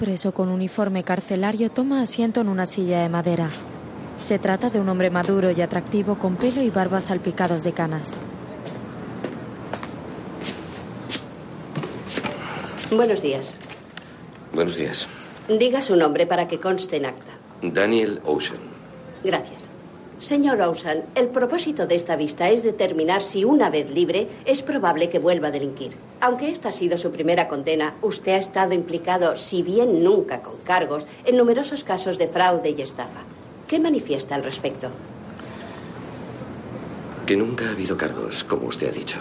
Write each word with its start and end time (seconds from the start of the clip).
preso 0.00 0.32
con 0.32 0.48
uniforme 0.48 1.04
carcelario 1.04 1.70
toma 1.70 2.00
asiento 2.00 2.40
en 2.40 2.48
una 2.48 2.64
silla 2.64 3.02
de 3.02 3.10
madera. 3.10 3.50
Se 4.18 4.38
trata 4.38 4.70
de 4.70 4.80
un 4.80 4.88
hombre 4.88 5.10
maduro 5.10 5.50
y 5.50 5.60
atractivo 5.60 6.18
con 6.18 6.36
pelo 6.36 6.62
y 6.62 6.70
barba 6.70 7.02
salpicados 7.02 7.62
de 7.64 7.72
canas. 7.72 8.14
Buenos 12.90 13.20
días. 13.20 13.54
Buenos 14.54 14.76
días. 14.76 15.06
Diga 15.48 15.82
su 15.82 15.94
nombre 15.96 16.26
para 16.26 16.48
que 16.48 16.58
conste 16.58 16.96
en 16.96 17.04
acta. 17.04 17.32
Daniel 17.62 18.20
Ocean. 18.24 18.58
Gracias. 19.22 19.64
Señor 20.18 20.62
Ocean, 20.62 21.04
el 21.14 21.28
propósito 21.28 21.86
de 21.86 21.96
esta 21.96 22.16
vista 22.16 22.48
es 22.48 22.62
determinar 22.62 23.22
si 23.22 23.44
una 23.44 23.68
vez 23.68 23.90
libre 23.90 24.28
es 24.46 24.62
probable 24.62 25.10
que 25.10 25.18
vuelva 25.18 25.48
a 25.48 25.50
delinquir. 25.50 25.92
Aunque 26.22 26.50
esta 26.50 26.68
ha 26.68 26.72
sido 26.72 26.98
su 26.98 27.10
primera 27.10 27.48
condena, 27.48 27.94
usted 28.02 28.32
ha 28.32 28.36
estado 28.36 28.74
implicado, 28.74 29.36
si 29.36 29.62
bien 29.62 30.04
nunca 30.04 30.42
con 30.42 30.58
cargos, 30.58 31.06
en 31.24 31.36
numerosos 31.36 31.82
casos 31.82 32.18
de 32.18 32.28
fraude 32.28 32.74
y 32.76 32.82
estafa. 32.82 33.22
¿Qué 33.66 33.80
manifiesta 33.80 34.34
al 34.34 34.44
respecto? 34.44 34.88
Que 37.24 37.36
nunca 37.36 37.68
ha 37.68 37.70
habido 37.70 37.96
cargos, 37.96 38.44
como 38.44 38.66
usted 38.66 38.88
ha 38.90 38.92
dicho. 38.92 39.18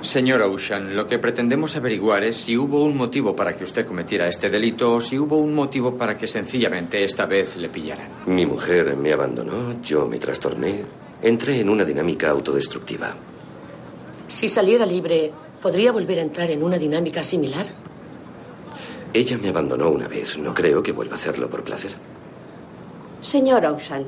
Señor 0.00 0.42
Ocean, 0.42 0.94
lo 0.94 1.08
que 1.08 1.18
pretendemos 1.18 1.74
averiguar 1.74 2.22
es 2.22 2.36
si 2.36 2.56
hubo 2.56 2.84
un 2.84 2.96
motivo 2.96 3.34
para 3.34 3.56
que 3.56 3.64
usted 3.64 3.84
cometiera 3.84 4.28
este 4.28 4.48
delito 4.48 4.94
o 4.94 5.00
si 5.00 5.18
hubo 5.18 5.38
un 5.38 5.54
motivo 5.54 5.96
para 5.96 6.16
que 6.16 6.28
sencillamente 6.28 7.02
esta 7.02 7.26
vez 7.26 7.56
le 7.56 7.68
pillaran. 7.68 8.06
Mi 8.26 8.46
mujer 8.46 8.96
me 8.96 9.12
abandonó, 9.12 9.82
yo 9.82 10.06
me 10.06 10.20
trastorné, 10.20 10.84
entré 11.20 11.60
en 11.60 11.68
una 11.68 11.84
dinámica 11.84 12.30
autodestructiva. 12.30 13.12
Si 14.28 14.46
saliera 14.46 14.86
libre, 14.86 15.32
¿podría 15.62 15.92
volver 15.92 16.18
a 16.18 16.22
entrar 16.22 16.50
en 16.50 16.62
una 16.62 16.78
dinámica 16.78 17.22
similar? 17.22 17.66
Ella 19.12 19.38
me 19.38 19.48
abandonó 19.48 19.90
una 19.90 20.06
vez, 20.06 20.38
no 20.38 20.54
creo 20.54 20.82
que 20.82 20.92
vuelva 20.92 21.14
a 21.14 21.16
hacerlo 21.16 21.48
por 21.48 21.64
placer. 21.64 21.92
Señor 23.20 23.64
Ocean, 23.66 24.04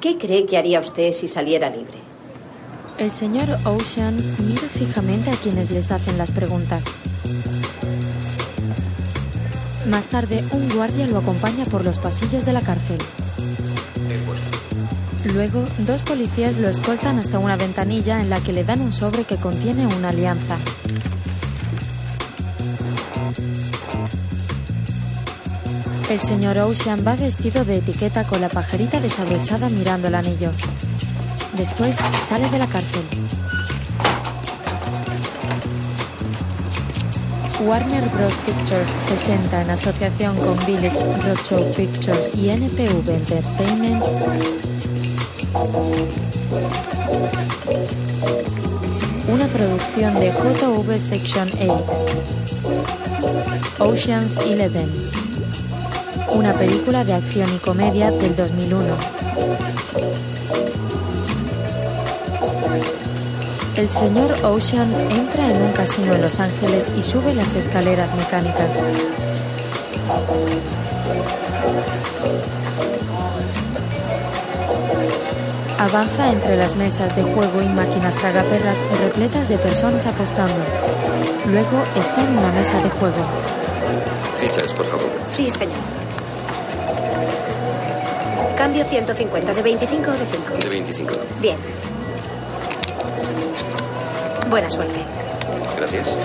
¿qué 0.00 0.18
cree 0.18 0.44
que 0.46 0.58
haría 0.58 0.80
usted 0.80 1.12
si 1.12 1.28
saliera 1.28 1.70
libre? 1.70 1.98
El 2.98 3.12
señor 3.12 3.58
Ocean 3.64 4.16
mira 4.38 4.68
fijamente 4.68 5.30
a 5.30 5.34
quienes 5.34 5.70
les 5.70 5.90
hacen 5.90 6.18
las 6.18 6.30
preguntas. 6.30 6.84
Más 9.86 10.08
tarde, 10.08 10.42
un 10.50 10.68
guardia 10.74 11.06
lo 11.06 11.18
acompaña 11.18 11.64
por 11.66 11.84
los 11.84 11.98
pasillos 11.98 12.44
de 12.44 12.52
la 12.52 12.60
cárcel. 12.60 12.98
Luego, 15.34 15.64
dos 15.78 16.02
policías 16.02 16.56
lo 16.56 16.68
escoltan 16.68 17.18
hasta 17.18 17.38
una 17.38 17.56
ventanilla 17.56 18.20
en 18.20 18.30
la 18.30 18.40
que 18.40 18.52
le 18.52 18.64
dan 18.64 18.80
un 18.80 18.92
sobre 18.92 19.24
que 19.24 19.36
contiene 19.36 19.86
una 19.86 20.10
alianza. 20.10 20.56
El 26.08 26.20
señor 26.20 26.58
Ocean 26.58 27.04
va 27.06 27.16
vestido 27.16 27.64
de 27.64 27.78
etiqueta 27.78 28.24
con 28.24 28.40
la 28.40 28.48
pajarita 28.48 29.00
desabrochada 29.00 29.68
mirando 29.68 30.08
el 30.08 30.14
anillo. 30.14 30.52
Después 31.56 31.96
sale 32.28 32.48
de 32.48 32.58
la 32.58 32.66
cárcel. 32.66 33.02
Warner 37.64 38.04
Bros. 38.10 38.32
Pictures 38.44 38.88
presenta 39.08 39.62
en 39.62 39.70
asociación 39.70 40.36
con 40.36 40.56
Village 40.66 41.04
Roadshow 41.24 41.74
Pictures 41.74 42.32
y 42.36 42.50
NPV 42.50 43.10
Entertainment 43.10 44.04
una 49.28 49.46
producción 49.46 50.14
de 50.14 50.30
JV 50.30 50.98
Section 51.00 51.48
8 51.60 51.84
Oceans 53.78 54.36
11 54.36 54.70
una 56.32 56.52
película 56.52 57.04
de 57.04 57.14
acción 57.14 57.54
y 57.54 57.58
comedia 57.58 58.10
del 58.10 58.36
2001 58.36 58.84
El 63.76 63.90
señor 63.90 64.32
Ocean 64.42 64.90
entra 65.10 65.50
en 65.50 65.62
un 65.62 65.72
casino 65.72 66.14
en 66.14 66.22
Los 66.22 66.40
Ángeles 66.40 66.90
y 66.98 67.02
sube 67.02 67.34
las 67.34 67.54
escaleras 67.54 68.14
mecánicas. 68.16 68.80
Avanza 75.78 76.32
entre 76.32 76.56
las 76.56 76.74
mesas 76.74 77.14
de 77.14 77.22
juego 77.22 77.60
y 77.60 77.68
máquinas 77.68 78.14
tragaperras 78.14 78.78
repletas 79.02 79.46
de 79.48 79.58
personas 79.58 80.06
apostando. 80.06 80.54
Luego 81.50 81.82
está 81.94 82.22
en 82.22 82.38
una 82.38 82.50
mesa 82.50 82.82
de 82.82 82.88
juego. 82.88 83.16
Fichas, 84.40 84.72
por 84.72 84.86
favor. 84.86 85.10
Sí, 85.28 85.50
señor. 85.50 85.76
Cambio 88.56 88.84
150, 88.84 89.52
¿de 89.52 89.62
25 89.62 90.10
o 90.10 90.14
de 90.14 90.26
5? 90.26 90.54
De 90.62 90.68
25. 90.68 91.12
Bien. 91.42 91.56
Buena 94.48 94.70
suerte. 94.70 95.00
Gracias. 95.76 96.16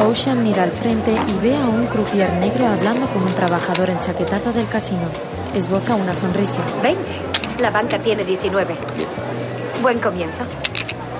Ocean 0.00 0.42
mira 0.42 0.64
al 0.64 0.72
frente 0.72 1.12
y 1.12 1.46
ve 1.46 1.54
a 1.56 1.64
un 1.66 1.86
croupier 1.86 2.30
negro 2.34 2.66
hablando 2.66 3.06
con 3.06 3.22
un 3.22 3.34
trabajador 3.34 3.88
enchaquetado 3.90 4.52
del 4.52 4.68
casino. 4.68 5.08
Esboza 5.54 5.94
una 5.94 6.12
sonrisa. 6.12 6.60
20. 6.82 7.35
La 7.58 7.70
banca 7.70 7.98
tiene 7.98 8.22
19. 8.22 8.76
Buen 9.80 9.98
comienzo. 9.98 10.44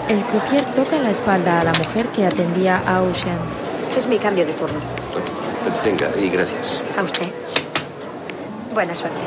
El 0.08 0.22
croupier 0.24 0.62
toca 0.74 0.98
la 0.98 1.10
espalda 1.10 1.60
a 1.60 1.64
la 1.64 1.72
mujer 1.72 2.08
que 2.08 2.26
atendía 2.26 2.82
a 2.86 3.00
Ocean. 3.02 3.38
Es 3.96 4.06
mi 4.06 4.18
cambio 4.18 4.44
de 4.46 4.52
turno. 4.52 4.78
Tenga, 5.82 6.10
y 6.16 6.28
gracias. 6.28 6.82
A 6.98 7.02
usted. 7.02 7.28
Buena 8.74 8.94
suerte. 8.94 9.18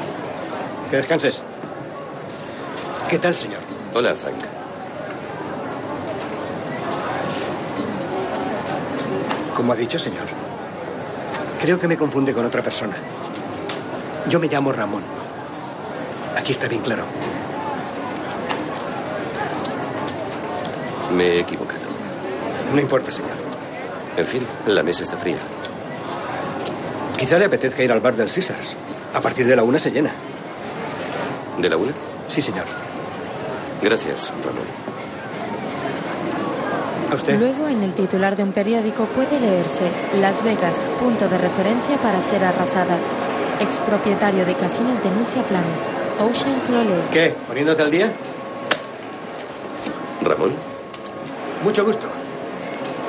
Que 0.90 0.98
descanses. 0.98 1.42
¿Qué 3.10 3.18
tal, 3.18 3.36
señor? 3.36 3.62
Hola, 3.96 4.14
Frank. 4.14 4.36
Como 9.56 9.74
ha 9.74 9.76
dicho, 9.76 9.98
señor. 9.98 10.28
Creo 11.60 11.80
que 11.80 11.88
me 11.88 11.98
confunde 11.98 12.34
con 12.34 12.46
otra 12.46 12.62
persona. 12.62 12.96
Yo 14.30 14.40
me 14.40 14.48
llamo 14.48 14.72
Ramón. 14.72 15.02
Aquí 16.40 16.54
está 16.54 16.70
bien 16.70 16.82
claro. 16.82 17.04
Me 21.14 21.26
he 21.26 21.40
equivocado. 21.42 21.82
No 22.74 22.80
importa, 22.80 23.12
señor. 23.12 23.36
En 24.16 24.24
fin, 24.24 24.48
la 24.66 24.82
mesa 24.82 25.04
está 25.04 25.18
fría. 25.18 25.38
Quizá 27.18 27.38
le 27.38 27.46
apetezca 27.46 27.84
ir 27.84 27.92
al 27.92 28.00
bar 28.00 28.16
del 28.16 28.32
Caesars. 28.32 28.78
A 29.14 29.20
partir 29.20 29.46
de 29.48 29.56
la 29.58 29.64
una 29.64 29.80
se 29.80 29.92
llena. 29.92 30.12
¿De 31.58 31.70
la 31.70 31.76
una? 31.76 31.92
Sí, 32.30 32.42
señor. 32.42 32.66
Gracias, 33.82 34.32
Ramón. 34.46 34.64
¿A 37.12 37.16
usted? 37.16 37.38
Luego, 37.38 37.68
en 37.68 37.84
el 37.84 37.94
titular 37.94 38.38
de 38.38 38.44
un 38.44 38.54
periódico 38.54 39.08
puede 39.08 39.42
leerse 39.42 39.92
Las 40.22 40.42
Vegas, 40.42 40.86
punto 41.02 41.28
de 41.28 41.38
referencia 41.38 41.98
para 41.98 42.22
ser 42.22 42.46
arrasadas. 42.46 43.02
Expropietario 43.60 44.46
de 44.46 44.54
casino 44.56 44.90
denuncia 45.04 45.44
planes. 45.44 45.90
Oceans 46.20 46.70
lo 46.70 46.82
lee. 46.82 47.04
¿Qué? 47.12 47.36
¿Poniéndote 47.48 47.82
al 47.82 47.92
día? 47.92 48.12
¿Ramón? 50.22 50.54
Mucho 51.64 51.86
gusto. 51.86 52.08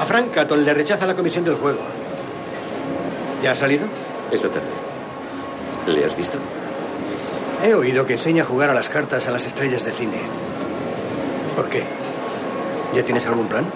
A 0.01 0.07
Frank 0.07 0.33
Catton 0.33 0.65
le 0.65 0.75
rechaza 0.75 1.07
la 1.07 1.15
comisión 1.15 1.45
del 1.45 1.55
juego. 1.55 1.79
¿Ya 3.43 3.53
ha 3.53 3.55
salido? 3.55 3.87
Esta 4.31 4.49
tarde. 4.49 4.69
¿Le 5.87 6.05
has 6.05 6.17
visto? 6.17 6.39
He 7.65 7.75
oído 7.75 8.07
que 8.07 8.15
enseña 8.15 8.43
a 8.43 8.47
jugar 8.47 8.71
a 8.71 8.75
las 8.75 8.89
cartas 8.89 9.27
a 9.29 9.31
las 9.31 9.47
estrellas 9.47 9.85
de 9.85 9.93
cine. 9.93 10.21
¿Por 11.55 11.69
qué? 11.69 11.85
¿Ya 12.95 13.05
tienes 13.05 13.27
algún 13.27 13.47
plan? 13.47 13.67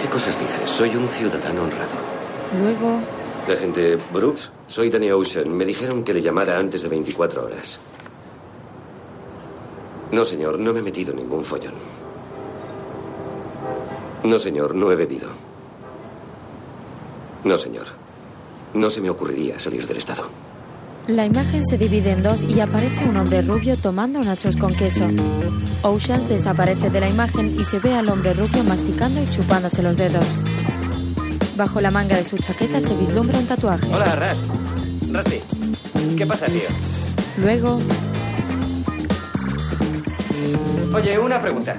¿Qué 0.00 0.08
cosas 0.08 0.38
dices? 0.38 0.68
Soy 0.68 0.94
un 0.96 1.08
ciudadano 1.08 1.62
honrado. 1.62 1.92
Luego, 2.60 2.98
Agente 3.50 3.96
Brooks, 4.12 4.50
soy 4.68 4.90
Danny 4.90 5.10
Ocean. 5.10 5.56
Me 5.56 5.64
dijeron 5.64 6.04
que 6.04 6.14
le 6.14 6.22
llamara 6.22 6.58
antes 6.58 6.82
de 6.82 6.88
24 6.88 7.44
horas. 7.44 7.80
No, 10.12 10.24
señor, 10.24 10.58
no 10.58 10.72
me 10.72 10.80
he 10.80 10.82
metido 10.82 11.10
en 11.12 11.18
ningún 11.18 11.44
follón. 11.44 11.74
No, 14.22 14.38
señor, 14.38 14.74
no 14.74 14.90
he 14.90 14.96
bebido. 14.96 15.28
No, 17.44 17.58
señor. 17.58 17.86
No 18.72 18.90
se 18.90 19.00
me 19.00 19.10
ocurriría 19.10 19.58
salir 19.58 19.86
del 19.86 19.98
estado. 19.98 20.24
la 21.06 21.26
imagen 21.26 21.62
se 21.62 21.76
divide 21.76 22.12
en 22.12 22.22
dos 22.22 22.44
y 22.44 22.60
aparece 22.60 23.04
un 23.04 23.18
hombre 23.18 23.42
rubio 23.42 23.76
tomando 23.76 24.20
nachos 24.20 24.56
con 24.56 24.72
queso. 24.74 25.06
Oceans 25.82 26.28
desaparece 26.28 26.88
de 26.88 27.00
la 27.00 27.10
imagen 27.10 27.46
y 27.46 27.64
se 27.66 27.78
ve 27.78 27.92
al 27.94 28.08
hombre 28.08 28.32
rubio 28.32 28.64
masticando 28.64 29.22
y 29.22 29.26
chupándose 29.28 29.82
los 29.82 29.96
dedos. 29.98 30.38
Bajo 31.56 31.80
la 31.80 31.90
manga 31.90 32.16
de 32.16 32.24
su 32.24 32.36
chaqueta 32.38 32.80
se 32.80 32.94
vislumbra 32.94 33.38
un 33.38 33.46
tatuaje. 33.46 33.86
Hola, 33.92 34.14
Ras. 34.16 34.42
Rusty. 35.12 35.40
¿Qué 36.16 36.26
pasa, 36.26 36.46
tío? 36.46 36.62
Luego, 37.38 37.78
Oye, 40.94 41.18
una 41.18 41.40
pregunta. 41.40 41.76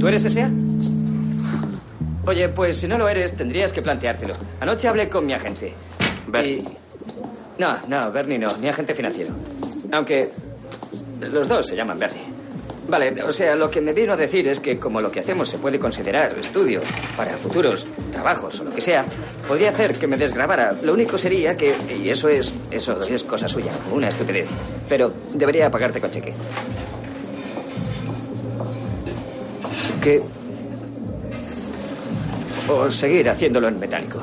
¿Tú 0.00 0.08
eres 0.08 0.24
S.A.? 0.24 0.50
Oye, 2.26 2.48
pues 2.48 2.76
si 2.76 2.88
no 2.88 2.98
lo 2.98 3.08
eres, 3.08 3.34
tendrías 3.36 3.72
que 3.72 3.82
planteártelo. 3.82 4.34
Anoche 4.60 4.88
hablé 4.88 5.08
con 5.08 5.24
mi 5.26 5.32
agente. 5.32 5.74
Bernie. 6.26 6.54
Y- 6.58 6.64
No, 7.58 7.76
no, 7.88 8.10
Bernie 8.12 8.38
no, 8.38 8.56
mi 8.58 8.68
agente 8.68 8.94
financiero. 8.94 9.30
Aunque 9.92 10.30
los 11.20 11.48
dos 11.48 11.66
se 11.66 11.76
llaman 11.76 11.98
Bernie. 11.98 12.22
Vale, 12.88 13.22
o 13.22 13.30
sea, 13.32 13.54
lo 13.54 13.70
que 13.70 13.82
me 13.82 13.92
vino 13.92 14.14
a 14.14 14.16
decir 14.16 14.48
es 14.48 14.60
que 14.60 14.78
como 14.78 15.00
lo 15.02 15.10
que 15.10 15.20
hacemos 15.20 15.50
se 15.50 15.58
puede 15.58 15.78
considerar 15.78 16.34
estudios 16.38 16.84
para 17.16 17.36
futuros 17.36 17.86
trabajos 18.10 18.60
o 18.60 18.64
lo 18.64 18.74
que 18.74 18.80
sea, 18.80 19.04
podría 19.46 19.68
hacer 19.68 19.98
que 19.98 20.06
me 20.06 20.16
desgrabara. 20.16 20.72
Lo 20.72 20.94
único 20.94 21.18
sería 21.18 21.54
que, 21.54 21.74
y 22.02 22.08
eso 22.08 22.28
es, 22.28 22.52
eso 22.70 22.98
es 23.02 23.24
cosa 23.24 23.46
suya, 23.46 23.72
una 23.92 24.08
estupidez, 24.08 24.48
pero 24.88 25.12
debería 25.34 25.70
pagarte 25.70 26.00
con 26.00 26.10
cheque. 26.10 26.32
Que... 30.02 30.22
O 32.70 32.90
seguir 32.90 33.28
haciéndolo 33.28 33.68
en 33.68 33.78
metálico. 33.78 34.20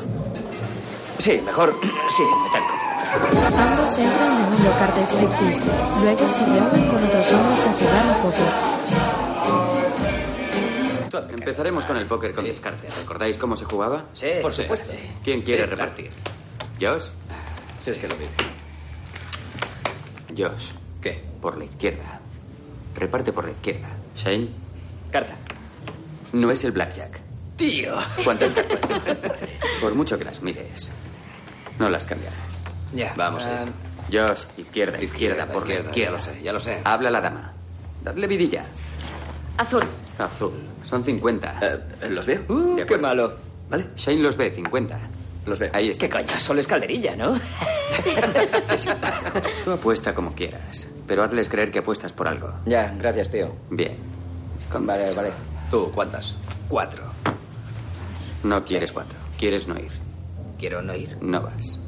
Sí, 1.19 1.39
mejor, 1.45 1.75
sí, 2.09 2.23
en 2.23 2.44
metálico. 2.44 2.84
Ambos 3.57 3.97
entran 3.97 4.38
en 4.45 4.53
un 4.53 4.63
local 4.63 4.94
de 4.95 5.03
striptease. 5.07 5.71
Luego 6.01 6.29
se 6.29 6.45
reúnen 6.45 6.88
con 6.89 7.03
otros 7.03 7.31
hombres 7.31 7.65
a 7.65 7.73
jugar 7.73 8.07
al 8.07 8.21
póker. 8.21 8.45
Empezaremos 11.33 11.85
con 11.85 11.95
el 11.97 12.06
póker 12.07 12.33
con 12.33 12.44
descarte. 12.45 12.88
¿Recordáis 13.01 13.38
cómo 13.38 13.56
se 13.56 13.63
jugaba? 13.65 14.06
Sí, 14.13 14.27
por 14.41 14.51
supuesto. 14.51 14.94
¿Quién 15.23 15.41
quiere 15.44 15.63
Sí, 15.63 15.69
repartir? 15.69 16.09
¿Josh? 16.81 17.03
Si 17.81 17.91
es 17.91 17.97
que 17.97 18.07
lo 18.07 18.15
vive. 18.15 18.31
Josh. 20.38 20.71
¿Qué? 21.01 21.23
Por 21.41 21.57
la 21.57 21.65
izquierda. 21.65 22.19
Reparte 22.95 23.31
por 23.31 23.45
la 23.45 23.51
izquierda. 23.51 23.88
Shane. 24.15 24.50
Carta. 25.12 25.35
No 26.33 26.51
es 26.51 26.63
el 26.65 26.71
blackjack. 26.73 27.21
Tío. 27.56 27.95
¿Cuántas 28.25 28.51
cartas? 28.51 28.79
por 29.79 29.94
mucho 29.95 30.17
que 30.17 30.25
las 30.25 30.41
mires, 30.41 30.91
no 31.79 31.88
las 31.89 32.06
cambiarás. 32.06 32.54
Ya. 32.93 33.13
Vamos 33.15 33.45
allá. 33.45 33.65
Josh, 34.11 34.43
izquierda, 34.57 35.01
izquierda, 35.01 35.45
por 35.47 35.67
la 35.67 35.75
izquierda, 35.75 35.91
ya 35.95 36.11
lo 36.11 36.21
sé, 36.21 36.43
ya 36.43 36.53
lo 36.53 36.59
sé. 36.59 36.81
Habla 36.83 37.09
la 37.09 37.21
dama. 37.21 37.53
Dadle 38.03 38.27
vidilla. 38.27 38.65
Azul. 39.57 39.83
Azul. 40.19 40.53
Son 40.83 41.03
50. 41.03 41.79
¿Los 42.09 42.25
veo? 42.27 42.41
Uh, 42.47 42.75
qué 42.85 42.97
malo. 42.97 43.33
¿Vale? 43.69 43.87
Shane 43.95 44.21
los 44.21 44.37
ve, 44.37 44.51
50. 44.51 44.99
Los 45.47 45.59
veo. 45.59 45.71
Ahí 45.73 45.89
está. 45.89 46.07
¿Qué 46.07 46.11
coño? 46.11 46.39
Solo 46.39 46.59
es 46.59 46.67
calderilla, 46.67 47.15
¿no? 47.15 47.33
Tú 49.63 49.71
apuesta 49.71 50.13
como 50.13 50.33
quieras, 50.33 50.88
pero 51.07 51.23
hazles 51.23 51.49
creer 51.49 51.71
que 51.71 51.79
apuestas 51.79 52.13
por 52.13 52.27
algo. 52.27 52.53
ya, 52.65 52.93
gracias, 52.97 53.31
tío. 53.31 53.55
Bien. 53.69 53.97
Vale, 54.79 55.05
vale. 55.15 55.31
¿Tú 55.71 55.91
cuántas? 55.93 56.35
Cuatro. 56.69 57.03
No 58.43 58.63
quieres 58.63 58.91
cuatro. 58.91 59.17
Quieres 59.38 59.67
no 59.67 59.75
ir. 59.75 59.91
Quiero 60.59 60.81
no 60.81 60.95
ir. 60.95 61.17
No 61.21 61.41
vas. 61.41 61.79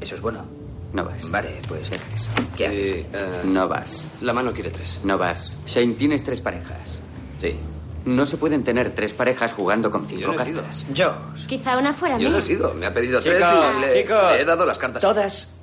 Eso 0.00 0.14
es 0.14 0.20
bueno. 0.20 0.44
No 0.92 1.04
vas. 1.04 1.28
Vale, 1.30 1.60
pues. 1.66 1.90
Deja 1.90 2.04
eso. 2.14 2.30
¿Qué 2.56 2.66
hace? 2.66 3.06
No 3.44 3.66
vas. 3.68 4.06
la 4.20 4.32
mano 4.32 4.52
quiere 4.52 4.70
tres. 4.70 5.00
No 5.02 5.18
vas. 5.18 5.54
Shane, 5.66 5.94
tienes 5.94 6.22
tres 6.22 6.40
parejas. 6.40 7.00
Sí. 7.38 7.56
No 8.04 8.26
se 8.26 8.36
pueden 8.36 8.62
tener 8.64 8.94
tres 8.94 9.12
parejas 9.14 9.52
jugando 9.54 9.90
con 9.90 10.02
Yo 10.02 10.08
cinco 10.08 10.32
no 10.34 10.40
he 10.40 10.44
sido. 10.44 10.60
cartas. 10.60 10.86
Yo. 10.92 11.14
Quizá 11.48 11.78
una 11.78 11.92
fuera 11.92 12.18
Yo 12.18 12.28
no 12.28 12.36
mía. 12.36 12.38
he 12.44 12.46
sido. 12.46 12.74
Me 12.74 12.86
ha 12.86 12.92
pedido 12.94 13.20
Chicos, 13.20 13.38
tres 13.38 13.48
y 13.78 13.80
le, 13.80 14.02
chicos. 14.02 14.32
le 14.34 14.40
he 14.42 14.44
dado 14.44 14.66
las 14.66 14.78
cartas. 14.78 15.00
Todas 15.00 15.56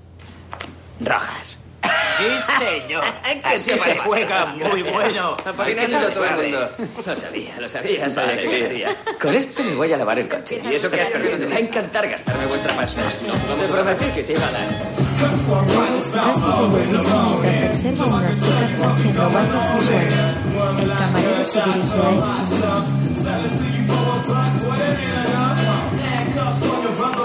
rojas. 0.99 1.59
Sí, 2.21 2.63
señor. 2.65 3.03
Así 3.44 3.69
te 3.69 3.77
se 3.77 3.97
juega 3.97 4.45
muy 4.47 4.81
bueno. 4.83 5.35
Apadrinándolo 5.45 6.09
todo 6.09 6.25
el 6.25 6.51
mundo. 6.51 6.69
Lo 7.06 7.15
sabía, 7.15 7.59
lo 7.59 7.69
sabía, 7.69 8.09
sabía 8.09 8.35
Vale, 8.35 8.50
que 8.50 8.59
quería. 8.59 8.97
Con 9.19 9.33
esto 9.35 9.63
me 9.63 9.75
voy 9.75 9.91
a 9.94 9.97
lavar 9.97 10.19
el 10.19 10.29
coche. 10.29 10.62
Y 10.63 10.75
eso 10.75 10.89
que 10.89 11.01
has 11.01 11.09
perdido. 11.09 11.38
Me 11.39 11.45
va 11.47 11.56
a 11.56 11.59
encantar 11.59 12.07
gastarme 12.09 12.45
vuestra 12.47 12.75
pasta. 12.75 13.01
Te 13.01 13.68
prometí 13.68 14.06
que 14.06 14.23
te 14.23 14.33
iba 14.33 14.47
a 14.47 14.51
dar. 14.51 14.68
Luego, 15.21 16.01
Rusty 16.01 16.41
bebe 16.73 16.88
whisky 16.88 17.18
mientras 17.41 17.62
observa 17.63 18.03
a 18.06 18.07
unas 18.15 18.38
chicas 18.39 18.75
haciendo 18.81 19.29
bailes 19.29 19.67
sensuales. 19.67 20.25
El 20.81 20.89
camarero 20.89 21.45
se 21.45 21.59
dirige 21.62 21.97
a 21.97 22.09
él. 22.09 22.21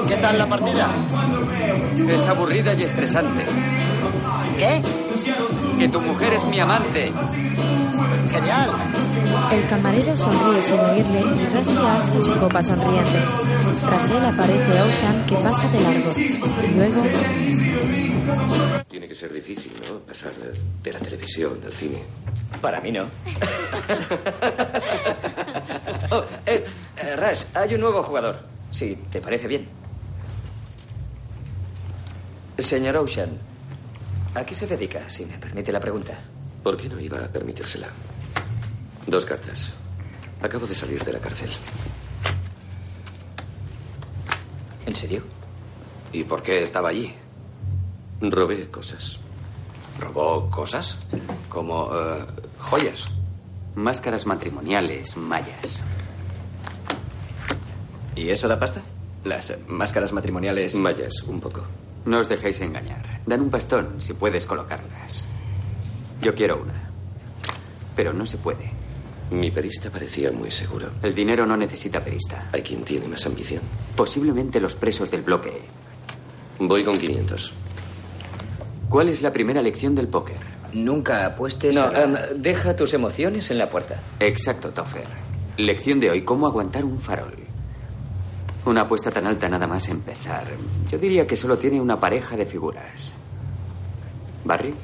¿Qué 0.09 0.17
tal 0.17 0.39
la 0.39 0.47
partida? 0.47 0.89
Es 2.09 2.27
aburrida 2.27 2.75
y 2.75 2.83
estresante. 2.85 3.45
¿Qué? 4.59 4.83
Que 5.79 5.89
tu 5.89 6.01
mujer 6.01 6.35
es 6.35 6.45
mi 6.45 6.61
amante. 6.61 7.13
Genial. 8.31 8.71
El 9.51 9.69
camarero 9.69 10.17
sonríe 10.17 10.63
sin 10.63 10.79
oírle 10.81 11.21
y 11.21 11.47
Rusty 11.55 11.77
alza 11.77 12.21
su 12.21 12.39
copa 12.41 12.63
sonriente. 12.63 13.19
Tras 13.81 14.11
él 14.11 14.25
aparece 14.25 14.83
Ocean 14.83 15.27
que 15.27 15.37
pasa 15.37 15.69
de 15.69 15.81
largo. 15.81 16.11
Y 16.17 16.75
luego, 16.75 17.03
Tiene 18.89 19.09
que 19.09 19.15
ser 19.15 19.33
difícil, 19.33 19.73
¿no? 19.89 19.99
Pasar 20.01 20.33
de, 20.33 20.53
de 20.83 20.93
la 20.93 20.99
televisión 20.99 21.61
al 21.65 21.73
cine. 21.73 22.03
Para 22.61 22.81
mí 22.81 22.93
no. 22.93 23.03
oh, 26.11 26.25
eh, 26.47 26.65
eh, 26.97 27.17
Rush, 27.17 27.45
hay 27.55 27.75
un 27.75 27.81
nuevo 27.81 28.03
jugador. 28.03 28.39
Si 28.71 28.97
te 29.11 29.21
parece 29.21 29.47
bien. 29.49 29.69
Señor 32.59 32.97
Ocean, 32.97 33.31
¿a 34.37 34.45
qué 34.45 34.55
se 34.55 34.67
dedica, 34.67 35.09
si 35.09 35.25
me 35.25 35.39
permite 35.39 35.73
la 35.73 35.81
pregunta? 35.81 36.13
¿Por 36.63 36.77
qué 36.77 36.89
no 36.89 37.01
iba 37.01 37.25
a 37.25 37.29
permitírsela? 37.29 37.89
Dos 39.07 39.25
cartas. 39.25 39.73
Acabo 40.43 40.67
de 40.67 40.75
salir 40.75 41.03
de 41.05 41.13
la 41.13 41.19
cárcel. 41.19 41.51
¿En 44.85 44.95
serio? 44.95 45.23
¿Y 46.13 46.25
por 46.25 46.43
qué 46.43 46.63
estaba 46.63 46.91
allí? 46.91 47.15
Robé 48.21 48.71
cosas. 48.71 49.19
¿Robó 49.99 50.51
cosas? 50.51 50.99
Como 51.49 51.91
eh, 51.95 52.27
joyas. 52.59 53.07
Máscaras 53.75 54.27
matrimoniales 54.27 55.17
mayas. 55.17 55.83
¿Y 58.15 58.31
eso 58.31 58.49
da 58.49 58.59
pasta? 58.59 58.83
Las 59.25 59.55
máscaras 59.67 60.13
matrimoniales. 60.13 60.75
Mayas, 60.75 61.23
un 61.23 61.41
poco. 61.41 61.63
No 62.07 62.21
os 62.21 62.29
dejéis 62.29 62.61
engañar. 62.61 63.21
Dan 63.27 63.43
un 63.43 63.51
bastón 63.51 64.01
si 64.01 64.15
puedes 64.15 64.47
colocarlas. 64.47 65.25
Yo 66.23 66.35
quiero 66.35 66.63
una. 66.63 66.91
Pero 67.95 68.13
no 68.13 68.25
se 68.25 68.39
puede. 68.39 68.71
Mi 69.31 69.51
perista 69.51 69.91
parecía 69.91 70.31
muy 70.31 70.53
seguro. 70.53 70.91
El 71.03 71.15
dinero 71.15 71.45
no 71.47 71.57
necesita 71.57 72.03
perista. 72.03 72.49
Hay 72.53 72.63
quien 72.63 72.85
tiene 72.85 73.09
más 73.09 73.27
ambición. 73.27 73.63
Posiblemente 73.97 74.61
los 74.61 74.77
presos 74.77 75.11
del 75.11 75.23
bloque. 75.23 75.63
Voy 76.61 76.85
con 76.85 76.97
500. 76.97 77.53
¿Cuál 78.89 79.09
es 79.09 79.21
la 79.21 79.33
primera 79.33 79.61
lección 79.61 79.97
del 79.97 80.07
póker? 80.07 80.37
Nunca 80.73 81.27
apuestes. 81.27 81.75
No, 81.75 81.93
em, 81.93 82.15
deja 82.37 82.77
tus 82.77 82.95
emociones 82.95 83.51
en 83.51 83.59
la 83.59 83.69
puerta. 83.69 84.01
Exacto, 84.21 84.71
Toffer. 84.71 85.07
Lección 85.57 85.99
de 85.99 86.11
hoy, 86.11 86.23
cómo 86.23 86.47
aguantar 86.47 86.85
un 86.85 87.01
farol. 87.01 87.46
Una 88.67 88.81
apuesta 88.81 89.13
tan 89.13 89.27
alta 89.27 89.49
nada 89.49 89.67
más 89.69 89.89
empezar. 89.89 90.45
Yo 90.91 90.99
diría 90.99 91.25
que 91.25 91.37
solo 91.37 91.57
tiene 91.57 91.81
una 91.81 92.01
pareja 92.01 92.37
de 92.37 92.45
figuras. 92.45 93.13
¿Barry? 94.45 94.75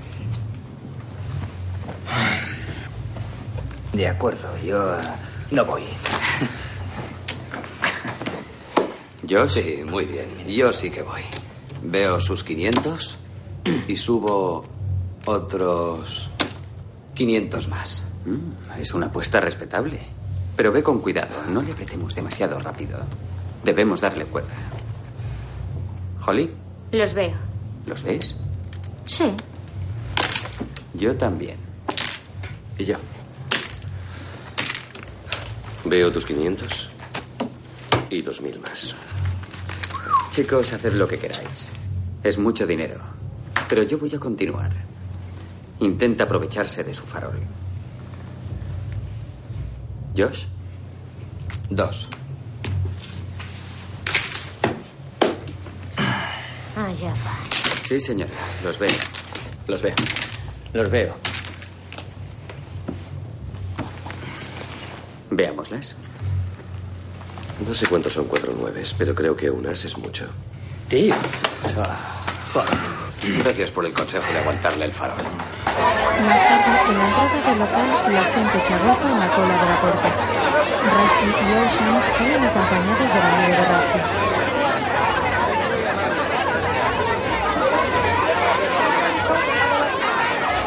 De 3.93 4.09
acuerdo, 4.09 4.49
yo 4.65 4.95
eh, 4.95 5.03
no 5.51 5.65
voy. 5.65 5.83
¿Yo? 9.25 9.49
Sí, 9.49 9.83
muy 9.85 10.05
bien. 10.05 10.29
Yo 10.47 10.73
sí 10.73 10.89
que 10.89 11.03
voy. 11.03 11.23
Veo 11.83 12.21
sus 12.21 12.45
500 12.45 13.17
y 13.89 13.97
subo 13.97 14.65
otros 15.27 16.29
500 17.15 17.69
más. 17.69 18.05
Mm, 18.27 18.81
es 18.81 18.95
una 18.95 19.07
apuesta 19.07 19.41
respetable. 19.41 20.01
Pero 20.55 20.71
ve 20.71 20.85
con 20.85 21.01
cuidado, 21.01 21.43
no 21.49 21.63
le 21.63 21.73
apretemos 21.73 22.15
demasiado 22.15 22.61
rápido. 22.61 22.99
Debemos 23.65 24.01
darle 24.01 24.25
cuerda. 24.25 24.51
¿Holly? 26.27 26.51
Los 26.91 27.15
veo. 27.15 27.35
¿Los 27.87 28.03
ves? 28.03 28.35
Sí. 29.07 29.33
Yo 30.95 31.17
también. 31.17 31.57
¿Y 32.79 32.85
yo? 32.85 32.97
Veo 35.85 36.13
tus 36.13 36.25
500 36.25 36.89
y 38.11 38.23
2.000 38.23 38.61
más. 38.61 38.95
Chicos, 40.31 40.73
haced 40.73 40.95
lo 40.95 41.09
que 41.09 41.19
queráis. 41.19 41.71
Es 42.23 42.39
mucho 42.39 42.67
dinero. 42.67 43.01
Pero 43.69 43.83
yo 43.83 43.99
voy 43.99 44.15
a 44.15 44.19
continuar. 44.21 44.71
Intenta 45.81 46.25
aprovecharse 46.25 46.85
de 46.85 46.95
su 46.95 47.03
farol. 47.03 47.41
¿Josh? 50.17 50.45
Dos. 51.71 52.09
Allá. 56.93 57.15
Sí, 57.89 57.99
señora. 58.01 58.31
Los 58.63 58.79
veo. 58.79 58.91
Los 59.67 59.81
veo. 59.81 59.95
Los 60.75 60.91
veo. 60.91 61.15
Veámoslas. 65.31 65.97
No 67.67 67.73
sé 67.73 67.87
cuántos 67.87 68.13
son 68.13 68.27
cuatro 68.27 68.53
nueves, 68.53 68.95
pero 68.99 69.15
creo 69.15 69.35
que 69.35 69.51
un 69.51 69.67
as 69.67 69.87
es 69.87 69.97
mucho. 69.97 70.29
Tío. 70.89 71.15
Gracias 73.39 73.71
por 73.71 73.87
el 73.87 73.95
consejo 73.95 74.31
de 74.31 74.41
aguantarle 74.41 74.85
el 74.85 74.93
farol. 74.93 75.17
Más 75.17 76.43
tarde, 76.43 76.93
en 76.93 76.99
la 76.99 77.05
entrada 77.09 77.49
del 77.49 77.59
local, 77.59 78.13
la 78.13 78.25
gente 78.25 78.61
se 78.61 78.75
agrupa 78.75 79.11
en 79.11 79.19
la 79.19 79.29
cola 79.29 79.63
de 79.63 79.69
la 79.71 79.81
puerta. 79.81 80.09
Rusty 80.93 81.25
y 81.25 81.55
Ocean 81.57 82.11
salen 82.11 82.45
acompañados 82.45 83.09
del 83.09 83.23
amigo 83.23 83.57
de 83.57 83.65
Rusty. 83.75 84.52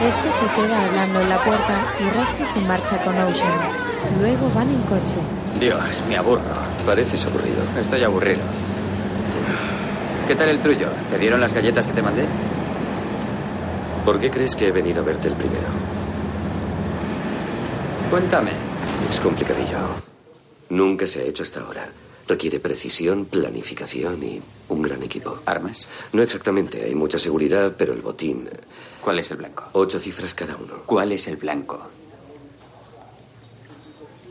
Este 0.07 0.31
se 0.31 0.45
queda 0.55 0.85
hablando 0.85 1.19
en 1.19 1.29
la 1.29 1.43
puerta 1.43 1.77
y 2.00 2.09
Rusty 2.15 2.45
se 2.45 2.59
marcha 2.59 3.03
con 3.03 3.17
Ocean. 3.17 3.59
Luego 4.21 4.51
van 4.53 4.69
en 4.69 4.81
coche. 4.83 5.15
Dios, 5.59 6.03
me 6.07 6.15
aburro. 6.15 6.43
Pareces 6.85 7.25
aburrido. 7.25 7.63
Estoy 7.79 8.03
aburrido. 8.03 8.41
¿Qué 10.27 10.35
tal 10.35 10.50
el 10.50 10.59
tuyo? 10.59 10.89
¿Te 11.09 11.17
dieron 11.17 11.41
las 11.41 11.53
galletas 11.53 11.88
que 11.88 11.93
te 11.93 12.03
mandé? 12.03 12.25
¿Por 14.05 14.19
qué 14.19 14.29
crees 14.29 14.55
que 14.55 14.67
he 14.67 14.71
venido 14.71 15.01
a 15.01 15.05
verte 15.05 15.27
el 15.27 15.33
primero? 15.33 15.65
Cuéntame. 18.12 18.51
Es 19.09 19.19
complicadillo. 19.19 19.79
Nunca 20.69 21.07
se 21.07 21.21
ha 21.21 21.24
hecho 21.24 21.41
hasta 21.41 21.62
ahora. 21.62 21.89
Requiere 22.27 22.60
precisión, 22.60 23.25
planificación 23.25 24.24
y 24.24 24.41
un 24.70 24.82
gran 24.82 25.03
equipo. 25.03 25.39
¿Armas? 25.46 25.88
No 26.12 26.24
exactamente. 26.24 26.84
Hay 26.84 26.96
mucha 26.96 27.20
seguridad, 27.20 27.75
pero 27.77 27.94
el 27.94 28.01
botín. 28.01 28.50
¿Cuál 29.01 29.20
es 29.20 29.29
el 29.29 29.38
blanco? 29.38 29.65
Ocho 29.74 30.00
cifras 30.00 30.34
cada 30.34 30.55
uno. 30.55 30.82
¿Cuál 30.86 31.12
es 31.12 31.27
el 31.27 31.38
blanco? 31.38 31.79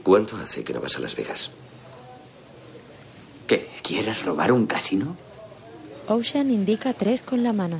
¿Cuánto 0.02 0.36
hace 0.36 0.64
que 0.64 0.74
no 0.74 0.80
vas 0.80 0.96
a 0.96 1.00
Las 1.00 1.14
Vegas? 1.14 1.50
¿Qué? 3.46 3.70
¿Quieres 3.82 4.24
robar 4.24 4.50
un 4.52 4.66
casino? 4.66 5.16
Ocean 6.08 6.50
indica 6.50 6.92
tres 6.92 7.22
con 7.22 7.42
la 7.42 7.52
mano. 7.52 7.78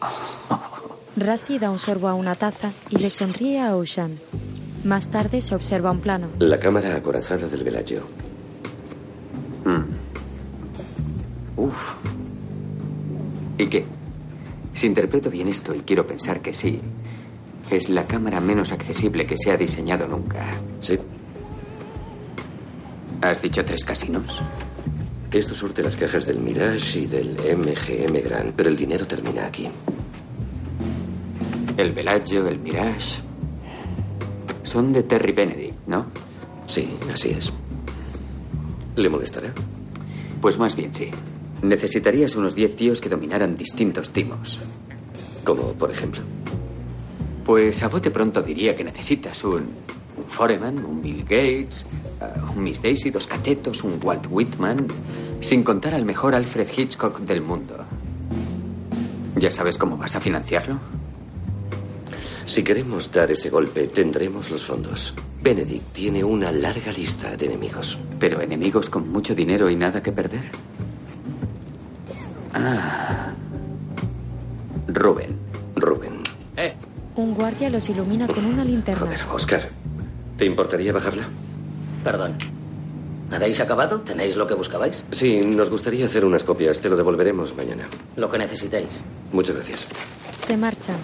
Rusty 1.16 1.58
da 1.58 1.70
un 1.70 1.78
sorbo 1.78 2.08
a 2.08 2.14
una 2.14 2.34
taza 2.36 2.72
y 2.90 2.98
le 2.98 3.10
sonríe 3.10 3.60
a 3.60 3.76
Ocean. 3.76 4.18
Más 4.84 5.08
tarde 5.08 5.40
se 5.40 5.54
observa 5.54 5.90
un 5.90 6.00
plano. 6.00 6.28
La 6.38 6.58
cámara 6.58 6.94
acorazada 6.94 7.46
del 7.48 7.64
Velayo. 7.64 8.02
Uf. 11.56 11.92
¿Y 13.58 13.66
qué? 13.66 13.84
Si 14.72 14.86
interpreto 14.86 15.28
bien 15.28 15.48
esto, 15.48 15.74
y 15.74 15.80
quiero 15.80 16.06
pensar 16.06 16.40
que 16.40 16.54
sí, 16.54 16.80
es 17.70 17.88
la 17.88 18.06
cámara 18.06 18.40
menos 18.40 18.70
accesible 18.70 19.26
que 19.26 19.36
se 19.36 19.50
ha 19.50 19.56
diseñado 19.56 20.06
nunca. 20.06 20.46
Sí. 20.80 20.96
¿Has 23.20 23.42
dicho 23.42 23.64
tres 23.64 23.84
casinos? 23.84 24.40
Esto 25.32 25.54
surte 25.54 25.82
las 25.82 25.96
cajas 25.96 26.24
del 26.26 26.38
Mirage 26.38 27.00
y 27.00 27.06
del 27.06 27.32
MGM 27.32 28.22
Grand, 28.22 28.54
pero 28.54 28.68
el 28.68 28.76
dinero 28.76 29.06
termina 29.06 29.46
aquí. 29.46 29.68
El 31.76 31.92
Bellagio, 31.92 32.46
el 32.46 32.58
Mirage. 32.60 33.27
Son 34.68 34.92
de 34.92 35.02
Terry 35.02 35.32
Benedict, 35.32 35.86
¿no? 35.86 36.04
Sí, 36.66 36.90
así 37.10 37.30
es. 37.30 37.50
¿Le 38.96 39.08
molestará? 39.08 39.50
Pues 40.42 40.58
más 40.58 40.76
bien 40.76 40.92
sí. 40.94 41.08
Necesitarías 41.62 42.36
unos 42.36 42.54
10 42.54 42.76
tíos 42.76 43.00
que 43.00 43.08
dominaran 43.08 43.56
distintos 43.56 44.10
timos. 44.10 44.58
Como, 45.42 45.72
por 45.72 45.90
ejemplo. 45.90 46.20
Pues 47.46 47.82
a 47.82 47.88
bote 47.88 48.10
pronto 48.10 48.42
diría 48.42 48.76
que 48.76 48.84
necesitas 48.84 49.42
un, 49.42 49.70
un 50.18 50.24
Foreman, 50.28 50.84
un 50.84 51.00
Bill 51.00 51.22
Gates, 51.22 51.86
uh, 52.20 52.52
un 52.52 52.62
Miss 52.62 52.82
Daisy, 52.82 53.08
dos 53.08 53.26
catetos, 53.26 53.82
un 53.84 53.98
Walt 54.04 54.26
Whitman, 54.28 54.86
sin 55.40 55.64
contar 55.64 55.94
al 55.94 56.04
mejor 56.04 56.34
Alfred 56.34 56.68
Hitchcock 56.76 57.20
del 57.20 57.40
mundo. 57.40 57.86
¿Ya 59.34 59.50
sabes 59.50 59.78
cómo 59.78 59.96
vas 59.96 60.14
a 60.14 60.20
financiarlo? 60.20 60.78
Si 62.48 62.64
queremos 62.64 63.12
dar 63.12 63.30
ese 63.30 63.50
golpe, 63.50 63.88
tendremos 63.88 64.50
los 64.50 64.64
fondos. 64.64 65.12
Benedict 65.42 65.92
tiene 65.92 66.24
una 66.24 66.50
larga 66.50 66.90
lista 66.92 67.36
de 67.36 67.44
enemigos. 67.44 67.98
¿Pero 68.18 68.40
enemigos 68.40 68.88
con 68.88 69.06
mucho 69.06 69.34
dinero 69.34 69.68
y 69.68 69.76
nada 69.76 70.02
que 70.02 70.12
perder? 70.12 70.40
Ah. 72.54 73.34
Rubén. 74.86 75.36
Rubén. 75.76 76.22
Eh. 76.56 76.72
Un 77.16 77.34
guardia 77.34 77.68
los 77.68 77.86
ilumina 77.90 78.26
con 78.26 78.42
una 78.46 78.64
linterna. 78.64 79.00
Joder, 79.02 79.20
Oscar. 79.30 79.68
¿Te 80.38 80.46
importaría 80.46 80.90
bajarla? 80.90 81.28
Perdón. 82.02 82.32
¿Habéis 83.30 83.60
acabado? 83.60 84.00
¿Tenéis 84.00 84.36
lo 84.36 84.46
que 84.46 84.54
buscabais? 84.54 85.04
Sí, 85.10 85.42
nos 85.44 85.68
gustaría 85.68 86.06
hacer 86.06 86.24
unas 86.24 86.44
copias. 86.44 86.80
Te 86.80 86.88
lo 86.88 86.96
devolveremos 86.96 87.54
mañana. 87.54 87.86
Lo 88.16 88.30
que 88.30 88.38
necesitéis. 88.38 89.02
Muchas 89.32 89.54
gracias. 89.54 89.86
Se 90.38 90.56
marchan. 90.56 90.96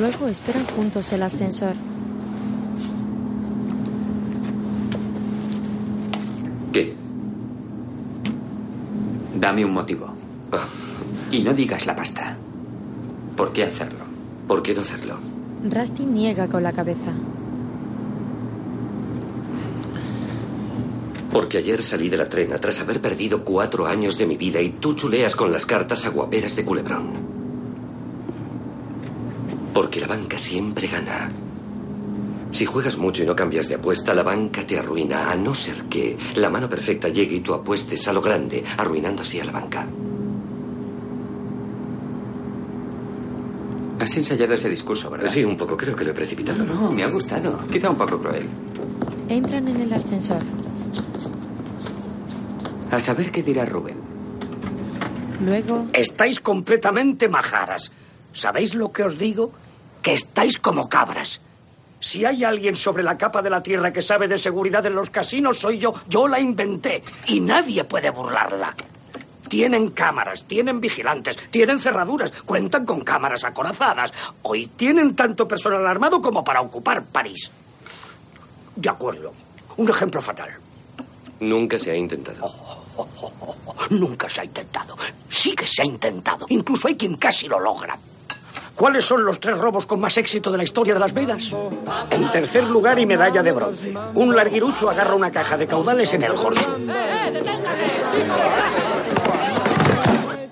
Luego 0.00 0.26
esperan 0.28 0.64
juntos 0.64 1.12
el 1.12 1.22
ascensor. 1.22 1.74
¿Qué? 6.72 6.94
Dame 9.38 9.64
un 9.64 9.72
motivo. 9.72 10.08
Y 11.30 11.42
no 11.42 11.52
digas 11.52 11.86
la 11.86 11.94
pasta. 11.94 12.36
¿Por 13.36 13.52
qué 13.52 13.64
hacerlo? 13.64 14.04
¿Por 14.48 14.62
qué 14.62 14.74
no 14.74 14.80
hacerlo? 14.80 15.18
Rusty 15.70 16.04
niega 16.04 16.48
con 16.48 16.62
la 16.62 16.72
cabeza. 16.72 17.12
Porque 21.32 21.58
ayer 21.58 21.82
salí 21.82 22.08
de 22.08 22.16
la 22.16 22.28
trena 22.28 22.58
tras 22.58 22.80
haber 22.80 23.00
perdido 23.00 23.44
cuatro 23.44 23.86
años 23.86 24.18
de 24.18 24.26
mi 24.26 24.36
vida 24.36 24.60
y 24.60 24.70
tú 24.70 24.94
chuleas 24.94 25.36
con 25.36 25.52
las 25.52 25.66
cartas 25.66 26.04
aguaperas 26.06 26.56
de 26.56 26.64
culebrón. 26.64 27.37
Porque 29.78 30.00
la 30.00 30.08
banca 30.08 30.36
siempre 30.36 30.88
gana. 30.88 31.30
Si 32.50 32.66
juegas 32.66 32.98
mucho 32.98 33.22
y 33.22 33.26
no 33.26 33.36
cambias 33.36 33.68
de 33.68 33.76
apuesta, 33.76 34.12
la 34.12 34.24
banca 34.24 34.66
te 34.66 34.76
arruina, 34.76 35.30
a 35.30 35.36
no 35.36 35.54
ser 35.54 35.84
que 35.84 36.18
la 36.34 36.50
mano 36.50 36.68
perfecta 36.68 37.08
llegue 37.10 37.36
y 37.36 37.40
tú 37.42 37.54
apuestes 37.54 38.08
a 38.08 38.12
lo 38.12 38.20
grande, 38.20 38.64
arruinando 38.76 39.22
así 39.22 39.38
a 39.38 39.44
la 39.44 39.52
banca. 39.52 39.86
Has 44.00 44.16
ensayado 44.16 44.54
ese 44.54 44.68
discurso, 44.68 45.08
¿verdad? 45.10 45.30
Sí, 45.30 45.44
un 45.44 45.56
poco. 45.56 45.76
Creo 45.76 45.94
que 45.94 46.04
lo 46.04 46.10
he 46.10 46.14
precipitado. 46.14 46.64
No, 46.64 46.74
no, 46.74 46.90
me 46.90 47.04
ha 47.04 47.08
gustado. 47.08 47.60
Quizá 47.70 47.90
un 47.90 47.98
poco 47.98 48.18
cruel. 48.18 48.48
Entran 49.28 49.68
en 49.68 49.80
el 49.80 49.92
ascensor. 49.92 50.42
A 52.90 52.98
saber 52.98 53.30
qué 53.30 53.44
dirá 53.44 53.64
Rubén. 53.64 53.98
Luego, 55.46 55.86
Estáis 55.92 56.40
completamente 56.40 57.28
majaras. 57.28 57.92
¿Sabéis 58.32 58.74
lo 58.74 58.90
que 58.90 59.04
os 59.04 59.16
digo? 59.16 59.52
Que 60.08 60.14
estáis 60.14 60.56
como 60.56 60.88
cabras. 60.88 61.38
Si 62.00 62.24
hay 62.24 62.42
alguien 62.42 62.76
sobre 62.76 63.02
la 63.02 63.18
capa 63.18 63.42
de 63.42 63.50
la 63.50 63.62
tierra 63.62 63.92
que 63.92 64.00
sabe 64.00 64.26
de 64.26 64.38
seguridad 64.38 64.86
en 64.86 64.94
los 64.94 65.10
casinos, 65.10 65.58
soy 65.58 65.78
yo. 65.78 65.92
Yo 66.08 66.26
la 66.26 66.40
inventé 66.40 67.02
y 67.26 67.40
nadie 67.40 67.84
puede 67.84 68.08
burlarla. 68.08 68.74
Tienen 69.50 69.90
cámaras, 69.90 70.44
tienen 70.44 70.80
vigilantes, 70.80 71.36
tienen 71.50 71.78
cerraduras, 71.78 72.32
cuentan 72.46 72.86
con 72.86 73.02
cámaras 73.02 73.44
acorazadas. 73.44 74.10
Hoy 74.40 74.68
tienen 74.68 75.14
tanto 75.14 75.46
personal 75.46 75.86
armado 75.86 76.22
como 76.22 76.42
para 76.42 76.62
ocupar 76.62 77.04
París. 77.04 77.50
De 78.76 78.88
acuerdo. 78.88 79.34
Un 79.76 79.90
ejemplo 79.90 80.22
fatal. 80.22 80.56
Nunca 81.40 81.76
se 81.78 81.90
ha 81.90 81.96
intentado. 81.96 82.50
Nunca 83.90 84.26
se 84.26 84.40
ha 84.40 84.44
intentado. 84.46 84.96
Sí 85.28 85.54
que 85.54 85.66
se 85.66 85.82
ha 85.82 85.84
intentado. 85.84 86.46
Incluso 86.48 86.88
hay 86.88 86.96
quien 86.96 87.16
casi 87.16 87.46
lo 87.46 87.60
logra. 87.60 87.98
¿Cuáles 88.78 89.04
son 89.04 89.24
los 89.24 89.40
tres 89.40 89.58
robos 89.58 89.86
con 89.86 89.98
más 89.98 90.16
éxito 90.18 90.52
de 90.52 90.58
la 90.58 90.62
historia 90.62 90.94
de 90.94 91.00
Las 91.00 91.12
Vegas? 91.12 91.50
En 92.10 92.30
tercer 92.30 92.62
lugar 92.62 92.96
y 93.00 93.06
medalla 93.06 93.42
de 93.42 93.50
bronce. 93.50 93.92
Un 94.14 94.36
larguirucho 94.36 94.88
agarra 94.88 95.16
una 95.16 95.32
caja 95.32 95.56
de 95.56 95.66
caudales 95.66 96.14
en 96.14 96.22
el 96.22 96.30
Horseshoe. 96.30 96.86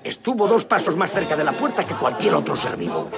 Estuvo 0.03 0.45
dos 0.45 0.65
pasos 0.65 0.97
más 0.97 1.09
cerca 1.09 1.37
de 1.37 1.45
la 1.45 1.53
puerta 1.53 1.85
que 1.85 1.93
cualquier 1.93 2.35
otro 2.35 2.53
ser 2.53 2.75
vivo. 2.75 3.09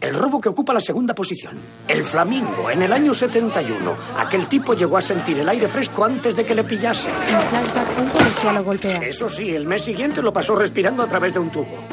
El 0.00 0.14
robo 0.14 0.40
que 0.40 0.50
ocupa 0.50 0.72
la 0.72 0.80
segunda 0.80 1.12
posición. 1.12 1.58
El 1.88 2.04
flamingo, 2.04 2.70
en 2.70 2.82
el 2.82 2.92
año 2.92 3.12
71. 3.12 3.96
Aquel 4.16 4.46
tipo 4.46 4.74
llegó 4.74 4.96
a 4.96 5.00
sentir 5.00 5.40
el 5.40 5.48
aire 5.48 5.66
fresco 5.66 6.04
antes 6.04 6.36
de 6.36 6.44
que 6.44 6.54
le 6.54 6.62
pillase. 6.62 7.08
en 7.08 7.14
flashback, 7.16 7.98
un 7.98 8.08
policía 8.08 8.52
lo 8.52 8.64
golpea. 8.64 8.98
Eso 8.98 9.28
sí, 9.28 9.52
el 9.52 9.66
mes 9.66 9.82
siguiente 9.82 10.22
lo 10.22 10.32
pasó 10.32 10.54
respirando 10.54 11.02
a 11.02 11.08
través 11.08 11.34
de 11.34 11.40
un 11.40 11.50
tubo. 11.50 11.88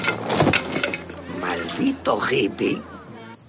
Maldito 1.79 2.19
hippie. 2.29 2.81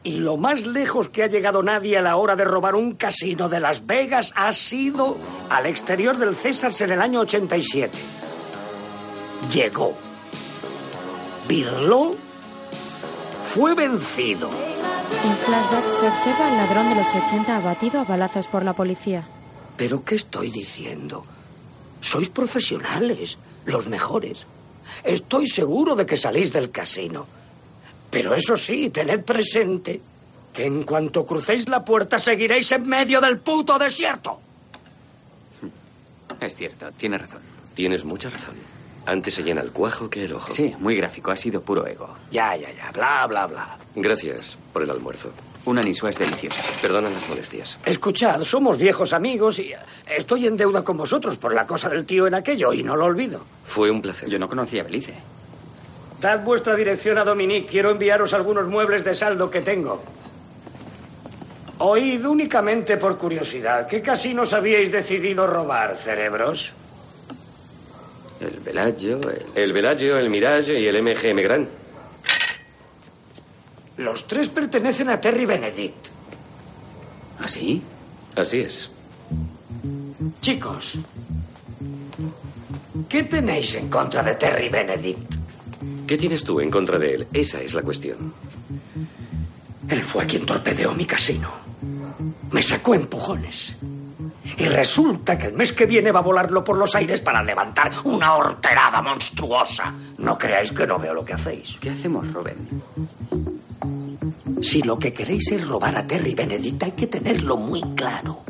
Y 0.05 0.19
lo 0.19 0.37
más 0.37 0.65
lejos 0.65 1.09
que 1.09 1.25
ha 1.25 1.27
llegado 1.27 1.65
nadie 1.65 1.99
a 1.99 2.01
la 2.01 2.17
hora 2.17 2.37
de 2.37 2.45
robar 2.45 2.77
un 2.77 2.93
casino 2.93 3.49
de 3.49 3.59
Las 3.59 3.85
Vegas 3.87 4.33
ha 4.37 4.53
sido 4.53 5.19
al 5.49 5.67
exterior 5.67 6.17
del 6.17 6.37
César 6.37 6.73
en 6.79 6.93
el 6.93 7.03
año 7.03 7.21
87. 7.21 7.99
Llegó. 9.53 9.95
Birló 11.49 12.13
fue 13.47 13.75
vencido. 13.75 14.49
En 14.49 15.37
flashback 15.37 15.91
se 15.99 16.07
observa 16.07 16.47
al 16.47 16.57
ladrón 16.57 16.89
de 16.89 16.95
los 16.95 17.13
80 17.13 17.57
abatido 17.57 17.99
a 17.99 18.05
balazos 18.05 18.47
por 18.47 18.65
la 18.65 18.75
policía. 18.75 19.25
¿Pero 19.77 20.05
qué 20.05 20.15
estoy 20.15 20.53
diciendo? 20.53 21.25
Sois 22.01 22.29
profesionales, 22.29 23.39
los 23.65 23.89
mejores. 23.89 24.47
Estoy 25.03 25.49
seguro 25.49 25.97
de 25.97 26.07
que 26.07 26.17
salís 26.17 26.53
del 26.53 26.71
casino. 26.71 27.40
Pero 28.11 28.35
eso 28.35 28.57
sí, 28.57 28.91
tened 28.91 29.25
presente 29.25 30.01
que 30.53 30.65
en 30.65 30.83
cuanto 30.83 31.25
crucéis 31.25 31.69
la 31.69 31.85
puerta 31.85 32.19
seguiréis 32.19 32.71
en 32.73 32.89
medio 32.89 33.21
del 33.21 33.39
puto 33.39 33.79
desierto. 33.79 34.41
Es 36.41 36.57
cierto, 36.57 36.91
tiene 36.97 37.19
razón. 37.19 37.41
Tienes 37.75 38.05
mucha 38.05 38.31
razón. 38.31 38.55
Antes 39.07 39.35
se 39.35 39.43
llena 39.43 39.61
el 39.63 39.71
cuajo 39.73 40.11
que 40.11 40.25
el 40.25 40.33
ojo. 40.33 40.53
Sí, 40.53 40.75
muy 40.79 40.97
gráfico. 40.97 41.31
Ha 41.31 41.37
sido 41.37 41.63
puro 41.63 41.87
ego. 41.87 42.17
Ya, 42.31 42.57
ya, 42.57 42.71
ya. 42.73 42.91
Bla, 42.93 43.27
bla, 43.27 43.47
bla. 43.47 43.79
Gracias 43.95 44.59
por 44.73 44.83
el 44.83 44.91
almuerzo. 44.91 45.31
Una 45.65 45.83
nisua 45.83 46.11
es 46.11 46.19
deliciosa. 46.19 46.63
Perdona 46.81 47.11
las 47.11 47.29
molestias. 47.29 47.79
Escuchad, 47.85 48.43
somos 48.43 48.79
viejos 48.79 49.13
amigos 49.13 49.59
y 49.59 49.73
estoy 50.07 50.47
en 50.47 50.57
deuda 50.57 50.83
con 50.83 50.97
vosotros 50.97 51.37
por 51.37 51.55
la 51.55 51.67
cosa 51.67 51.89
del 51.89 52.07
tío 52.07 52.27
en 52.27 52.35
aquello 52.35 52.73
y 52.73 52.83
no 52.83 52.97
lo 52.97 53.05
olvido. 53.07 53.43
Fue 53.65 53.91
un 53.91 54.01
placer. 54.01 54.29
Yo 54.29 54.39
no 54.39 54.49
conocía 54.49 54.81
a 54.83 54.85
Belice. 54.85 55.15
Dad 56.21 56.45
vuestra 56.45 56.77
dirección 56.77 57.17
a 57.19 57.25
Dominique. 57.25 57.67
Quiero 57.67 57.91
enviaros 57.91 58.35
algunos 58.35 58.69
muebles 58.69 59.05
de 59.05 59.15
saldo 59.15 59.51
que 59.51 59.63
tengo. 59.63 60.03
Oíd 61.79 62.27
únicamente 62.27 62.99
por 62.99 63.17
curiosidad. 63.17 63.89
¿Qué 63.89 64.03
casinos 64.03 64.53
habíais 64.53 64.93
decidido 64.93 65.47
robar, 65.47 65.97
cerebros? 65.97 66.73
El 68.39 68.61
Bellagio, 68.61 69.21
el... 69.23 69.47
El 69.55 69.73
Bellagio, 69.73 70.19
el 70.19 70.29
Mirage 70.29 70.79
y 70.79 70.87
el 70.87 71.03
MGM 71.03 71.43
Grand. 71.43 71.69
Los 73.97 74.27
tres 74.27 74.49
pertenecen 74.49 75.09
a 75.09 75.21
Terry 75.21 75.47
Benedict. 75.47 76.09
¿Así? 77.43 77.83
Así 78.37 78.61
es. 78.61 78.91
Chicos, 80.43 80.99
¿qué 83.09 83.23
tenéis 83.25 83.75
en 83.75 83.89
contra 83.89 84.23
de 84.23 84.35
Terry 84.35 84.69
Benedict? 84.69 85.40
¿Qué 86.11 86.19
tienes 86.19 86.43
tú 86.43 86.59
en 86.59 86.73
contra 86.73 86.99
de 86.99 87.15
él? 87.15 87.27
Esa 87.33 87.61
es 87.61 87.73
la 87.73 87.83
cuestión. 87.83 88.35
Él 89.89 90.03
fue 90.03 90.27
quien 90.27 90.45
torpedeó 90.45 90.93
mi 90.93 91.05
casino. 91.05 91.53
Me 92.51 92.65
sacó 92.65 92.97
empujones. 92.97 93.79
Y 94.59 94.65
resulta 94.65 95.39
que 95.39 95.47
el 95.47 95.53
mes 95.53 95.73
que 95.73 95.87
viene 95.87 96.11
va 96.11 96.19
a 96.19 96.25
volarlo 96.25 96.65
por 96.65 96.77
los 96.77 96.97
aires 96.97 97.21
para 97.21 97.45
levantar 97.45 97.93
una 98.03 98.35
horterada 98.35 99.01
monstruosa. 99.01 99.95
No 100.19 100.37
creáis 100.37 100.73
que 100.73 100.85
no 100.85 100.99
veo 100.99 101.15
lo 101.15 101.25
que 101.25 101.35
hacéis. 101.35 101.77
¿Qué 101.81 101.91
hacemos, 101.91 102.27
Rubén? 102.33 102.83
Si 104.63 104.83
lo 104.83 104.99
que 104.99 105.13
queréis 105.13 105.53
es 105.53 105.65
robar 105.65 105.97
a 105.97 106.05
Terry 106.05 106.35
Benedict, 106.35 106.83
hay 106.83 106.93
que 106.93 107.07
tenerlo 107.07 107.57
muy 107.57 107.83
claro. 107.95 108.41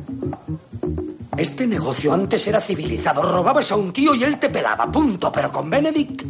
Este 1.37 1.67
negocio 1.67 2.14
antes 2.14 2.47
era 2.47 2.61
civilizado. 2.62 3.21
Robabas 3.21 3.71
a 3.71 3.76
un 3.76 3.93
tío 3.93 4.14
y 4.14 4.25
él 4.25 4.38
te 4.38 4.49
pelaba. 4.49 4.90
Punto. 4.90 5.31
Pero 5.31 5.52
con 5.52 5.69
Benedict. 5.69 6.23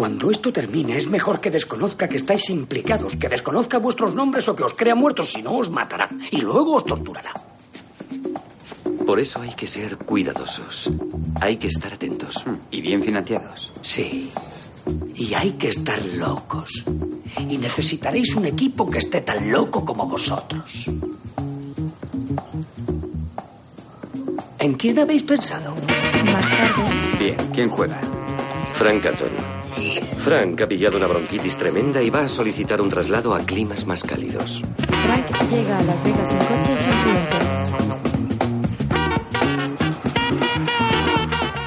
Cuando 0.00 0.30
esto 0.30 0.50
termine, 0.50 0.96
es 0.96 1.08
mejor 1.08 1.42
que 1.42 1.50
desconozca 1.50 2.08
que 2.08 2.16
estáis 2.16 2.48
implicados, 2.48 3.16
que 3.16 3.28
desconozca 3.28 3.76
vuestros 3.76 4.14
nombres 4.14 4.48
o 4.48 4.56
que 4.56 4.64
os 4.64 4.72
crea 4.72 4.94
muertos, 4.94 5.28
si 5.28 5.42
no 5.42 5.58
os 5.58 5.68
matará. 5.68 6.08
Y 6.30 6.40
luego 6.40 6.76
os 6.76 6.86
torturará. 6.86 7.34
Por 9.04 9.20
eso 9.20 9.42
hay 9.42 9.52
que 9.52 9.66
ser 9.66 9.98
cuidadosos. 9.98 10.90
Hay 11.42 11.58
que 11.58 11.66
estar 11.66 11.92
atentos. 11.92 12.42
Y 12.70 12.80
bien 12.80 13.02
financiados. 13.02 13.72
Sí. 13.82 14.32
Y 15.16 15.34
hay 15.34 15.52
que 15.60 15.68
estar 15.68 16.02
locos. 16.16 16.82
Y 17.36 17.58
necesitaréis 17.58 18.34
un 18.34 18.46
equipo 18.46 18.88
que 18.88 19.00
esté 19.00 19.20
tan 19.20 19.52
loco 19.52 19.84
como 19.84 20.08
vosotros. 20.08 20.86
¿En 24.60 24.74
quién 24.80 24.98
habéis 24.98 25.24
pensado? 25.24 25.74
Más 26.24 26.48
tarde, 26.48 27.18
Bien, 27.18 27.36
¿quién 27.52 27.68
juega? 27.68 28.00
Frank 28.72 29.02
Catton. 29.02 29.59
Frank 30.18 30.60
ha 30.60 30.66
pillado 30.68 30.96
una 30.96 31.06
bronquitis 31.06 31.56
tremenda 31.56 32.02
y 32.02 32.10
va 32.10 32.20
a 32.22 32.28
solicitar 32.28 32.80
un 32.80 32.88
traslado 32.88 33.34
a 33.34 33.40
climas 33.40 33.86
más 33.86 34.02
cálidos. 34.02 34.62
Frank 35.04 35.50
llega 35.50 35.78
a 35.78 35.82
Las 35.82 36.04
Vegas 36.04 36.32
en 36.32 36.38
coche 36.38 36.74
y 36.74 36.78
sonriente. 36.78 37.36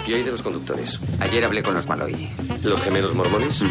¿Qué 0.05 0.15
hay 0.15 0.23
de 0.23 0.31
los 0.31 0.43
conductores? 0.43 0.99
Ayer 1.19 1.43
hablé 1.45 1.63
con 1.63 1.73
los 1.73 1.87
Malloy. 1.87 2.29
¿Los 2.63 2.81
gemelos 2.81 3.15
mormones? 3.15 3.63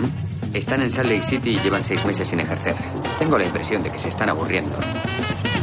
Están 0.53 0.83
en 0.83 0.90
Salt 0.90 1.09
Lake 1.09 1.23
City 1.23 1.51
y 1.51 1.61
llevan 1.61 1.85
seis 1.85 2.05
meses 2.05 2.29
sin 2.29 2.40
ejercer. 2.40 2.75
Tengo 3.18 3.38
la 3.38 3.45
impresión 3.45 3.83
de 3.83 3.90
que 3.90 3.99
se 3.99 4.09
están 4.09 4.29
aburriendo. 4.29 4.77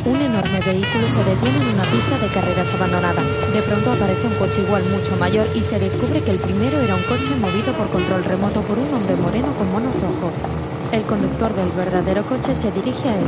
Un 0.09 0.19
enorme 0.19 0.59
vehículo 0.61 1.07
se 1.07 1.23
detiene 1.23 1.57
en 1.57 1.75
una 1.75 1.83
pista 1.83 2.17
de 2.17 2.27
carreras 2.33 2.73
abandonada. 2.73 3.21
De 3.53 3.61
pronto 3.61 3.91
aparece 3.91 4.25
un 4.25 4.33
coche 4.33 4.61
igual 4.61 4.83
mucho 4.85 5.15
mayor 5.17 5.45
y 5.53 5.61
se 5.61 5.77
descubre 5.77 6.19
que 6.23 6.31
el 6.31 6.39
primero 6.39 6.79
era 6.79 6.95
un 6.95 7.03
coche 7.03 7.35
movido 7.35 7.71
por 7.73 7.87
control 7.91 8.23
remoto 8.23 8.61
por 8.63 8.79
un 8.79 8.91
hombre 8.91 9.15
moreno 9.17 9.53
con 9.55 9.71
mono 9.71 9.91
rojo. 10.01 10.31
El 10.91 11.03
conductor 11.03 11.53
del 11.53 11.69
verdadero 11.69 12.25
coche 12.25 12.55
se 12.55 12.71
dirige 12.71 13.07
a 13.07 13.13
él. 13.13 13.25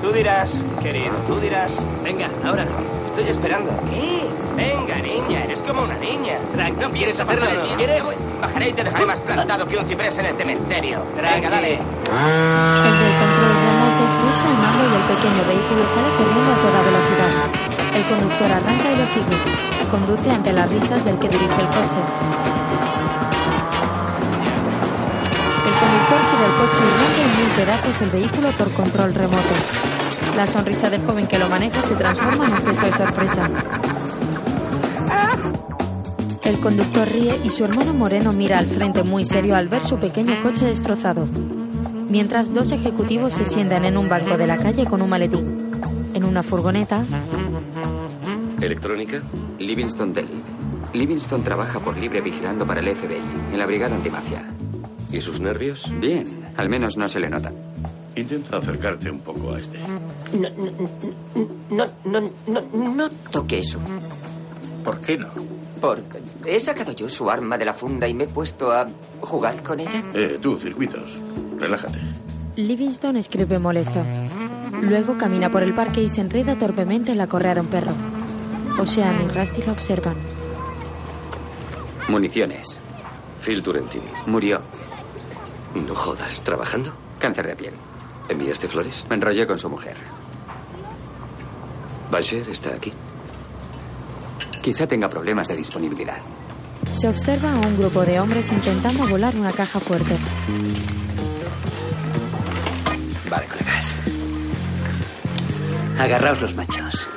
Tú 0.00 0.12
dirás, 0.12 0.60
querido, 0.80 1.12
tú 1.26 1.40
dirás. 1.40 1.76
Venga, 2.04 2.28
ahora. 2.44 2.64
Estoy 3.06 3.28
esperando. 3.28 3.72
¿Qué? 3.90 4.24
Venga, 4.54 4.96
niña, 4.98 5.42
eres 5.42 5.60
como 5.62 5.82
una 5.82 5.98
niña. 5.98 6.38
Frank, 6.54 6.78
¿no 6.78 6.88
quieres 6.90 7.18
hacerlo 7.18 7.46
de 7.46 7.56
ti? 7.56 7.68
¿Quieres? 7.78 8.04
Bajaré 8.40 8.68
y 8.68 8.72
te 8.74 8.84
dejaré 8.84 9.06
más 9.06 9.18
plantado 9.18 9.66
que 9.66 9.76
un 9.76 9.84
ciprés 9.86 10.16
en 10.18 10.26
el 10.26 10.36
cementerio. 10.36 11.02
Venga, 11.16 11.50
dale. 11.50 11.72
El 11.72 11.78
del 11.78 13.18
control 13.18 13.51
cruza 14.06 14.48
el 14.48 14.56
mando 14.58 14.82
y 14.84 14.94
el 14.96 15.06
pequeño 15.16 15.42
vehículo 15.46 15.88
sale 15.88 16.10
corriendo 16.16 16.52
a 16.52 16.56
toda 16.56 16.82
velocidad. 16.82 17.32
El 17.94 18.04
conductor 18.04 18.52
arranca 18.52 18.92
y 18.92 18.96
lo 18.96 19.06
sigue. 19.06 19.36
Conduce 19.90 20.30
ante 20.30 20.52
las 20.52 20.70
risas 20.70 21.04
del 21.04 21.18
que 21.18 21.28
dirige 21.28 21.60
el 21.60 21.68
coche. 21.68 22.00
El 25.66 25.74
conductor 25.78 26.18
gira 26.30 26.46
el 26.46 26.54
coche 26.60 26.80
y 26.82 26.92
rompe 27.00 27.22
en 27.22 27.32
mil 27.36 27.50
pedazos 27.56 28.00
el 28.02 28.10
vehículo 28.10 28.48
por 28.52 28.72
control 28.72 29.14
remoto. 29.14 29.54
La 30.36 30.46
sonrisa 30.46 30.88
del 30.88 31.04
joven 31.04 31.26
que 31.26 31.38
lo 31.38 31.48
maneja 31.48 31.82
se 31.82 31.94
transforma 31.94 32.46
en 32.46 32.52
un 32.52 32.66
gesto 32.66 32.86
de 32.86 32.92
sorpresa. 32.92 33.50
El 36.42 36.60
conductor 36.60 37.08
ríe 37.08 37.40
y 37.44 37.50
su 37.50 37.64
hermano 37.64 37.94
Moreno 37.94 38.32
mira 38.32 38.58
al 38.58 38.66
frente 38.66 39.02
muy 39.04 39.24
serio 39.24 39.54
al 39.54 39.68
ver 39.68 39.82
su 39.82 39.98
pequeño 39.98 40.42
coche 40.42 40.66
destrozado. 40.66 41.24
Mientras 42.12 42.52
dos 42.52 42.72
ejecutivos 42.72 43.32
se 43.32 43.46
sientan 43.46 43.86
en 43.86 43.96
un 43.96 44.06
banco 44.06 44.36
de 44.36 44.46
la 44.46 44.58
calle 44.58 44.84
con 44.84 45.00
un 45.00 45.08
maletín. 45.08 45.70
En 46.12 46.24
una 46.24 46.42
furgoneta, 46.42 47.02
¿Electrónica? 48.60 49.22
Livingston 49.58 50.12
Dell. 50.12 50.28
Livingston 50.92 51.42
trabaja 51.42 51.80
por 51.80 51.96
libre 51.96 52.20
vigilando 52.20 52.66
para 52.66 52.80
el 52.80 52.94
FBI, 52.94 53.16
en 53.52 53.58
la 53.58 53.64
brigada 53.64 53.96
antimafia. 53.96 54.44
¿Y 55.10 55.22
sus 55.22 55.40
nervios? 55.40 55.90
Bien, 56.00 56.26
al 56.58 56.68
menos 56.68 56.98
no 56.98 57.08
se 57.08 57.18
le 57.18 57.30
nota. 57.30 57.50
Intenta 58.14 58.58
acercarte 58.58 59.10
un 59.10 59.20
poco 59.20 59.54
a 59.54 59.58
este. 59.58 59.78
No, 60.34 60.50
no, 61.70 61.86
no, 62.04 62.20
no, 62.20 62.60
no, 62.74 62.94
no 62.94 63.08
toque 63.30 63.60
eso. 63.60 63.78
¿Por 64.84 65.00
qué 65.00 65.16
no? 65.16 65.28
Porque 65.80 66.20
he 66.44 66.60
sacado 66.60 66.92
yo 66.92 67.08
su 67.08 67.30
arma 67.30 67.56
de 67.56 67.64
la 67.64 67.72
funda 67.72 68.06
y 68.06 68.12
me 68.12 68.24
he 68.24 68.28
puesto 68.28 68.70
a 68.70 68.86
jugar 69.22 69.62
con 69.62 69.80
ella. 69.80 70.04
Eh, 70.12 70.38
tú, 70.42 70.58
circuitos. 70.58 71.18
Relájate. 71.62 72.00
Livingston 72.56 73.16
escribe 73.16 73.60
molesto. 73.60 74.02
Luego 74.82 75.16
camina 75.16 75.48
por 75.48 75.62
el 75.62 75.72
parque 75.74 76.02
y 76.02 76.08
se 76.08 76.20
enreda 76.20 76.56
torpemente 76.56 77.12
en 77.12 77.18
la 77.18 77.28
correa 77.28 77.54
de 77.54 77.60
un 77.60 77.68
perro. 77.68 77.92
Ocean 78.80 79.24
y 79.24 79.28
Rusty 79.28 79.62
lo 79.62 79.70
observan. 79.70 80.16
Municiones. 82.08 82.80
Phil 83.44 83.62
Turentini. 83.62 84.10
Murió. 84.26 84.60
No 85.86 85.94
jodas. 85.94 86.42
¿Trabajando? 86.42 86.92
Cáncer 87.20 87.46
de 87.46 87.54
piel. 87.54 87.74
¿Enviaste 88.28 88.66
flores? 88.66 89.04
Me 89.08 89.14
enrollé 89.14 89.46
con 89.46 89.58
su 89.58 89.70
mujer. 89.70 89.94
Basher 92.10 92.48
está 92.48 92.70
aquí. 92.70 92.92
Quizá 94.60 94.88
tenga 94.88 95.08
problemas 95.08 95.46
de 95.46 95.56
disponibilidad. 95.56 96.18
Se 96.90 97.08
observa 97.08 97.52
a 97.52 97.60
un 97.60 97.78
grupo 97.78 98.04
de 98.04 98.18
hombres 98.18 98.50
intentando 98.50 99.06
volar 99.06 99.36
una 99.36 99.52
caja 99.52 99.78
fuerte. 99.78 100.16
Vale, 103.32 103.46
colegas. 103.46 103.94
Agarraos 105.98 106.42
los 106.42 106.54
machos. 106.54 107.08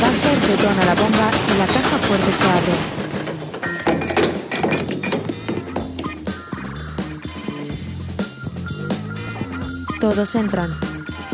Basher 0.00 0.40
detona 0.40 0.84
la 0.84 0.94
bomba 0.96 1.30
y 1.46 1.56
la 1.56 1.66
caja 1.66 1.98
fuerte 1.98 2.32
se 2.32 2.44
abre. 2.50 2.72
Todos 10.00 10.34
entran. 10.34 10.76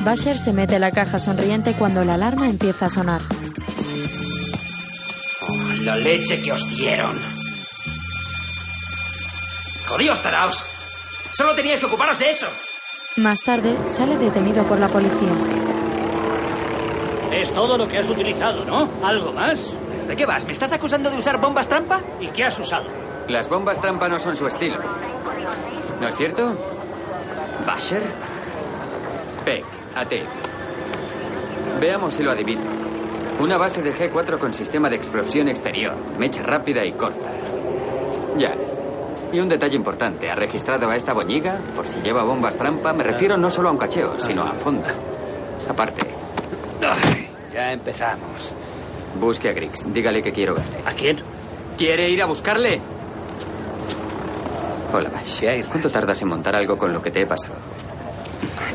Basher 0.04 0.38
se 0.38 0.52
mete 0.52 0.78
la 0.78 0.90
caja 0.90 1.18
sonriente 1.18 1.72
cuando 1.72 2.04
la 2.04 2.16
alarma 2.16 2.50
empieza 2.50 2.84
a 2.84 2.90
sonar. 2.90 3.22
La 5.84 5.96
leche 5.96 6.42
que 6.42 6.52
os 6.52 6.68
dieron. 6.68 7.18
¡Jodíos, 9.86 10.22
taraos! 10.22 10.62
Solo 11.34 11.54
teníais 11.54 11.80
que 11.80 11.86
ocuparos 11.86 12.18
de 12.18 12.28
eso. 12.28 12.46
Más 13.18 13.40
tarde, 13.40 13.76
sale 13.86 14.16
detenido 14.16 14.62
por 14.62 14.78
la 14.78 14.86
policía. 14.86 15.32
Es 17.32 17.52
todo 17.52 17.76
lo 17.76 17.88
que 17.88 17.98
has 17.98 18.08
utilizado, 18.08 18.64
¿no? 18.64 18.88
¿Algo 19.04 19.32
más? 19.32 19.74
¿De 20.06 20.14
qué 20.14 20.24
vas? 20.24 20.44
¿Me 20.44 20.52
estás 20.52 20.72
acusando 20.72 21.10
de 21.10 21.18
usar 21.18 21.40
bombas 21.40 21.66
trampa? 21.66 22.00
¿Y 22.20 22.28
qué 22.28 22.44
has 22.44 22.56
usado? 22.60 22.84
Las 23.26 23.48
bombas 23.48 23.80
trampa 23.80 24.08
no 24.08 24.20
son 24.20 24.36
su 24.36 24.46
estilo. 24.46 24.78
¿No 26.00 26.08
es 26.08 26.16
cierto? 26.16 26.54
¿Basher? 27.66 28.04
Peck, 29.44 29.64
a 29.96 30.04
ti. 30.04 30.20
Veamos 31.80 32.14
si 32.14 32.22
lo 32.22 32.30
adivino. 32.30 32.70
Una 33.40 33.56
base 33.56 33.82
de 33.82 33.92
G4 33.92 34.38
con 34.38 34.54
sistema 34.54 34.88
de 34.88 34.94
explosión 34.94 35.48
exterior, 35.48 35.96
mecha 36.20 36.44
rápida 36.44 36.84
y 36.84 36.92
corta. 36.92 37.30
Ya. 38.36 38.54
Y 39.32 39.40
un 39.40 39.48
detalle 39.48 39.76
importante, 39.76 40.30
ha 40.30 40.34
registrado 40.34 40.88
a 40.88 40.96
esta 40.96 41.12
boñiga, 41.12 41.60
por 41.76 41.86
si 41.86 42.00
lleva 42.00 42.22
bombas 42.22 42.56
trampa, 42.56 42.92
me 42.92 43.04
refiero 43.04 43.36
no 43.36 43.50
solo 43.50 43.68
a 43.68 43.72
un 43.72 43.78
cacheo, 43.78 44.18
sino 44.18 44.42
a 44.42 44.52
fonda. 44.52 44.88
Aparte. 45.68 46.00
Ay, 46.82 47.28
ya 47.52 47.72
empezamos. 47.72 48.52
Busque 49.20 49.50
a 49.50 49.52
Griggs, 49.52 49.92
dígale 49.92 50.22
que 50.22 50.32
quiero 50.32 50.54
verle. 50.54 50.78
¿A 50.86 50.92
quién? 50.92 51.20
¿Quiere 51.76 52.08
ir 52.08 52.22
a 52.22 52.26
buscarle? 52.26 52.80
Hola, 54.92 55.10
Bash. 55.10 55.42
¿Cuánto 55.68 55.90
tardas 55.90 56.22
en 56.22 56.28
montar 56.28 56.56
algo 56.56 56.78
con 56.78 56.92
lo 56.92 57.02
que 57.02 57.10
te 57.10 57.22
he 57.22 57.26
pasado? 57.26 57.56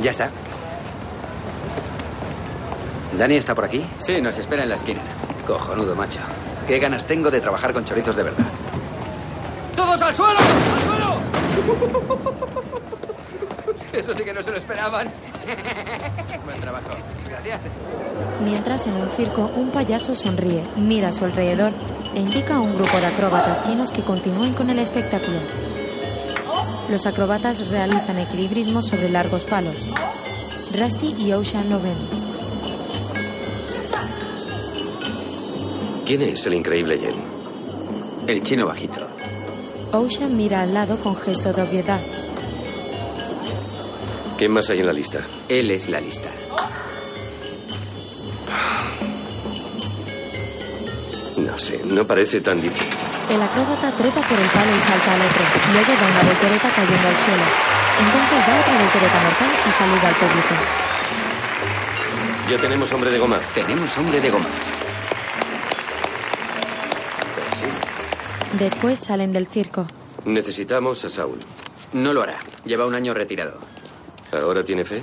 Ya 0.01 0.11
está. 0.11 0.29
¿Dani 3.17 3.35
está 3.35 3.55
por 3.55 3.65
aquí? 3.65 3.83
Sí, 3.97 4.21
nos 4.21 4.37
espera 4.37 4.63
en 4.63 4.69
la 4.69 4.75
esquina. 4.75 5.01
Cojonudo, 5.47 5.95
macho. 5.95 6.19
Qué 6.67 6.77
ganas 6.77 7.05
tengo 7.05 7.31
de 7.31 7.41
trabajar 7.41 7.73
con 7.73 7.83
chorizos 7.83 8.15
de 8.15 8.23
verdad. 8.23 8.45
¡Todos 9.75 10.01
al 10.01 10.15
suelo! 10.15 10.39
¡Al 10.39 10.79
suelo! 10.79 11.17
Eso 13.93 14.13
sí 14.15 14.23
que 14.23 14.33
no 14.33 14.41
se 14.41 14.51
lo 14.51 14.57
esperaban. 14.57 15.07
Buen 16.45 16.61
trabajo. 16.61 16.89
Gracias. 17.29 17.61
Mientras 18.43 18.87
en 18.87 18.95
un 18.95 19.09
circo 19.09 19.51
un 19.55 19.71
payaso 19.71 20.15
sonríe, 20.15 20.63
mira 20.75 21.09
a 21.09 21.13
su 21.13 21.25
alrededor 21.25 21.71
e 22.13 22.19
indica 22.19 22.55
a 22.55 22.59
un 22.59 22.75
grupo 22.75 22.97
de 22.97 23.05
acróbatas 23.05 23.61
chinos 23.63 23.91
que 23.91 24.03
continúen 24.03 24.53
con 24.53 24.69
el 24.69 24.79
espectáculo. 24.79 25.37
Los 26.89 27.05
acróbatas 27.05 27.69
realizan 27.69 28.19
equilibrismos 28.19 28.87
sobre 28.87 29.09
largos 29.09 29.43
palos. 29.43 29.87
Rusty 30.73 31.15
y 31.19 31.33
Ocean 31.33 31.69
lo 31.69 31.79
ven. 31.79 31.97
¿Quién 36.05 36.21
es 36.23 36.45
el 36.47 36.55
increíble 36.55 36.97
Yen? 36.97 37.15
El 38.27 38.43
chino 38.43 38.65
bajito. 38.65 39.12
Ocean 39.93 40.35
mira 40.35 40.61
al 40.61 40.73
lado 40.73 40.97
con 40.97 41.15
gesto 41.15 41.53
de 41.53 41.61
obviedad. 41.61 41.99
¿Quién 44.39 44.51
más 44.51 44.67
hay 44.71 44.79
en 44.79 44.87
la 44.87 44.93
lista? 44.93 45.19
Él 45.47 45.69
es 45.69 45.87
la 45.87 46.01
lista. 46.01 46.29
No 51.37 51.59
sé, 51.59 51.79
no 51.85 52.07
parece 52.07 52.41
tan 52.41 52.59
difícil. 52.59 52.87
El 53.29 53.39
acróbata 53.39 53.91
trepa 53.91 54.21
por 54.21 54.39
el 54.39 54.47
palo 54.47 54.75
y 54.75 54.81
salta 54.81 55.13
al 55.13 55.21
otro. 55.21 55.43
Luego 55.73 55.93
da 55.93 56.07
una 56.07 56.23
voltereta 56.23 56.69
cayendo 56.75 57.07
al 57.07 57.15
suelo. 57.15 57.43
Entonces 57.99 58.47
da 58.47 58.59
otra 58.61 58.73
voltereta 58.81 59.21
mortal 59.21 59.51
y 59.69 59.71
saluda 59.77 60.07
al 60.07 60.15
público. 60.15 60.55
Ya 62.49 62.57
tenemos 62.57 62.91
hombre 62.91 63.11
de 63.11 63.19
goma. 63.19 63.39
Tenemos 63.53 63.97
hombre 63.97 64.19
de 64.19 64.29
goma. 64.31 64.49
Después 68.59 68.99
salen 68.99 69.31
del 69.31 69.47
circo. 69.47 69.87
Necesitamos 70.25 71.03
a 71.05 71.09
Saul. 71.09 71.39
No 71.93 72.13
lo 72.13 72.21
hará. 72.21 72.37
Lleva 72.65 72.85
un 72.85 72.95
año 72.95 73.13
retirado. 73.13 73.57
¿Ahora 74.31 74.63
tiene 74.63 74.85
fe? 74.85 75.01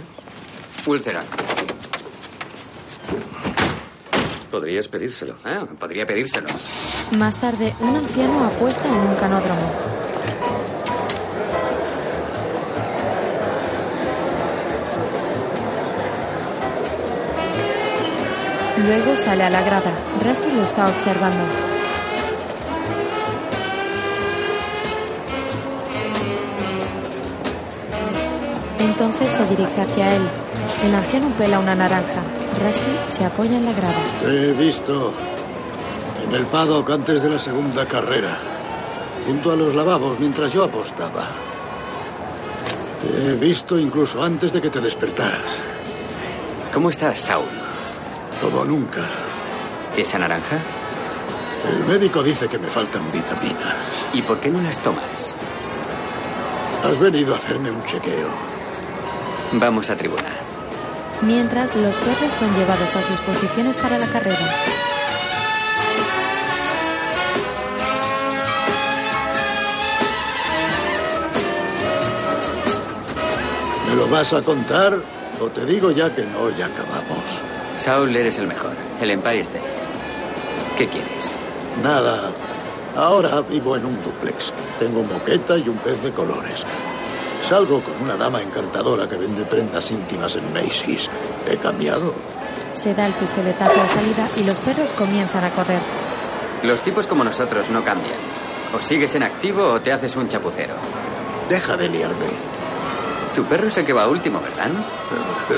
Úlcera. 0.87 1.23
Podrías 4.51 4.89
pedírselo. 4.89 5.37
Ah, 5.45 5.67
podría 5.79 6.07
pedírselo. 6.07 6.49
Más 7.17 7.37
tarde, 7.39 7.75
un 7.81 7.97
anciano 7.97 8.45
apuesta 8.45 8.89
en 8.89 8.95
un 8.95 9.15
canódromo. 9.17 9.73
Luego 18.79 19.17
sale 19.17 19.45
a 19.45 19.51
la 19.51 19.63
grada. 19.63 19.95
Rusty 20.25 20.51
lo 20.53 20.63
está 20.63 20.89
observando. 20.89 21.80
Entonces 28.81 29.31
se 29.31 29.45
dirige 29.45 29.81
hacia 29.81 30.09
él. 30.09 30.23
El 30.83 30.95
anciano 30.95 31.29
pela 31.37 31.59
una 31.59 31.75
naranja. 31.75 32.23
Rusty 32.63 32.97
se 33.07 33.25
apoya 33.25 33.57
en 33.57 33.67
la 33.67 33.73
grada. 33.73 33.95
Te 34.21 34.51
he 34.51 34.53
visto 34.55 35.13
en 36.25 36.35
el 36.35 36.47
paddock 36.47 36.91
antes 36.91 37.23
de 37.23 37.29
la 37.29 37.39
segunda 37.39 37.87
carrera, 37.87 38.39
junto 39.27 39.53
a 39.53 39.57
los 39.57 39.75
lavabos 39.75 40.19
mientras 40.19 40.53
yo 40.53 40.65
apostaba. 40.65 41.29
Te 43.03 43.31
he 43.31 43.35
visto 43.35 43.79
incluso 43.79 44.23
antes 44.23 44.53
de 44.53 44.61
que 44.61 44.71
te 44.71 44.81
despertaras. 44.81 45.53
¿Cómo 46.73 46.91
estás, 46.91 47.21
Saul? 47.21 47.47
Como 48.41 48.65
nunca. 48.65 49.03
¿Esa 49.97 50.19
naranja? 50.19 50.59
El 51.67 51.85
médico 51.85 52.23
dice 52.23 52.49
que 52.49 52.59
me 52.59 52.69
faltan 52.69 53.11
vitaminas. 53.13 53.77
¿Y 54.15 54.23
por 54.23 54.41
qué 54.41 54.51
no 54.51 54.63
las 54.63 54.79
tomas? 54.79 55.35
Has 56.85 56.99
venido 56.99 57.35
a 57.35 57.37
hacerme 57.37 57.71
un 57.71 57.85
chequeo. 57.85 58.50
Vamos 59.53 59.91
a 59.91 59.97
tribuna. 59.97 60.37
Mientras, 61.23 61.75
los 61.75 61.97
perros 61.97 62.33
son 62.33 62.55
llevados 62.57 62.97
a 62.97 63.03
sus 63.03 63.21
posiciones 63.21 63.77
para 63.77 63.99
la 63.99 64.07
carrera. 64.07 64.39
¿Me 73.89 73.97
lo 73.97 74.09
vas 74.09 74.33
a 74.33 74.41
contar 74.41 75.01
o 75.41 75.47
te 75.49 75.67
digo 75.67 75.91
ya 75.91 76.15
que 76.15 76.23
no, 76.23 76.51
ya 76.51 76.67
acabamos? 76.67 77.43
Saul, 77.77 78.15
eres 78.15 78.39
el 78.39 78.47
mejor. 78.47 78.73
El 79.01 79.11
Empire 79.11 79.41
State. 79.41 79.65
¿Qué 80.79 80.87
quieres? 80.87 81.35
Nada. 81.83 82.31
Ahora 82.97 83.41
vivo 83.41 83.77
en 83.77 83.85
un 83.85 84.03
duplex. 84.05 84.53
Tengo 84.79 85.03
moqueta 85.03 85.59
y 85.59 85.69
un 85.69 85.77
pez 85.79 86.03
de 86.05 86.13
colores. 86.13 86.65
Salgo 87.51 87.83
con 87.83 88.01
una 88.01 88.17
dama 88.17 88.41
encantadora 88.41 89.09
que 89.09 89.17
vende 89.17 89.45
prendas 89.45 89.91
íntimas 89.91 90.37
en 90.37 90.53
Macy's. 90.53 91.11
He 91.49 91.57
cambiado. 91.57 92.15
Se 92.75 92.95
da 92.95 93.09
el 93.09 93.13
pistoletazo 93.15 93.83
de 93.83 93.89
salida 93.89 94.29
y 94.37 94.45
los 94.45 94.61
perros 94.61 94.91
comienzan 94.91 95.43
a 95.43 95.51
correr. 95.51 95.81
Los 96.63 96.81
tipos 96.83 97.09
como 97.09 97.25
nosotros 97.25 97.69
no 97.71 97.83
cambian. 97.83 98.15
O 98.73 98.81
sigues 98.81 99.17
en 99.17 99.25
activo 99.25 99.67
o 99.67 99.81
te 99.81 99.93
haces 99.93 100.15
un 100.15 100.29
chapucero. 100.29 100.75
Deja 101.49 101.77
de 101.77 101.89
liarme. 101.89 102.29
Tu 103.35 103.45
perro 103.45 103.67
es 103.67 103.77
el 103.79 103.85
que 103.85 103.95
va 103.95 104.07
último, 104.07 104.41
¿verdad? 104.41 104.71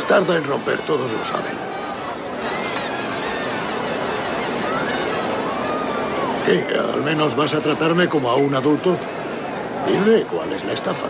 Tarda 0.08 0.38
en 0.38 0.44
romper, 0.44 0.78
todos 0.86 1.10
lo 1.10 1.24
saben. 1.26 1.58
¿Qué? 6.46 6.74
¿Al 6.74 7.02
menos 7.02 7.36
vas 7.36 7.52
a 7.52 7.60
tratarme 7.60 8.08
como 8.08 8.30
a 8.30 8.36
un 8.36 8.54
adulto? 8.54 8.96
Dime 9.86 10.22
cuál 10.22 10.50
es 10.54 10.64
la 10.64 10.72
estafa. 10.72 11.08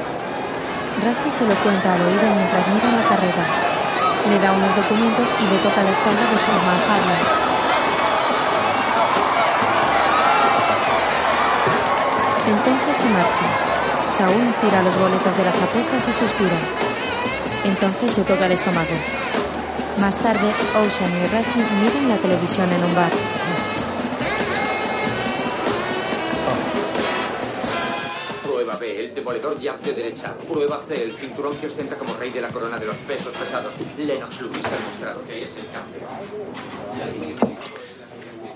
Rusty 1.00 1.33
se 1.33 1.46
lo 1.46 1.55
cuenta 1.57 1.94
al 1.94 2.02
oído 2.02 2.22
mientras 2.37 2.68
miran 2.68 2.96
la 2.96 3.09
carrera. 3.09 3.44
Le 4.28 4.38
da 4.38 4.52
unos 4.52 4.76
documentos 4.76 5.28
y 5.40 5.44
le 5.46 5.59
toca 5.59 5.83
la 5.83 5.90
espalda 5.90 6.20
de 6.20 6.38
forma 6.44 6.72
amable. 6.72 7.16
Entonces 12.46 12.96
se 12.96 13.09
marcha. 13.09 13.72
Saúl 14.16 14.55
tira 14.61 14.83
los 14.83 14.98
boletos 14.98 15.37
de 15.37 15.44
las 15.44 15.61
apuestas 15.62 16.07
y 16.07 16.12
suspira. 16.12 16.59
Entonces 17.64 18.12
se 18.12 18.22
toca 18.22 18.46
el 18.46 18.52
estómago. 18.52 18.94
Más 19.98 20.16
tarde, 20.16 20.52
Ocean 20.76 21.11
y 21.11 21.26
Rusty 21.35 21.61
miran 21.81 22.09
la 22.09 22.16
televisión 22.16 22.70
en 22.72 22.85
un 22.85 22.94
bar. 22.94 23.11
Demoledor 29.42 29.61
jab 29.61 29.81
de 29.83 29.92
derecha. 29.92 30.37
Prueba 30.48 30.81
C, 30.87 30.94
el 31.02 31.14
cinturón 31.14 31.57
que 31.57 31.66
ostenta 31.66 31.96
como 31.96 32.14
rey 32.14 32.31
de 32.31 32.40
la 32.40 32.48
corona 32.48 32.78
de 32.78 32.87
los 32.87 32.96
pesos 32.98 33.35
pesados. 33.37 33.74
Lennox 33.98 34.40
Lewis 34.40 34.64
ha 34.64 34.76
demostrado 34.76 35.24
que 35.26 35.42
es 35.42 35.57
el 35.57 35.66
campeón. 35.66 36.09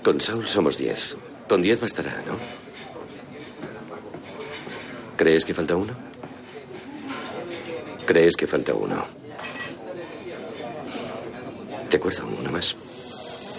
Con 0.01 0.21
Saul 0.21 0.47
somos 0.47 0.77
10. 0.77 1.17
Con 1.49 1.61
10 1.61 1.81
bastará, 1.81 2.23
¿no? 2.25 2.37
¿Crees 5.17 5.43
que 5.43 5.53
falta 5.53 5.75
uno? 5.75 5.93
¿Crees 8.05 8.37
que 8.37 8.47
falta 8.47 8.73
uno? 8.73 9.03
Te 11.89 11.97
acuerdo 11.97 12.23
uno 12.27 12.49
más. 12.49 12.77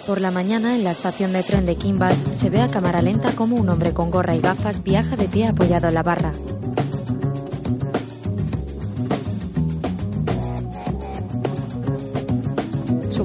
Por 0.07 0.19
la 0.21 0.31
mañana, 0.31 0.75
en 0.75 0.83
la 0.83 0.91
estación 0.91 1.33
de 1.33 1.43
tren 1.43 1.67
de 1.67 1.75
Kimball, 1.75 2.15
se 2.33 2.49
ve 2.49 2.61
a 2.61 2.67
cámara 2.67 3.03
lenta 3.03 3.35
como 3.35 3.57
un 3.57 3.69
hombre 3.69 3.93
con 3.93 4.09
gorra 4.09 4.35
y 4.35 4.41
gafas 4.41 4.81
viaja 4.81 5.15
de 5.15 5.27
pie 5.27 5.49
apoyado 5.49 5.89
en 5.89 5.93
la 5.93 6.01
barra. 6.01 6.31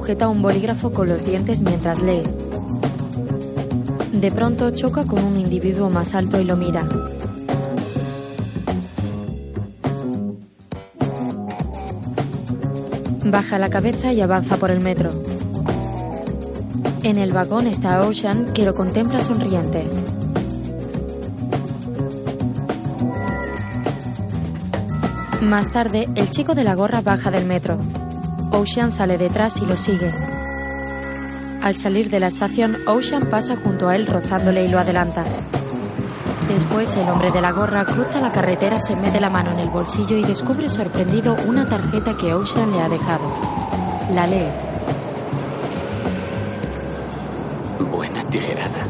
Sujeta 0.04 0.28
un 0.28 0.42
bolígrafo 0.42 0.90
con 0.90 1.08
los 1.08 1.24
dientes 1.24 1.62
mientras 1.62 2.02
lee. 2.02 2.20
De 4.12 4.30
pronto 4.30 4.68
choca 4.68 5.06
con 5.06 5.24
un 5.24 5.38
individuo 5.38 5.88
más 5.88 6.14
alto 6.14 6.38
y 6.38 6.44
lo 6.44 6.58
mira. 6.58 6.86
Baja 13.24 13.58
la 13.58 13.70
cabeza 13.70 14.12
y 14.12 14.20
avanza 14.20 14.58
por 14.58 14.70
el 14.70 14.80
metro. 14.80 15.10
En 17.02 17.16
el 17.16 17.32
vagón 17.32 17.66
está 17.66 18.06
Ocean, 18.06 18.52
que 18.52 18.66
lo 18.66 18.74
contempla 18.74 19.22
sonriente. 19.22 19.86
Más 25.40 25.70
tarde, 25.70 26.04
el 26.14 26.28
chico 26.28 26.54
de 26.54 26.64
la 26.64 26.74
gorra 26.74 27.00
baja 27.00 27.30
del 27.30 27.46
metro. 27.46 27.78
Ocean 28.54 28.92
sale 28.92 29.18
detrás 29.18 29.60
y 29.60 29.66
lo 29.66 29.76
sigue. 29.76 30.12
Al 31.60 31.74
salir 31.74 32.08
de 32.08 32.20
la 32.20 32.28
estación, 32.28 32.76
Ocean 32.86 33.28
pasa 33.28 33.56
junto 33.56 33.88
a 33.88 33.96
él 33.96 34.06
rozándole 34.06 34.64
y 34.64 34.68
lo 34.68 34.78
adelanta. 34.78 35.24
Después, 36.48 36.94
el 36.94 37.08
hombre 37.08 37.32
de 37.32 37.40
la 37.40 37.50
gorra 37.50 37.84
cruza 37.84 38.20
la 38.20 38.30
carretera, 38.30 38.80
se 38.80 38.94
mete 38.94 39.18
la 39.18 39.28
mano 39.28 39.50
en 39.50 39.58
el 39.58 39.70
bolsillo 39.70 40.16
y 40.16 40.22
descubre 40.22 40.70
sorprendido 40.70 41.36
una 41.48 41.66
tarjeta 41.66 42.16
que 42.16 42.32
Ocean 42.32 42.70
le 42.70 42.80
ha 42.80 42.88
dejado. 42.88 43.24
La 44.10 44.26
lee. 44.28 44.46
Buena 47.90 48.22
tijerada. 48.30 48.86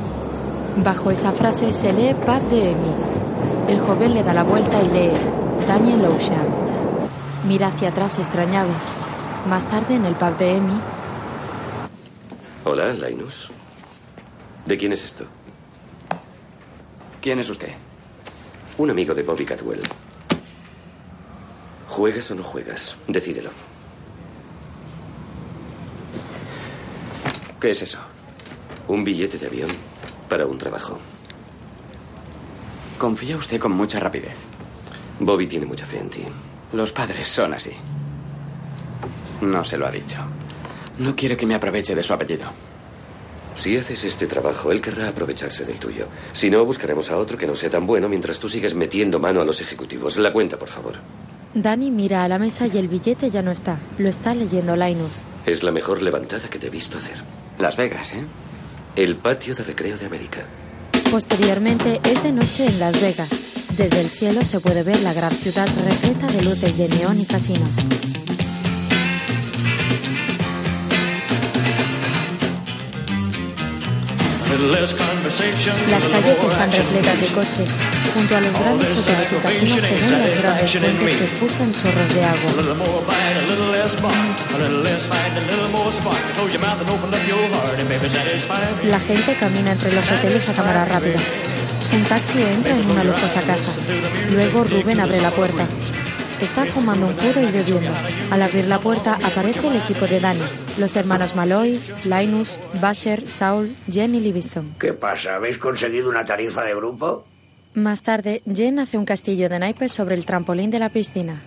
Bajo 0.84 1.10
esa 1.10 1.32
frase 1.32 1.72
se 1.72 1.90
lee 1.90 2.14
Paz 2.26 2.42
de 2.50 2.72
Emi. 2.72 2.94
El 3.68 3.80
joven 3.80 4.12
le 4.12 4.22
da 4.22 4.34
la 4.34 4.42
vuelta 4.42 4.82
y 4.82 4.88
lee 4.90 5.12
Daniel 5.66 6.04
Ocean. 6.04 6.46
Mira 7.48 7.68
hacia 7.68 7.88
atrás 7.88 8.18
extrañado. 8.18 8.93
Más 9.46 9.68
tarde, 9.68 9.94
en 9.96 10.06
el 10.06 10.14
pub 10.14 10.36
de 10.38 10.56
Emi, 10.56 10.80
Hola, 12.66 12.92
Linus. 12.94 13.50
¿De 14.64 14.78
quién 14.78 14.92
es 14.92 15.04
esto? 15.04 15.26
¿Quién 17.20 17.38
es 17.38 17.50
usted? 17.50 17.68
Un 18.78 18.90
amigo 18.90 19.14
de 19.14 19.22
Bobby 19.22 19.44
Catwell. 19.44 19.82
¿Juegas 21.88 22.30
o 22.30 22.34
no 22.34 22.42
juegas? 22.42 22.96
Decídelo. 23.06 23.50
¿Qué 27.60 27.70
es 27.70 27.82
eso? 27.82 27.98
Un 28.88 29.04
billete 29.04 29.36
de 29.36 29.46
avión 29.46 29.70
para 30.28 30.46
un 30.46 30.56
trabajo. 30.56 30.98
Confía 32.96 33.36
usted 33.36 33.60
con 33.60 33.72
mucha 33.72 34.00
rapidez. 34.00 34.36
Bobby 35.20 35.46
tiene 35.46 35.66
mucha 35.66 35.84
fe 35.84 35.98
en 35.98 36.08
ti. 36.08 36.24
Los 36.72 36.92
padres 36.92 37.28
son 37.28 37.52
así. 37.52 37.72
No 39.44 39.64
se 39.64 39.76
lo 39.76 39.86
ha 39.86 39.90
dicho. 39.90 40.18
No 40.98 41.14
quiere 41.14 41.36
que 41.36 41.44
me 41.46 41.54
aproveche 41.54 41.94
de 41.94 42.02
su 42.02 42.12
apellido. 42.14 42.46
Si 43.56 43.76
haces 43.76 44.02
este 44.04 44.26
trabajo, 44.26 44.72
él 44.72 44.80
querrá 44.80 45.08
aprovecharse 45.08 45.64
del 45.64 45.78
tuyo. 45.78 46.06
Si 46.32 46.50
no, 46.50 46.64
buscaremos 46.64 47.10
a 47.10 47.18
otro 47.18 47.36
que 47.36 47.46
no 47.46 47.54
sea 47.54 47.70
tan 47.70 47.86
bueno 47.86 48.08
mientras 48.08 48.38
tú 48.40 48.48
sigues 48.48 48.74
metiendo 48.74 49.20
mano 49.20 49.40
a 49.40 49.44
los 49.44 49.60
ejecutivos. 49.60 50.16
La 50.16 50.32
cuenta, 50.32 50.56
por 50.58 50.68
favor. 50.68 50.94
Danny 51.54 51.90
mira 51.90 52.24
a 52.24 52.28
la 52.28 52.38
mesa 52.38 52.66
y 52.66 52.76
el 52.78 52.88
billete 52.88 53.30
ya 53.30 53.42
no 53.42 53.52
está. 53.52 53.78
Lo 53.98 54.08
está 54.08 54.34
leyendo 54.34 54.74
Linus. 54.74 55.22
Es 55.46 55.62
la 55.62 55.70
mejor 55.70 56.02
levantada 56.02 56.48
que 56.48 56.58
te 56.58 56.66
he 56.66 56.70
visto 56.70 56.98
hacer. 56.98 57.22
Las 57.58 57.76
Vegas, 57.76 58.12
¿eh? 58.14 58.24
El 58.96 59.16
patio 59.16 59.54
de 59.54 59.62
recreo 59.62 59.96
de 59.96 60.06
América. 60.06 60.44
Posteriormente 61.10 62.00
es 62.02 62.22
de 62.24 62.32
noche 62.32 62.66
en 62.66 62.80
Las 62.80 63.00
Vegas. 63.00 63.28
Desde 63.76 64.00
el 64.00 64.08
cielo 64.08 64.44
se 64.44 64.58
puede 64.58 64.82
ver 64.82 65.00
la 65.02 65.12
gran 65.12 65.30
ciudad 65.32 65.68
repleta 65.84 66.26
de 66.26 66.42
luces 66.42 66.76
de 66.76 66.88
neón 66.88 67.20
y 67.20 67.26
casinos. 67.26 67.70
Las 74.54 76.04
calles 76.04 76.38
están 76.38 76.70
repletas 76.70 77.20
de 77.20 77.26
coches. 77.28 77.70
Junto 78.14 78.36
a 78.36 78.40
los 78.40 78.52
grandes 78.52 78.98
hoteles 78.98 79.32
y 79.32 79.36
casinos 79.36 79.84
se 79.84 79.94
ven 79.94 80.10
las 80.12 80.42
grandes 80.42 80.70
fuentes 80.70 81.16
que 81.16 81.24
expulsan 81.24 81.72
chorros 81.72 82.14
de 82.14 82.24
agua. 82.24 82.52
La 88.84 89.00
gente 89.00 89.34
camina 89.34 89.72
entre 89.72 89.92
los 89.92 90.10
hoteles 90.10 90.48
a 90.48 90.52
cámara 90.52 90.84
rápida. 90.84 91.18
Un 91.92 92.04
taxi 92.04 92.40
entra 92.40 92.76
en 92.76 92.90
una 92.90 93.02
lujosa 93.04 93.40
casa. 93.42 93.70
Luego 94.30 94.62
Rubén 94.62 95.00
abre 95.00 95.20
la 95.20 95.30
puerta. 95.32 95.66
Está 96.40 96.66
fumando 96.66 97.06
un 97.06 97.14
puro 97.14 97.40
y 97.40 97.50
bebiendo. 97.50 97.90
Al 98.30 98.42
abrir 98.42 98.66
la 98.66 98.78
puerta 98.78 99.14
aparece 99.14 99.66
el 99.66 99.76
equipo 99.76 100.06
de 100.06 100.20
Danny. 100.20 100.42
Los 100.78 100.96
hermanos 100.96 101.34
Malloy, 101.34 101.80
Linus, 102.04 102.58
Basher, 102.80 103.28
Saul, 103.30 103.74
Jen 103.90 104.14
y 104.14 104.20
Livingston. 104.20 104.74
¿Qué 104.78 104.92
pasa? 104.92 105.36
¿Habéis 105.36 105.58
conseguido 105.58 106.08
una 106.10 106.24
tarifa 106.24 106.62
de 106.62 106.74
grupo? 106.74 107.24
Más 107.74 108.02
tarde, 108.02 108.42
Jen 108.52 108.78
hace 108.78 108.98
un 108.98 109.04
castillo 109.04 109.48
de 109.48 109.58
naipes 109.58 109.92
sobre 109.92 110.14
el 110.14 110.26
trampolín 110.26 110.70
de 110.70 110.78
la 110.78 110.90
piscina. 110.90 111.42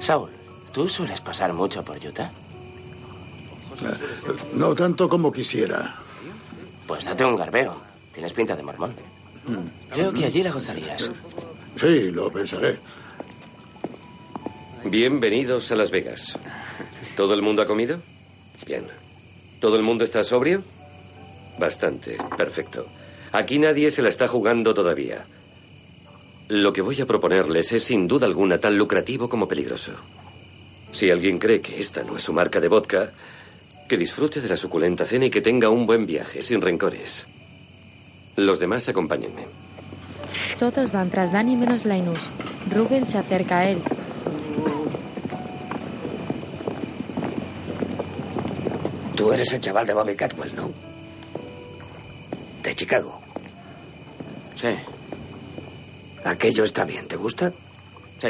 Saul, 0.00 0.30
¿tú 0.72 0.88
sueles 0.88 1.20
pasar 1.20 1.52
mucho 1.52 1.84
por 1.84 1.96
Utah? 1.96 2.30
No 4.54 4.74
tanto 4.74 5.08
como 5.08 5.32
quisiera. 5.32 5.96
Pues 6.86 7.04
date 7.04 7.24
un 7.24 7.36
garbeo. 7.36 7.76
Tienes 8.12 8.32
pinta 8.32 8.54
de 8.56 8.62
mormón. 8.62 8.94
Creo 9.90 10.12
que 10.12 10.24
allí 10.24 10.42
la 10.42 10.52
gozarías. 10.52 11.10
Sí, 11.78 12.10
lo 12.10 12.32
pensaré. 12.32 12.78
Bienvenidos 14.84 15.70
a 15.72 15.76
Las 15.76 15.90
Vegas. 15.90 16.38
¿Todo 17.16 17.34
el 17.34 17.42
mundo 17.42 17.60
ha 17.60 17.66
comido? 17.66 17.98
Bien. 18.66 18.84
¿Todo 19.60 19.76
el 19.76 19.82
mundo 19.82 20.04
está 20.04 20.22
sobrio? 20.22 20.62
Bastante. 21.58 22.16
Perfecto. 22.36 22.86
Aquí 23.32 23.58
nadie 23.58 23.90
se 23.90 24.00
la 24.00 24.08
está 24.08 24.26
jugando 24.26 24.72
todavía. 24.72 25.26
Lo 26.48 26.72
que 26.72 26.80
voy 26.80 26.98
a 27.00 27.06
proponerles 27.06 27.72
es 27.72 27.82
sin 27.82 28.06
duda 28.06 28.26
alguna 28.26 28.58
tan 28.58 28.78
lucrativo 28.78 29.28
como 29.28 29.46
peligroso. 29.46 29.92
Si 30.92 31.10
alguien 31.10 31.38
cree 31.38 31.60
que 31.60 31.78
esta 31.80 32.04
no 32.04 32.16
es 32.16 32.22
su 32.22 32.32
marca 32.32 32.60
de 32.60 32.68
vodka, 32.68 33.12
que 33.86 33.98
disfrute 33.98 34.40
de 34.40 34.48
la 34.48 34.56
suculenta 34.56 35.04
cena 35.04 35.26
y 35.26 35.30
que 35.30 35.42
tenga 35.42 35.68
un 35.68 35.84
buen 35.84 36.06
viaje, 36.06 36.40
sin 36.40 36.62
rencores. 36.62 37.26
Los 38.36 38.60
demás 38.60 38.88
acompáñenme. 38.88 39.65
Todos 40.58 40.90
van 40.92 41.10
tras 41.10 41.32
Danny 41.32 41.56
menos 41.56 41.84
Linus. 41.84 42.18
Rubén 42.70 43.06
se 43.06 43.18
acerca 43.18 43.58
a 43.58 43.70
él. 43.70 43.82
Tú 49.14 49.32
eres 49.32 49.52
el 49.52 49.60
chaval 49.60 49.86
de 49.86 49.94
Bobby 49.94 50.14
Catwell, 50.14 50.54
¿no? 50.54 50.70
De 52.62 52.74
Chicago. 52.74 53.20
Sí. 54.56 54.68
Aquello 56.24 56.64
está 56.64 56.84
bien, 56.84 57.06
¿te 57.06 57.16
gusta? 57.16 57.52
Sí. 58.20 58.28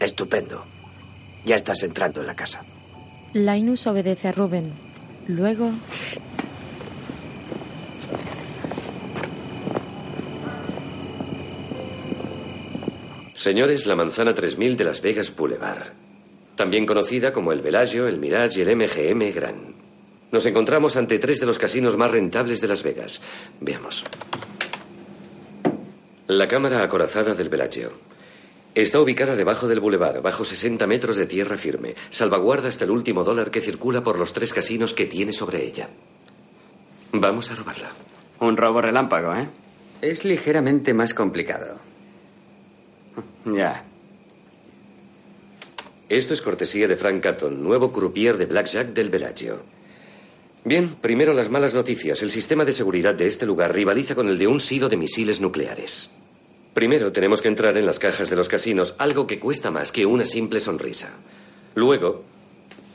Estupendo. 0.00 0.64
Ya 1.44 1.56
estás 1.56 1.82
entrando 1.82 2.20
en 2.20 2.26
la 2.26 2.34
casa. 2.34 2.62
Linus 3.32 3.86
obedece 3.86 4.28
a 4.28 4.32
Rubén. 4.32 4.72
Luego, 5.28 5.70
Señores, 13.38 13.86
la 13.86 13.94
manzana 13.94 14.34
3000 14.34 14.76
de 14.76 14.82
Las 14.82 15.00
Vegas 15.00 15.32
Boulevard. 15.36 15.92
También 16.56 16.84
conocida 16.84 17.32
como 17.32 17.52
el 17.52 17.60
Bellagio, 17.60 18.08
el 18.08 18.18
Mirage 18.18 18.58
y 18.58 18.62
el 18.62 18.74
MGM 18.74 19.32
Grand. 19.32 19.74
Nos 20.32 20.44
encontramos 20.44 20.96
ante 20.96 21.20
tres 21.20 21.38
de 21.38 21.46
los 21.46 21.56
casinos 21.56 21.96
más 21.96 22.10
rentables 22.10 22.60
de 22.60 22.66
Las 22.66 22.82
Vegas. 22.82 23.20
Veamos. 23.60 24.02
La 26.26 26.48
cámara 26.48 26.82
acorazada 26.82 27.32
del 27.34 27.48
Bellagio. 27.48 27.92
Está 28.74 29.00
ubicada 29.00 29.36
debajo 29.36 29.68
del 29.68 29.78
boulevard, 29.78 30.20
bajo 30.20 30.44
60 30.44 30.84
metros 30.88 31.16
de 31.16 31.26
tierra 31.26 31.56
firme. 31.56 31.94
Salvaguarda 32.10 32.68
hasta 32.68 32.86
el 32.86 32.90
último 32.90 33.22
dólar 33.22 33.52
que 33.52 33.60
circula 33.60 34.02
por 34.02 34.18
los 34.18 34.32
tres 34.32 34.52
casinos 34.52 34.94
que 34.94 35.06
tiene 35.06 35.32
sobre 35.32 35.64
ella. 35.64 35.88
Vamos 37.12 37.52
a 37.52 37.54
robarla. 37.54 37.92
Un 38.40 38.56
robo 38.56 38.80
relámpago, 38.82 39.32
¿eh? 39.36 39.48
Es 40.02 40.24
ligeramente 40.24 40.92
más 40.92 41.14
complicado. 41.14 41.86
Ya. 43.54 43.84
Esto 46.08 46.34
es 46.34 46.42
cortesía 46.42 46.88
de 46.88 46.96
Frank 46.96 47.22
Catton, 47.22 47.62
nuevo 47.62 47.92
croupier 47.92 48.38
de 48.38 48.46
Blackjack 48.46 48.88
del 48.88 49.10
Bellagio. 49.10 49.60
Bien, 50.64 50.96
primero 51.00 51.34
las 51.34 51.50
malas 51.50 51.74
noticias. 51.74 52.22
El 52.22 52.30
sistema 52.30 52.64
de 52.64 52.72
seguridad 52.72 53.14
de 53.14 53.26
este 53.26 53.46
lugar 53.46 53.74
rivaliza 53.74 54.14
con 54.14 54.28
el 54.28 54.38
de 54.38 54.46
un 54.46 54.60
silo 54.60 54.88
de 54.88 54.96
misiles 54.96 55.40
nucleares. 55.40 56.10
Primero 56.74 57.12
tenemos 57.12 57.42
que 57.42 57.48
entrar 57.48 57.76
en 57.76 57.86
las 57.86 57.98
cajas 57.98 58.30
de 58.30 58.36
los 58.36 58.48
casinos, 58.48 58.94
algo 58.98 59.26
que 59.26 59.38
cuesta 59.38 59.70
más 59.70 59.92
que 59.92 60.06
una 60.06 60.24
simple 60.24 60.60
sonrisa. 60.60 61.10
Luego, 61.74 62.24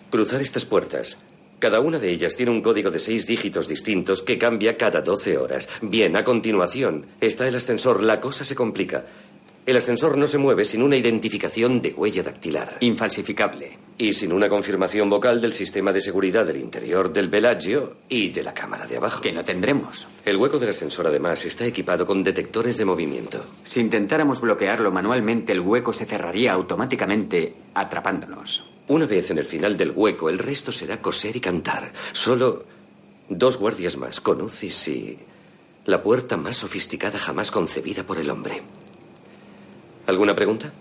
cruzar 0.09 0.41
estas 0.41 0.65
puertas. 0.65 1.19
Cada 1.59 1.79
una 1.79 1.97
de 1.97 2.09
ellas 2.09 2.35
tiene 2.35 2.51
un 2.51 2.61
código 2.61 2.91
de 2.91 2.99
seis 2.99 3.25
dígitos 3.25 3.67
distintos 3.67 4.21
que 4.21 4.37
cambia 4.37 4.77
cada 4.77 5.01
12 5.01 5.37
horas. 5.37 5.69
Bien, 5.81 6.15
a 6.17 6.23
continuación 6.23 7.05
está 7.21 7.47
el 7.47 7.55
ascensor. 7.55 8.03
La 8.03 8.19
cosa 8.19 8.43
se 8.43 8.55
complica. 8.55 9.05
El 9.65 9.77
ascensor 9.77 10.17
no 10.17 10.27
se 10.27 10.37
mueve 10.37 10.65
sin 10.65 10.83
una 10.83 10.97
identificación 10.97 11.81
de 11.81 11.93
huella 11.93 12.21
dactilar. 12.21 12.75
Infalsificable. 12.81 13.77
Y 13.97 14.11
sin 14.11 14.33
una 14.33 14.49
confirmación 14.49 15.09
vocal 15.09 15.39
del 15.39 15.53
sistema 15.53 15.93
de 15.93 16.01
seguridad 16.01 16.45
del 16.45 16.57
interior 16.57 17.13
del 17.13 17.29
Bellagio 17.29 17.95
y 18.09 18.31
de 18.31 18.43
la 18.43 18.53
cámara 18.53 18.85
de 18.85 18.97
abajo. 18.97 19.21
Que 19.21 19.31
no 19.31 19.45
tendremos. 19.45 20.05
El 20.25 20.35
hueco 20.35 20.59
del 20.59 20.71
ascensor, 20.71 21.07
además, 21.07 21.45
está 21.45 21.65
equipado 21.65 22.05
con 22.05 22.25
detectores 22.25 22.77
de 22.77 22.83
movimiento. 22.83 23.45
Si 23.63 23.79
intentáramos 23.79 24.41
bloquearlo 24.41 24.91
manualmente, 24.91 25.53
el 25.53 25.61
hueco 25.61 25.93
se 25.93 26.05
cerraría 26.05 26.51
automáticamente, 26.51 27.55
atrapándonos. 27.73 28.69
Una 28.89 29.05
vez 29.05 29.31
en 29.31 29.37
el 29.37 29.45
final 29.45 29.77
del 29.77 29.91
hueco, 29.91 30.27
el 30.27 30.39
resto 30.39 30.73
será 30.73 31.01
coser 31.01 31.37
y 31.37 31.39
cantar. 31.39 31.93
Solo 32.11 32.65
dos 33.29 33.57
guardias 33.57 33.95
más, 33.95 34.19
con 34.19 34.41
UCIs 34.41 34.87
y 34.89 35.17
la 35.85 36.03
puerta 36.03 36.35
más 36.35 36.57
sofisticada 36.57 37.17
jamás 37.17 37.49
concebida 37.49 38.03
por 38.03 38.17
el 38.17 38.29
hombre. 38.29 38.61
¿Alguna 40.07 40.35
pregunta? 40.35 40.71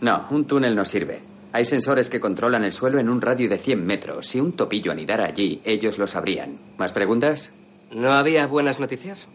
No, 0.00 0.26
un 0.30 0.44
túnel 0.46 0.74
no 0.74 0.84
sirve. 0.84 1.20
Hay 1.52 1.64
sensores 1.64 2.10
que 2.10 2.20
controlan 2.20 2.64
el 2.64 2.72
suelo 2.72 2.98
en 2.98 3.08
un 3.08 3.20
radio 3.20 3.48
de 3.48 3.58
100 3.58 3.86
metros. 3.86 4.26
Si 4.26 4.40
un 4.40 4.52
topillo 4.52 4.90
anidara 4.90 5.26
allí, 5.26 5.60
ellos 5.64 5.98
lo 5.98 6.06
sabrían. 6.06 6.58
¿Más 6.78 6.92
preguntas? 6.92 7.52
¿No 7.92 8.12
había 8.12 8.46
buenas 8.46 8.80
noticias? 8.80 9.28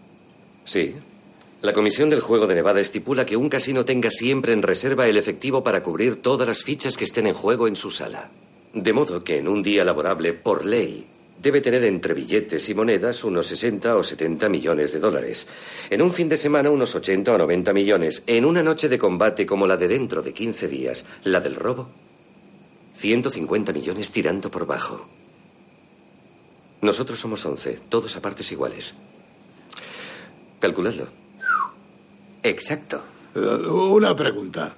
Sí. 0.65 0.95
La 1.61 1.73
Comisión 1.73 2.09
del 2.09 2.19
Juego 2.21 2.45
de 2.47 2.55
Nevada 2.55 2.79
estipula 2.81 3.25
que 3.25 3.37
un 3.37 3.49
casino 3.49 3.85
tenga 3.85 4.09
siempre 4.09 4.53
en 4.53 4.61
reserva 4.63 5.07
el 5.07 5.17
efectivo 5.17 5.63
para 5.63 5.81
cubrir 5.81 6.21
todas 6.21 6.47
las 6.47 6.63
fichas 6.63 6.97
que 6.97 7.05
estén 7.05 7.27
en 7.27 7.33
juego 7.33 7.67
en 7.67 7.75
su 7.75 7.89
sala. 7.89 8.29
De 8.73 8.93
modo 8.93 9.23
que 9.23 9.37
en 9.37 9.47
un 9.47 9.63
día 9.63 9.83
laborable, 9.83 10.33
por 10.33 10.65
ley, 10.65 11.07
debe 11.41 11.61
tener 11.61 11.83
entre 11.85 12.13
billetes 12.13 12.67
y 12.69 12.73
monedas 12.73 13.23
unos 13.23 13.47
60 13.47 13.95
o 13.95 14.03
70 14.03 14.49
millones 14.49 14.91
de 14.91 14.99
dólares. 14.99 15.47
En 15.89 16.01
un 16.01 16.11
fin 16.13 16.27
de 16.29 16.37
semana 16.37 16.69
unos 16.69 16.93
80 16.95 17.33
o 17.33 17.37
90 17.37 17.73
millones. 17.73 18.23
En 18.27 18.45
una 18.45 18.61
noche 18.61 18.89
de 18.89 18.99
combate 18.99 19.45
como 19.45 19.65
la 19.67 19.77
de 19.77 19.87
dentro 19.87 20.21
de 20.21 20.33
15 20.33 20.67
días, 20.67 21.05
la 21.23 21.39
del 21.39 21.55
robo, 21.55 21.89
150 22.93 23.71
millones 23.71 24.11
tirando 24.11 24.51
por 24.51 24.65
bajo. 24.65 25.07
Nosotros 26.81 27.19
somos 27.19 27.45
11, 27.45 27.79
todos 27.89 28.15
a 28.15 28.21
partes 28.21 28.51
iguales. 28.51 28.95
Calculadlo. 30.59 31.07
Exacto. 32.43 33.01
Eh, 33.35 33.39
Una 33.39 34.15
pregunta. 34.15 34.75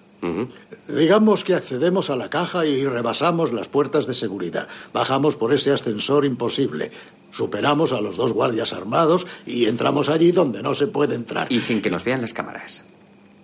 Digamos 0.88 1.43
que 1.43 1.55
accedemos 1.55 2.10
a 2.10 2.15
la 2.15 2.29
caja 2.29 2.65
y 2.65 2.86
rebasamos 2.86 3.51
las 3.51 3.67
puertas 3.67 4.05
de 4.05 4.13
seguridad. 4.13 4.67
Bajamos 4.93 5.36
por 5.36 5.53
ese 5.53 5.71
ascensor 5.71 6.25
imposible. 6.25 6.91
Superamos 7.31 7.91
a 7.93 8.01
los 8.01 8.17
dos 8.17 8.34
guardias 8.34 8.73
armados 8.73 9.25
y 9.45 9.65
entramos 9.65 10.10
allí 10.10 10.31
donde 10.31 10.62
no 10.62 10.75
se 10.75 10.88
puede 10.88 11.15
entrar. 11.15 11.51
Y 11.51 11.62
sin 11.62 11.81
que 11.81 11.89
nos 11.89 12.03
vean 12.03 12.21
las 12.21 12.34
cámaras. 12.34 12.86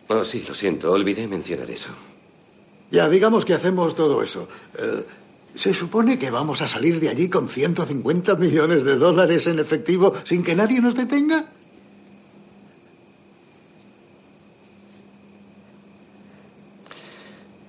Oh, 0.10 0.24
sí, 0.24 0.44
lo 0.48 0.54
siento, 0.54 0.92
olvidé 0.92 1.28
mencionar 1.28 1.70
eso. 1.70 1.90
Ya, 2.92 3.10
digamos 3.10 3.44
que 3.44 3.54
hacemos 3.54 3.96
todo 3.96 4.24
eso. 4.24 4.48
Eh, 4.78 5.04
¿Se 5.56 5.74
supone 5.74 6.20
que 6.20 6.30
vamos 6.30 6.62
a 6.62 6.68
salir 6.68 7.00
de 7.00 7.10
allí 7.10 7.30
con 7.30 7.50
150 7.50 8.36
millones 8.36 8.84
de 8.84 8.96
dólares 8.96 9.48
en 9.48 9.60
efectivo 9.60 10.14
sin 10.24 10.44
que 10.44 10.56
nadie 10.56 10.80
nos 10.80 10.96
detenga? 10.96 11.46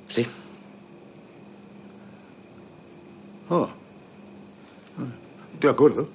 Sí. 0.08 0.26
Oh. 3.50 3.68
De 5.60 5.68
acuerdo. 5.68 6.08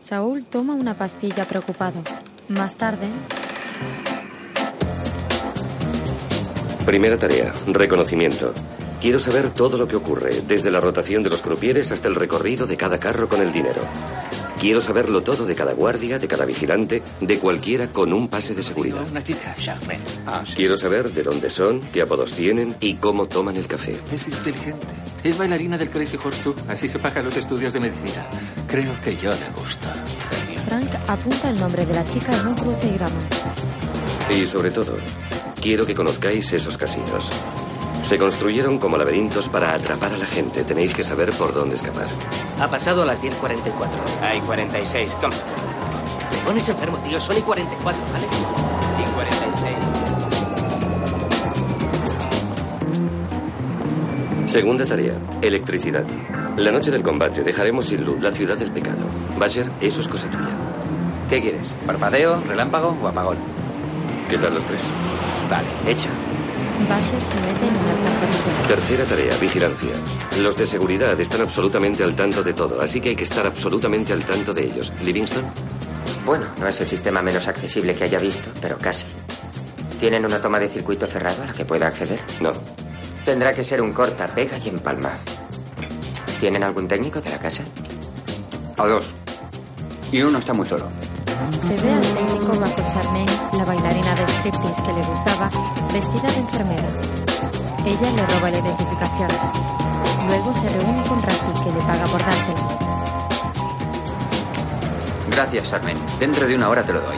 Saúl 0.00 0.44
toma 0.44 0.74
una 0.74 0.94
pastilla 0.94 1.44
preocupado. 1.44 2.02
Más 2.48 2.76
tarde, 2.76 3.08
Primera 6.88 7.18
tarea, 7.18 7.52
reconocimiento. 7.66 8.54
Quiero 8.98 9.18
saber 9.18 9.50
todo 9.50 9.76
lo 9.76 9.86
que 9.86 9.96
ocurre, 9.96 10.40
desde 10.46 10.70
la 10.70 10.80
rotación 10.80 11.22
de 11.22 11.28
los 11.28 11.42
crupieres 11.42 11.92
hasta 11.92 12.08
el 12.08 12.14
recorrido 12.14 12.66
de 12.66 12.78
cada 12.78 12.98
carro 12.98 13.28
con 13.28 13.42
el 13.42 13.52
dinero. 13.52 13.82
Quiero 14.60 14.80
saberlo 14.80 15.22
todo 15.22 15.46
de 15.46 15.54
cada 15.54 15.72
guardia, 15.72 16.18
de 16.18 16.26
cada 16.26 16.44
vigilante, 16.44 17.00
de 17.20 17.38
cualquiera 17.38 17.86
con 17.88 18.12
un 18.12 18.26
pase 18.26 18.54
de 18.54 18.64
seguridad. 18.64 19.06
Una 19.08 19.22
chica, 19.22 19.54
Charmaine. 19.56 20.02
Ah. 20.26 20.42
Quiero 20.56 20.76
saber 20.76 21.12
de 21.12 21.22
dónde 21.22 21.48
son, 21.48 21.80
qué 21.92 22.02
apodos 22.02 22.32
tienen 22.32 22.74
y 22.80 22.94
cómo 22.94 23.26
toman 23.26 23.56
el 23.56 23.68
café. 23.68 23.96
Es 24.12 24.26
inteligente. 24.26 24.84
Es 25.22 25.38
bailarina 25.38 25.78
del 25.78 25.90
Crazy 25.90 26.18
Horse 26.22 26.42
Tour. 26.42 26.56
Así 26.68 26.88
se 26.88 26.98
pagan 26.98 27.24
los 27.24 27.36
estudios 27.36 27.72
de 27.72 27.80
medicina. 27.80 28.26
Creo 28.66 28.92
que 29.02 29.16
yo 29.16 29.30
le 29.30 29.62
gusto. 29.62 29.88
Frank 30.66 30.90
apunta 31.06 31.50
el 31.50 31.60
nombre 31.60 31.86
de 31.86 31.94
la 31.94 32.04
chica 32.04 32.36
en 32.36 32.48
un 32.48 32.54
crucigrama. 32.54 33.20
Y 34.28 34.44
sobre 34.46 34.72
todo, 34.72 34.96
quiero 35.62 35.86
que 35.86 35.94
conozcáis 35.94 36.52
esos 36.52 36.76
casinos. 36.76 37.30
Se 38.02 38.16
construyeron 38.18 38.78
como 38.78 38.96
laberintos 38.96 39.48
para 39.48 39.74
atrapar 39.74 40.12
a 40.12 40.16
la 40.16 40.26
gente. 40.26 40.64
Tenéis 40.64 40.94
que 40.94 41.04
saber 41.04 41.30
por 41.32 41.52
dónde 41.52 41.76
escapar. 41.76 42.06
Ha 42.60 42.68
pasado 42.68 43.02
a 43.02 43.06
las 43.06 43.20
10.44. 43.20 44.22
Hay 44.22 44.40
46. 44.40 45.16
¿Cómo? 45.20 45.32
Te 45.32 46.36
pones 46.44 46.68
enfermo, 46.68 46.98
tío. 46.98 47.20
Son 47.20 47.36
y 47.36 47.40
44, 47.40 48.02
¿vale? 48.12 48.26
Y 48.26 49.04
46. 49.14 49.76
Segunda 54.46 54.86
tarea, 54.86 55.12
electricidad. 55.42 56.04
La 56.56 56.72
noche 56.72 56.90
del 56.90 57.02
combate 57.02 57.44
dejaremos 57.44 57.84
sin 57.84 58.04
luz 58.04 58.22
la 58.22 58.32
ciudad 58.32 58.56
del 58.56 58.70
pecado. 58.70 59.04
Basher, 59.38 59.70
eso 59.82 60.00
es 60.00 60.08
cosa 60.08 60.30
tuya. 60.30 60.48
¿Qué 61.28 61.42
quieres? 61.42 61.74
¿Parpadeo, 61.86 62.40
relámpago 62.40 62.96
o 63.02 63.06
apagón? 63.06 63.36
¿Qué 64.30 64.38
tal 64.38 64.54
los 64.54 64.64
tres? 64.64 64.80
Vale, 65.50 65.66
hecho. 65.86 66.08
Basher 66.86 67.24
se 67.24 67.36
mete 67.40 67.66
en 67.66 67.74
un 67.74 67.90
apartamento. 67.90 68.68
Tercera 68.68 69.04
tarea, 69.04 69.36
vigilancia. 69.38 69.90
Los 70.40 70.56
de 70.58 70.66
seguridad 70.66 71.18
están 71.20 71.40
absolutamente 71.40 72.04
al 72.04 72.14
tanto 72.14 72.42
de 72.42 72.52
todo, 72.54 72.80
así 72.80 73.00
que 73.00 73.10
hay 73.10 73.16
que 73.16 73.24
estar 73.24 73.46
absolutamente 73.46 74.12
al 74.12 74.24
tanto 74.24 74.52
de 74.54 74.64
ellos. 74.64 74.92
Livingston, 75.04 75.44
Bueno, 76.24 76.46
no 76.60 76.68
es 76.68 76.80
el 76.80 76.88
sistema 76.88 77.22
menos 77.22 77.48
accesible 77.48 77.94
que 77.94 78.04
haya 78.04 78.18
visto, 78.18 78.50
pero 78.60 78.76
casi. 78.78 79.04
¿Tienen 79.98 80.24
una 80.24 80.40
toma 80.40 80.58
de 80.58 80.68
circuito 80.68 81.06
cerrado 81.06 81.42
a 81.42 81.46
la 81.46 81.52
que 81.52 81.64
pueda 81.64 81.86
acceder? 81.88 82.20
No. 82.40 82.52
Tendrá 83.24 83.52
que 83.52 83.64
ser 83.64 83.80
un 83.82 83.92
corta, 83.92 84.26
pega 84.26 84.58
y 84.58 84.68
empalma. 84.68 85.12
¿Tienen 86.40 86.62
algún 86.62 86.86
técnico 86.86 87.20
de 87.20 87.30
la 87.30 87.38
casa? 87.38 87.64
A 88.76 88.86
dos. 88.86 89.10
Y 90.12 90.22
uno 90.22 90.38
está 90.38 90.52
muy 90.52 90.66
solo. 90.66 90.88
Se 91.60 91.76
ve 91.76 91.92
al 91.92 92.00
técnico 92.00 92.58
bajo 92.58 92.92
Charmaine, 92.92 93.32
la 93.56 93.64
bailarina 93.64 94.14
de 94.14 94.24
striptease 94.26 94.82
que 94.82 94.92
le 94.92 95.02
gustaba, 95.06 95.50
vestida 95.92 96.30
de 96.30 96.40
enfermera. 96.40 96.88
Ella 97.86 98.10
le 98.10 98.26
roba 98.26 98.50
la 98.50 98.58
identificación. 98.58 99.30
Luego 100.26 100.54
se 100.54 100.68
reúne 100.68 101.02
con 101.08 101.22
Rusty, 101.22 101.64
que 101.64 101.72
le 101.72 101.80
paga 101.86 102.04
por 102.04 102.20
dársela. 102.20 102.88
Gracias, 105.30 105.70
Charmaine. 105.70 106.00
Dentro 106.18 106.46
de 106.46 106.54
una 106.54 106.68
hora 106.68 106.82
te 106.82 106.92
lo 106.92 107.00
doy. 107.00 107.16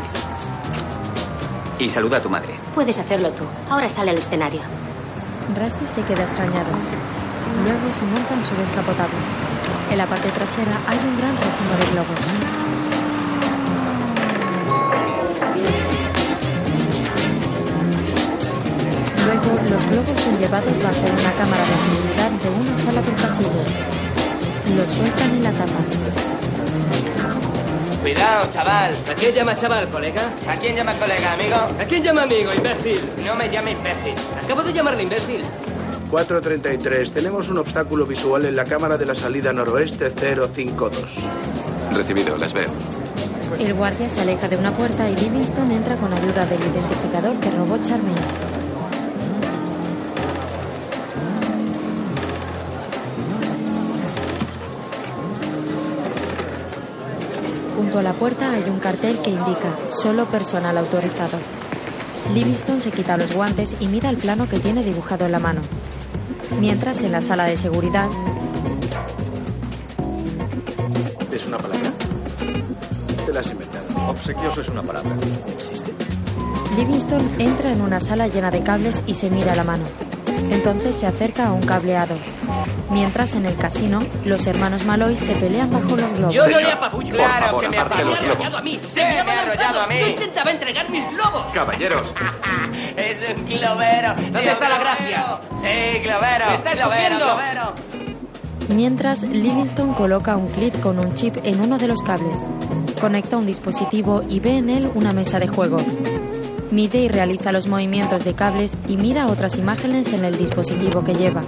Y 1.79 1.89
saluda 1.89 2.19
a 2.19 2.23
tu 2.23 2.29
madre. 2.29 2.55
Puedes 2.75 2.99
hacerlo 2.99 3.31
tú. 3.33 3.45
Ahora 3.71 3.89
sale 3.89 4.11
al 4.11 4.19
escenario. 4.19 4.61
Rusty 5.59 5.87
se 5.89 6.03
queda 6.03 6.23
extrañado. 6.23 6.71
Luego 7.65 7.93
se 7.93 8.05
monta 8.05 8.35
en 8.35 8.45
su 8.45 8.55
descapotable. 8.57 9.19
En 9.91 9.99
la 9.99 10.07
parte 10.07 10.29
trasera 10.31 10.79
hay 10.87 10.99
un 10.99 11.17
gran 11.17 11.35
racimo 11.37 11.77
de 11.79 11.93
globos. 11.93 12.50
Luego, 19.27 19.51
los 19.71 19.87
globos 19.89 20.19
son 20.19 20.39
llevados 20.39 20.83
bajo 20.83 21.01
una 21.01 21.33
cámara 21.39 21.65
de 21.71 21.77
seguridad 21.85 22.31
de 22.31 22.49
una 22.61 22.79
sala 22.79 23.03
del 23.03 23.15
pasillo. 23.15 23.63
Los 24.77 24.93
sueltan 24.93 25.31
en 25.31 25.43
la 25.43 25.51
tapa. 25.53 25.81
Cuidado, 28.03 28.51
chaval. 28.51 28.99
¿A 29.11 29.15
quién 29.15 29.35
llama 29.35 29.57
chaval, 29.57 29.89
colega? 29.89 30.23
¿A 30.49 30.57
quién 30.57 30.75
llama 30.75 30.93
colega, 30.95 31.33
amigo? 31.35 31.57
¿A 31.57 31.85
quién 31.85 32.03
llama 32.03 32.23
amigo, 32.23 32.51
imbécil? 32.55 33.01
No 33.25 33.37
me 33.37 33.51
llame 33.51 33.73
imbécil. 33.73 34.15
Acabo 34.43 34.63
de 34.63 34.73
llamarle 34.73 35.03
imbécil. 35.03 35.43
433. 36.11 37.13
Tenemos 37.13 37.51
un 37.51 37.59
obstáculo 37.59 38.07
visual 38.07 38.45
en 38.47 38.57
la 38.57 38.65
cámara 38.65 38.97
de 38.97 39.07
la 39.07 39.15
salida 39.15 39.53
noroeste 39.53 40.11
052. 40.11 41.19
Recibido, 41.93 42.37
las 42.37 42.53
veo. 42.53 42.71
El 43.59 43.75
guardia 43.75 44.09
se 44.09 44.21
aleja 44.21 44.49
de 44.49 44.57
una 44.57 44.73
puerta 44.73 45.09
y 45.09 45.17
Livingston 45.17 45.71
entra 45.71 45.97
con 45.97 46.13
ayuda 46.13 46.47
del 46.47 46.61
identificador 46.61 47.39
que 47.41 47.51
robó 47.51 47.79
Charmaine. 47.79 48.21
Junto 57.77 57.99
a 57.99 58.03
la 58.03 58.13
puerta 58.13 58.53
hay 58.53 58.65
un 58.71 58.79
cartel 58.79 59.21
que 59.21 59.31
indica 59.31 59.75
solo 59.89 60.27
personal 60.27 60.79
autorizado. 60.79 61.39
Livingston 62.35 62.81
se 62.81 62.91
quita 62.91 63.17
los 63.17 63.35
guantes 63.35 63.77
y 63.81 63.87
mira 63.89 64.11
el 64.11 64.17
plano 64.17 64.49
que 64.49 64.61
tiene 64.61 64.85
dibujado 64.85 65.27
en 65.27 65.33
la 65.33 65.41
mano. 65.41 65.61
Mientras, 66.61 67.03
en 67.03 67.13
la 67.13 67.21
sala 67.21 67.45
de 67.45 67.57
seguridad, 67.57 68.09
¿Es 71.33 71.47
una 71.47 71.57
palabra? 71.59 72.00
Te 73.27 73.33
la 73.33 73.41
has 73.41 73.51
inventado. 73.51 73.85
Obsequioso 74.09 74.61
es 74.61 74.69
una 74.69 74.83
palabra. 74.83 75.11
¿Existe? 75.53 75.93
Livingston 76.77 77.41
entra 77.41 77.71
en 77.73 77.81
una 77.81 78.01
sala 78.01 78.27
llena 78.27 78.51
de 78.51 78.63
cables 78.63 79.03
y 79.07 79.15
se 79.15 79.31
mira 79.31 79.55
la 79.55 79.65
mano. 79.65 79.85
Entonces 80.51 80.97
se 80.97 81.07
acerca 81.07 81.47
a 81.47 81.53
un 81.53 81.63
cableado. 81.63 82.15
Mientras 82.91 83.35
en 83.35 83.47
el 83.47 83.57
casino, 83.57 84.01
los 84.25 84.47
hermanos 84.47 84.85
Malloy 84.85 85.17
se 85.17 85.35
pelean 85.37 85.71
bajo 85.71 85.97
los 85.97 86.13
globos. 86.13 86.35
Yo 86.35 86.47
no 86.49 86.61
le 86.61 86.73
apabullo. 86.73 87.11
Por 87.11 87.17
Claro 87.19 87.47
favor, 87.47 87.61
que 87.63 87.69
me 87.69 87.79
aparte 87.79 88.05
los 88.05 88.21
globos. 88.21 88.55
a 88.55 88.63
mí. 88.63 88.81
Se 88.89 89.01
me 89.01 89.19
ha 89.21 89.43
arrollado 89.43 89.81
a 89.83 89.87
mí. 89.87 89.95
Yo 90.01 90.09
intentaba 90.09 90.51
entregar 90.51 90.91
mis 90.91 91.09
globos. 91.13 91.47
Caballeros, 91.53 92.15
Es 92.97 93.31
un 93.37 93.45
globero. 93.47 94.15
¿Dónde 94.17 94.51
está 94.51 94.69
la 94.69 94.79
gracia? 94.79 95.39
Sí, 95.61 95.99
globero. 96.03 96.47
¡Me 96.49 96.55
está 96.55 96.73
globero, 96.73 97.17
escupiendo! 97.17 97.25
globero. 97.27 97.73
Mientras, 98.75 99.23
Livingston 99.25 99.95
coloca 99.95 100.37
un 100.37 100.49
clip 100.49 100.79
con 100.81 100.99
un 100.99 101.13
chip 101.15 101.37
en 101.45 101.61
uno 101.61 101.77
de 101.77 101.89
los 101.89 102.01
cables. 102.03 102.47
Conecta 103.01 103.37
un 103.37 103.47
dispositivo 103.47 104.23
y 104.29 104.41
ve 104.41 104.59
en 104.59 104.69
él 104.69 104.91
una 104.95 105.13
mesa 105.13 105.39
de 105.39 105.49
juego. 105.49 105.79
Mide 106.71 107.01
y 107.01 107.09
realiza 107.09 107.51
los 107.51 107.67
movimientos 107.67 108.25
de 108.25 108.35
cables 108.35 108.77
y 108.87 108.97
mira 108.97 109.27
otras 109.27 109.57
imágenes 109.57 110.13
en 110.13 110.25
el 110.25 110.37
dispositivo 110.37 111.03
que 111.03 111.15
lleva. 111.15 111.43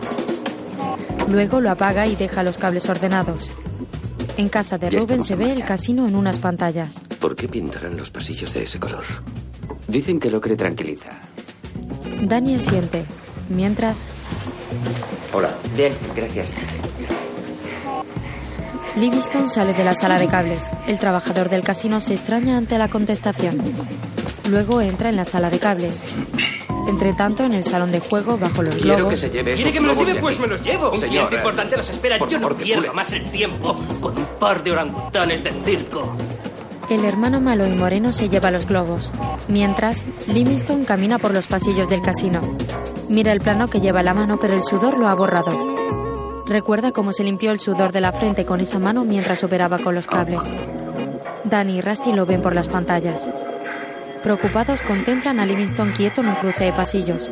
Luego 1.28 1.60
lo 1.60 1.70
apaga 1.70 2.06
y 2.06 2.16
deja 2.16 2.42
los 2.42 2.58
cables 2.58 2.88
ordenados. 2.88 3.50
En 4.36 4.48
casa 4.48 4.78
de 4.78 4.90
Ya 4.90 5.00
estamos 5.00 5.26
se 5.26 5.36
ve 5.36 5.52
el 5.52 5.64
casino 5.64 6.08
en 6.08 6.16
unas 6.16 6.38
pantallas. 6.38 7.00
¿Por 7.20 7.36
qué 7.36 7.48
pintarán 7.48 7.96
los 7.96 8.10
pasillos 8.10 8.54
de 8.54 8.64
ese 8.64 8.80
color? 8.80 9.04
Dicen 9.88 10.18
que 10.18 10.30
lo 10.30 10.40
cree 10.40 10.56
tranquiliza. 10.56 11.10
Danny 12.22 12.54
asiente. 12.54 13.04
Mientras, 13.50 14.08
Hola. 15.32 15.50
Bien, 15.76 15.92
gracias. 16.14 16.52
Livingston 18.96 19.48
sale 19.48 19.72
de 19.72 19.84
la 19.84 19.94
sala 19.94 20.16
de 20.18 20.28
cables. 20.28 20.70
El 20.86 20.98
trabajador 20.98 21.48
del 21.48 21.62
casino 21.62 22.00
se 22.00 22.14
extraña 22.14 22.56
ante 22.58 22.76
la 22.78 22.88
contestación. 22.88 23.58
Luego 24.50 24.80
entra 24.80 25.08
en 25.08 25.16
la 25.16 25.24
sala 25.24 25.48
de 25.50 25.58
cables. 25.58 26.02
Entre 26.88 27.12
tanto, 27.14 27.44
en 27.44 27.54
el 27.54 27.64
salón 27.64 27.92
de 27.92 28.00
juego, 28.00 28.36
bajo 28.36 28.60
los 28.62 28.74
quiero 28.74 28.96
globos, 28.96 29.12
que 29.12 29.16
se 29.16 29.30
lleve 29.30 29.54
¿Quiere 29.54 29.72
que 29.72 29.80
me 29.80 29.86
los 29.88 29.98
lleve? 29.98 30.20
Pues 30.20 30.38
me 30.40 30.46
los 30.48 30.62
llevo. 30.62 30.90
Un 30.90 30.96
Señor, 30.98 31.10
cliente 31.28 31.36
importante 31.36 31.76
los 31.76 31.88
espera. 31.88 32.18
por 32.18 32.28
Yo 32.28 32.38
no 32.38 32.48
favor, 32.48 32.62
pierdo 32.62 32.82
circule. 32.82 32.96
más 32.96 33.12
el 33.12 33.24
tiempo 33.30 33.76
con 34.00 34.18
un 34.18 34.26
par 34.38 34.62
de 34.62 34.72
orangutanes 34.72 35.44
de 35.44 35.52
circo. 35.64 36.14
el 36.90 37.04
hermano 37.04 37.40
malo 37.40 37.66
y 37.66 37.72
moreno 37.72 38.12
se 38.12 38.28
lleva 38.28 38.50
los 38.50 38.66
globos. 38.66 39.10
Mientras, 39.48 40.06
Livingston 40.26 40.84
camina 40.84 41.18
por 41.18 41.32
los 41.32 41.46
pasillos 41.46 41.88
del 41.88 42.02
casino. 42.02 42.40
Mira 43.08 43.32
el 43.32 43.40
plano 43.40 43.68
que 43.68 43.80
lleva 43.80 44.00
en 44.00 44.06
la 44.06 44.14
mano, 44.14 44.38
pero 44.40 44.54
el 44.54 44.62
sudor 44.64 44.98
lo 44.98 45.06
ha 45.08 45.14
borrado. 45.14 45.71
Recuerda 46.52 46.92
cómo 46.92 47.14
se 47.14 47.24
limpió 47.24 47.50
el 47.50 47.60
sudor 47.60 47.92
de 47.92 48.02
la 48.02 48.12
frente 48.12 48.44
con 48.44 48.60
esa 48.60 48.78
mano 48.78 49.06
mientras 49.06 49.42
operaba 49.42 49.78
con 49.78 49.94
los 49.94 50.06
cables. 50.06 50.52
Danny 51.44 51.78
y 51.78 51.80
Rusty 51.80 52.12
lo 52.12 52.26
ven 52.26 52.42
por 52.42 52.54
las 52.54 52.68
pantallas. 52.68 53.26
Preocupados 54.22 54.82
contemplan 54.82 55.40
a 55.40 55.46
Livingston 55.46 55.92
quieto 55.92 56.20
en 56.20 56.28
un 56.28 56.34
cruce 56.34 56.64
de 56.64 56.74
pasillos. 56.74 57.30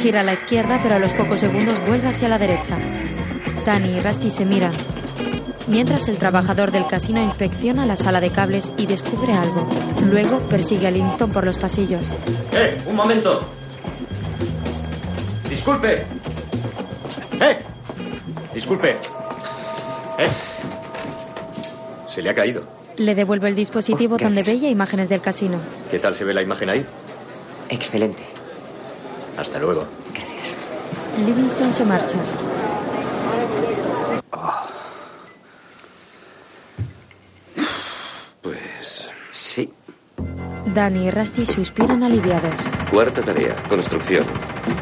Gira 0.00 0.20
a 0.20 0.22
la 0.22 0.34
izquierda, 0.34 0.78
pero 0.80 0.94
a 0.94 1.00
los 1.00 1.12
pocos 1.12 1.40
segundos 1.40 1.84
vuelve 1.88 2.06
hacia 2.06 2.28
la 2.28 2.38
derecha. 2.38 2.78
Danny 3.64 3.96
y 3.96 4.00
Rusty 4.00 4.30
se 4.30 4.44
miran. 4.44 4.74
Mientras 5.66 6.06
el 6.06 6.16
trabajador 6.16 6.70
del 6.70 6.86
casino 6.86 7.20
inspecciona 7.20 7.84
la 7.84 7.96
sala 7.96 8.20
de 8.20 8.30
cables 8.30 8.72
y 8.76 8.86
descubre 8.86 9.32
algo. 9.32 9.68
Luego 10.04 10.38
persigue 10.42 10.86
a 10.86 10.92
Livingston 10.92 11.32
por 11.32 11.44
los 11.44 11.58
pasillos. 11.58 12.12
¡Eh! 12.52 12.80
¡Un 12.86 12.94
momento! 12.94 13.42
¡Disculpe! 15.48 16.04
¡Eh! 17.40 17.75
Disculpe. 18.56 18.92
¿Eh? 20.18 20.28
Se 22.08 22.22
le 22.22 22.30
ha 22.30 22.34
caído. 22.34 22.62
Le 22.96 23.14
devuelve 23.14 23.50
el 23.50 23.54
dispositivo 23.54 24.16
donde 24.16 24.42
veía 24.42 24.70
imágenes 24.70 25.10
del 25.10 25.20
casino. 25.20 25.58
¿Qué 25.90 25.98
tal 25.98 26.16
se 26.16 26.24
ve 26.24 26.32
la 26.32 26.40
imagen 26.40 26.70
ahí? 26.70 26.86
Excelente. 27.68 28.22
Hasta 29.36 29.58
luego. 29.58 29.84
Livingston 31.26 31.70
se 31.70 31.84
marcha. 31.84 32.16
Pues. 38.40 39.12
Sí. 39.32 39.70
Danny 40.72 41.08
y 41.08 41.10
Rusty 41.10 41.44
suspiran 41.44 42.02
aliviados. 42.02 42.54
Cuarta 42.90 43.20
tarea, 43.20 43.54
construcción. 43.68 44.24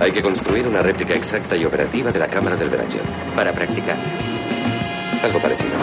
Hay 0.01 0.12
que 0.12 0.22
construir 0.22 0.66
una 0.66 0.82
réplica 0.82 1.14
exacta 1.14 1.57
y 1.57 1.64
operativa 1.64 2.11
de 2.11 2.18
la 2.18 2.26
cámara 2.26 2.57
del 2.57 2.68
Venager. 2.68 3.03
Para 3.35 3.53
practicar. 3.53 3.97
Algo 5.22 5.39
parecido. 5.39 5.74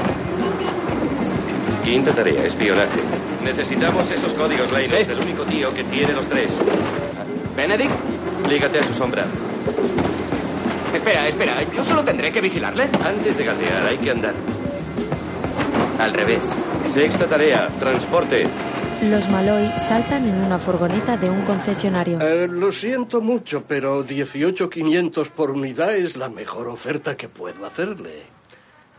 Quinta 1.84 2.14
tarea, 2.14 2.46
espionaje. 2.46 3.00
Necesitamos 3.44 4.10
esos 4.12 4.34
códigos 4.34 4.70
Reynolds 4.70 5.08
del 5.08 5.20
único 5.20 5.44
tío 5.44 5.74
que 5.74 5.84
tiene 5.86 6.14
los 6.14 6.28
tres. 6.28 6.56
¿Benedict? 7.56 7.92
Lígate 8.48 8.80
a 8.80 8.84
su 8.84 8.94
sombra. 8.94 9.26
Espera, 10.94 11.28
espera. 11.28 11.56
¿Yo 11.76 11.84
solo 11.84 12.04
tendré 12.04 12.32
que 12.32 12.42
vigilarle? 12.42 12.90
Antes 13.04 13.38
de 13.38 13.44
gatear 13.44 13.86
hay 13.88 13.98
que 13.98 14.12
andar. 14.12 14.34
Al 16.00 16.14
revés. 16.14 16.44
Sexta 16.94 17.26
tarea, 17.26 17.68
transporte. 17.80 18.48
Los 19.04 19.28
Malloy 19.30 19.72
saltan 19.78 20.28
en 20.28 20.36
una 20.44 20.60
furgoneta 20.60 21.18
de 21.18 21.30
un 21.30 21.42
concesionario. 21.42 22.20
Eh, 22.22 22.48
lo 22.48 22.72
siento 22.72 23.20
mucho, 23.20 23.64
pero 23.68 24.06
18.500 24.06 25.30
por 25.30 25.50
unidad 25.52 25.96
es 25.96 26.16
la 26.18 26.30
mejor 26.30 26.68
oferta 26.68 27.18
que 27.18 27.28
puedo 27.28 27.66
hacerle. 27.66 28.24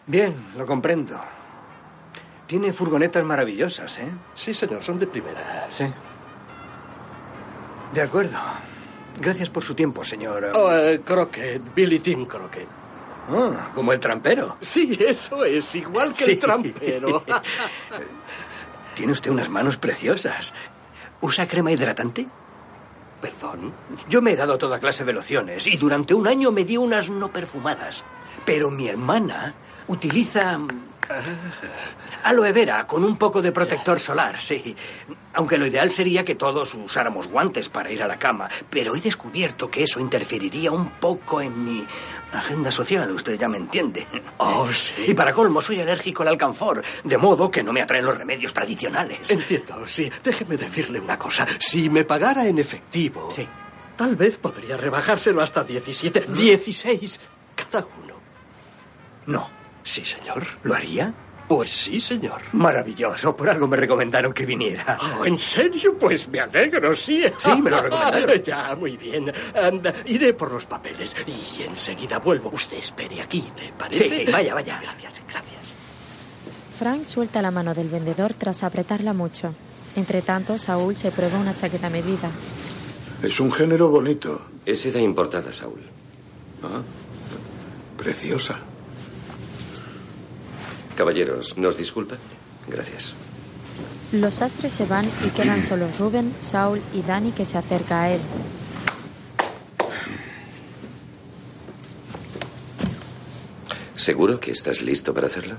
Bien, 0.06 0.34
lo 0.56 0.66
comprendo. 0.66 1.20
Tiene 2.48 2.72
furgonetas 2.72 3.24
maravillosas, 3.24 3.98
¿eh? 4.00 4.10
Sí, 4.34 4.52
señor, 4.52 4.82
son 4.82 4.98
de 4.98 5.06
primera. 5.06 5.68
Sí. 5.70 5.84
De 7.94 8.02
acuerdo. 8.02 8.38
Gracias 9.20 9.50
por 9.50 9.62
su 9.62 9.74
tiempo, 9.74 10.04
señor. 10.04 10.44
Oh, 10.54 10.74
eh, 10.74 11.00
Crockett, 11.04 11.62
Billy 11.74 12.00
Tim 12.00 12.26
Crockett. 12.26 12.66
Ah, 13.28 13.70
como 13.72 13.92
el 13.92 14.00
trampero. 14.00 14.56
Sí, 14.60 14.98
eso 15.00 15.44
es, 15.44 15.74
igual 15.76 16.12
que 16.12 16.24
Sí. 16.24 16.30
el 16.32 16.38
trampero. 16.40 17.22
Tiene 18.94 19.12
usted 19.12 19.30
unas 19.30 19.48
manos 19.48 19.76
preciosas. 19.76 20.54
¿Usa 21.20 21.46
crema 21.46 21.72
hidratante? 21.72 22.26
Perdón. 23.20 23.72
Yo 24.08 24.20
me 24.20 24.32
he 24.32 24.36
dado 24.36 24.58
toda 24.58 24.80
clase 24.80 25.04
de 25.04 25.12
lociones 25.12 25.66
y 25.66 25.76
durante 25.76 26.14
un 26.14 26.26
año 26.26 26.50
me 26.50 26.64
dio 26.64 26.80
unas 26.80 27.08
no 27.08 27.32
perfumadas. 27.32 28.04
Pero 28.44 28.70
mi 28.70 28.88
hermana 28.88 29.54
utiliza 29.86 30.58
mm, 30.58 30.68
aloe 32.24 32.52
vera 32.52 32.86
con 32.86 33.04
un 33.04 33.16
poco 33.16 33.40
de 33.42 33.52
protector 33.52 33.98
solar, 34.00 34.40
sí. 34.40 34.74
Aunque 35.34 35.56
lo 35.58 35.66
ideal 35.66 35.90
sería 35.90 36.24
que 36.24 36.34
todos 36.34 36.74
usáramos 36.74 37.28
guantes 37.28 37.68
para 37.68 37.90
ir 37.90 38.02
a 38.02 38.06
la 38.06 38.18
cama. 38.18 38.48
Pero 38.68 38.94
he 38.94 39.00
descubierto 39.00 39.70
que 39.70 39.82
eso 39.84 39.98
interferiría 39.98 40.70
un 40.72 40.90
poco 40.90 41.40
en 41.40 41.64
mi 41.64 41.86
agenda 42.32 42.70
social, 42.70 43.10
usted 43.12 43.38
ya 43.38 43.48
me 43.48 43.56
entiende. 43.58 44.06
Oh, 44.38 44.68
sí. 44.72 44.92
Y 45.08 45.14
para 45.14 45.32
colmo, 45.32 45.60
soy 45.62 45.80
alérgico 45.80 46.22
al 46.22 46.28
alcanfor, 46.30 46.82
de 47.04 47.16
modo 47.18 47.50
que 47.50 47.62
no 47.62 47.72
me 47.72 47.82
atraen 47.82 48.04
los 48.04 48.16
remedios 48.18 48.52
tradicionales. 48.52 49.30
Entiendo, 49.30 49.86
sí. 49.86 50.10
Déjeme 50.22 50.56
decirle 50.56 51.00
una 51.00 51.18
cosa. 51.18 51.46
Si 51.58 51.88
me 51.88 52.04
pagara 52.04 52.46
en 52.46 52.58
efectivo, 52.58 53.30
Sí. 53.30 53.48
tal 53.96 54.16
vez 54.16 54.36
podría 54.38 54.76
rebajárselo 54.76 55.40
hasta 55.42 55.64
17, 55.64 56.26
16 56.28 57.20
cada 57.54 57.86
uno. 58.02 58.14
No. 59.26 59.50
Sí, 59.84 60.04
señor. 60.04 60.44
¿Lo 60.62 60.74
haría? 60.74 61.12
Pues 61.54 61.70
sí, 61.70 62.00
señor. 62.00 62.40
Maravilloso, 62.52 63.36
por 63.36 63.50
algo 63.50 63.68
me 63.68 63.76
recomendaron 63.76 64.32
que 64.32 64.46
viniera. 64.46 64.96
Oh, 65.18 65.26
¿En 65.26 65.38
serio? 65.38 65.98
Pues 65.98 66.26
me 66.28 66.40
alegro, 66.40 66.96
sí. 66.96 67.24
Sí, 67.36 67.60
me 67.60 67.70
lo 67.70 67.82
recomendaron. 67.82 68.42
ya, 68.44 68.74
muy 68.74 68.96
bien. 68.96 69.30
Anda, 69.54 69.92
iré 70.06 70.32
por 70.32 70.50
los 70.50 70.64
papeles 70.64 71.14
y 71.26 71.62
enseguida 71.64 72.20
vuelvo. 72.20 72.48
Usted 72.54 72.78
espere 72.78 73.20
aquí, 73.20 73.44
¿le 73.60 73.70
parece? 73.72 74.24
Sí, 74.24 74.32
vaya, 74.32 74.54
vaya. 74.54 74.80
Gracias, 74.82 75.20
gracias. 75.28 75.74
Frank 76.78 77.04
suelta 77.04 77.42
la 77.42 77.50
mano 77.50 77.74
del 77.74 77.90
vendedor 77.90 78.32
tras 78.32 78.62
apretarla 78.62 79.12
mucho. 79.12 79.54
Entre 79.94 80.22
tanto, 80.22 80.58
Saúl 80.58 80.96
se 80.96 81.10
prueba 81.10 81.38
una 81.38 81.54
chaqueta 81.54 81.90
medida. 81.90 82.30
Es 83.22 83.38
un 83.40 83.52
género 83.52 83.88
bonito. 83.90 84.40
Es 84.64 84.80
seda 84.80 85.00
importada, 85.00 85.52
Saúl. 85.52 85.82
Ah, 86.62 86.80
preciosa. 87.98 88.71
Caballeros, 90.96 91.56
¿nos 91.56 91.76
disculpan? 91.76 92.18
Gracias. 92.68 93.14
Los 94.12 94.34
sastres 94.34 94.72
se 94.72 94.84
van 94.86 95.06
y 95.26 95.30
quedan 95.30 95.62
solos 95.68 95.98
Ruben, 95.98 96.34
Saul 96.40 96.80
y 96.92 97.02
Danny 97.02 97.32
que 97.32 97.46
se 97.46 97.58
acerca 97.58 98.02
a 98.02 98.10
él. 98.10 98.20
¿Seguro 103.94 104.40
que 104.40 104.50
estás 104.50 104.82
listo 104.82 105.14
para 105.14 105.28
hacerlo? 105.28 105.54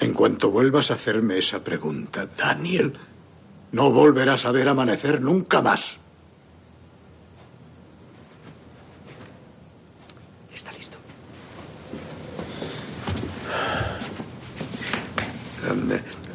En 0.00 0.14
cuanto 0.14 0.50
vuelvas 0.50 0.90
a 0.90 0.94
hacerme 0.94 1.38
esa 1.38 1.62
pregunta, 1.62 2.26
Daniel, 2.36 2.98
no 3.70 3.92
volverás 3.92 4.44
a 4.44 4.50
ver 4.50 4.68
amanecer 4.68 5.20
nunca 5.20 5.62
más. 5.62 5.98
Está 10.52 10.72
listo. 10.72 10.98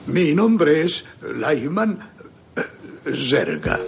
Mi 0.08 0.34
nombre 0.34 0.84
es 0.84 1.04
Lyman 1.22 2.00
eh, 2.56 2.62
Zerga. 3.30 3.80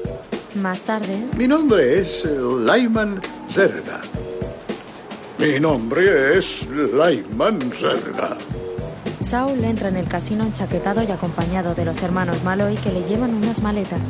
Más 0.55 0.81
tarde, 0.81 1.23
Mi 1.37 1.47
nombre 1.47 1.99
es 1.99 2.25
eh, 2.25 2.37
Lyman 2.37 3.21
Zerga. 3.51 4.01
Mi 5.37 5.59
nombre 5.59 6.37
es 6.37 6.67
Lyman 6.67 7.59
Zerga. 7.71 8.37
Saul 9.21 9.63
entra 9.63 9.89
en 9.89 9.97
el 9.97 10.07
casino 10.07 10.43
enchaquetado 10.43 11.03
y 11.03 11.11
acompañado 11.11 11.75
de 11.75 11.85
los 11.85 12.01
hermanos 12.01 12.43
Malloy 12.43 12.75
que 12.75 12.91
le 12.91 13.03
llevan 13.03 13.33
unas 13.35 13.61
maletas. 13.61 14.01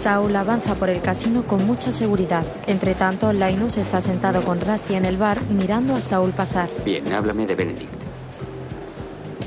Saul 0.00 0.34
avanza 0.34 0.74
por 0.76 0.88
el 0.88 1.02
casino 1.02 1.42
con 1.46 1.66
mucha 1.66 1.92
seguridad. 1.92 2.42
Entre 2.66 2.94
tanto, 2.94 3.34
Linus 3.34 3.76
está 3.76 4.00
sentado 4.00 4.40
con 4.40 4.58
Rusty 4.58 4.94
en 4.94 5.04
el 5.04 5.18
bar 5.18 5.42
mirando 5.50 5.94
a 5.94 6.00
Saul 6.00 6.30
pasar. 6.30 6.70
Bien, 6.86 7.12
háblame 7.12 7.46
de 7.46 7.54
Benedict. 7.54 7.92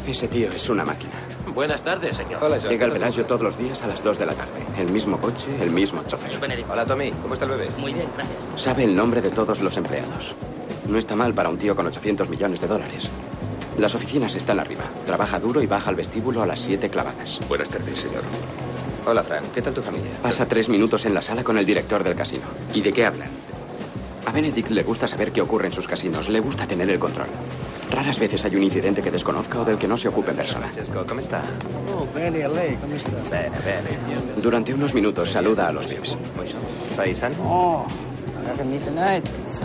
Ese 0.07 0.27
tío 0.27 0.49
es 0.49 0.69
una 0.69 0.85
máquina. 0.85 1.13
Buenas 1.55 1.81
tardes, 1.81 2.17
señor. 2.17 2.39
Llega 2.69 2.85
al 2.85 2.91
Bellagio 2.91 3.25
todos 3.25 3.41
los 3.41 3.57
días 3.57 3.81
a 3.81 3.87
las 3.87 4.03
2 4.03 4.19
de 4.19 4.27
la 4.27 4.33
tarde. 4.33 4.63
El 4.77 4.91
mismo 4.91 5.19
coche, 5.19 5.47
el 5.59 5.71
mismo 5.71 6.03
chofer. 6.03 6.37
Hola, 6.69 6.85
Tommy. 6.85 7.09
¿Cómo 7.23 7.33
está 7.33 7.47
el 7.47 7.51
bebé? 7.53 7.69
Muy 7.79 7.91
bien, 7.91 8.05
gracias. 8.15 8.61
Sabe 8.61 8.83
el 8.83 8.95
nombre 8.95 9.23
de 9.23 9.31
todos 9.31 9.59
los 9.59 9.75
empleados. 9.77 10.35
No 10.87 10.99
está 10.99 11.15
mal 11.15 11.33
para 11.33 11.49
un 11.49 11.57
tío 11.57 11.75
con 11.75 11.87
800 11.87 12.29
millones 12.29 12.61
de 12.61 12.67
dólares. 12.67 13.09
Las 13.79 13.95
oficinas 13.95 14.35
están 14.35 14.59
arriba. 14.59 14.83
Trabaja 15.03 15.39
duro 15.39 15.63
y 15.63 15.65
baja 15.65 15.89
al 15.89 15.95
vestíbulo 15.95 16.43
a 16.43 16.45
las 16.45 16.59
7 16.59 16.89
clavadas. 16.89 17.39
Buenas 17.49 17.71
tardes, 17.71 17.97
señor. 17.97 18.21
Hola, 19.05 19.23
Frank. 19.23 19.45
¿Qué 19.53 19.61
tal 19.61 19.73
tu 19.73 19.81
familia? 19.81 20.11
Pasa 20.21 20.45
tres 20.47 20.69
minutos 20.69 21.05
en 21.05 21.13
la 21.13 21.21
sala 21.21 21.43
con 21.43 21.57
el 21.57 21.65
director 21.65 22.03
del 22.03 22.15
casino. 22.15 22.45
¿Y 22.73 22.81
de 22.81 22.93
qué 22.93 23.05
hablan? 23.05 23.29
A 24.25 24.31
Benedict 24.31 24.69
le 24.69 24.83
gusta 24.83 25.07
saber 25.07 25.31
qué 25.33 25.41
ocurre 25.41 25.67
en 25.67 25.73
sus 25.73 25.87
casinos. 25.87 26.29
Le 26.29 26.39
gusta 26.39 26.65
tener 26.65 26.89
el 26.89 26.97
control. 26.99 27.27
Raras 27.91 28.17
veces 28.17 28.43
hay 28.45 28.55
un 28.55 28.63
incidente 28.63 29.01
que 29.01 29.11
desconozca 29.11 29.59
o 29.59 29.65
del 29.65 29.77
que 29.77 29.87
no 29.87 29.97
se 29.97 30.07
ocupe 30.07 30.31
en 30.31 30.37
persona. 30.37 30.67
Francesco, 30.67 31.05
¿cómo 31.07 31.19
está? 31.19 31.41
Oh, 31.93 32.07
bene, 32.15 32.47
lei, 32.47 32.75
come 32.77 32.97
sta? 32.97 33.11
Bene, 33.29 33.57
bene. 33.59 33.97
Durante 34.41 34.73
unos 34.73 34.93
minutos 34.93 35.29
saluda 35.29 35.67
a 35.67 35.71
los 35.73 35.87
VIPs. 35.87 36.17
¿Sai-san? 36.95 37.33
Oh. 37.43 37.85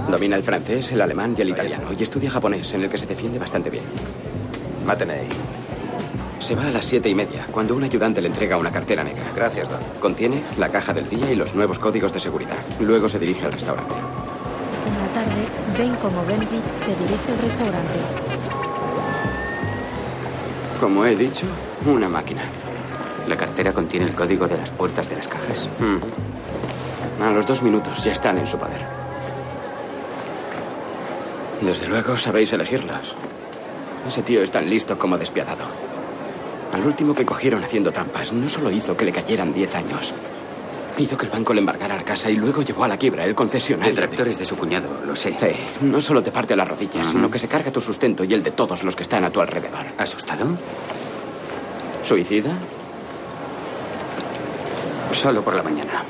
Domina 0.09 0.37
el 0.37 0.43
francés, 0.43 0.93
el 0.93 1.01
alemán 1.01 1.35
y 1.39 1.43
el 1.43 1.51
italiano. 1.51 1.89
Y 1.97 2.03
estudia 2.03 2.31
japonés, 2.31 2.75
en 2.75 2.83
el 2.83 2.91
que 2.91 2.99
se 2.99 3.07
defiende 3.07 3.39
bastante 3.39 3.71
bien. 3.71 3.85
Matenei. 4.85 5.27
Se 6.39 6.55
va 6.55 6.67
a 6.67 6.71
las 6.71 6.87
siete 6.87 7.09
y 7.09 7.15
media, 7.15 7.47
cuando 7.51 7.75
un 7.75 7.85
ayudante 7.85 8.21
le 8.21 8.29
entrega 8.29 8.57
una 8.57 8.71
cartera 8.71 9.03
negra. 9.03 9.25
Gracias, 9.35 9.69
Don. 9.69 9.81
Contiene 10.01 10.43
la 10.57 10.69
caja 10.69 10.93
del 10.93 11.09
día 11.09 11.31
y 11.31 11.35
los 11.35 11.55
nuevos 11.55 11.79
códigos 11.79 12.13
de 12.13 12.21
seguridad. 12.21 12.59
Luego 12.81 13.09
se 13.09 13.19
dirige 13.19 13.45
al 13.47 13.53
restaurante. 13.53 13.95
En 13.95 14.99
la 14.99 15.13
tarde, 15.13 15.43
ven 15.77 15.95
como 15.97 16.25
Benedict 16.25 16.79
se 16.79 16.91
dirige 16.95 17.33
al 17.33 17.39
restaurante. 17.39 17.99
Como 20.81 21.05
he 21.05 21.17
dicho, 21.17 21.47
una 21.87 22.09
máquina. 22.09 22.43
¿La 23.27 23.37
cartera 23.37 23.73
contiene 23.73 24.07
el 24.07 24.15
código 24.15 24.47
de 24.47 24.57
las 24.57 24.71
puertas 24.71 25.09
de 25.11 25.17
las 25.17 25.29
cajas? 25.29 25.69
Mm. 25.79 27.23
A 27.23 27.31
los 27.31 27.47
dos 27.47 27.63
minutos 27.63 28.03
ya 28.05 28.13
están 28.13 28.39
en 28.39 28.47
su 28.47 28.57
poder. 28.57 28.87
Desde 31.61 31.89
luego 31.89 32.17
sabéis 32.17 32.53
elegirlas. 32.53 33.15
Ese 34.07 34.23
tío 34.23 34.43
es 34.43 34.51
tan 34.53 34.71
listo 34.71 34.97
como 34.97 35.19
despiadado. 35.19 35.65
Al 36.73 36.85
último 36.85 37.15
que 37.15 37.25
cogieron 37.25 37.65
haciendo 37.65 37.93
trampas, 37.93 38.33
no 38.33 38.49
solo 38.49 38.71
hizo 38.71 38.97
que 38.97 39.05
le 39.05 39.13
cayeran 39.13 39.53
10 39.53 39.75
años, 39.75 40.13
hizo 40.99 41.17
que 41.17 41.27
el 41.27 41.33
banco 41.33 41.55
le 41.55 41.61
embargara 41.61 41.97
la 41.97 42.03
casa 42.05 42.31
y 42.31 42.37
luego 42.37 42.63
llevó 42.63 42.85
a 42.85 42.89
la 42.89 42.97
quiebra 42.97 43.25
el 43.25 43.35
concesionario. 43.35 43.91
El 43.91 43.97
tractor 43.97 44.29
es 44.29 44.39
de 44.39 44.45
su 44.45 44.57
cuñado, 44.57 44.89
lo 45.07 45.17
sé. 45.17 45.35
Sí, 45.39 45.85
no 45.87 46.01
solo 46.01 46.23
te 46.23 46.31
parte 46.31 46.55
las 46.57 46.69
rodillas, 46.69 47.07
sino 47.07 47.31
que 47.31 47.39
se 47.39 47.49
carga 47.49 47.71
tu 47.71 47.81
sustento 47.81 48.25
y 48.25 48.35
el 48.35 48.43
de 48.43 48.51
todos 48.51 48.83
los 48.85 48.95
que 48.95 49.03
están 49.03 49.25
a 49.25 49.31
tu 49.31 49.41
alrededor. 49.41 49.87
¿Asustado? 49.97 50.47
¿Suicida? 52.07 52.53
Solo 55.13 55.43
por 55.43 55.55
la 55.55 55.63
mañana. 55.63 56.03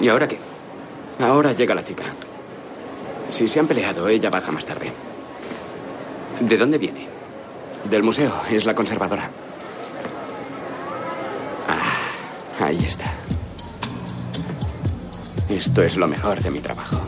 ¿Y 0.00 0.08
ahora 0.08 0.26
qué? 0.26 0.38
Ahora 1.20 1.52
llega 1.52 1.74
la 1.74 1.84
chica. 1.84 2.04
Si 3.28 3.46
se 3.48 3.60
han 3.60 3.66
peleado, 3.66 4.08
ella 4.08 4.30
baja 4.30 4.50
más 4.50 4.64
tarde. 4.64 4.90
¿De 6.40 6.56
dónde 6.56 6.78
viene? 6.78 7.01
Del 7.90 8.02
museo, 8.02 8.32
es 8.50 8.64
la 8.64 8.74
conservadora. 8.74 9.28
Ah, 11.68 12.64
ahí 12.64 12.78
está. 12.78 13.12
Esto 15.48 15.82
es 15.82 15.96
lo 15.96 16.06
mejor 16.06 16.40
de 16.42 16.50
mi 16.50 16.60
trabajo. 16.60 16.98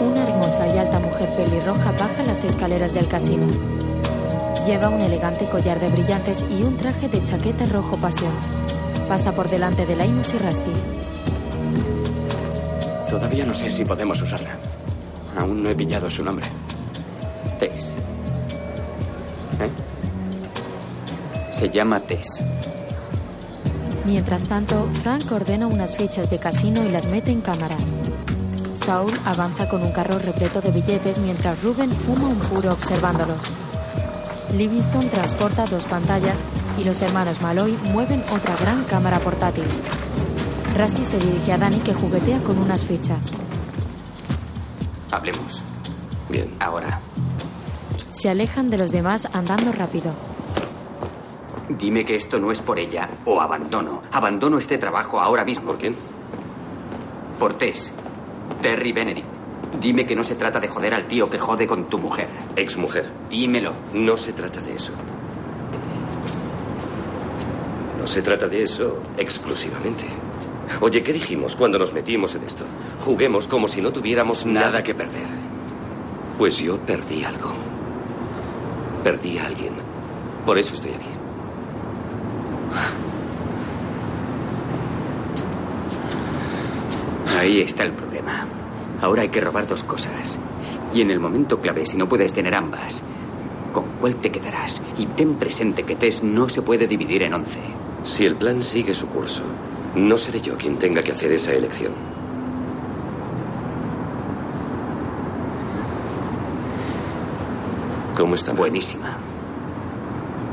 Una 0.00 0.28
hermosa 0.28 0.66
y 0.66 0.78
alta 0.78 0.98
mujer 1.00 1.28
pelirroja 1.36 1.92
baja 1.92 2.22
las 2.24 2.44
escaleras 2.44 2.92
del 2.92 3.08
casino. 3.08 3.46
Lleva 4.66 4.90
un 4.90 5.00
elegante 5.00 5.46
collar 5.46 5.80
de 5.80 5.88
brillantes 5.88 6.44
y 6.50 6.62
un 6.62 6.76
traje 6.76 7.08
de 7.08 7.22
chaqueta 7.22 7.64
rojo 7.66 7.96
pasión. 7.96 8.32
Pasa 9.08 9.32
por 9.32 9.48
delante 9.48 9.86
de 9.86 9.96
Linus 9.96 10.34
y 10.34 10.38
Rusty. 10.38 10.72
Todavía 13.08 13.46
no 13.46 13.54
sé 13.54 13.70
si 13.70 13.84
podemos 13.84 14.20
usarla. 14.20 14.50
Aún 15.38 15.62
no 15.62 15.70
he 15.70 15.74
pillado 15.74 16.10
su 16.10 16.22
nombre. 16.22 16.46
Tess. 17.58 17.94
¿Eh? 19.60 19.70
Se 21.52 21.68
llama 21.68 22.00
Tess. 22.00 22.40
Mientras 24.04 24.44
tanto, 24.44 24.88
Frank 25.02 25.30
ordena 25.32 25.66
unas 25.66 25.96
fichas 25.96 26.30
de 26.30 26.38
casino 26.38 26.82
y 26.84 26.88
las 26.88 27.06
mete 27.06 27.30
en 27.30 27.40
cámaras. 27.40 27.82
Saul 28.76 29.12
avanza 29.24 29.68
con 29.68 29.82
un 29.82 29.92
carro 29.92 30.18
repleto 30.18 30.60
de 30.60 30.70
billetes 30.70 31.18
mientras 31.18 31.62
Ruben 31.62 31.90
fuma 31.90 32.28
un 32.28 32.38
puro 32.38 32.72
observándolos. 32.72 33.52
Livingston 34.56 35.10
transporta 35.10 35.66
dos 35.66 35.84
pantallas 35.84 36.38
y 36.78 36.84
los 36.84 37.02
hermanos 37.02 37.42
Malloy 37.42 37.76
mueven 37.92 38.22
otra 38.32 38.56
gran 38.56 38.84
cámara 38.84 39.18
portátil. 39.18 39.64
Rusty 40.76 41.04
se 41.04 41.18
dirige 41.18 41.52
a 41.52 41.58
Danny 41.58 41.78
que 41.80 41.92
juguetea 41.92 42.40
con 42.42 42.56
unas 42.58 42.84
fichas. 42.84 43.32
Hablemos. 45.10 45.62
Bien. 46.28 46.54
Ahora. 46.60 47.00
Se 48.18 48.28
alejan 48.28 48.68
de 48.68 48.78
los 48.78 48.90
demás 48.90 49.28
andando 49.32 49.70
rápido. 49.70 50.10
Dime 51.68 52.04
que 52.04 52.16
esto 52.16 52.40
no 52.40 52.50
es 52.50 52.60
por 52.60 52.80
ella 52.80 53.08
o 53.24 53.40
abandono. 53.40 54.02
Abandono 54.10 54.58
este 54.58 54.76
trabajo 54.76 55.20
ahora 55.20 55.44
mismo. 55.44 55.68
¿Por 55.68 55.78
quién? 55.78 55.94
Por 57.38 57.54
Tess. 57.54 57.92
Terry 58.60 58.90
Benedict. 58.90 59.28
Dime 59.80 60.04
que 60.04 60.16
no 60.16 60.24
se 60.24 60.34
trata 60.34 60.58
de 60.58 60.66
joder 60.66 60.94
al 60.94 61.06
tío 61.06 61.30
que 61.30 61.38
jode 61.38 61.68
con 61.68 61.84
tu 61.84 62.00
mujer. 62.00 62.26
Ex 62.56 62.76
mujer. 62.76 63.08
Dímelo. 63.30 63.74
No 63.94 64.16
se 64.16 64.32
trata 64.32 64.60
de 64.62 64.74
eso. 64.74 64.90
No 68.00 68.06
se 68.08 68.20
trata 68.20 68.48
de 68.48 68.64
eso 68.64 69.00
exclusivamente. 69.16 70.06
Oye, 70.80 71.04
¿qué 71.04 71.12
dijimos 71.12 71.54
cuando 71.54 71.78
nos 71.78 71.92
metimos 71.92 72.34
en 72.34 72.42
esto? 72.42 72.64
Juguemos 72.98 73.46
como 73.46 73.68
si 73.68 73.80
no 73.80 73.92
tuviéramos 73.92 74.44
nada, 74.44 74.82
que 74.82 74.96
perder. 74.96 75.28
Pues 76.36 76.58
yo 76.58 76.78
perdí 76.78 77.22
algo. 77.22 77.67
Perdí 79.02 79.38
a 79.38 79.46
alguien. 79.46 79.74
Por 80.44 80.58
eso 80.58 80.74
estoy 80.74 80.92
aquí. 80.92 81.08
Ahí 87.38 87.60
está 87.60 87.84
el 87.84 87.92
problema. 87.92 88.46
Ahora 89.00 89.22
hay 89.22 89.28
que 89.28 89.40
robar 89.40 89.68
dos 89.68 89.84
cosas. 89.84 90.38
Y 90.92 91.02
en 91.02 91.10
el 91.10 91.20
momento 91.20 91.60
clave, 91.60 91.86
si 91.86 91.96
no 91.96 92.08
puedes 92.08 92.32
tener 92.32 92.54
ambas, 92.54 93.02
¿con 93.72 93.84
cuál 94.00 94.16
te 94.16 94.32
quedarás? 94.32 94.82
Y 94.98 95.06
ten 95.06 95.34
presente 95.34 95.84
que 95.84 95.94
Tess 95.94 96.22
no 96.22 96.48
se 96.48 96.62
puede 96.62 96.86
dividir 96.86 97.22
en 97.22 97.34
once. 97.34 97.60
Si 98.02 98.24
el 98.24 98.36
plan 98.36 98.62
sigue 98.62 98.94
su 98.94 99.06
curso, 99.08 99.42
no 99.94 100.16
seré 100.18 100.40
yo 100.40 100.56
quien 100.56 100.78
tenga 100.78 101.02
que 101.02 101.12
hacer 101.12 101.30
esa 101.32 101.52
elección. 101.52 102.17
¿Cómo 108.18 108.34
está? 108.34 108.52
Buenísima. 108.52 109.16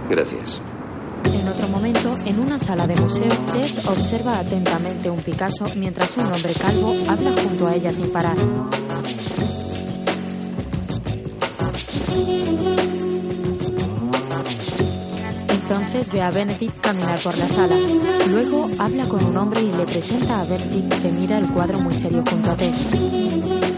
Gracias. 0.07 0.61
En 1.33 1.47
otro 1.47 1.67
momento, 1.69 2.15
en 2.25 2.39
una 2.39 2.59
sala 2.59 2.85
de 2.85 2.95
museo, 2.95 3.27
Tess 3.53 3.87
observa 3.87 4.37
atentamente 4.37 5.09
un 5.09 5.17
Picasso 5.17 5.65
mientras 5.77 6.15
un 6.15 6.25
hombre 6.25 6.53
calvo 6.53 6.93
habla 7.09 7.31
junto 7.31 7.65
a 7.65 7.73
ella 7.73 7.91
sin 7.91 8.11
parar. 8.11 8.37
Entonces 15.49 16.11
ve 16.11 16.21
a 16.21 16.29
Benedict 16.29 16.79
caminar 16.81 17.17
por 17.19 17.35
la 17.35 17.47
sala. 17.47 17.75
Luego 18.29 18.69
habla 18.77 19.05
con 19.05 19.25
un 19.25 19.37
hombre 19.37 19.61
y 19.61 19.73
le 19.73 19.85
presenta 19.85 20.41
a 20.41 20.43
Benedict 20.43 21.01
que 21.01 21.11
mira 21.13 21.39
el 21.39 21.49
cuadro 21.49 21.79
muy 21.79 21.95
serio 21.95 22.23
junto 22.29 22.51
a 22.51 22.55
Tess. 22.55 23.74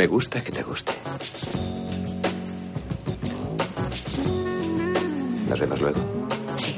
Me 0.00 0.06
gusta 0.06 0.42
que 0.42 0.50
te 0.50 0.62
guste. 0.62 0.94
¿Nos 5.46 5.60
vemos 5.60 5.78
luego? 5.78 6.00
Sí. 6.56 6.74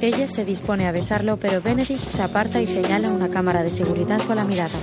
Ella 0.00 0.28
se 0.28 0.44
dispone 0.44 0.86
a 0.86 0.92
besarlo, 0.92 1.38
pero 1.38 1.60
Benedict 1.60 2.00
se 2.00 2.22
aparta 2.22 2.60
y 2.60 2.68
señala 2.68 3.10
una 3.10 3.30
cámara 3.30 3.64
de 3.64 3.70
seguridad 3.72 4.22
con 4.28 4.36
la 4.36 4.44
mirada. 4.44 4.78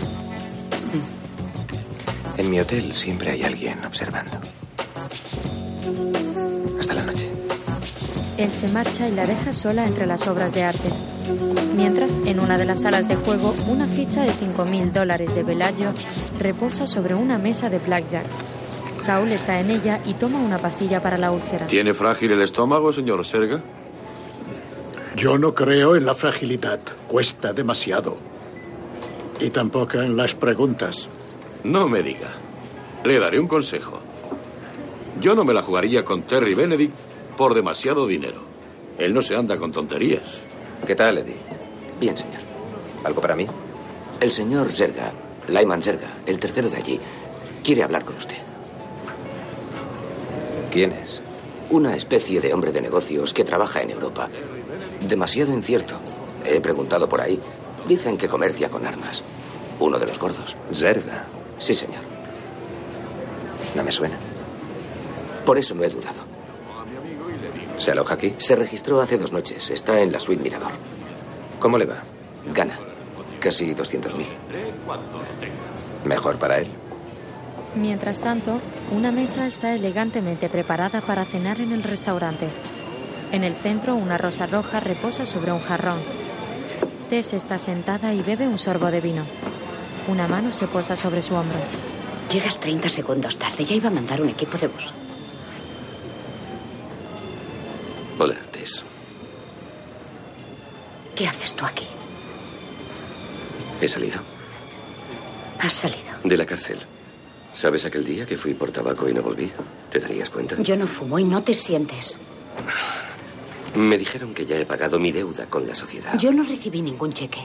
Mm. 2.36 2.42
En 2.42 2.50
mi 2.52 2.60
hotel 2.60 2.94
siempre 2.94 3.32
hay 3.32 3.44
alguien 3.44 3.82
observando. 3.86 4.38
Hasta 6.82 6.94
la 6.96 7.06
noche. 7.06 7.30
Él 8.38 8.52
se 8.52 8.68
marcha 8.74 9.08
y 9.08 9.14
la 9.14 9.26
deja 9.26 9.54
sola 9.54 9.86
entre 9.86 10.06
las 10.06 10.28
obras 10.28 10.52
de 10.52 10.64
arte. 10.64 10.90
Mientras, 11.78 12.18
en 12.26 12.42
una 12.42 12.58
de 12.58 12.66
las 12.66 12.82
salas 12.82 13.08
de 13.08 13.16
juego, 13.16 13.56
una 13.70 13.88
ficha 13.88 14.24
de 14.24 14.34
5.000 14.34 14.92
dólares 14.92 15.34
de 15.34 15.44
Velayo 15.44 15.94
reposa 16.40 16.88
sobre 16.88 17.16
una 17.16 17.38
mesa 17.38 17.70
de 17.70 17.80
blackjack. 17.80 18.26
Saul 18.98 19.32
está 19.32 19.60
en 19.60 19.70
ella 19.72 20.00
y 20.06 20.14
toma 20.14 20.40
una 20.40 20.58
pastilla 20.58 21.02
para 21.02 21.18
la 21.18 21.32
úlcera. 21.32 21.68
¿Tiene 21.68 21.94
frágil 21.94 22.32
el 22.32 22.42
estómago, 22.42 22.94
señor 22.94 23.26
Serga? 23.26 23.62
Yo 25.16 25.38
no 25.38 25.54
creo 25.54 25.96
en 25.96 26.06
la 26.06 26.16
fragilidad. 26.16 26.80
Cuesta 27.08 27.54
demasiado. 27.54 28.18
Y 29.40 29.50
tampoco 29.50 30.00
en 30.00 30.16
las 30.16 30.36
preguntas. 30.36 31.08
No 31.64 31.88
me 31.88 32.02
diga. 32.02 32.32
Le 33.04 33.20
daré 33.20 33.40
un 33.40 33.48
consejo. 33.48 34.00
Yo 35.20 35.36
no 35.36 35.44
me 35.44 35.54
la 35.54 35.62
jugaría 35.62 36.04
con 36.04 36.24
Terry 36.24 36.56
Benedict 36.56 36.94
por 37.38 37.54
demasiado 37.54 38.08
dinero. 38.08 38.42
Él 38.98 39.14
no 39.14 39.22
se 39.22 39.36
anda 39.36 39.58
con 39.58 39.72
tonterías. 39.72 40.40
¿Qué 40.86 40.96
tal, 40.96 41.18
Eddie? 41.18 41.38
Bien, 42.00 42.18
señor. 42.18 42.42
¿Algo 43.04 43.22
para 43.22 43.36
mí? 43.36 43.46
El 44.20 44.32
señor 44.32 44.72
Zerga, 44.72 45.12
Lyman 45.48 45.82
Zerga, 45.82 46.12
el 46.26 46.40
tercero 46.40 46.70
de 46.70 46.78
allí, 46.78 47.00
quiere 47.64 47.84
hablar 47.84 48.06
con 48.06 48.16
usted. 48.18 48.38
¿Quién 50.72 50.92
es? 50.94 51.22
Una 51.70 51.96
especie 51.96 52.42
de 52.42 52.54
hombre 52.54 52.72
de 52.72 52.82
negocios 52.82 53.34
que 53.34 53.44
trabaja 53.44 53.82
en 53.82 53.92
Europa. 53.92 54.30
Demasiado 55.08 55.54
incierto. 55.54 55.96
He 56.46 56.60
preguntado 56.62 57.08
por 57.08 57.22
ahí. 57.22 57.40
Dicen 57.88 58.18
que 58.18 58.28
comercia 58.28 58.70
con 58.70 58.86
armas. 58.86 59.24
Uno 59.80 60.00
de 60.00 60.06
los 60.08 60.20
gordos. 60.20 60.56
Zerga. 60.72 61.26
Sí, 61.58 61.74
señor. 61.74 62.02
No 63.76 63.84
me 63.84 63.92
suena. 63.92 64.18
Por 65.46 65.58
eso 65.58 65.76
no 65.76 65.84
he 65.84 65.90
dudado. 65.90 66.22
¿Se 67.78 67.92
aloja 67.92 68.14
aquí? 68.14 68.34
Se 68.38 68.56
registró 68.56 69.02
hace 69.02 69.18
dos 69.18 69.32
noches. 69.32 69.70
Está 69.70 70.00
en 70.00 70.12
la 70.12 70.20
suite 70.20 70.44
Mirador. 70.44 70.72
¿Cómo 71.60 71.78
le 71.78 71.86
va? 71.86 71.98
Gana. 72.54 72.78
Casi 73.44 73.76
200.000. 73.76 74.26
Mejor 76.06 76.38
para 76.38 76.60
él. 76.60 76.70
Mientras 77.76 78.22
tanto, 78.22 78.62
una 78.92 79.12
mesa 79.12 79.46
está 79.46 79.76
elegantemente 79.76 80.48
preparada 80.48 81.02
para 81.02 81.26
cenar 81.26 81.60
en 81.60 81.74
el 81.74 81.84
restaurante. 81.84 82.48
En 83.34 83.44
el 83.44 83.54
centro, 83.54 83.96
una 83.96 84.18
rosa 84.18 84.46
roja 84.46 84.80
reposa 84.80 85.26
sobre 85.26 85.52
un 85.52 85.60
jarrón. 85.60 86.00
Tess 87.10 87.34
está 87.34 87.60
sentada 87.60 88.14
y 88.14 88.22
bebe 88.22 88.48
un 88.48 88.58
sorbo 88.58 88.90
de 88.92 89.02
vino. 89.02 89.26
Una 90.08 90.26
mano 90.30 90.54
se 90.54 90.68
posa 90.68 90.96
sobre 90.96 91.22
su 91.22 91.36
hombro. 91.36 91.60
Llegas 92.32 92.62
30 92.62 92.88
segundos 92.88 93.38
tarde. 93.38 93.66
Ya 93.66 93.76
iba 93.76 93.90
a 93.90 93.92
mandar 93.92 94.22
un 94.22 94.30
equipo 94.30 94.58
de 94.58 94.68
bus. 94.68 94.94
Hola, 98.18 98.36
Tess. 98.54 98.86
¿Qué 101.14 101.28
haces 101.28 101.54
tú 101.54 101.66
aquí? 101.66 101.86
He 103.84 103.88
salido 103.90 104.22
Has 105.60 105.74
salido. 105.74 106.14
de 106.24 106.38
la 106.38 106.46
cárcel. 106.46 106.80
¿Sabes 107.52 107.84
aquel 107.84 108.06
día 108.06 108.26
que 108.26 108.38
fui 108.38 108.54
por 108.54 108.72
tabaco 108.72 109.10
y 109.10 109.14
no 109.14 109.22
volví? 109.22 109.52
¿Te 109.92 110.00
darías 110.00 110.30
cuenta? 110.30 110.56
Yo 110.62 110.78
no 110.78 110.88
fumo 110.88 111.20
y 111.20 111.26
no 111.26 111.44
te 111.44 111.54
sientes. 111.54 112.18
Me 113.76 113.98
dijeron 113.98 114.34
que 114.34 114.46
ya 114.46 114.58
he 114.58 114.66
pagado 114.66 115.00
mi 115.00 115.12
deuda 115.12 115.48
con 115.48 115.68
la 115.68 115.76
sociedad. 115.76 116.18
Yo 116.18 116.32
no 116.32 116.44
recibí 116.44 116.82
ningún 116.82 117.12
cheque. 117.12 117.42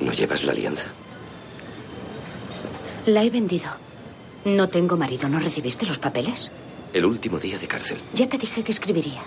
¿No 0.00 0.12
llevas 0.12 0.44
la 0.44 0.52
alianza? 0.52 0.90
La 3.06 3.24
he 3.24 3.30
vendido. 3.30 3.68
No 4.44 4.68
tengo 4.68 4.96
marido. 4.96 5.28
¿No 5.28 5.40
recibiste 5.40 5.86
los 5.86 5.98
papeles? 5.98 6.52
El 6.92 7.04
último 7.04 7.40
día 7.40 7.58
de 7.58 7.66
cárcel. 7.66 7.98
Ya 8.14 8.28
te 8.28 8.38
dije 8.38 8.62
que 8.62 8.70
escribiría. 8.70 9.22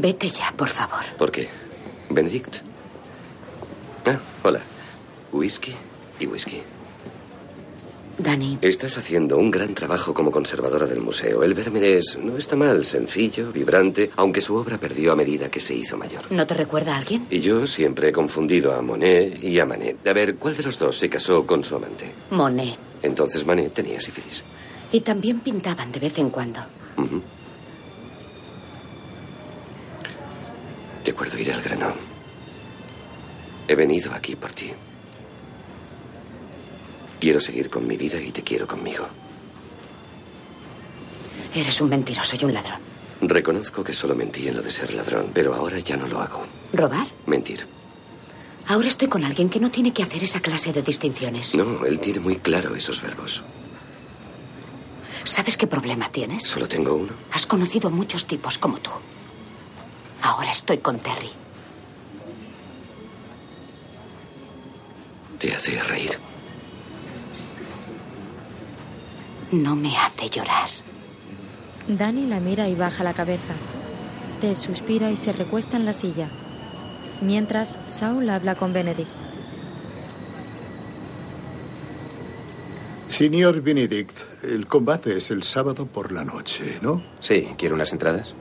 Vete 0.00 0.28
ya, 0.28 0.52
por 0.56 0.68
favor. 0.68 1.04
¿Por 1.18 1.30
qué? 1.30 1.48
Benedict. 2.10 2.56
Ah, 4.06 4.18
hola. 4.44 4.60
Whisky 5.32 5.74
y 6.20 6.26
whisky. 6.26 6.62
Dani, 8.18 8.58
Estás 8.62 8.96
haciendo 8.96 9.36
un 9.36 9.50
gran 9.50 9.74
trabajo 9.74 10.14
como 10.14 10.30
conservadora 10.30 10.86
del 10.86 11.00
museo. 11.00 11.42
El 11.42 11.52
Vermeres 11.52 12.18
no 12.22 12.38
está 12.38 12.56
mal, 12.56 12.86
sencillo, 12.86 13.52
vibrante, 13.52 14.10
aunque 14.16 14.40
su 14.40 14.54
obra 14.54 14.78
perdió 14.78 15.12
a 15.12 15.16
medida 15.16 15.50
que 15.50 15.60
se 15.60 15.74
hizo 15.74 15.98
mayor. 15.98 16.22
¿no 16.32 16.46
te 16.46 16.54
recuerda 16.54 16.94
a 16.94 16.98
alguien? 16.98 17.26
Y 17.28 17.40
yo 17.40 17.66
siempre 17.66 18.08
he 18.08 18.12
confundido 18.12 18.74
a 18.74 18.80
Monet 18.80 19.42
y 19.44 19.60
a 19.60 19.66
Manet. 19.66 20.06
A 20.08 20.14
ver, 20.14 20.36
¿cuál 20.36 20.56
de 20.56 20.62
los 20.62 20.78
dos 20.78 20.96
se 20.96 21.10
casó 21.10 21.46
con 21.46 21.62
su 21.62 21.76
amante? 21.76 22.10
Monet. 22.30 22.78
Entonces 23.02 23.44
Manet 23.44 23.74
tenía 23.74 24.00
sífilis. 24.00 24.42
Y 24.92 25.00
también 25.00 25.40
pintaban 25.40 25.92
de 25.92 26.00
vez 26.00 26.16
en 26.18 26.30
cuando. 26.30 26.60
De 31.06 31.12
acuerdo, 31.12 31.38
iré 31.38 31.52
al 31.52 31.62
grano. 31.62 31.92
He 33.68 33.76
venido 33.76 34.12
aquí 34.12 34.34
por 34.34 34.50
ti. 34.50 34.72
Quiero 37.20 37.38
seguir 37.38 37.70
con 37.70 37.86
mi 37.86 37.96
vida 37.96 38.20
y 38.20 38.32
te 38.32 38.42
quiero 38.42 38.66
conmigo. 38.66 39.06
Eres 41.54 41.80
un 41.80 41.90
mentiroso 41.90 42.36
y 42.40 42.44
un 42.44 42.52
ladrón. 42.52 42.80
Reconozco 43.20 43.84
que 43.84 43.92
solo 43.92 44.16
mentí 44.16 44.48
en 44.48 44.56
lo 44.56 44.62
de 44.62 44.70
ser 44.72 44.92
ladrón, 44.94 45.30
pero 45.32 45.54
ahora 45.54 45.78
ya 45.78 45.96
no 45.96 46.08
lo 46.08 46.20
hago. 46.20 46.42
¿Robar? 46.72 47.06
Mentir. 47.26 47.64
Ahora 48.66 48.88
estoy 48.88 49.06
con 49.06 49.22
alguien 49.22 49.48
que 49.48 49.60
no 49.60 49.70
tiene 49.70 49.92
que 49.92 50.02
hacer 50.02 50.24
esa 50.24 50.40
clase 50.40 50.72
de 50.72 50.82
distinciones. 50.82 51.54
No, 51.54 51.86
él 51.86 52.00
tiene 52.00 52.18
muy 52.18 52.34
claro 52.38 52.74
esos 52.74 53.00
verbos. 53.00 53.44
¿Sabes 55.22 55.56
qué 55.56 55.68
problema 55.68 56.10
tienes? 56.10 56.42
Solo 56.48 56.66
tengo 56.66 56.94
uno. 56.94 57.12
Has 57.30 57.46
conocido 57.46 57.86
a 57.86 57.92
muchos 57.92 58.26
tipos 58.26 58.58
como 58.58 58.78
tú. 58.78 58.90
Ahora 60.22 60.50
estoy 60.50 60.78
con 60.78 60.98
Terry. 60.98 61.30
Te 65.38 65.54
hace 65.54 65.78
reír. 65.80 66.18
No 69.52 69.76
me 69.76 69.96
hace 69.96 70.28
llorar. 70.28 70.68
Dani 71.88 72.26
la 72.26 72.40
mira 72.40 72.68
y 72.68 72.74
baja 72.74 73.04
la 73.04 73.12
cabeza. 73.12 73.54
Tess 74.40 74.58
suspira 74.58 75.10
y 75.10 75.16
se 75.16 75.32
recuesta 75.32 75.76
en 75.76 75.86
la 75.86 75.92
silla. 75.92 76.28
Mientras, 77.20 77.76
Saul 77.88 78.28
habla 78.28 78.56
con 78.56 78.72
Benedict. 78.72 79.10
Señor 83.08 83.62
Benedict, 83.62 84.44
el 84.44 84.66
combate 84.66 85.16
es 85.16 85.30
el 85.30 85.42
sábado 85.42 85.86
por 85.86 86.12
la 86.12 86.24
noche, 86.24 86.78
¿no? 86.82 87.02
Sí, 87.20 87.48
¿quiere 87.56 87.74
unas 87.74 87.92
entradas? 87.92 88.34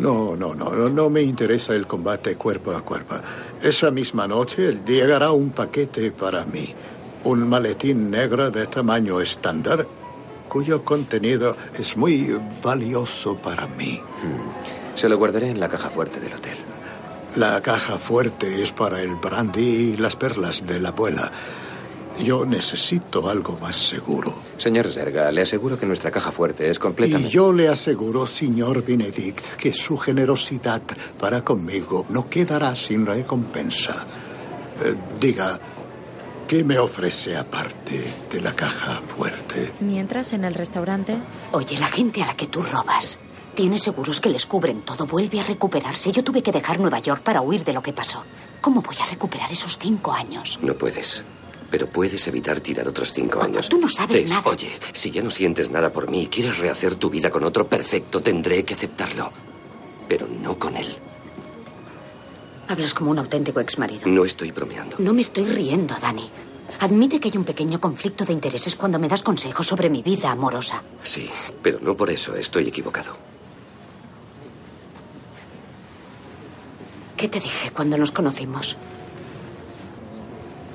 No, 0.00 0.34
no, 0.36 0.54
no, 0.54 0.70
no, 0.70 0.88
no 0.88 1.10
me 1.10 1.22
interesa 1.22 1.74
el 1.74 1.86
combate 1.86 2.36
cuerpo 2.36 2.72
a 2.72 2.82
cuerpo. 2.82 3.16
Esa 3.62 3.90
misma 3.90 4.26
noche 4.26 4.78
llegará 4.86 5.32
un 5.32 5.50
paquete 5.50 6.10
para 6.10 6.44
mí. 6.44 6.74
Un 7.24 7.48
maletín 7.48 8.10
negro 8.10 8.50
de 8.50 8.66
tamaño 8.66 9.20
estándar 9.20 9.86
cuyo 10.48 10.84
contenido 10.84 11.56
es 11.78 11.96
muy 11.96 12.38
valioso 12.62 13.36
para 13.36 13.66
mí. 13.66 14.00
Se 14.94 15.08
lo 15.08 15.16
guardaré 15.16 15.48
en 15.48 15.60
la 15.60 15.68
caja 15.68 15.88
fuerte 15.88 16.18
del 16.18 16.34
hotel. 16.34 16.58
La 17.36 17.60
caja 17.60 17.98
fuerte 17.98 18.62
es 18.62 18.72
para 18.72 19.00
el 19.00 19.14
brandy 19.14 19.92
y 19.92 19.96
las 19.96 20.16
perlas 20.16 20.66
de 20.66 20.80
la 20.80 20.88
abuela. 20.88 21.30
Yo 22.22 22.44
necesito 22.44 23.28
algo 23.28 23.56
más 23.60 23.76
seguro. 23.76 24.34
Señor 24.58 24.90
Zerga, 24.90 25.30
le 25.32 25.42
aseguro 25.42 25.78
que 25.78 25.86
nuestra 25.86 26.10
caja 26.10 26.30
fuerte 26.32 26.68
es 26.68 26.76
Y 26.76 26.80
completamente... 26.80 27.30
yo 27.30 27.52
le 27.52 27.68
aseguro, 27.68 28.26
señor 28.26 28.84
Benedict, 28.84 29.56
que 29.56 29.72
su 29.72 29.96
generosidad 29.96 30.82
para 31.18 31.42
conmigo 31.42 32.06
no 32.10 32.28
quedará 32.28 32.76
sin 32.76 33.06
recompensa. 33.06 34.06
Eh, 34.84 34.94
diga, 35.18 35.58
¿qué 36.46 36.62
me 36.62 36.78
ofrece 36.78 37.36
aparte 37.36 38.02
de 38.30 38.40
la 38.40 38.52
caja 38.52 39.00
fuerte? 39.16 39.72
Mientras, 39.80 40.32
en 40.32 40.44
el 40.44 40.54
restaurante, 40.54 41.16
Oye, 41.52 41.78
la 41.78 41.86
gente 41.86 42.22
a 42.22 42.26
la 42.26 42.34
que 42.36 42.46
tú 42.46 42.62
robas 42.62 43.18
tiene 43.54 43.78
seguros 43.78 44.20
que 44.20 44.30
les 44.30 44.46
cubren 44.46 44.82
todo. 44.82 45.06
Vuelve 45.06 45.40
a 45.40 45.44
recuperarse. 45.44 46.12
Yo 46.12 46.22
tuve 46.22 46.42
que 46.42 46.52
dejar 46.52 46.78
Nueva 46.80 46.98
York 47.00 47.22
para 47.22 47.40
huir 47.40 47.64
de 47.64 47.72
lo 47.72 47.82
que 47.82 47.92
pasó. 47.92 48.24
¿Cómo 48.60 48.82
voy 48.82 48.96
a 49.02 49.06
recuperar 49.10 49.50
esos 49.50 49.78
cinco 49.78 50.12
años? 50.12 50.58
No 50.62 50.74
puedes. 50.74 51.24
Pero 51.70 51.86
puedes 51.86 52.26
evitar 52.26 52.60
tirar 52.60 52.88
otros 52.88 53.12
cinco 53.12 53.42
años. 53.42 53.68
tú 53.68 53.78
no 53.78 53.88
sabes 53.88 54.22
Tess, 54.22 54.30
nada. 54.30 54.42
Oye, 54.44 54.70
si 54.92 55.10
ya 55.10 55.22
no 55.22 55.30
sientes 55.30 55.70
nada 55.70 55.92
por 55.92 56.10
mí 56.10 56.22
y 56.22 56.26
quieres 56.26 56.58
rehacer 56.58 56.96
tu 56.96 57.08
vida 57.10 57.30
con 57.30 57.44
otro, 57.44 57.66
perfecto, 57.66 58.20
tendré 58.20 58.64
que 58.64 58.74
aceptarlo. 58.74 59.30
Pero 60.08 60.26
no 60.26 60.58
con 60.58 60.76
él. 60.76 60.96
Hablas 62.68 62.94
como 62.94 63.10
un 63.10 63.18
auténtico 63.18 63.60
exmarido. 63.60 64.02
No 64.06 64.24
estoy 64.24 64.50
bromeando. 64.50 64.96
No 64.98 65.12
me 65.12 65.20
estoy 65.22 65.44
riendo, 65.44 65.94
Dani. 66.00 66.28
Admite 66.80 67.18
que 67.20 67.28
hay 67.28 67.36
un 67.36 67.44
pequeño 67.44 67.80
conflicto 67.80 68.24
de 68.24 68.32
intereses 68.32 68.76
cuando 68.76 68.98
me 68.98 69.08
das 69.08 69.22
consejos 69.22 69.66
sobre 69.66 69.90
mi 69.90 70.02
vida 70.02 70.30
amorosa. 70.30 70.82
Sí, 71.02 71.28
pero 71.62 71.78
no 71.80 71.96
por 71.96 72.10
eso 72.10 72.34
estoy 72.36 72.68
equivocado. 72.68 73.16
¿Qué 77.16 77.28
te 77.28 77.40
dije 77.40 77.70
cuando 77.72 77.98
nos 77.98 78.12
conocimos? 78.12 78.76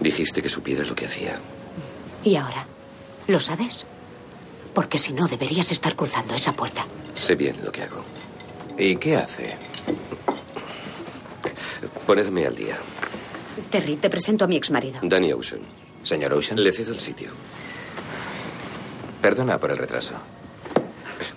Dijiste 0.06 0.44
que 0.44 0.50
supiera 0.50 0.84
lo 0.84 0.94
que 0.94 1.08
hacía. 1.08 1.40
¿Y 2.24 2.36
ahora? 2.36 2.68
¿Lo 3.26 3.40
sabes? 3.40 3.88
Porque 4.76 5.00
si 5.00 5.14
no, 5.14 5.28
deberías 5.28 5.72
estar 5.72 5.96
cruzando 5.96 6.36
esa 6.36 6.54
puerta. 6.54 6.86
Sé 7.16 7.34
bien 7.34 7.56
lo 7.66 7.72
que 7.72 7.82
hago. 7.82 8.04
¿Y 8.78 8.98
qué 8.98 9.16
hace? 9.16 9.56
Ponedme 12.06 12.46
al 12.46 12.56
día. 12.56 12.78
Terry, 13.72 13.96
te 13.96 14.12
presento 14.12 14.46
a 14.46 14.48
mi 14.48 14.56
exmarido. 14.58 15.00
Danny 15.02 15.34
Ocean. 15.34 15.62
Señor 16.04 16.34
Ocean. 16.34 16.62
Le 16.64 16.72
cedo 16.72 16.94
el 16.94 17.00
sitio. 17.00 17.32
Perdona 19.24 19.58
por 19.58 19.72
el 19.72 19.78
retraso. 19.78 20.14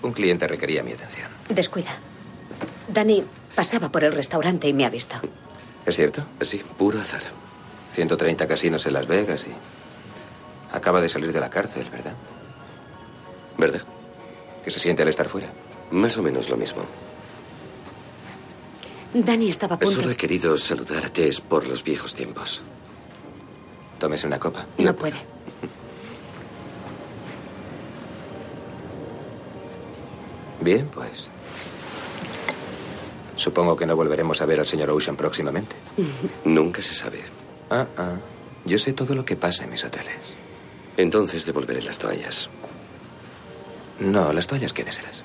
Un 0.02 0.12
cliente 0.12 0.46
requería 0.46 0.82
mi 0.82 0.92
atención. 0.92 1.28
Descuida. 1.48 1.96
Danny 2.86 3.24
pasaba 3.54 3.90
por 3.90 4.04
el 4.04 4.12
restaurante 4.12 4.68
y 4.68 4.74
me 4.74 4.84
ha 4.84 4.90
visto. 4.90 5.16
¿Es 5.86 5.96
cierto? 5.96 6.22
Sí, 6.42 6.62
puro 6.76 7.00
azar. 7.00 7.22
130 7.98 8.46
casinos 8.46 8.86
en 8.86 8.92
Las 8.92 9.08
Vegas 9.08 9.44
y... 9.48 9.50
Acaba 10.72 11.00
de 11.00 11.08
salir 11.08 11.32
de 11.32 11.40
la 11.40 11.50
cárcel, 11.50 11.88
¿verdad? 11.90 12.12
¿Verdad? 13.56 13.82
¿Qué 14.62 14.70
se 14.70 14.78
siente 14.78 15.02
al 15.02 15.08
estar 15.08 15.28
fuera? 15.28 15.48
Más 15.90 16.16
o 16.16 16.22
menos 16.22 16.48
lo 16.48 16.56
mismo. 16.56 16.82
Danny 19.12 19.48
estaba 19.48 19.74
a 19.74 19.78
punto. 19.80 20.00
Solo 20.00 20.12
he 20.12 20.16
querido 20.16 20.56
saludar 20.56 21.06
a 21.06 21.08
Tess 21.08 21.40
por 21.40 21.66
los 21.66 21.82
viejos 21.82 22.14
tiempos. 22.14 22.60
Tómese 23.98 24.28
una 24.28 24.38
copa. 24.38 24.64
No 24.76 24.94
puede. 24.94 25.16
Bien, 30.60 30.86
pues. 30.86 31.30
Supongo 33.34 33.74
que 33.74 33.86
no 33.86 33.96
volveremos 33.96 34.40
a 34.40 34.46
ver 34.46 34.60
al 34.60 34.68
señor 34.68 34.90
Ocean 34.90 35.16
próximamente. 35.16 35.74
Nunca 36.44 36.80
se 36.80 36.94
sabe. 36.94 37.24
Ah, 37.70 37.86
ah. 37.96 38.14
Yo 38.64 38.78
sé 38.78 38.92
todo 38.92 39.14
lo 39.14 39.24
que 39.24 39.36
pasa 39.36 39.64
en 39.64 39.70
mis 39.70 39.84
hoteles. 39.84 40.16
Entonces 40.96 41.46
devolveré 41.46 41.82
las 41.82 41.98
toallas. 41.98 42.48
No, 44.00 44.32
las 44.32 44.46
toallas 44.46 44.72
quédeselas. 44.72 45.24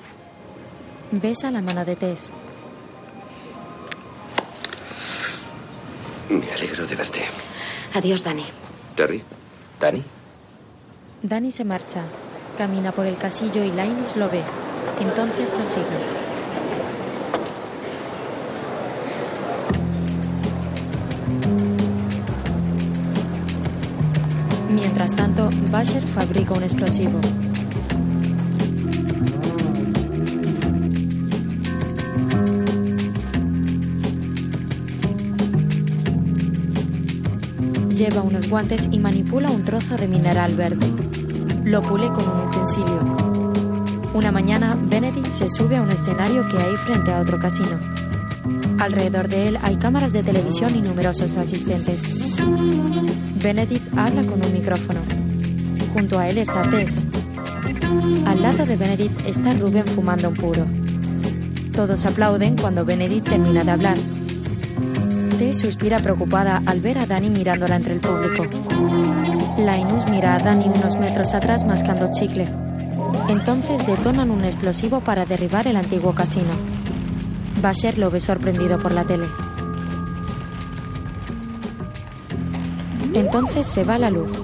Besa 1.10 1.50
la 1.50 1.60
mano 1.60 1.84
de 1.84 1.96
Tess. 1.96 2.30
Me 6.28 6.50
alegro 6.50 6.86
de 6.86 6.94
verte. 6.96 7.22
Adiós, 7.94 8.24
Danny. 8.24 8.44
Terry. 8.96 9.22
¿Danny? 9.78 10.02
Danny 11.22 11.52
se 11.52 11.64
marcha. 11.64 12.02
Camina 12.56 12.92
por 12.92 13.06
el 13.06 13.16
casillo 13.18 13.62
y 13.62 13.70
Linus 13.70 14.16
lo 14.16 14.28
ve. 14.30 14.42
Entonces 15.00 15.50
lo 15.58 15.66
sigue. 15.66 16.23
Basher 25.74 26.06
fabrica 26.06 26.54
un 26.54 26.62
explosivo. 26.62 27.18
Lleva 37.88 38.22
unos 38.22 38.48
guantes 38.48 38.88
y 38.92 39.00
manipula 39.00 39.50
un 39.50 39.64
trozo 39.64 39.96
de 39.96 40.06
mineral 40.06 40.54
verde. 40.54 40.86
Lo 41.64 41.82
pule 41.82 42.06
con 42.06 42.28
un 42.28 42.46
utensilio. 42.46 43.16
Una 44.14 44.30
mañana, 44.30 44.78
Benedict 44.80 45.26
se 45.26 45.48
sube 45.48 45.76
a 45.76 45.82
un 45.82 45.88
escenario 45.88 46.48
que 46.50 46.56
hay 46.56 46.76
frente 46.76 47.12
a 47.12 47.18
otro 47.20 47.40
casino. 47.40 47.80
Alrededor 48.78 49.26
de 49.26 49.48
él 49.48 49.58
hay 49.60 49.74
cámaras 49.74 50.12
de 50.12 50.22
televisión 50.22 50.70
y 50.76 50.82
numerosos 50.82 51.36
asistentes. 51.36 52.00
Benedict 53.42 53.98
habla 53.98 54.22
con 54.22 54.40
un 54.40 54.52
micrófono. 54.52 55.23
Junto 55.94 56.18
a 56.18 56.28
él 56.28 56.38
está 56.38 56.60
Tess. 56.62 57.06
Al 58.26 58.42
lado 58.42 58.66
de 58.66 58.76
Benedict 58.76 59.28
está 59.28 59.50
Ruben 59.50 59.86
fumando 59.86 60.28
un 60.28 60.34
puro. 60.34 60.66
Todos 61.72 62.04
aplauden 62.04 62.56
cuando 62.56 62.84
Benedict 62.84 63.28
termina 63.28 63.62
de 63.62 63.70
hablar. 63.70 63.96
Tess 65.38 65.60
suspira 65.60 65.98
preocupada 65.98 66.60
al 66.66 66.80
ver 66.80 66.98
a 66.98 67.06
Danny 67.06 67.30
mirándola 67.30 67.76
entre 67.76 67.94
el 67.94 68.00
público. 68.00 68.44
Linus 69.56 70.10
mira 70.10 70.34
a 70.34 70.38
Danny 70.38 70.64
unos 70.66 70.98
metros 70.98 71.32
atrás 71.32 71.64
mascando 71.64 72.10
chicle. 72.10 72.44
Entonces 73.28 73.86
detonan 73.86 74.32
un 74.32 74.44
explosivo 74.44 75.00
para 75.00 75.24
derribar 75.24 75.68
el 75.68 75.76
antiguo 75.76 76.12
casino. 76.12 76.50
Basher 77.62 77.98
lo 77.98 78.10
ve 78.10 78.18
sorprendido 78.18 78.80
por 78.80 78.92
la 78.92 79.04
tele. 79.04 79.26
Entonces 83.14 83.64
se 83.64 83.84
va 83.84 83.96
la 83.96 84.10
luz. 84.10 84.43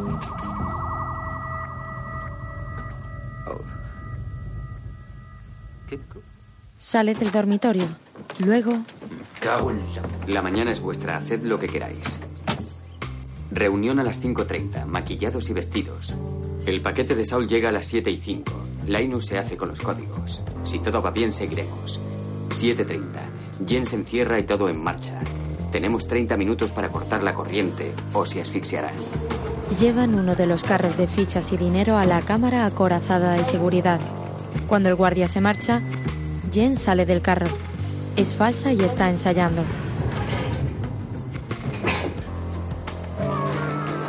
Sale 6.90 7.14
del 7.14 7.30
dormitorio. 7.30 7.86
Luego, 8.40 8.72
Cago 9.38 9.70
en 9.70 9.78
la... 9.78 10.02
La 10.26 10.42
mañana 10.42 10.72
es 10.72 10.80
vuestra, 10.80 11.18
haced 11.18 11.44
lo 11.44 11.56
que 11.56 11.68
queráis. 11.68 12.18
Reunión 13.52 14.00
a 14.00 14.02
las 14.02 14.20
5.30, 14.20 14.86
maquillados 14.86 15.48
y 15.50 15.52
vestidos. 15.52 16.16
El 16.66 16.80
paquete 16.80 17.14
de 17.14 17.24
Saul 17.24 17.46
llega 17.46 17.68
a 17.68 17.72
las 17.72 17.86
7 17.86 18.10
y 18.10 18.16
5. 18.16 18.52
Linus 18.88 19.26
se 19.26 19.38
hace 19.38 19.56
con 19.56 19.68
los 19.68 19.80
códigos. 19.80 20.42
Si 20.64 20.80
todo 20.80 21.00
va 21.00 21.12
bien, 21.12 21.32
seguiremos. 21.32 22.00
7.30. 22.48 23.04
Jen 23.68 23.86
se 23.86 23.94
encierra 23.94 24.40
y 24.40 24.42
todo 24.42 24.68
en 24.68 24.82
marcha. 24.82 25.20
Tenemos 25.70 26.08
30 26.08 26.36
minutos 26.36 26.72
para 26.72 26.88
cortar 26.88 27.22
la 27.22 27.34
corriente 27.34 27.92
o 28.14 28.26
se 28.26 28.40
asfixiarán. 28.40 28.96
llevan 29.78 30.16
uno 30.16 30.34
de 30.34 30.48
los 30.48 30.64
carros 30.64 30.96
de 30.96 31.06
fichas 31.06 31.52
y 31.52 31.56
dinero 31.56 31.98
a 31.98 32.04
la 32.04 32.20
cámara 32.20 32.66
acorazada 32.66 33.34
de 33.34 33.44
seguridad. 33.44 34.00
Cuando 34.66 34.88
el 34.88 34.96
guardia 34.96 35.28
se 35.28 35.40
marcha, 35.40 35.80
Jen 36.52 36.76
sale 36.76 37.06
del 37.06 37.22
carro. 37.22 37.46
Es 38.16 38.34
falsa 38.34 38.72
y 38.72 38.80
está 38.80 39.08
ensayando. 39.08 39.62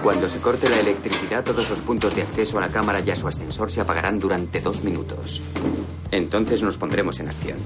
Cuando 0.03 0.27
se 0.27 0.39
corte 0.39 0.67
la 0.67 0.79
electricidad, 0.79 1.43
todos 1.43 1.69
los 1.69 1.81
puntos 1.81 2.15
de 2.15 2.23
acceso 2.23 2.57
a 2.57 2.61
la 2.61 2.69
cámara 2.69 3.01
y 3.01 3.11
a 3.11 3.15
su 3.15 3.27
ascensor 3.27 3.69
se 3.69 3.81
apagarán 3.81 4.17
durante 4.17 4.59
dos 4.59 4.83
minutos. 4.83 5.41
Entonces 6.09 6.63
nos 6.63 6.77
pondremos 6.77 7.19
en 7.19 7.27
acción. 7.27 7.57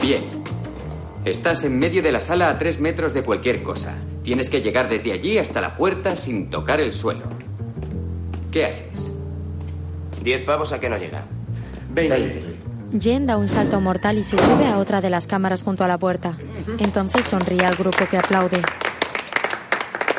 Bien. 0.00 0.22
Estás 1.26 1.64
en 1.64 1.78
medio 1.78 2.02
de 2.02 2.12
la 2.12 2.20
sala 2.20 2.48
a 2.48 2.58
tres 2.58 2.80
metros 2.80 3.12
de 3.12 3.22
cualquier 3.24 3.62
cosa. 3.62 3.96
Tienes 4.22 4.48
que 4.48 4.62
llegar 4.62 4.88
desde 4.88 5.12
allí 5.12 5.38
hasta 5.38 5.60
la 5.60 5.74
puerta 5.74 6.16
sin 6.16 6.48
tocar 6.48 6.80
el 6.80 6.92
suelo. 6.92 7.24
¿Qué 8.50 8.64
haces? 8.64 9.15
Diez 10.26 10.42
pavos 10.42 10.72
a 10.72 10.80
que 10.80 10.88
no 10.88 10.96
llega. 10.98 11.22
Jen 12.98 13.26
da 13.26 13.36
un 13.36 13.46
salto 13.46 13.80
mortal 13.80 14.18
y 14.18 14.24
se 14.24 14.36
sube 14.36 14.66
a 14.66 14.78
otra 14.78 15.00
de 15.00 15.08
las 15.08 15.28
cámaras 15.28 15.62
junto 15.62 15.84
a 15.84 15.86
la 15.86 15.98
puerta. 15.98 16.36
Entonces 16.80 17.26
sonríe 17.26 17.64
al 17.64 17.76
grupo 17.76 18.04
que 18.10 18.18
aplaude. 18.18 18.60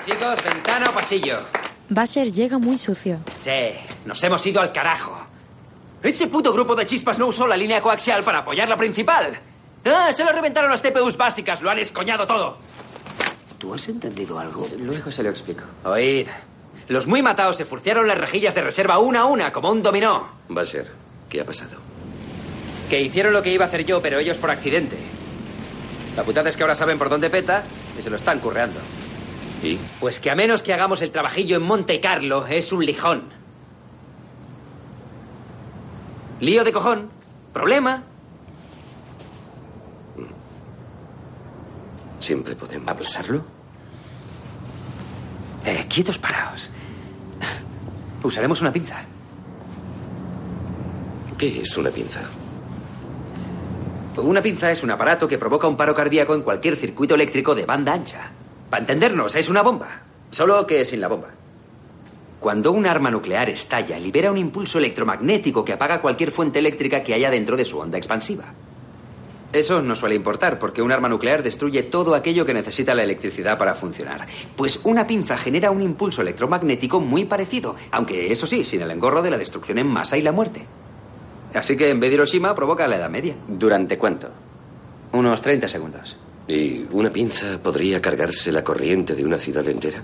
Chicos, 0.06 0.42
ventana 0.46 0.92
o 0.92 0.94
pasillo. 0.94 1.40
Basher 1.90 2.32
llega 2.32 2.58
muy 2.58 2.78
sucio. 2.78 3.20
Sí, 3.44 3.52
nos 4.06 4.24
hemos 4.24 4.48
ido 4.48 4.62
al 4.62 4.72
carajo. 4.72 5.14
Ese 6.02 6.28
puto 6.28 6.54
grupo 6.54 6.74
de 6.74 6.86
chispas 6.86 7.20
no 7.20 7.28
usó 7.28 7.46
la 7.46 7.58
línea 7.58 7.82
coaxial 7.82 8.24
para 8.24 8.40
apoyar 8.40 8.70
la 8.70 8.78
principal. 8.78 9.38
Ah, 9.84 10.14
se 10.14 10.24
lo 10.24 10.32
reventaron 10.32 10.72
las 10.72 10.82
TPUs 10.82 11.18
básicas, 11.18 11.62
lo 11.62 11.70
han 11.70 11.80
escoñado 11.80 12.26
todo. 12.26 12.60
¿Tú 13.58 13.74
has 13.74 13.90
entendido 13.90 14.40
algo? 14.40 14.70
Luego 14.80 15.12
se 15.12 15.22
lo 15.22 15.32
explico. 15.32 15.64
Oíd, 15.84 16.28
los 16.88 17.08
muy 17.08 17.22
matados 17.22 17.58
se 17.58 17.66
furciaron 17.66 18.08
las 18.08 18.18
rejillas 18.18 18.56
de 18.56 18.62
reserva 18.62 19.00
una 19.00 19.22
a 19.22 19.26
una, 19.26 19.52
como 19.52 19.70
un 19.70 19.82
dominó. 19.84 20.28
Basher, 20.48 20.88
¿qué 21.30 21.42
ha 21.42 21.46
pasado? 21.46 21.78
Que 22.90 23.02
hicieron 23.02 23.34
lo 23.34 23.42
que 23.42 23.52
iba 23.52 23.66
a 23.66 23.68
hacer 23.68 23.86
yo, 23.86 24.02
pero 24.02 24.20
ellos 24.20 24.38
por 24.38 24.50
accidente. 24.50 24.98
La 26.16 26.24
putada 26.24 26.50
es 26.50 26.56
que 26.56 26.64
ahora 26.64 26.76
saben 26.76 26.98
por 26.98 27.10
dónde 27.10 27.30
peta 27.30 27.64
y 28.00 28.02
se 28.02 28.10
lo 28.10 28.16
están 28.16 28.40
curreando. 28.40 28.80
¿Y? 29.62 29.78
Pues 30.00 30.20
que 30.20 30.32
a 30.32 30.36
menos 30.36 30.64
que 30.64 30.74
hagamos 30.74 31.02
el 31.02 31.12
trabajillo 31.12 31.58
en 31.58 31.64
Monte 31.64 32.00
Carlo, 32.00 32.46
es 32.48 32.72
un 32.72 32.86
lijón. 32.86 33.24
Lío 36.40 36.64
de 36.64 36.72
cojón. 36.72 37.10
Problema. 37.54 38.04
Siempre 42.20 42.56
podemos. 42.56 42.88
¿Abusarlo? 42.88 43.44
Eh, 45.66 45.86
quietos 45.90 46.18
paraos. 46.18 46.70
Usaremos 48.24 48.62
una 48.62 48.72
pinza. 48.72 49.04
¿Qué 51.38 51.62
es 51.62 51.78
una 51.78 51.92
pinza? 51.92 52.22
Una 54.18 54.42
pinza 54.42 54.72
es 54.72 54.82
un 54.82 54.90
aparato 54.90 55.28
que 55.28 55.38
provoca 55.38 55.68
un 55.68 55.78
paro 55.78 55.94
cardíaco 55.94 56.34
en 56.34 56.42
cualquier 56.42 56.76
circuito 56.76 57.14
eléctrico 57.14 57.54
de 57.54 57.66
banda 57.66 57.94
ancha. 57.94 58.32
Para 58.70 58.82
entendernos, 58.82 59.36
es 59.36 59.48
una 59.48 59.62
bomba. 59.62 60.02
Solo 60.32 60.66
que 60.66 60.84
sin 60.84 61.00
la 61.00 61.08
bomba. 61.08 61.30
Cuando 62.40 62.72
un 62.72 62.86
arma 62.88 63.12
nuclear 63.12 63.50
estalla, 63.50 64.00
libera 64.00 64.32
un 64.32 64.38
impulso 64.38 64.80
electromagnético 64.80 65.64
que 65.64 65.74
apaga 65.74 66.02
cualquier 66.02 66.32
fuente 66.32 66.60
eléctrica 66.60 67.04
que 67.04 67.14
haya 67.14 67.30
dentro 67.30 67.56
de 67.56 67.66
su 67.66 67.78
onda 67.78 67.98
expansiva. 67.98 68.46
Eso 69.54 69.82
no 69.82 69.96
suele 69.96 70.16
importar, 70.16 70.60
porque 70.60 70.82
un 70.82 70.92
arma 70.92 71.08
nuclear 71.08 71.42
destruye 71.42 71.84
todo 71.84 72.16
aquello 72.16 72.46
que 72.46 72.54
necesita 72.54 72.94
la 72.94 73.04
electricidad 73.04 73.58
para 73.58 73.76
funcionar. 73.76 74.28
Pues 74.56 74.82
una 74.84 75.08
pinza 75.08 75.38
genera 75.38 75.72
un 75.72 75.82
impulso 75.82 76.22
electromagnético 76.22 77.00
muy 77.00 77.26
parecido, 77.26 77.76
aunque 77.92 78.32
eso 78.32 78.46
sí, 78.46 78.64
sin 78.66 78.82
el 78.82 78.92
engorro 78.92 79.22
de 79.22 79.32
la 79.32 79.38
destrucción 79.38 79.78
en 79.78 79.88
masa 79.88 80.18
y 80.18 80.22
la 80.22 80.34
muerte. 80.34 80.66
Así 81.54 81.78
que 81.78 81.90
en 81.90 82.00
vez 82.00 82.10
de 82.10 82.16
Hiroshima 82.16 82.54
provoca 82.54 82.88
la 82.88 82.98
Edad 82.98 83.10
Media. 83.10 83.36
¿Durante 83.48 83.98
cuánto? 83.98 84.30
Unos 85.14 85.42
30 85.42 85.70
segundos. 85.70 86.18
¿Y 86.48 86.86
una 86.92 87.10
pinza 87.10 87.58
podría 87.62 88.02
cargarse 88.02 88.52
la 88.52 88.64
corriente 88.64 89.16
de 89.16 89.26
una 89.26 89.38
ciudad 89.38 89.68
entera? 89.68 90.02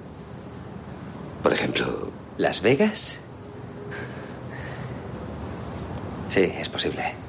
Por 1.42 1.54
ejemplo... 1.54 2.10
¿Las 2.38 2.62
Vegas? 2.62 3.20
Sí, 6.30 6.42
es 6.42 6.70
posible. 6.70 7.23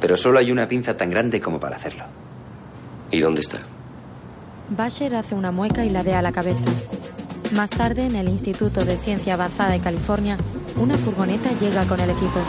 Pero 0.00 0.16
solo 0.16 0.38
hay 0.38 0.50
una 0.50 0.66
pinza 0.66 0.96
tan 0.96 1.10
grande 1.10 1.40
como 1.40 1.60
para 1.60 1.76
hacerlo. 1.76 2.04
¿Y 3.10 3.20
dónde 3.20 3.40
está? 3.40 3.58
Basher 4.70 5.14
hace 5.16 5.34
una 5.34 5.50
mueca 5.50 5.84
y 5.84 5.90
ladea 5.90 6.22
la 6.22 6.32
cabeza. 6.32 6.60
Más 7.56 7.70
tarde, 7.70 8.04
en 8.06 8.14
el 8.14 8.28
Instituto 8.28 8.84
de 8.84 8.96
Ciencia 8.96 9.34
Avanzada 9.34 9.72
de 9.72 9.80
California, 9.80 10.36
una 10.76 10.96
furgoneta 10.96 11.50
llega 11.60 11.84
con 11.86 11.98
el 12.00 12.10
equipo. 12.10 12.40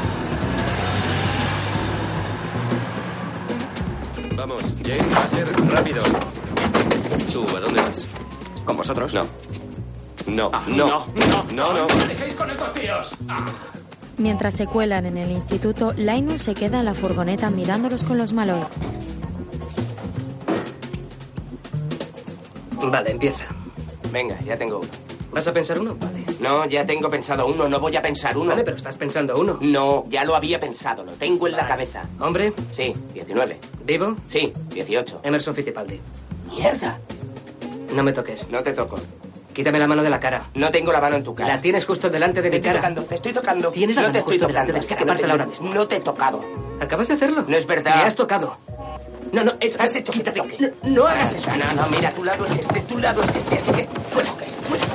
Vamos, 4.36 4.62
James, 4.86 5.20
ser 5.30 5.48
rápido. 5.72 6.04
¿Tú 7.32 7.46
a 7.56 7.60
dónde 7.60 7.82
vas? 7.82 8.08
¿Con 8.66 8.78
vosotros? 8.78 9.14
No. 9.14 9.26
No, 10.28 10.50
Ah, 10.54 10.64
no, 10.68 10.86
no, 10.88 11.06
no, 11.52 11.74
no. 11.74 11.96
me 11.96 12.06
dejéis 12.08 12.34
con 12.36 12.50
estos 12.50 12.74
tíos! 12.74 13.10
Mientras 14.22 14.54
se 14.54 14.68
cuelan 14.68 15.08
en 15.08 15.18
el 15.18 15.32
instituto, 15.32 15.94
Linus 15.94 16.44
se 16.44 16.54
queda 16.54 16.78
en 16.78 16.86
la 16.86 16.94
furgoneta 16.94 17.50
mirándolos 17.50 18.04
con 18.04 18.20
los 18.20 18.34
Malloy. 18.34 18.62
Vale, 22.84 23.12
empieza. 23.12 23.46
Venga, 24.12 24.38
ya 24.42 24.56
tengo 24.56 24.78
uno. 24.78 24.88
¿Vas 25.32 25.48
a 25.48 25.54
pensar 25.54 25.80
uno? 25.80 25.96
Vale. 26.00 26.24
No, 26.40 26.66
ya 26.68 26.86
tengo 26.86 27.10
pensado 27.10 27.48
uno, 27.48 27.68
no 27.68 27.80
voy 27.80 27.96
a 27.96 28.02
pensar 28.02 28.38
uno. 28.38 28.52
Vale, 28.52 28.64
pero 28.64 28.78
estás 28.78 28.96
pensando 28.96 29.34
uno. 29.36 29.58
No, 29.60 30.06
ya 30.08 30.24
lo 30.24 30.36
había 30.36 30.60
pensado, 30.60 31.04
lo 31.04 31.14
tengo 31.14 31.48
en 31.48 31.54
la 31.56 31.66
cabeza. 31.66 32.04
¿Hombre? 32.20 32.54
Sí, 32.74 32.94
19. 33.16 33.58
¿Vivo? 33.86 34.18
Sí, 34.28 34.54
18. 34.70 35.22
Emerson 35.24 35.56
Fittipaldi. 35.56 36.00
¡Mierda! 36.48 37.00
No 37.96 38.04
me 38.04 38.14
toques. 38.14 38.48
No 38.50 38.62
te 38.62 38.72
toco. 38.74 38.98
Quítame 39.54 39.80
la 39.80 39.88
mano 39.88 40.04
de 40.04 40.10
la 40.10 40.20
cara. 40.20 40.44
No 40.56 40.70
tengo 40.72 40.92
la 40.92 41.02
mano 41.02 41.16
en 41.18 41.24
tu 41.24 41.34
cara. 41.36 41.56
La 41.56 41.62
tienes 41.62 41.86
justo 41.86 42.10
delante 42.10 42.42
de 42.42 42.50
Te 42.50 42.52
mi 42.52 42.56
estoy 42.58 42.70
cara. 42.72 42.82
tocando, 42.82 43.02
te 43.04 43.16
estoy 43.16 43.34
tocando. 43.34 43.72
Tienes 43.72 43.96
la 43.96 44.02
no 44.04 44.08
mano 44.08 44.14
te 44.14 44.20
estoy 44.20 44.34
justo 44.38 44.48
tocando. 44.48 44.74
delante 44.74 44.88
de 44.88 44.96
mi 44.96 45.00
cara. 45.00 45.00
no 45.00 45.06
te- 45.06 45.12
Pártela 45.14 45.34
ahora 45.34 45.46
mismo. 45.46 45.74
No 45.74 45.88
te 45.88 45.96
he 45.98 46.00
tocado. 46.00 46.46
¿Acabas 46.80 47.08
de 47.10 47.14
hacerlo? 47.16 47.46
No 47.48 47.58
es 47.58 47.66
verdad. 47.68 47.96
Me 47.98 48.02
has 48.04 48.16
tocado. 48.16 48.58
No, 49.32 49.44
no, 49.46 49.54
eso. 49.60 49.82
Has 49.82 49.96
hecho 49.96 50.12
que 50.12 50.20
te 50.20 50.32
Quítate. 50.34 50.52
toque. 50.58 50.74
No, 50.84 50.90
no 51.04 51.08
hagas 51.08 51.34
eso. 51.34 51.50
No, 51.52 51.82
no, 51.82 51.88
mira, 51.90 52.12
tu 52.12 52.24
lado 52.24 52.46
es 52.46 52.58
este, 52.58 52.82
tu 52.82 52.98
lado 52.98 53.24
es 53.24 53.36
este, 53.36 53.56
así 53.56 53.72
que 53.72 53.88
fuera, 54.10 54.30
fuera. 54.30 54.86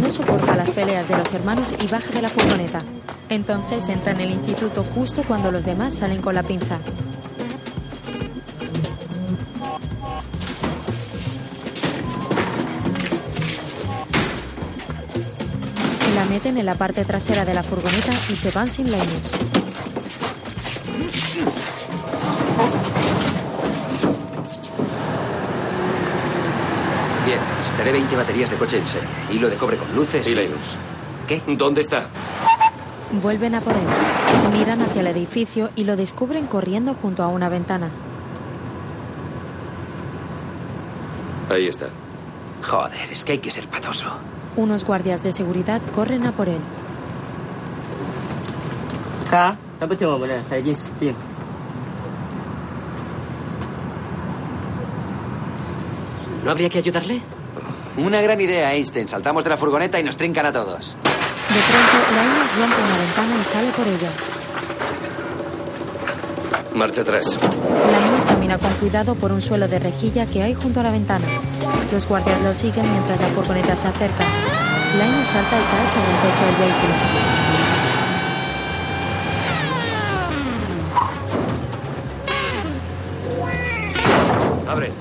No 0.00 0.10
soporta 0.10 0.54
las 0.54 0.70
peleas 0.70 1.08
de 1.08 1.16
los 1.16 1.32
hermanos 1.32 1.74
y 1.82 1.86
baja 1.86 2.10
de 2.10 2.22
la 2.22 2.28
furgoneta. 2.28 2.80
Entonces 3.28 3.88
entra 3.88 4.12
en 4.12 4.20
el 4.20 4.30
instituto 4.32 4.84
justo 4.94 5.22
cuando 5.26 5.50
los 5.50 5.64
demás 5.64 5.94
salen 5.94 6.20
con 6.22 6.34
la 6.34 6.42
pinza. 6.42 6.78
Meten 16.38 16.56
en 16.56 16.66
la 16.66 16.76
parte 16.76 17.04
trasera 17.04 17.44
de 17.44 17.52
la 17.52 17.64
furgoneta 17.64 18.12
y 18.30 18.36
se 18.36 18.52
van 18.52 18.70
sin 18.70 18.86
Linus. 18.86 19.08
Bien, 27.26 27.40
necesitaré 27.58 27.90
20 27.90 28.14
baterías 28.14 28.50
de 28.50 28.56
coche 28.56 28.78
en 28.78 28.86
serie. 28.86 29.08
Hilo 29.32 29.50
de 29.50 29.56
cobre 29.56 29.78
con 29.78 29.92
luces. 29.96 30.28
¿Y 30.28 30.36
Linus? 30.36 30.76
¿Qué? 31.26 31.42
¿Dónde 31.44 31.80
está? 31.80 32.06
Vuelven 33.20 33.56
a 33.56 33.60
por 33.60 33.72
él. 33.72 34.56
Miran 34.56 34.80
hacia 34.80 35.00
el 35.00 35.08
edificio 35.08 35.70
y 35.74 35.82
lo 35.82 35.96
descubren 35.96 36.46
corriendo 36.46 36.94
junto 36.94 37.24
a 37.24 37.26
una 37.26 37.48
ventana. 37.48 37.90
Ahí 41.50 41.66
está. 41.66 41.88
Joder, 42.62 43.10
es 43.10 43.24
que 43.24 43.32
hay 43.32 43.38
que 43.38 43.50
ser 43.50 43.66
patoso. 43.66 44.06
Unos 44.58 44.84
guardias 44.84 45.22
de 45.22 45.32
seguridad 45.32 45.80
corren 45.94 46.26
a 46.26 46.32
por 46.32 46.48
él. 46.48 46.58
¿No 56.44 56.50
habría 56.50 56.68
que 56.68 56.78
ayudarle? 56.78 57.22
Una 57.98 58.20
gran 58.20 58.40
idea, 58.40 58.74
Einstein. 58.74 59.06
Saltamos 59.06 59.44
de 59.44 59.50
la 59.50 59.56
furgoneta 59.56 60.00
y 60.00 60.02
nos 60.02 60.16
trincan 60.16 60.46
a 60.46 60.50
todos. 60.50 60.96
De 60.96 61.60
pronto, 61.70 61.96
Linus 62.10 62.58
rompe 62.58 62.82
una 62.82 62.98
ventana 62.98 63.34
y 63.40 63.44
sale 63.44 63.70
por 63.70 63.86
ella. 63.86 64.10
Marcha 66.74 67.02
atrás. 67.02 67.38
Linus 67.40 68.24
camina 68.24 68.58
con 68.58 68.72
cuidado 68.74 69.14
por 69.14 69.30
un 69.30 69.40
suelo 69.40 69.68
de 69.68 69.78
rejilla 69.78 70.26
que 70.26 70.42
hay 70.42 70.54
junto 70.54 70.80
a 70.80 70.82
la 70.82 70.90
ventana. 70.90 71.26
Los 71.92 72.08
guardias 72.08 72.40
lo 72.42 72.54
siguen 72.54 72.90
mientras 72.90 73.20
la 73.20 73.28
furgoneta 73.28 73.76
se 73.76 73.86
acerca. 73.88 74.24
Linus 74.96 75.28
salta 75.28 75.56
y 75.56 75.62
cae 75.70 75.86
sobre 75.88 76.10
el 76.10 76.18
techo 76.22 76.44
del 76.46 76.56
vehículo. 76.56 76.94
Abre. 84.68 84.92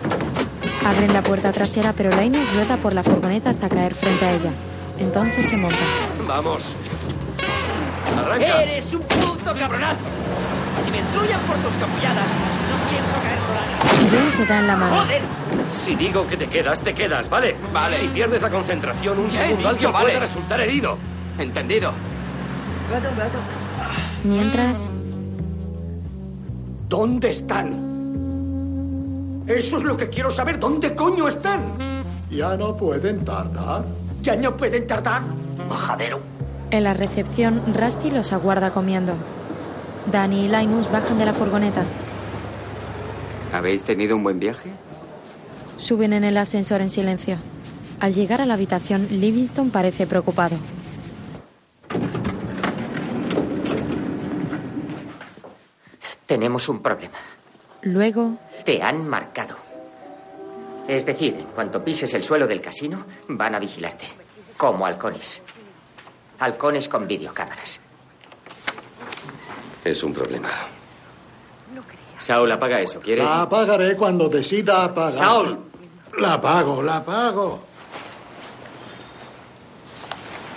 Abren 0.85 1.13
la 1.13 1.21
puerta 1.21 1.51
trasera, 1.51 1.93
pero 1.93 2.09
Linus 2.19 2.53
rueda 2.53 2.77
por 2.77 2.93
la 2.93 3.03
furgoneta 3.03 3.49
hasta 3.49 3.69
caer 3.69 3.95
frente 3.95 4.25
a 4.25 4.33
ella. 4.33 4.51
Entonces 4.99 5.47
se 5.49 5.57
monta. 5.57 5.77
Vamos. 6.27 6.75
Arranca. 8.17 8.63
¡Eres 8.63 8.93
un 8.93 9.01
puto 9.01 9.53
cabronazo! 9.55 10.05
Si 10.83 10.91
me 10.91 10.99
entruyan 10.99 11.39
por 11.41 11.57
tus 11.57 11.73
capulladas, 11.73 12.27
no 12.69 12.77
pienso 12.89 13.21
caer 13.23 13.39
solana. 13.47 13.66
Jane 14.09 14.31
se 14.31 14.45
da 14.45 14.59
en 14.59 14.67
la 14.67 14.75
mano. 14.75 14.95
¡Joder! 15.01 15.21
Si 15.71 15.95
digo 15.95 16.25
que 16.27 16.37
te 16.37 16.47
quedas, 16.47 16.79
te 16.81 16.93
quedas, 16.93 17.29
¿vale? 17.29 17.55
Vale. 17.73 17.97
Si 17.97 18.07
pierdes 18.07 18.41
la 18.41 18.49
concentración 18.49 19.19
un 19.19 19.29
segundo, 19.29 19.69
alguien 19.69 19.91
vale. 19.91 20.05
puede 20.05 20.19
resultar 20.19 20.61
herido. 20.61 20.97
Entendido. 21.37 21.91
Mientras, 24.23 24.89
¿Dónde 26.89 27.29
están? 27.29 27.83
Eso 29.45 29.77
es 29.77 29.83
lo 29.83 29.95
que 29.97 30.09
quiero 30.09 30.29
saber. 30.31 30.59
¿Dónde 30.59 30.95
coño 30.95 31.27
están? 31.27 32.03
Ya 32.29 32.55
no 32.57 32.75
pueden 32.75 33.23
tardar. 33.25 33.83
Ya 34.21 34.35
no 34.35 34.55
pueden 34.55 34.87
tardar. 34.87 35.21
Majadero. 35.69 36.19
en 36.71 36.83
la 36.83 36.93
recepción, 36.93 37.61
Rusty 37.73 38.09
los 38.09 38.31
aguarda 38.33 38.71
comiendo. 38.71 39.13
Danny 40.11 40.45
y 40.45 40.49
Linus 40.49 40.89
bajan 40.91 41.17
de 41.17 41.25
la 41.25 41.33
furgoneta. 41.33 41.83
¿Habéis 43.57 43.83
tenido 43.83 44.15
un 44.15 44.21
buen 44.21 44.39
viaje? 44.39 44.69
Suben 45.77 46.13
en 46.13 46.23
el 46.23 46.37
ascensor 46.37 46.79
en 46.81 46.91
silencio. 46.91 47.37
Al 47.99 48.13
llegar 48.13 48.39
a 48.39 48.45
la 48.45 48.53
habitación, 48.53 49.07
Livingston 49.09 49.71
parece 49.71 50.05
preocupado. 50.05 50.55
Tenemos 56.27 56.69
un 56.69 56.83
problema. 56.83 57.17
Luego, 57.81 58.37
Te 58.63 58.83
han 58.83 59.07
marcado. 59.07 59.55
Es 60.87 61.05
decir, 61.07 61.33
en 61.39 61.47
cuanto 61.47 61.83
pises 61.83 62.13
el 62.13 62.23
suelo 62.23 62.45
del 62.45 62.61
casino, 62.61 63.07
van 63.27 63.55
a 63.55 63.59
vigilarte. 63.59 64.05
Como 64.55 64.85
halcones. 64.85 65.41
Halcones 66.37 66.87
con 66.87 67.07
videocámaras. 67.07 67.79
Es 69.83 70.03
un 70.03 70.13
problema. 70.13 70.49
Saul, 72.17 72.51
apaga 72.51 72.81
eso, 72.81 72.99
¿quieres? 72.99 73.23
La 73.23 73.43
apagaré 73.43 73.95
cuando 73.95 74.27
decida 74.27 74.83
apagar. 74.83 75.13
Saul. 75.13 75.57
La 76.17 76.33
apago, 76.33 76.81
la 76.81 76.97
apago. 76.97 77.59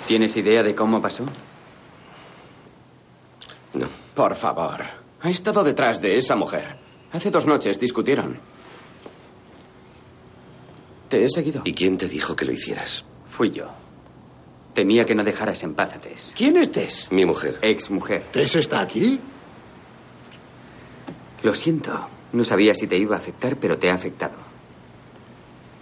¿Tienes 0.06 0.36
idea 0.36 0.62
de 0.62 0.74
cómo 0.74 1.00
pasó? 1.00 1.24
No. 3.74 3.86
Por 4.14 4.34
favor. 4.34 4.84
Ha 5.22 5.30
estado 5.30 5.62
detrás 5.62 6.00
de 6.00 6.16
esa 6.16 6.34
mujer. 6.34 6.76
Hace 7.12 7.30
dos 7.30 7.46
noches 7.46 7.78
discutieron. 7.78 8.38
Te 11.08 11.24
he 11.24 11.28
seguido. 11.28 11.62
¿Y 11.64 11.74
quién 11.74 11.98
te 11.98 12.06
dijo 12.08 12.34
que 12.34 12.44
lo 12.44 12.52
hicieras? 12.52 13.04
Fui 13.28 13.50
yo. 13.50 13.68
Temía 14.74 15.04
que 15.04 15.14
no 15.14 15.24
dejaras 15.24 15.62
en 15.62 15.74
paz 15.74 15.94
a 15.94 16.00
Tess. 16.00 16.32
¿Quién 16.36 16.56
es 16.56 16.70
Tess? 16.72 17.08
Mi 17.11 17.24
mujer. 17.24 17.58
Ex 17.61 17.90
mujer. 17.90 18.24
¿Tess 18.32 18.56
está 18.56 18.80
aquí? 18.80 19.20
Lo 21.43 21.55
siento. 21.55 21.93
No 22.32 22.45
sabía 22.45 22.74
si 22.74 22.86
te 22.86 22.97
iba 22.97 23.16
a 23.16 23.18
afectar, 23.18 23.57
pero 23.57 23.78
te 23.78 23.91
ha 23.91 23.95
afectado. 23.95 24.34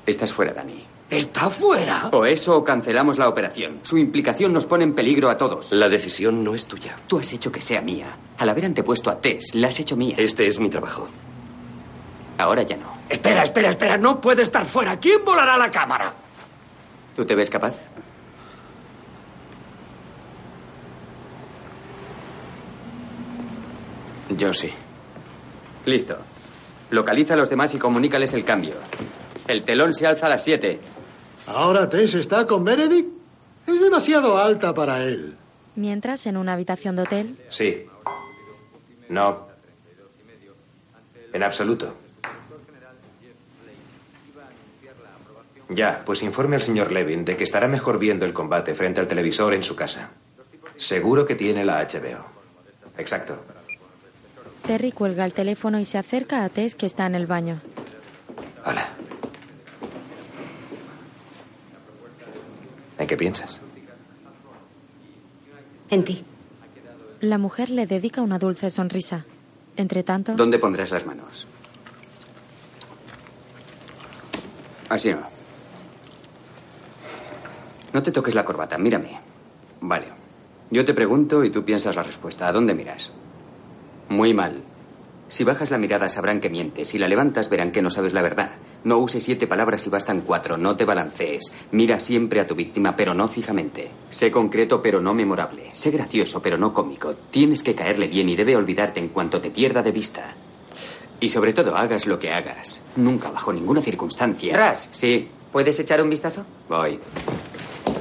Estás 0.07 0.33
fuera, 0.33 0.55
Dani. 0.55 0.85
¿Está 1.11 1.49
fuera? 1.49 2.11
O 2.13 2.27
eso 2.27 2.57
o 2.57 2.65
cancelamos 2.65 3.19
la 3.19 3.29
operación. 3.29 3.81
Su 3.83 3.97
implicación 3.97 4.53
nos 4.53 4.67
pone 4.67 4.85
en 4.85 4.95
peligro 4.95 5.31
a 5.31 5.37
todos. 5.37 5.73
La 5.73 5.89
decisión 5.89 6.45
no 6.45 6.55
es 6.55 6.67
tuya. 6.67 6.97
Tú 7.07 7.19
has 7.19 7.33
hecho 7.33 7.51
que 7.51 7.61
sea 7.61 7.81
mía. 7.81 8.17
Al 8.39 8.49
haber 8.49 8.67
antepuesto 8.67 9.11
a 9.11 9.21
Tess, 9.21 9.55
la 9.55 9.69
has 9.69 9.81
hecho 9.81 9.97
mía. 9.97 10.15
Este 10.19 10.47
es 10.47 10.59
mi 10.59 10.69
trabajo. 10.69 11.09
Ahora 12.39 12.63
ya 12.63 12.77
no. 12.77 12.99
Espera, 13.09 13.43
espera, 13.43 13.71
espera. 13.71 13.97
No 13.97 14.21
puede 14.21 14.43
estar 14.43 14.65
fuera. 14.65 14.99
¿Quién 15.01 15.25
volará 15.25 15.57
la 15.57 15.71
cámara? 15.71 16.13
¿Tú 17.17 17.25
te 17.25 17.35
ves 17.35 17.51
capaz? 17.51 17.75
Yo 24.31 24.53
sí. 24.53 24.73
Listo. 25.89 26.19
Localiza 26.91 27.33
a 27.33 27.37
los 27.39 27.49
demás 27.49 27.73
y 27.75 27.79
comunícales 27.79 28.35
el 28.35 28.45
cambio. 28.45 28.75
El 29.47 29.63
telón 29.63 29.95
se 29.95 30.07
alza 30.07 30.27
a 30.27 30.29
las 30.29 30.45
7. 30.45 30.79
¿Ahora 31.47 31.89
Tess 31.89 32.15
está 32.15 32.47
con 32.47 32.63
Benedict? 32.63 33.09
Es 33.67 33.81
demasiado 33.81 34.37
alta 34.37 34.75
para 34.75 35.03
él. 35.03 35.35
Mientras, 35.77 36.27
en 36.27 36.37
una 36.37 36.53
habitación 36.53 36.95
de 36.97 37.03
hotel, 37.03 37.39
Sí. 37.49 37.87
No. 39.09 39.49
En 41.33 41.43
absoluto. 41.43 41.95
Ya, 45.71 46.03
pues 46.05 46.23
informe 46.23 46.57
al 46.57 46.63
señor 46.63 46.93
Levin 46.93 47.25
de 47.25 47.37
que 47.37 47.45
estará 47.45 47.67
mejor 47.69 47.99
viendo 47.99 48.27
el 48.27 48.35
combate 48.35 48.75
frente 48.75 49.01
al 49.01 49.09
televisor 49.09 49.55
en 49.55 49.63
su 49.63 49.75
casa. 49.75 50.11
Seguro 50.77 51.25
que 51.25 51.35
tiene 51.35 51.65
la 51.65 51.81
HBO. 51.83 52.27
Exacto. 52.99 53.39
Terry 54.69 54.93
cuelga 54.93 55.25
el 55.25 55.33
teléfono 55.33 55.79
y 55.79 55.87
se 55.87 55.97
acerca 55.97 56.45
a 56.45 56.49
Tess 56.51 56.75
que 56.75 56.85
está 56.85 57.07
en 57.07 57.15
el 57.15 57.27
baño. 57.27 57.63
¿En 62.99 63.07
qué 63.07 63.17
piensas? 63.17 63.63
En 65.89 66.05
ti. 66.05 66.23
La 67.21 67.39
mujer 67.39 67.71
le 67.71 67.87
dedica 67.87 68.21
una 68.21 68.39
dulce 68.39 68.69
sonrisa. 68.69 69.25
Entre 69.79 70.03
tanto, 70.03 70.35
¿Dónde 70.35 70.59
pondrás 70.59 70.91
las 70.91 71.07
manos? 71.07 71.47
Así 74.91 75.15
no. 75.15 75.23
No 77.95 78.03
te 78.03 78.13
toques 78.13 78.35
la 78.35 78.45
corbata, 78.45 78.77
mírame. 78.77 79.19
Vale. 79.81 80.09
Yo 80.71 80.85
te 80.85 80.93
pregunto 80.93 81.43
y 81.43 81.51
tú 81.51 81.65
piensas 81.65 81.97
la 81.97 82.03
respuesta. 82.03 82.47
¿A 82.47 82.53
dónde 82.53 82.75
miras? 82.75 83.11
Muy 84.09 84.35
mal. 84.35 84.63
Si 85.29 85.45
bajas 85.45 85.71
la 85.71 85.77
mirada 85.77 86.09
sabrán 86.09 86.41
que 86.41 86.49
mientes. 86.49 86.89
Si 86.89 86.99
la 86.99 87.07
levantas 87.07 87.51
verán 87.51 87.71
que 87.71 87.83
no 87.83 87.91
sabes 87.91 88.15
la 88.15 88.23
verdad. 88.23 88.53
No 88.85 88.99
uses 88.99 89.23
siete 89.23 89.47
palabras 89.47 89.87
y 89.87 89.91
bastan 89.91 90.23
cuatro. 90.23 90.57
No 90.57 90.77
te 90.77 90.87
balancees. 90.87 91.53
Mira 91.73 92.01
siempre 92.01 92.41
a 92.41 92.47
tu 92.47 92.55
víctima, 92.55 92.97
pero 92.97 93.13
no 93.13 93.29
fijamente. 93.29 93.91
Sé 94.09 94.31
concreto, 94.31 94.81
pero 94.81 95.01
no 95.03 95.13
memorable. 95.13 95.69
Sé 95.73 95.91
gracioso, 95.91 96.41
pero 96.41 96.57
no 96.57 96.73
cómico. 96.73 97.15
Tienes 97.31 97.63
que 97.63 97.75
caerle 97.75 98.09
bien 98.09 98.31
y 98.31 98.37
debe 98.37 98.57
olvidarte 98.57 99.01
en 99.01 99.09
cuanto 99.09 99.41
te 99.41 99.51
pierda 99.51 99.83
de 99.83 99.93
vista. 99.93 100.35
Y 101.21 101.29
sobre 101.29 101.53
todo, 101.53 101.77
hagas 101.77 102.07
lo 102.07 102.19
que 102.19 102.33
hagas. 102.33 102.83
Nunca, 102.97 103.31
bajo 103.31 103.53
ninguna 103.53 103.83
circunstancia. 103.83 104.57
Ras. 104.57 104.89
Sí. 104.93 105.29
¿Puedes 105.53 105.79
echar 105.79 106.03
un 106.03 106.09
vistazo? 106.09 106.47
Voy. 106.69 106.99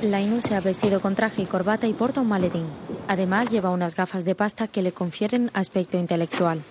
Lainu 0.02 0.42
se 0.42 0.56
ha 0.56 0.60
vestido 0.60 1.02
con 1.02 1.16
traje 1.16 1.42
y 1.42 1.46
corbata 1.46 1.88
y 1.88 1.94
porta 1.94 2.22
un 2.22 2.28
maletín. 2.28 2.66
Además, 3.08 3.50
lleva 3.50 3.72
unas 3.72 3.96
gafas 3.96 4.26
de 4.26 4.36
pasta 4.36 4.68
que 4.68 4.82
le 4.82 4.92
confieren 4.92 5.50
aspecto 5.54 5.98
intelectual. 5.98 6.62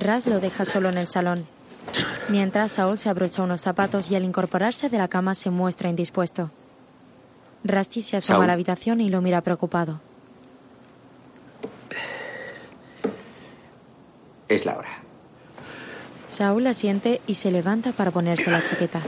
Ras 0.00 0.26
lo 0.26 0.38
deja 0.38 0.64
solo 0.64 0.90
en 0.90 0.98
el 0.98 1.06
salón. 1.06 1.46
Mientras, 2.28 2.72
Saul 2.72 2.98
se 2.98 3.08
abrocha 3.08 3.42
unos 3.42 3.62
zapatos 3.62 4.10
y 4.10 4.16
al 4.16 4.24
incorporarse 4.24 4.88
de 4.88 4.98
la 4.98 5.08
cama 5.08 5.34
se 5.34 5.50
muestra 5.50 5.88
indispuesto. 5.88 6.50
Rusty 7.64 8.02
se 8.02 8.16
asoma 8.18 8.36
Saul. 8.36 8.44
a 8.44 8.46
la 8.48 8.52
habitación 8.52 9.00
y 9.00 9.08
lo 9.08 9.20
mira 9.20 9.40
preocupado. 9.40 10.00
Es 14.48 14.66
la 14.66 14.76
hora. 14.76 14.88
Saúl 16.28 16.66
asiente 16.66 17.20
y 17.26 17.34
se 17.34 17.50
levanta 17.50 17.92
para 17.92 18.10
ponerse 18.10 18.50
la 18.50 18.62
chaqueta. 18.62 19.00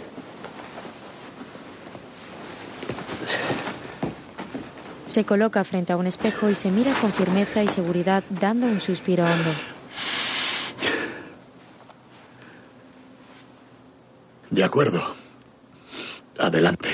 Se 5.06 5.24
coloca 5.24 5.62
frente 5.62 5.92
a 5.92 5.96
un 5.96 6.08
espejo 6.08 6.50
y 6.50 6.56
se 6.56 6.68
mira 6.70 6.92
con 7.00 7.12
firmeza 7.12 7.62
y 7.62 7.68
seguridad, 7.68 8.24
dando 8.28 8.66
un 8.66 8.80
suspiro 8.80 9.24
hondo. 9.24 9.50
De 14.50 14.64
acuerdo. 14.64 15.00
Adelante. 16.38 16.88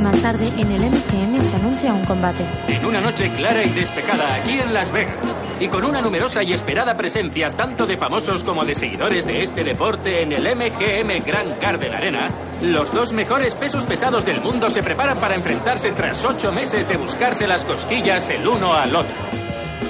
Más 0.00 0.20
tarde, 0.22 0.48
en 0.56 0.72
el 0.72 0.80
MGM 0.80 1.42
se 1.42 1.56
anuncia 1.56 1.92
un 1.92 2.04
combate. 2.06 2.44
En 2.66 2.86
una 2.86 3.02
noche 3.02 3.30
clara 3.36 3.62
y 3.62 3.68
despejada 3.68 4.34
aquí 4.34 4.58
en 4.58 4.72
Las 4.72 4.90
Vegas. 4.90 5.41
Y 5.62 5.68
con 5.68 5.84
una 5.84 6.00
numerosa 6.00 6.42
y 6.42 6.52
esperada 6.52 6.96
presencia 6.96 7.56
tanto 7.56 7.86
de 7.86 7.96
famosos 7.96 8.42
como 8.42 8.64
de 8.64 8.74
seguidores 8.74 9.24
de 9.24 9.44
este 9.44 9.62
deporte 9.62 10.20
en 10.20 10.32
el 10.32 10.42
MGM 10.42 11.24
Grand 11.24 11.60
Garden 11.60 11.94
Arena, 11.94 12.30
los 12.62 12.92
dos 12.92 13.12
mejores 13.12 13.54
pesos 13.54 13.84
pesados 13.84 14.24
del 14.24 14.40
mundo 14.40 14.70
se 14.70 14.82
preparan 14.82 15.16
para 15.18 15.36
enfrentarse 15.36 15.92
tras 15.92 16.24
ocho 16.24 16.50
meses 16.50 16.88
de 16.88 16.96
buscarse 16.96 17.46
las 17.46 17.64
cosquillas 17.64 18.28
el 18.30 18.48
uno 18.48 18.72
al 18.74 18.96
otro. 18.96 19.14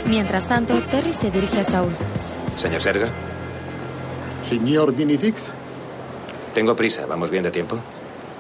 Mientras 0.05 0.47
tanto, 0.47 0.79
Terry 0.91 1.15
se 1.15 1.31
dirige 1.31 1.61
a 1.61 1.65
Saúl. 1.65 1.93
Señor 2.59 2.83
Serga, 2.83 3.09
Señor 4.47 4.95
Benedict, 4.95 5.39
tengo 6.53 6.77
prisa. 6.77 7.07
¿Vamos 7.07 7.31
bien 7.31 7.45
de 7.45 7.51
tiempo? 7.51 7.79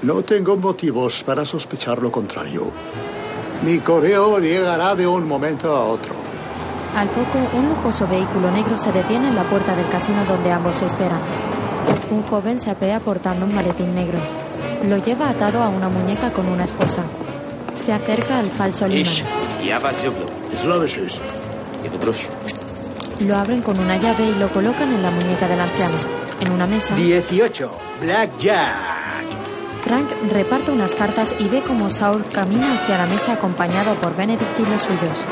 no 0.02 0.22
tengo 0.22 0.54
motivos 0.58 1.24
para 1.24 1.46
sospechar 1.46 2.02
lo 2.02 2.12
contrario. 2.12 2.70
Mi 3.64 3.78
correo 3.78 4.38
llegará 4.38 4.94
de 4.94 5.06
un 5.06 5.26
momento 5.26 5.74
a 5.74 5.86
otro. 5.86 6.31
Al 6.96 7.08
poco, 7.08 7.38
un 7.54 7.70
lujoso 7.70 8.06
vehículo 8.06 8.50
negro 8.50 8.76
se 8.76 8.92
detiene 8.92 9.28
en 9.28 9.34
la 9.34 9.48
puerta 9.48 9.74
del 9.74 9.88
casino 9.88 10.24
donde 10.26 10.52
ambos 10.52 10.76
se 10.76 10.84
esperan. 10.84 11.20
Un 12.10 12.22
joven 12.24 12.60
se 12.60 12.70
apea 12.70 13.00
portando 13.00 13.46
un 13.46 13.54
maletín 13.54 13.94
negro. 13.94 14.18
Lo 14.84 14.98
lleva 14.98 15.30
atado 15.30 15.62
a 15.62 15.70
una 15.70 15.88
muñeca 15.88 16.32
con 16.32 16.46
una 16.48 16.64
esposa. 16.64 17.02
Se 17.74 17.92
acerca 17.92 18.38
al 18.38 18.50
falso 18.50 18.86
Lima. 18.86 19.10
Lo 23.20 23.36
abren 23.36 23.62
con 23.62 23.78
una 23.78 23.96
llave 23.96 24.24
y 24.24 24.34
lo 24.34 24.52
colocan 24.52 24.92
en 24.92 25.02
la 25.02 25.10
muñeca 25.10 25.48
del 25.48 25.60
anciano. 25.60 25.96
En 26.40 26.52
una 26.52 26.66
mesa, 26.66 26.94
18. 26.94 27.70
Blackjack. 28.02 29.02
Frank 29.80 30.10
reparte 30.30 30.70
unas 30.70 30.94
cartas 30.94 31.34
y 31.38 31.48
ve 31.48 31.62
como 31.62 31.90
Saul 31.90 32.24
camina 32.32 32.74
hacia 32.74 32.98
la 32.98 33.06
mesa 33.06 33.32
acompañado 33.32 33.94
por 33.94 34.14
Benedict 34.14 34.60
y 34.60 34.66
los 34.66 34.82
suyos. 34.82 35.24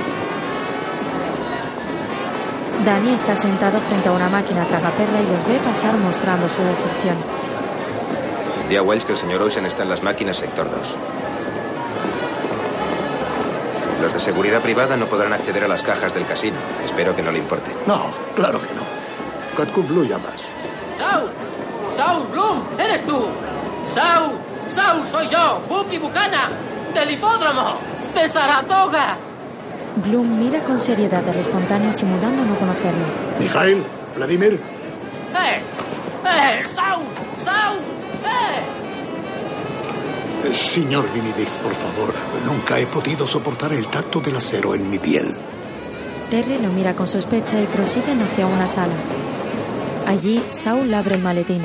Danny 2.90 3.14
está 3.14 3.36
sentado 3.36 3.78
frente 3.78 4.08
a 4.08 4.12
una 4.12 4.28
máquina 4.28 4.64
tragaperra 4.64 5.20
y 5.20 5.24
los 5.24 5.46
ve 5.46 5.60
pasar 5.64 5.96
mostrando 5.96 6.48
su 6.48 6.60
decepción. 6.60 7.16
Di 8.68 8.74
a 8.74 8.82
Wells 8.82 9.04
que 9.04 9.12
el 9.12 9.18
señor 9.18 9.40
Ocean 9.42 9.64
está 9.64 9.84
en 9.84 9.90
las 9.90 10.02
máquinas 10.02 10.38
sector 10.38 10.68
2. 10.68 10.96
Los 14.02 14.12
de 14.12 14.18
seguridad 14.18 14.60
privada 14.60 14.96
no 14.96 15.06
podrán 15.06 15.32
acceder 15.32 15.62
a 15.62 15.68
las 15.68 15.84
cajas 15.84 16.12
del 16.14 16.26
casino. 16.26 16.56
Espero 16.84 17.14
que 17.14 17.22
no 17.22 17.30
le 17.30 17.38
importe. 17.38 17.70
No, 17.86 18.06
claro 18.34 18.60
que 18.60 18.74
no. 18.74 18.82
Katku 19.56 19.84
Blue 19.84 20.04
llamas. 20.04 20.42
¡Saul! 20.98 21.30
¡Saul 21.96 22.26
Bloom! 22.26 22.64
¡Eres 22.76 23.06
tú! 23.06 23.24
¡Saul! 23.86 24.36
¡Saul, 24.68 25.06
soy 25.06 25.28
yo! 25.28 25.60
¡Buki 25.68 25.98
Bucana! 25.98 26.50
¡Del 26.92 27.12
hipódromo! 27.12 27.76
¡De 28.12 28.28
Saratoga! 28.28 29.29
Bloom 30.02 30.38
mira 30.38 30.60
con 30.64 30.78
seriedad 30.80 31.26
al 31.28 31.36
espontáneo 31.38 31.92
simulando 31.92 32.44
no 32.44 32.54
conocerlo. 32.56 33.04
Mikhail, 33.38 33.82
Vladimir, 34.16 34.54
¡Eh! 34.54 35.60
¡Eh! 36.24 36.62
¡Saul! 36.74 37.02
¡Saul! 37.44 37.78
¡Eh! 38.24 38.62
Eh, 40.48 40.54
Señor 40.54 41.06
Benedict, 41.12 41.50
por 41.62 41.74
favor, 41.74 42.14
nunca 42.46 42.78
he 42.78 42.86
podido 42.86 43.26
soportar 43.26 43.72
el 43.72 43.86
tacto 43.86 44.20
del 44.20 44.36
acero 44.36 44.74
en 44.74 44.88
mi 44.90 44.98
piel. 44.98 45.34
Terry 46.30 46.58
lo 46.58 46.68
mira 46.70 46.94
con 46.94 47.06
sospecha 47.06 47.60
y 47.60 47.66
prosiguen 47.66 48.20
hacia 48.22 48.46
una 48.46 48.66
sala. 48.66 48.94
Allí, 50.06 50.42
Saul 50.50 50.92
abre 50.94 51.16
el 51.16 51.22
maletín. 51.22 51.62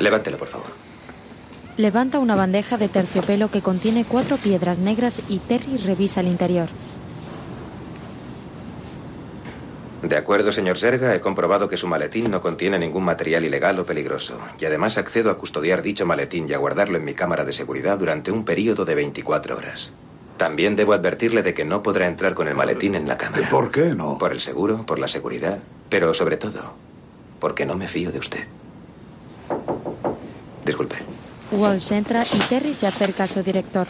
Levántelo, 0.00 0.38
por 0.38 0.48
favor. 0.48 0.77
Levanta 1.78 2.18
una 2.18 2.34
bandeja 2.34 2.76
de 2.76 2.88
terciopelo 2.88 3.52
que 3.52 3.62
contiene 3.62 4.04
cuatro 4.04 4.36
piedras 4.36 4.80
negras 4.80 5.22
y 5.28 5.38
Terry 5.38 5.76
revisa 5.76 6.20
el 6.20 6.26
interior. 6.26 6.66
De 10.02 10.16
acuerdo, 10.16 10.50
señor 10.50 10.76
Serga, 10.76 11.14
he 11.14 11.20
comprobado 11.20 11.68
que 11.68 11.76
su 11.76 11.86
maletín 11.86 12.32
no 12.32 12.40
contiene 12.40 12.80
ningún 12.80 13.04
material 13.04 13.44
ilegal 13.44 13.78
o 13.78 13.84
peligroso. 13.84 14.40
Y 14.58 14.64
además 14.64 14.98
accedo 14.98 15.30
a 15.30 15.38
custodiar 15.38 15.80
dicho 15.80 16.04
maletín 16.04 16.46
y 16.48 16.52
a 16.52 16.58
guardarlo 16.58 16.98
en 16.98 17.04
mi 17.04 17.14
cámara 17.14 17.44
de 17.44 17.52
seguridad 17.52 17.96
durante 17.96 18.32
un 18.32 18.44
periodo 18.44 18.84
de 18.84 18.96
24 18.96 19.56
horas. 19.56 19.92
También 20.36 20.74
debo 20.74 20.94
advertirle 20.94 21.44
de 21.44 21.54
que 21.54 21.64
no 21.64 21.84
podrá 21.84 22.08
entrar 22.08 22.34
con 22.34 22.48
el 22.48 22.56
maletín 22.56 22.96
en 22.96 23.06
la 23.06 23.16
cámara. 23.16 23.50
¿Por 23.50 23.70
qué 23.70 23.94
no? 23.94 24.18
Por 24.18 24.32
el 24.32 24.40
seguro, 24.40 24.84
por 24.84 24.98
la 24.98 25.06
seguridad, 25.06 25.60
pero 25.88 26.12
sobre 26.12 26.38
todo, 26.38 26.72
porque 27.38 27.64
no 27.64 27.76
me 27.76 27.86
fío 27.86 28.10
de 28.10 28.18
usted. 28.18 28.44
Disculpe. 30.64 30.96
Walsh 31.52 31.92
entra 31.92 32.22
y 32.24 32.38
Terry 32.48 32.74
se 32.74 32.86
acerca 32.86 33.24
a 33.24 33.26
su 33.26 33.42
director. 33.42 33.86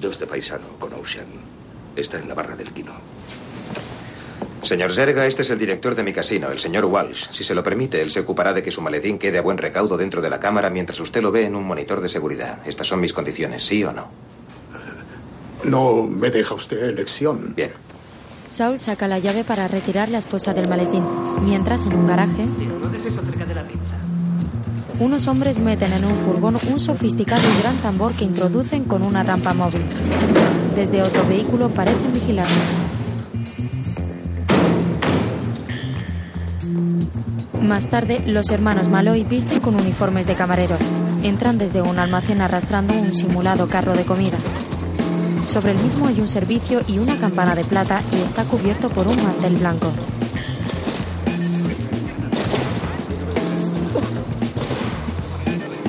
Dos 0.00 0.18
de 0.18 0.26
paisano 0.26 0.66
con 0.78 0.92
Ocean. 0.94 1.26
Está 1.94 2.18
en 2.18 2.28
la 2.28 2.34
barra 2.34 2.54
del 2.54 2.70
Quino. 2.72 2.92
Señor 4.62 4.92
Zerga, 4.92 5.26
este 5.26 5.42
es 5.42 5.50
el 5.50 5.58
director 5.58 5.94
de 5.94 6.02
mi 6.02 6.12
casino, 6.12 6.50
el 6.50 6.58
señor 6.58 6.86
Walsh. 6.86 7.28
Si 7.30 7.44
se 7.44 7.54
lo 7.54 7.62
permite, 7.62 8.02
él 8.02 8.10
se 8.10 8.20
ocupará 8.20 8.52
de 8.52 8.62
que 8.62 8.70
su 8.72 8.82
maletín 8.82 9.18
quede 9.18 9.38
a 9.38 9.42
buen 9.42 9.58
recaudo 9.58 9.96
dentro 9.96 10.20
de 10.20 10.28
la 10.28 10.40
cámara 10.40 10.70
mientras 10.70 10.98
usted 10.98 11.22
lo 11.22 11.30
ve 11.30 11.46
en 11.46 11.54
un 11.54 11.64
monitor 11.64 12.00
de 12.00 12.08
seguridad. 12.08 12.58
Estas 12.66 12.88
son 12.88 13.00
mis 13.00 13.12
condiciones, 13.12 13.62
¿sí 13.62 13.84
o 13.84 13.92
no? 13.92 14.08
No 15.62 16.02
me 16.02 16.30
deja 16.30 16.54
usted 16.54 16.82
elección. 16.82 17.54
Bien. 17.54 17.70
Saul 18.48 18.78
saca 18.80 19.08
la 19.08 19.18
llave 19.18 19.44
para 19.44 19.68
retirar 19.68 20.08
la 20.08 20.18
esposa 20.18 20.52
del 20.52 20.68
maletín, 20.68 21.04
mientras 21.42 21.86
en 21.86 21.94
un 21.94 22.06
garaje 22.06 22.44
no 22.44 22.88
des 22.88 23.04
eso 23.04 23.22
cerca 23.22 23.44
de 23.44 23.54
la 23.54 23.62
pinza. 23.62 23.85
Unos 24.98 25.28
hombres 25.28 25.58
meten 25.58 25.92
en 25.92 26.04
un 26.04 26.14
furgón 26.14 26.56
un 26.70 26.80
sofisticado 26.80 27.42
y 27.42 27.62
gran 27.62 27.76
tambor 27.78 28.12
que 28.12 28.24
introducen 28.24 28.84
con 28.84 29.02
una 29.02 29.22
rampa 29.22 29.52
móvil. 29.52 29.82
Desde 30.74 31.02
otro 31.02 31.26
vehículo 31.26 31.70
parecen 31.70 32.12
vigilarnos. 32.12 32.86
Más 37.62 37.88
tarde, 37.88 38.22
los 38.26 38.50
hermanos 38.50 38.88
Malloy 38.88 39.24
visten 39.24 39.60
con 39.60 39.74
uniformes 39.74 40.26
de 40.26 40.36
camareros. 40.36 40.80
Entran 41.22 41.58
desde 41.58 41.82
un 41.82 41.98
almacén 41.98 42.40
arrastrando 42.40 42.94
un 42.94 43.14
simulado 43.14 43.66
carro 43.66 43.94
de 43.94 44.04
comida. 44.04 44.36
Sobre 45.46 45.72
el 45.72 45.78
mismo 45.78 46.06
hay 46.06 46.20
un 46.20 46.28
servicio 46.28 46.80
y 46.86 46.98
una 46.98 47.18
campana 47.18 47.54
de 47.54 47.64
plata 47.64 48.02
y 48.12 48.20
está 48.22 48.44
cubierto 48.44 48.88
por 48.88 49.08
un 49.08 49.16
mantel 49.22 49.56
blanco. 49.56 49.92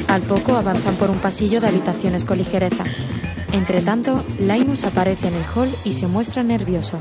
Al 0.07 0.21
poco 0.21 0.55
avanzan 0.55 0.95
por 0.95 1.09
un 1.09 1.19
pasillo 1.19 1.59
de 1.59 1.67
habitaciones 1.67 2.25
con 2.25 2.37
ligereza. 2.37 2.85
Entre 3.51 3.81
tanto, 3.81 4.23
Linus 4.39 4.83
aparece 4.83 5.27
en 5.27 5.35
el 5.35 5.43
hall 5.55 5.69
y 5.83 5.93
se 5.93 6.07
muestra 6.07 6.43
nervioso. 6.43 6.97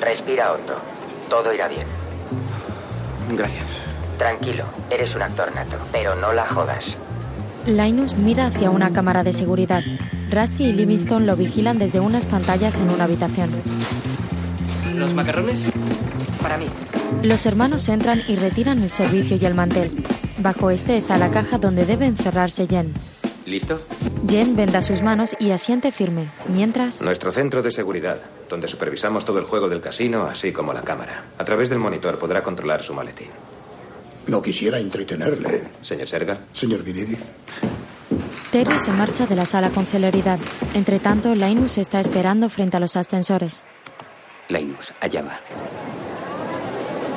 Respira 0.00 0.52
hondo. 0.52 0.76
Todo 1.28 1.52
irá 1.52 1.68
bien. 1.68 1.86
Gracias. 3.36 3.64
Tranquilo, 4.18 4.64
eres 4.90 5.14
un 5.14 5.22
actor 5.22 5.54
nato, 5.54 5.76
pero 5.92 6.14
no 6.14 6.32
la 6.32 6.44
jodas. 6.46 6.96
Linus 7.66 8.16
mira 8.16 8.46
hacia 8.46 8.70
una 8.70 8.92
cámara 8.92 9.22
de 9.22 9.32
seguridad. 9.32 9.82
Rusty 10.30 10.64
y 10.64 10.72
Livingston 10.72 11.26
lo 11.26 11.36
vigilan 11.36 11.78
desde 11.78 12.00
unas 12.00 12.26
pantallas 12.26 12.80
en 12.80 12.90
una 12.90 13.04
habitación. 13.04 13.50
¿Los 14.94 15.14
macarrones? 15.14 15.64
Para 16.40 16.56
mí. 16.56 16.66
Los 17.22 17.44
hermanos 17.46 17.88
entran 17.88 18.22
y 18.26 18.36
retiran 18.36 18.82
el 18.82 18.90
servicio 18.90 19.36
y 19.40 19.44
el 19.44 19.54
mantel. 19.54 19.90
Bajo 20.38 20.70
este 20.70 20.96
está 20.96 21.18
la 21.18 21.30
caja 21.30 21.58
donde 21.58 21.84
debe 21.84 22.06
encerrarse 22.06 22.66
Jen. 22.66 22.94
¿Listo? 23.44 23.80
Jen 24.28 24.56
venda 24.56 24.80
sus 24.80 25.02
manos 25.02 25.36
y 25.38 25.50
asiente 25.50 25.92
firme, 25.92 26.28
mientras 26.48 27.02
Nuestro 27.02 27.32
centro 27.32 27.62
de 27.62 27.72
seguridad, 27.72 28.18
donde 28.48 28.68
supervisamos 28.68 29.24
todo 29.24 29.38
el 29.38 29.44
juego 29.44 29.68
del 29.68 29.80
casino, 29.80 30.24
así 30.24 30.52
como 30.52 30.72
la 30.72 30.82
cámara. 30.82 31.24
A 31.36 31.44
través 31.44 31.68
del 31.68 31.78
monitor 31.78 32.18
podrá 32.18 32.42
controlar 32.42 32.82
su 32.82 32.94
maletín. 32.94 33.28
No 34.26 34.40
quisiera 34.40 34.78
entretenerle. 34.78 35.68
Señor 35.82 36.08
Serga. 36.08 36.38
Señor 36.52 36.84
Benedict. 36.84 37.22
Terry 38.50 38.78
se 38.78 38.92
marcha 38.92 39.26
de 39.26 39.36
la 39.36 39.46
sala 39.46 39.70
con 39.70 39.86
celeridad. 39.86 40.38
Entre 40.74 40.98
tanto, 40.98 41.34
Linus 41.34 41.78
está 41.78 42.00
esperando 42.00 42.48
frente 42.48 42.76
a 42.76 42.80
los 42.80 42.96
ascensores. 42.96 43.64
Linus, 44.48 44.92
allá 45.00 45.22
va. 45.22 45.40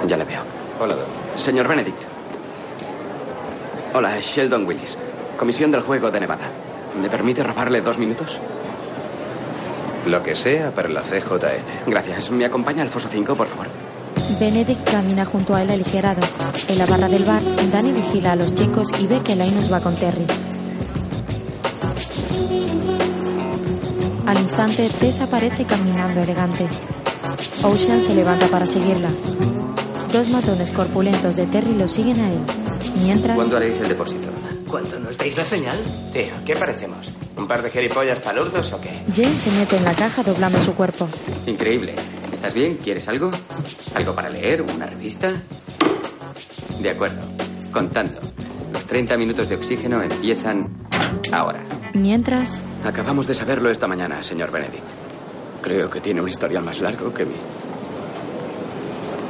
Ya 0.08 0.18
le 0.18 0.26
veo. 0.26 0.41
Hola, 0.80 0.95
Doc. 0.95 1.08
Señor 1.36 1.68
Benedict. 1.68 2.01
Hola, 3.93 4.20
Sheldon 4.20 4.66
Willis. 4.66 4.97
Comisión 5.38 5.72
del 5.72 5.82
Juego 5.82 6.12
de 6.12 6.20
Nevada. 6.20 6.49
¿Me 7.01 7.10
permite 7.10 7.43
robarle 7.43 7.82
dos 7.82 7.97
minutos? 7.97 8.38
Lo 10.08 10.22
que 10.22 10.36
sea 10.36 10.72
para 10.72 10.89
la 10.89 11.01
CJN. 11.01 11.88
Gracias. 11.88 12.30
¿Me 12.32 12.45
acompaña 12.45 12.82
al 12.82 12.89
foso 12.89 13.08
5, 13.10 13.36
por 13.36 13.47
favor? 13.47 13.68
Benedict 14.39 14.89
camina 14.89 15.26
junto 15.26 15.56
a 15.56 15.64
él 15.64 15.70
aligerado. 15.70 16.22
En 16.68 16.78
la 16.78 16.86
barra 16.86 17.08
del 17.08 17.24
bar, 17.24 17.41
Danny 17.72 17.91
vigila 17.91 18.34
a 18.34 18.36
los 18.36 18.54
chicos 18.54 18.89
y 18.99 19.08
ve 19.08 19.20
que 19.24 19.36
Linus 19.36 19.72
va 19.72 19.80
con 19.80 19.95
Terry. 19.95 20.26
Al 24.26 24.39
instante, 24.39 24.89
Tess 24.99 25.22
aparece 25.22 25.66
caminando 25.66 26.22
elegante. 26.22 26.68
Ocean 27.64 28.01
se 28.01 28.16
levanta 28.16 28.47
para 28.47 28.66
seguirla. 28.66 29.10
Dos 30.14 30.30
matones 30.30 30.70
corpulentos 30.72 31.36
de 31.36 31.45
Terry 31.47 31.74
lo 31.74 31.88
siguen 31.88 32.20
a 32.20 32.30
él. 32.32 32.39
Mientras, 33.03 33.36
¿Cuándo 33.36 33.57
haréis 33.57 33.80
el 33.82 33.89
depósito? 33.89 34.28
¿Cuándo 34.70 34.99
nos 34.99 35.18
deis 35.18 35.36
la 35.38 35.45
señal? 35.45 35.78
Tío, 36.11 36.34
¿qué 36.45 36.55
parecemos? 36.55 37.11
¿Un 37.36 37.47
par 37.47 37.64
de 37.64 37.72
gilipollas 37.72 38.20
palurdos 38.20 38.72
o 38.74 38.80
qué? 38.82 38.89
Jane 39.14 39.36
se 39.36 39.51
mete 39.51 39.78
en 39.78 39.84
la 39.84 39.93
caja 39.95 40.22
doblando 40.24 40.61
su 40.61 40.74
cuerpo. 40.76 41.07
Increíble. 41.47 41.95
¿Estás 42.32 42.53
bien? 42.53 42.78
¿Quieres 42.78 43.07
algo? 43.07 43.32
¿Algo 43.95 44.14
para 44.14 44.30
leer? 44.30 44.61
¿Una 44.61 44.86
revista? 44.86 45.34
De 46.80 46.89
acuerdo. 46.89 47.22
Contando. 47.72 48.20
Los 48.72 48.86
30 48.86 49.18
minutos 49.18 49.49
de 49.49 49.55
oxígeno 49.55 50.01
empiezan 50.01 50.68
ahora. 51.32 51.64
mientras, 51.93 52.61
Acabamos 52.84 53.26
de 53.28 53.34
saberlo 53.34 53.72
esta 53.72 53.88
mañana, 53.88 54.24
señor 54.24 54.51
Benedict. 54.51 54.84
Creo 55.61 55.89
que 55.89 56.01
tiene 56.01 56.22
un 56.22 56.30
historial 56.30 56.64
más 56.64 56.80
largo 56.82 57.11
que 57.14 57.26
mi. 57.26 57.34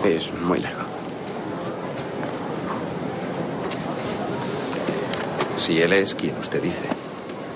Es 0.04 0.34
muy 0.34 0.60
largo. 0.60 0.82
Si 5.58 5.82
él 5.82 5.94
es 5.94 6.14
quien 6.16 6.38
usted 6.38 6.62
dice. 6.62 6.86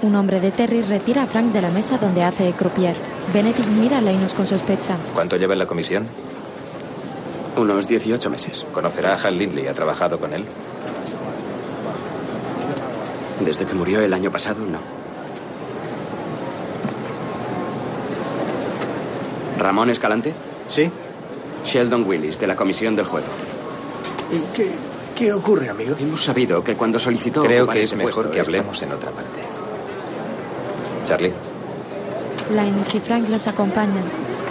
un 0.02 0.16
hombre 0.16 0.40
de 0.40 0.52
Terry 0.52 0.82
retira 0.82 1.24
a 1.24 1.26
Frank 1.26 1.52
de 1.52 1.62
la 1.62 1.70
mesa 1.70 1.98
donde 1.98 2.24
hace 2.24 2.52
croupier. 2.54 2.96
Benedict 3.34 3.68
mira 3.68 3.98
a 3.98 4.02
Linus 4.02 4.34
con 4.34 4.48
sospecha. 4.48 4.96
¿Cuánto 5.14 5.36
lleva 5.36 5.54
en 5.54 5.60
la 5.60 5.66
comisión? 5.66 6.06
Unos 7.58 7.88
18 7.88 8.30
meses. 8.30 8.66
¿Conocerá 8.72 9.14
a 9.14 9.18
Hal 9.18 9.38
Lindley? 9.38 9.68
¿Ha 9.68 9.74
trabajado 9.74 10.20
con 10.20 10.32
él? 10.34 10.46
Desde 13.44 13.66
que 13.66 13.74
murió 13.74 14.00
el 14.02 14.14
año 14.14 14.32
pasado, 14.32 14.60
no. 14.62 14.80
¿Ramón 19.58 19.90
Escalante? 19.90 20.34
Sí. 20.68 20.90
Sheldon 21.68 22.08
Willis, 22.08 22.40
de 22.40 22.48
la 22.48 22.56
Comisión 22.56 22.96
del 22.96 23.06
Juego. 23.06 23.28
¿Y 24.32 24.40
qué, 24.56 24.72
qué 25.16 25.34
ocurre, 25.34 25.70
amigo? 25.70 25.96
Hemos 26.00 26.24
sabido 26.24 26.64
que 26.64 26.76
cuando 26.76 26.98
solicitó. 26.98 27.44
Creo 27.44 27.68
que 27.68 27.82
es 27.82 27.88
ese 27.88 27.96
mejor 27.96 28.32
que 28.32 28.40
hablemos 28.40 28.82
en 28.82 28.92
otra 28.92 29.12
parte. 29.12 29.42
Charlie. 31.06 31.34
Linus 32.52 32.96
y 32.96 33.00
Frank 33.00 33.30
los 33.30 33.48
acompañan. 33.48 34.04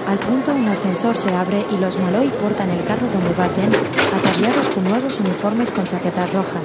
Al 0.06 0.18
punto, 0.18 0.52
un 0.52 0.68
ascensor 0.68 1.16
se 1.16 1.34
abre 1.34 1.64
y 1.72 1.78
los 1.78 1.98
Malloy 1.98 2.28
portan 2.40 2.70
el 2.70 2.84
carro 2.84 3.09
donde 3.12 3.34
va 3.34 3.48
Jen, 3.48 3.72
ataviados 4.14 4.68
con 4.68 4.84
nuevos 4.84 5.18
uniformes 5.18 5.70
con 5.70 5.84
chaquetas 5.84 6.32
rojas. 6.32 6.62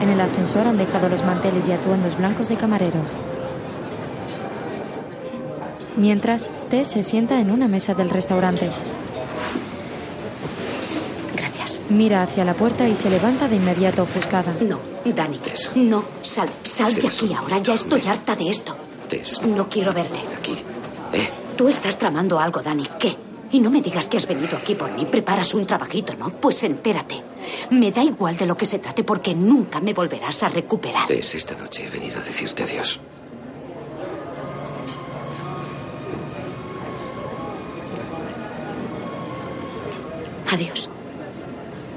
En 0.00 0.08
el 0.08 0.20
ascensor 0.20 0.66
han 0.66 0.78
dejado 0.78 1.08
los 1.08 1.22
manteles 1.24 1.68
y 1.68 1.72
atuendos 1.72 2.16
blancos 2.16 2.48
de 2.48 2.56
camareros. 2.56 3.16
Mientras, 5.96 6.48
Tess 6.70 6.88
se 6.88 7.02
sienta 7.02 7.38
en 7.38 7.50
una 7.50 7.68
mesa 7.68 7.92
del 7.92 8.08
restaurante. 8.08 8.70
Mira 11.90 12.22
hacia 12.22 12.44
la 12.44 12.54
puerta 12.54 12.88
y 12.88 12.94
se 12.94 13.10
levanta 13.10 13.48
de 13.48 13.56
inmediato 13.56 14.02
ofuscada. 14.02 14.54
No, 14.60 14.78
Dani. 15.04 15.40
No, 15.76 16.04
sal, 16.22 16.48
sal 16.64 16.94
de 16.94 17.06
aquí 17.08 17.32
ahora. 17.34 17.58
Ya 17.58 17.74
estoy 17.74 18.02
harta 18.06 18.34
de 18.36 18.48
esto. 18.48 18.76
Tess, 19.08 19.40
No 19.42 19.68
quiero 19.68 19.92
verte. 19.92 20.18
aquí. 20.38 20.56
Eh, 21.12 21.28
Tú 21.56 21.68
estás 21.68 21.98
tramando 21.98 22.38
algo, 22.40 22.62
Dani. 22.62 22.88
¿Qué? 22.98 23.16
Y 23.52 23.60
no 23.60 23.68
me 23.68 23.82
digas 23.82 24.08
que 24.08 24.16
has 24.16 24.26
venido 24.26 24.56
aquí 24.56 24.74
por 24.74 24.90
mí. 24.92 25.04
Preparas 25.04 25.52
un 25.52 25.66
trabajito, 25.66 26.14
¿no? 26.16 26.30
Pues 26.30 26.62
entérate. 26.64 27.22
Me 27.70 27.90
da 27.90 28.02
igual 28.02 28.36
de 28.38 28.46
lo 28.46 28.56
que 28.56 28.64
se 28.64 28.78
trate 28.78 29.04
porque 29.04 29.34
nunca 29.34 29.78
me 29.80 29.92
volverás 29.92 30.42
a 30.42 30.48
recuperar. 30.48 31.06
Tess, 31.08 31.34
esta 31.34 31.54
noche 31.56 31.84
he 31.86 31.90
venido 31.90 32.18
a 32.18 32.22
decirte 32.24 32.62
adiós. 32.62 32.98
Adiós. 40.52 40.88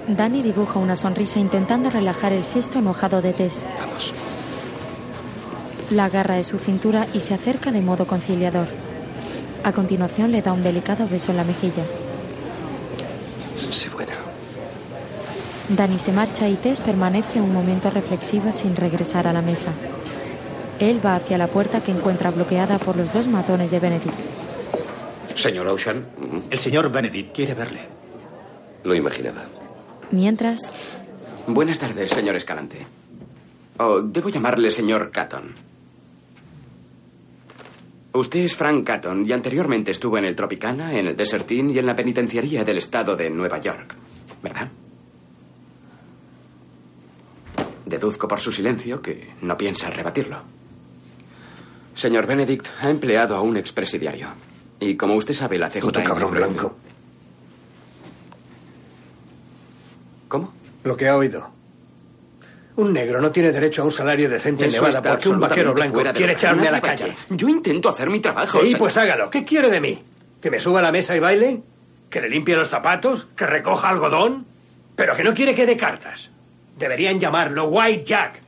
Danny 0.08 0.44
dibuja 0.44 0.78
una 0.78 0.96
sonrisa 0.96 1.40
intentando 1.40 1.90
relajar 1.90 2.32
el 2.32 2.44
gesto 2.44 2.78
enojado 2.78 3.22
de 3.22 3.34
Tess. 3.34 3.66
Vamos. 3.80 4.14
La 5.90 6.06
agarra 6.06 6.36
de 6.36 6.44
su 6.44 6.60
cintura 6.60 7.08
y 7.14 7.22
se 7.22 7.34
acerca 7.34 7.72
de 7.72 7.82
modo 7.82 8.06
conciliador. 8.06 8.68
A 9.64 9.72
continuación 9.72 10.32
le 10.32 10.44
da 10.44 10.54
un 10.54 10.62
delicado 10.62 11.08
beso 11.08 11.32
en 11.32 11.38
la 11.38 11.44
mejilla. 11.44 11.84
Sé 13.72 13.90
buena. 13.90 14.14
Danny 15.70 15.98
se 15.98 16.12
marcha 16.12 16.48
y 16.48 16.54
Tess 16.54 16.82
permanece 16.82 17.42
un 17.42 17.52
momento 17.52 17.90
reflexiva 17.90 18.52
sin 18.52 18.76
regresar 18.76 19.28
a 19.28 19.34
la 19.34 19.42
mesa. 19.42 19.72
Él 20.80 21.04
va 21.04 21.16
hacia 21.16 21.40
la 21.40 21.48
puerta 21.48 21.82
que 21.82 21.92
encuentra 21.92 22.30
bloqueada 22.30 22.78
por 22.78 22.96
los 22.96 23.12
dos 23.12 23.28
matones 23.28 23.72
de 23.72 23.80
Benedict. 23.80 24.14
Señor 25.34 25.68
Ocean. 25.68 26.06
El 26.50 26.60
señor 26.60 26.92
Benedict 26.92 27.36
quiere 27.36 27.56
verle. 27.56 27.82
Lo 28.84 28.94
imaginaba. 28.94 29.46
Mientras, 30.12 30.72
Buenas 31.48 31.78
tardes, 31.78 32.12
señor 32.12 32.36
Escalante. 32.36 32.86
Oh, 33.78 34.02
debo 34.02 34.30
llamarle 34.30 34.72
señor 34.72 35.12
Catton. 35.12 35.54
Usted 38.14 38.40
es 38.40 38.56
Frank 38.56 38.86
Catton 38.86 39.28
y 39.28 39.32
anteriormente 39.32 39.92
estuvo 39.92 40.18
en 40.18 40.26
el 40.26 40.36
Tropicana, 40.36 40.98
en 40.98 41.08
el 41.08 41.16
Desertín 41.16 41.70
y 41.70 41.78
en 41.78 41.86
la 41.86 41.96
penitenciaría 41.96 42.64
del 42.64 42.78
estado 42.78 43.16
de 43.16 43.30
Nueva 43.30 43.60
York, 43.60 43.96
¿verdad? 44.42 44.70
Deduzco 47.86 48.28
por 48.28 48.40
su 48.40 48.52
silencio 48.52 49.02
que 49.02 49.34
no 49.42 49.56
piensa 49.58 49.90
rebatirlo. 49.90 50.42
Señor 51.94 52.26
Benedict 52.26 52.68
ha 52.82 52.90
empleado 52.90 53.36
a 53.36 53.42
un 53.42 53.58
expresidiario. 53.58 54.30
Y 54.80 54.96
como 54.96 55.16
usted 55.16 55.34
sabe, 55.34 55.60
la 55.60 55.70
CJ... 55.70 55.82
Puto 55.82 56.04
cabrón 56.04 56.32
blanco. 56.32 56.76
¿Cómo? 60.28 60.54
Lo 60.86 60.96
que 60.96 61.08
ha 61.08 61.18
oído. 61.18 61.52
Un 62.76 62.94
negro 62.94 63.20
no 63.20 63.32
tiene 63.32 63.52
derecho 63.52 63.82
a 63.82 63.86
un 63.86 63.92
salario 63.92 64.30
decente 64.30 64.66
en 64.66 64.72
Nevada 64.72 65.02
porque 65.02 65.30
un 65.30 65.40
vaquero 65.40 65.74
blanco 65.74 66.04
quiere 66.14 66.34
echarme 66.34 66.68
a 66.68 66.72
la 66.72 66.82
calle. 66.82 67.16
Yo 67.30 67.50
intento 67.50 67.90
hacer 67.90 68.10
mi 68.10 68.20
trabajo. 68.20 68.60
Sí, 68.60 68.66
señor. 68.66 68.80
pues 68.80 68.98
hágalo. 68.98 69.30
¿Qué 69.32 69.44
quiere 69.44 69.70
de 69.70 69.82
mí? 69.82 70.04
¿Que 70.40 70.52
me 70.52 70.60
suba 70.60 70.80
a 70.80 70.84
la 70.84 70.92
mesa 70.92 71.16
y 71.16 71.20
baile? 71.20 71.64
¿Que 72.10 72.22
le 72.22 72.30
limpie 72.30 72.56
los 72.56 72.68
zapatos? 72.68 73.28
¿Que 73.36 73.48
recoja 73.48 73.90
algodón? 73.90 74.46
Pero 74.96 75.16
que 75.16 75.24
no 75.24 75.34
quiere 75.34 75.56
que 75.56 75.66
dé 75.66 75.76
cartas. 75.76 76.30
Deberían 76.78 77.20
llamarlo 77.20 77.66
White 77.66 78.04
Jack. 78.06 78.42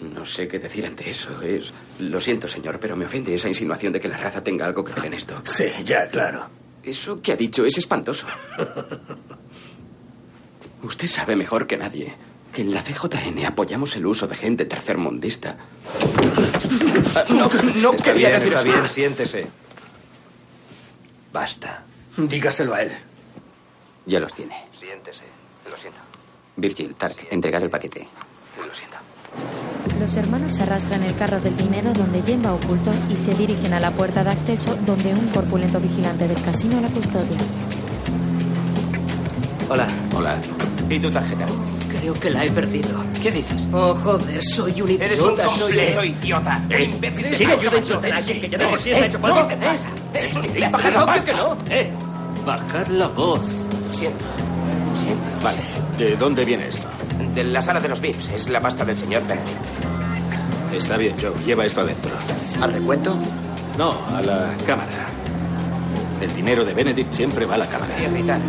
No 0.00 0.26
sé 0.26 0.46
qué 0.46 0.58
decir 0.58 0.84
ante 0.84 1.08
eso. 1.08 1.40
Es... 1.40 1.72
Lo 2.00 2.20
siento, 2.20 2.48
señor, 2.48 2.78
pero 2.78 2.96
me 2.96 3.06
ofende 3.06 3.34
esa 3.34 3.48
insinuación 3.48 3.92
de 3.92 4.00
que 4.00 4.08
la 4.08 4.16
raza 4.18 4.42
tenga 4.42 4.66
algo 4.66 4.84
que 4.84 4.92
ver 4.92 5.06
en 5.06 5.14
esto. 5.14 5.40
Sí, 5.44 5.66
ya, 5.84 6.08
claro. 6.08 6.61
Eso 6.82 7.20
que 7.22 7.32
ha 7.32 7.36
dicho 7.36 7.64
es 7.64 7.78
espantoso. 7.78 8.26
Usted 10.82 11.06
sabe 11.08 11.36
mejor 11.36 11.66
que 11.66 11.76
nadie 11.76 12.14
que 12.52 12.60
en 12.62 12.74
la 12.74 12.82
CJN 12.82 13.46
apoyamos 13.46 13.96
el 13.96 14.04
uso 14.04 14.26
de 14.26 14.34
gente 14.34 14.66
tercermundista. 14.66 15.56
No, 17.30 17.48
no 17.76 17.92
Está 17.92 18.04
quería 18.12 18.28
bien, 18.28 18.40
decir 18.40 18.52
está 18.52 18.68
eso. 18.68 18.78
bien, 18.78 18.88
siéntese. 18.88 19.46
Basta. 21.32 21.84
Dígaselo 22.16 22.74
a 22.74 22.82
él. 22.82 22.92
Ya 24.04 24.20
los 24.20 24.34
tiene. 24.34 24.54
Siéntese. 24.78 25.24
Lo 25.70 25.76
siento. 25.78 26.00
Virgil, 26.56 26.94
Tark, 26.94 27.28
entregad 27.30 27.62
el 27.62 27.70
paquete. 27.70 28.06
Lo 28.58 28.74
siento. 28.74 28.96
Los 29.98 30.16
hermanos 30.16 30.58
arrastran 30.60 31.02
el 31.02 31.14
carro 31.16 31.40
del 31.40 31.56
dinero 31.56 31.92
donde 31.92 32.22
Jen 32.22 32.42
va 32.44 32.52
oculto 32.54 32.92
y 33.10 33.16
se 33.16 33.34
dirigen 33.34 33.72
a 33.74 33.80
la 33.80 33.90
puerta 33.90 34.22
de 34.24 34.30
acceso 34.30 34.76
donde 34.86 35.12
un 35.14 35.26
corpulento 35.28 35.78
vigilante 35.80 36.26
del 36.28 36.40
casino 36.42 36.80
la 36.80 36.88
custodia. 36.88 37.38
Hola. 39.68 39.88
Hola. 40.16 40.38
¿Y 40.88 40.98
tu 40.98 41.10
tarjeta? 41.10 41.46
Creo 41.88 42.12
que 42.14 42.30
la 42.30 42.44
he 42.44 42.50
perdido. 42.50 42.90
¿Qué 43.22 43.30
dices? 43.30 43.68
Oh, 43.72 43.94
joder, 43.94 44.42
soy 44.44 44.80
un 44.82 44.88
idiota. 44.88 45.04
Eres 45.04 45.20
un 45.20 45.36
soy- 45.36 45.46
completo 45.46 46.04
idiota. 46.04 46.62
Un 46.66 46.82
imbécil. 46.82 47.46
Vas 47.46 47.72
a 47.72 47.76
insultar 47.78 48.22
que 48.24 48.40
yo 48.40 48.58
Eh, 48.58 49.04
está 49.04 49.06
hecho 49.06 49.48
¿qué 49.48 49.56
te 49.56 49.64
pasa? 49.66 49.88
Eres 50.14 50.34
un 50.34 50.44
Eh, 50.44 50.48
idiota. 50.52 50.68
baja 50.70 50.90
la 50.90 51.04
voz, 51.04 51.22
que 51.22 51.32
no. 51.32 51.56
Eh, 51.70 51.92
bajar 52.44 52.90
la 52.90 53.08
voz. 53.08 53.40
Lo 53.86 53.92
siento. 53.94 54.24
Lo 54.90 54.96
siento. 55.00 55.24
Vale, 55.42 55.58
¿de 55.98 56.16
dónde 56.16 56.44
viene 56.44 56.68
esto? 56.68 56.88
De 57.34 57.44
la 57.44 57.62
sala 57.62 57.80
de 57.80 57.88
los 57.88 58.00
VIPs. 58.00 58.28
Es 58.30 58.48
la 58.50 58.60
pasta 58.60 58.84
del 58.84 58.96
señor 58.96 59.26
Benedict. 59.26 59.56
Está 60.72 60.96
bien, 60.96 61.14
Joe, 61.20 61.32
lleva 61.44 61.64
esto 61.66 61.80
adentro. 61.82 62.10
¿Al 62.60 62.72
recuento? 62.72 63.16
No, 63.78 63.90
a 64.14 64.22
la 64.22 64.50
cámara. 64.66 64.88
El 66.20 66.34
dinero 66.34 66.64
de 66.64 66.72
Benedict 66.72 67.12
siempre 67.12 67.44
va 67.46 67.54
a 67.54 67.58
la 67.58 67.66
cámara. 67.66 67.94
Irritar. 68.02 68.40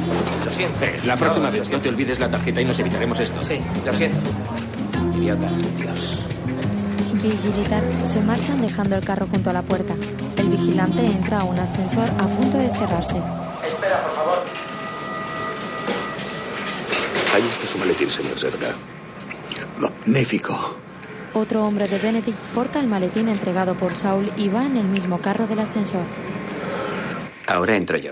Lo 0.46 0.52
siento. 0.52 0.84
Eh, 0.86 1.00
la 1.06 1.16
próxima 1.16 1.48
No, 1.50 1.52
vez 1.58 1.72
no 1.72 1.80
te 1.82 1.90
olvides 1.90 2.20
la 2.20 2.30
tarjeta 2.30 2.62
y 2.62 2.66
nos 2.66 2.78
evitaremos 2.80 3.20
esto. 3.20 3.42
Sí, 3.42 3.56
lo 3.86 3.94
siento. 3.94 4.20
Idiota. 5.18 5.48
Dios. 5.78 6.20
Y 7.24 7.64
Tark 7.70 8.06
se 8.06 8.22
marchan 8.22 8.62
dejando 8.62 8.98
el 8.98 9.06
carro 9.06 9.28
junto 9.32 9.50
a 9.50 9.54
la 9.54 9.62
puerta. 9.62 9.94
El 10.38 10.50
vigilante 10.50 11.06
entra 11.06 11.40
a 11.40 11.44
un 11.46 11.58
ascensor 11.58 12.04
a 12.20 12.28
punto 12.28 12.58
de 12.58 12.74
cerrarse. 12.74 13.16
Espera, 13.66 14.04
por 14.04 14.16
favor. 14.16 14.44
Ahí 17.34 17.48
está 17.50 17.68
su 17.68 17.78
maletín, 17.78 18.10
señor 18.12 18.38
Serga. 18.40 18.76
Magnífico. 19.78 20.78
Otro 21.34 21.66
hombre 21.66 21.88
de 21.88 21.98
Benedict 21.98 22.38
porta 22.54 22.80
el 22.80 22.88
maletín 22.88 23.28
entregado 23.28 23.74
por 23.74 23.96
Saul 23.96 24.32
y 24.38 24.50
va 24.50 24.66
en 24.66 24.78
el 24.78 24.86
mismo 24.86 25.18
carro 25.20 25.48
del 25.48 25.60
ascensor. 25.60 26.04
Ahora 27.48 27.76
entro 27.76 27.98
yo. 27.98 28.12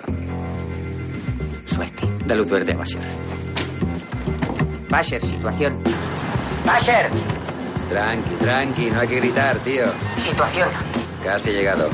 Suerte. 1.66 2.08
Da 2.26 2.34
luz 2.36 2.50
verde 2.50 2.74
a 2.74 2.78
Basher. 2.78 3.02
Basher, 4.90 5.24
situación. 5.24 5.82
Basher, 6.66 7.10
Tranqui, 7.90 8.36
tranqui, 8.40 8.90
no 8.90 9.02
hay 9.02 9.08
que 9.08 9.16
gritar, 9.18 9.58
tío. 9.60 9.84
situación. 10.18 10.70
Casi 11.24 11.52
llegado. 11.52 11.90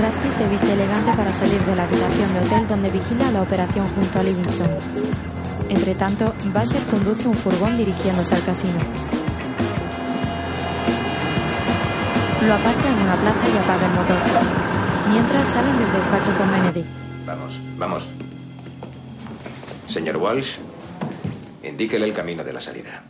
Rusty 0.00 0.30
se 0.30 0.46
viste 0.48 0.72
elegante 0.72 1.12
para 1.12 1.32
salir 1.32 1.60
de 1.60 1.76
la 1.76 1.84
habitación 1.84 2.32
de 2.34 2.40
hotel 2.40 2.68
donde 2.68 2.88
vigila 2.88 3.30
la 3.30 3.42
operación 3.42 3.86
junto 3.86 4.18
a 4.18 4.22
Livingston. 4.22 4.68
Entre 5.72 5.94
tanto, 5.94 6.34
Basher 6.52 6.82
conduce 6.82 7.26
un 7.26 7.34
furgón 7.34 7.78
dirigiéndose 7.78 8.34
al 8.34 8.44
casino. 8.44 8.78
Lo 12.46 12.52
aparca 12.52 12.88
en 12.90 12.98
una 12.98 13.16
plaza 13.16 13.48
y 13.48 13.56
apaga 13.56 13.86
el 13.86 13.92
motor. 13.94 14.18
Mientras 15.08 15.48
salen 15.48 15.78
del 15.78 15.92
despacho 15.94 16.36
con 16.36 16.52
Benedict. 16.52 16.88
Vamos, 17.24 17.58
vamos. 17.78 18.08
Señor 19.88 20.18
Walsh, 20.18 20.58
indíquele 21.62 22.04
el 22.04 22.12
camino 22.12 22.44
de 22.44 22.52
la 22.52 22.60
salida. 22.60 23.04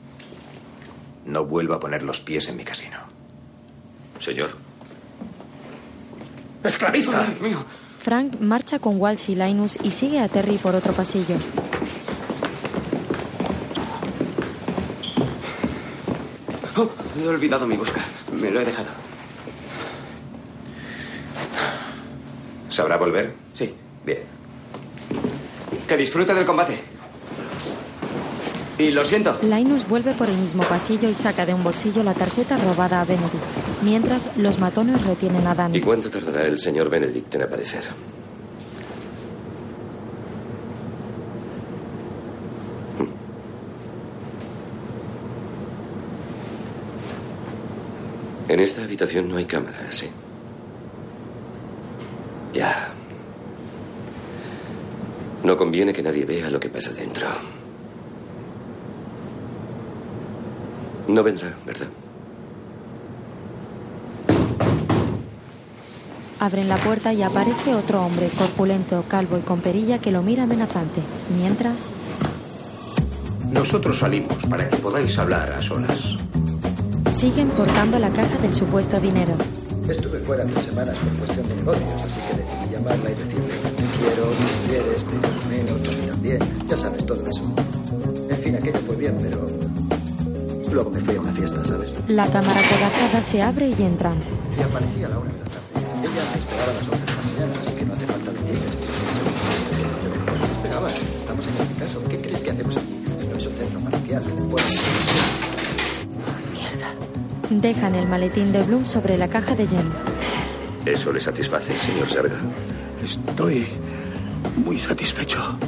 No 1.27 1.45
vuelva 1.45 1.77
a 1.77 1.81
poner 1.81 2.05
los 2.05 2.21
pies 2.21 2.49
en 2.49 2.57
mi 2.57 2.63
casino. 2.63 2.99
Señor. 4.21 4.51
¡Esclavista! 6.63 7.27
Frank 7.99 8.39
marcha 8.39 8.79
con 8.79 9.01
Walsh 9.01 9.31
y 9.31 9.35
Linus 9.35 9.79
y 9.83 9.91
sigue 9.91 10.21
a 10.21 10.29
Terry 10.29 10.59
por 10.59 10.77
otro 10.77 10.93
pasillo. 10.93 11.35
Oh, 16.77 16.89
he 17.21 17.29
olvidado 17.29 17.67
mi 17.67 17.77
busca. 17.77 18.01
Me 18.33 18.51
lo 18.51 18.61
he 18.61 18.65
dejado. 18.65 18.89
¿Sabrá 22.69 22.97
volver? 22.97 23.33
Sí. 23.55 23.75
Bien. 24.05 24.21
Que 25.87 25.97
disfrute 25.97 26.33
del 26.33 26.45
combate. 26.47 26.81
Y 28.79 28.91
lo 28.91 29.05
siento. 29.05 29.39
Linus 29.43 29.87
vuelve 29.87 30.15
por 30.15 30.31
el 30.31 30.37
mismo 30.39 30.63
pasillo 30.63 31.09
y 31.09 31.15
saca 31.15 31.45
de 31.45 31.53
un 31.53 31.63
bolsillo 31.63 32.03
la 32.03 32.15
tarjeta 32.15 32.57
robada 32.57 33.03
a 33.03 33.05
Benedict. 33.05 33.35
Mientras, 33.83 34.35
los 34.39 34.59
matones 34.59 35.05
retienen 35.05 35.47
a 35.47 35.55
Danny. 35.55 35.79
¿Y 35.79 35.81
cuánto 35.83 36.11
tardará 36.11 36.47
el 36.47 36.59
señor 36.59 36.89
Benedict 36.89 37.35
en 37.35 37.43
aparecer? 37.43 37.85
En 48.53 48.61
esta 48.61 48.83
habitación 48.83 49.31
no 49.31 49.39
hay 49.39 49.47
cámaras, 49.47 49.95
¿sí? 49.95 50.11
Ya. 52.53 52.91
No 55.43 55.57
conviene 55.57 55.95
que 55.95 56.03
nadie 56.03 56.27
vea 56.27 56.51
lo 56.51 56.61
que 56.61 56.69
pasa 56.69 56.91
dentro. 56.91 57.29
No 61.09 61.23
vendrá, 61.23 61.55
¿verdad? 61.65 61.89
Abren 66.39 66.69
la 66.69 66.77
puerta 66.77 67.15
y 67.15 67.23
aparece 67.23 67.75
otro 67.75 68.05
hombre, 68.05 68.29
corpulento, 68.37 69.03
calvo 69.09 69.39
y 69.39 69.41
con 69.41 69.61
perilla 69.63 69.99
que 69.99 70.11
lo 70.11 70.23
mira 70.23 70.43
amenazante. 70.43 71.01
Mientras, 71.39 71.89
Nosotros 73.51 73.99
salimos 73.99 74.45
para 74.51 74.69
que 74.69 74.77
podáis 74.77 75.19
hablar 75.19 75.51
a 75.55 75.59
solas. 75.63 76.19
Siguen 77.13 77.49
portando 77.49 77.99
la 77.99 78.11
caja 78.11 78.39
del 78.39 78.55
supuesto 78.55 78.99
dinero. 78.99 79.35
Estuve 79.89 80.19
fuera 80.21 80.45
tres 80.45 80.65
semanas 80.65 80.99
por 80.99 81.13
cuestión 81.19 81.49
de 81.49 81.57
negocios, 81.57 81.91
así 82.05 82.21
que 82.29 82.37
decidí 82.37 82.73
llamarla 82.73 83.11
y 83.11 83.15
decirle, 83.15 83.55
quiero, 83.99 84.25
tú 84.25 84.69
quieres, 84.69 85.05
te 85.05 85.17
quiero 85.19 85.49
menos, 85.49 85.83
tú 85.83 85.91
también. 86.09 86.39
Ya 86.69 86.77
sabes, 86.77 87.07
todo 87.07 87.27
eso. 87.27 87.55
En 88.31 88.37
fin, 88.39 88.57
aquello 88.57 88.79
fue 88.87 88.97
bien, 88.97 89.17
pero 89.21 89.47
luego 90.73 90.91
me 90.91 91.01
fui 91.01 91.17
a 91.17 91.21
una 91.21 91.33
fiesta, 91.33 91.65
¿sabes? 91.65 91.93
La 92.09 92.31
cámara 92.31 92.61
corazada 92.69 93.21
se 93.21 93.43
abre 93.43 93.69
y 93.69 93.83
entran. 93.83 94.19
Y 94.59 94.63
aparecí 94.63 95.05
a 95.05 95.09
la 95.09 95.19
una 95.19 95.42
Dejan 107.61 107.95
el 107.95 108.09
maletín 108.09 108.51
de 108.51 108.63
Bloom 108.63 108.87
sobre 108.87 109.19
la 109.19 109.29
caja 109.29 109.55
de 109.55 109.67
Jen. 109.67 109.89
¿Eso 110.87 111.13
le 111.13 111.21
satisface, 111.21 111.79
señor 111.79 112.09
Sarga? 112.09 112.39
Estoy 113.05 113.67
muy 114.57 114.79
satisfecho. 114.79 115.59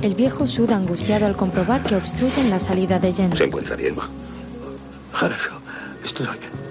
El 0.00 0.14
viejo 0.14 0.46
suda 0.46 0.76
angustiado 0.76 1.26
al 1.26 1.36
comprobar 1.36 1.82
que 1.82 1.96
obstruyen 1.96 2.48
la 2.48 2.60
salida 2.60 2.98
de 2.98 3.12
Jen. 3.12 3.36
¿Se 3.36 3.44
encuentra 3.44 3.76
bien? 3.76 3.96
Harasho, 5.12 5.60
estoy, 6.04 6.26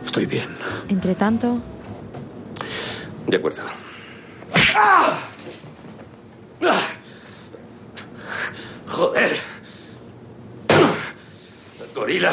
estoy 0.06 0.26
bien. 0.26 0.48
Entre 0.88 1.16
tanto... 1.16 1.60
De 3.28 3.38
acuerdo. 3.38 3.62
¡Ah! 4.74 5.20
¡Ah! 6.64 6.80
Joder. 8.88 9.38
Gorila. 11.94 12.32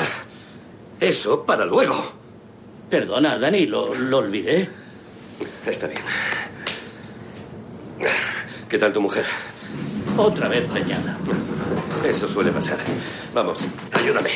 Eso 1.01 1.45
para 1.45 1.65
luego. 1.65 2.18
Perdona, 2.91 3.39
Dani, 3.39 3.67
lo, 3.67 3.95
lo 3.95 4.19
olvidé. 4.19 4.69
Está 5.67 5.87
bien. 5.87 6.01
¿Qué 8.69 8.79
tal 8.79 8.93
tu 8.93 9.01
mujer? 9.01 9.25
Otra 10.17 10.49
vez 10.49 10.67
preñada. 10.67 11.17
Eso 12.05 12.27
suele 12.27 12.51
pasar. 12.51 12.79
Vamos, 13.35 13.65
ayúdame. 13.93 14.31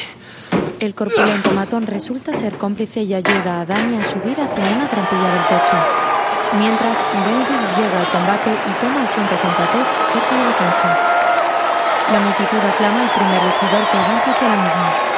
el 0.81 0.95
corpulento 0.95 1.51
matón 1.53 1.87
resulta 1.87 2.33
ser 2.35 2.53
cómplice 2.59 3.03
y 3.03 3.15
ayuda 3.15 3.61
a 3.63 3.65
Dani 3.67 3.97
a 3.99 4.05
subir 4.05 4.39
hacia 4.41 4.65
una 4.77 4.89
trampilla 4.89 5.33
del 5.33 5.47
techo. 5.47 5.77
Mientras, 6.59 6.99
David 6.99 7.47
llega 7.79 8.01
al 8.01 8.11
combate 8.11 8.51
y 8.51 8.81
toma 8.81 9.03
asiento 9.05 9.35
con 9.41 9.55
Patés 9.55 9.89
cerca 10.13 10.37
de 10.37 10.45
la 10.45 10.57
cancha. 10.59 10.99
La 12.13 12.21
multitud 12.21 12.59
aclama 12.59 13.03
al 13.03 13.11
primer 13.11 13.43
luchador 13.43 13.91
que 13.91 13.97
avanza 13.97 14.31
hacia 14.31 14.49
la 14.49 14.57
misma. 14.63 15.12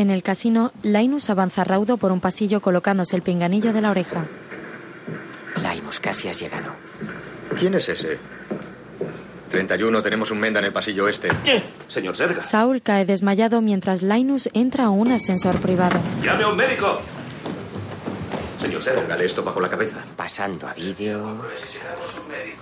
En 0.00 0.08
el 0.08 0.22
casino, 0.22 0.72
Linus 0.82 1.28
avanza 1.28 1.62
raudo 1.62 1.98
por 1.98 2.10
un 2.10 2.20
pasillo 2.22 2.62
colocándose 2.62 3.16
el 3.16 3.20
pinganillo 3.20 3.74
de 3.74 3.82
la 3.82 3.90
oreja. 3.90 4.24
Linus, 5.56 6.00
casi 6.00 6.26
has 6.26 6.40
llegado. 6.40 6.70
¿Quién 7.58 7.74
es 7.74 7.86
ese? 7.86 8.16
31, 9.50 10.00
tenemos 10.00 10.30
un 10.30 10.40
menda 10.40 10.58
en 10.60 10.64
el 10.64 10.72
pasillo 10.72 11.06
este. 11.06 11.28
Señor 11.86 12.16
Serga. 12.16 12.40
Saul 12.40 12.80
cae 12.80 13.04
desmayado 13.04 13.60
mientras 13.60 14.00
Linus 14.00 14.48
entra 14.54 14.86
a 14.86 14.88
un 14.88 15.12
ascensor 15.12 15.60
privado. 15.60 16.00
¡Llame 16.24 16.44
a 16.44 16.48
un 16.48 16.56
médico! 16.56 16.98
Señor 18.58 18.80
Serga, 18.80 19.02
póngale 19.02 19.26
esto 19.26 19.44
bajo 19.44 19.60
la 19.60 19.68
cabeza. 19.68 20.02
Pasando 20.16 20.66
a 20.66 20.72
vídeo. 20.72 21.44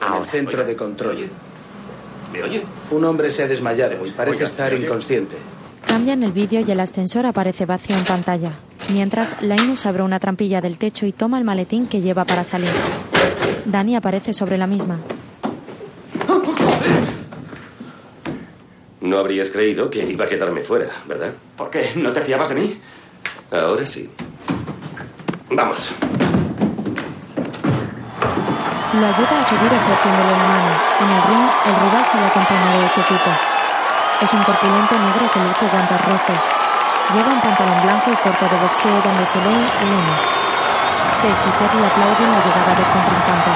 En 0.05 0.13
el 0.13 0.25
centro 0.25 0.65
de 0.65 0.75
control. 0.75 1.29
¿Me 2.33 2.43
oye? 2.43 2.65
Un 2.91 3.05
hombre 3.05 3.31
se 3.31 3.45
ha 3.45 3.47
desmayado 3.47 4.05
y 4.05 4.11
parece 4.11 4.39
Oiga, 4.39 4.47
estar 4.47 4.75
inconsciente. 4.75 5.37
Cambian 5.89 6.23
el 6.23 6.33
vídeo 6.33 6.61
y 6.65 6.71
el 6.71 6.81
ascensor 6.81 7.27
aparece 7.27 7.67
vacío 7.67 7.97
en 7.97 8.05
pantalla. 8.05 8.53
Mientras, 8.93 9.41
Linus 9.43 9.87
abre 9.87 10.03
una 10.03 10.21
trampilla 10.21 10.61
del 10.61 10.79
techo 10.79 11.07
y 11.07 11.13
toma 11.13 11.39
el 11.39 11.45
maletín 11.45 11.89
que 11.89 12.01
lleva 12.01 12.25
para 12.25 12.45
salir. 12.45 12.71
Danny 13.65 13.97
aparece 13.97 14.33
sobre 14.33 14.59
la 14.59 14.67
misma. 14.67 14.99
No 19.01 19.19
habrías 19.19 19.49
creído 19.49 19.89
que 19.89 20.05
iba 20.05 20.25
a 20.27 20.29
quedarme 20.29 20.63
fuera, 20.63 20.89
¿verdad? 21.07 21.33
¿Por 21.57 21.71
qué? 21.71 21.93
¿No 21.97 22.13
te 22.13 22.21
fiabas 22.21 22.49
de 22.51 22.55
mí? 22.55 22.79
Ahora 23.51 23.87
sí. 23.87 24.09
Vamos. 25.51 25.93
Lo 28.93 29.07
ayuda 29.07 29.39
a 29.39 29.49
subir 29.49 29.73
ofreciéndole 29.73 30.31
la 30.33 30.49
mano. 30.49 30.73
En 31.01 31.11
el 31.11 31.23
ring, 31.23 31.49
el 31.67 31.75
rival 31.75 32.05
sale 32.07 32.27
acompañado 32.27 32.83
de 32.83 32.89
su 32.89 33.01
equipo. 33.01 33.31
Es 34.21 34.33
un 34.33 34.43
corpulento 34.43 34.99
negro 34.99 35.31
que 35.33 35.39
luce 35.39 35.69
guantes 35.69 36.05
rojos. 36.05 36.43
Lleva 37.15 37.33
un 37.33 37.41
pantalón 37.41 37.81
blanco 37.83 38.11
y 38.11 38.17
corto 38.17 38.49
de 38.49 38.61
boxeo 38.61 39.01
donde 39.01 39.27
se 39.27 39.39
lee 39.39 39.67
Lennox. 39.87 40.49
Tess 41.23 41.47
y 41.47 41.51
Terry 41.57 41.85
aplauden 41.85 42.33
la 42.33 42.45
llegada 42.45 42.75
del 42.75 42.85
contrincante. 42.85 43.51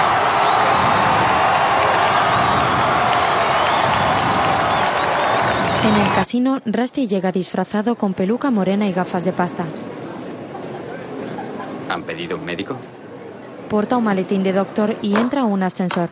En 5.88 5.96
el 5.96 6.14
casino, 6.14 6.60
Rusty 6.64 7.08
llega 7.08 7.32
disfrazado 7.32 7.96
con 7.96 8.14
peluca 8.14 8.52
morena 8.52 8.86
y 8.86 8.92
gafas 8.92 9.24
de 9.24 9.32
pasta. 9.32 9.64
¿Han 11.88 12.04
pedido 12.04 12.36
un 12.36 12.44
médico? 12.44 12.76
Porta 13.68 13.96
un 13.96 14.04
maletín 14.04 14.44
de 14.44 14.52
doctor 14.52 14.96
y 15.02 15.16
entra 15.16 15.40
a 15.40 15.44
un 15.44 15.64
ascensor. 15.64 16.08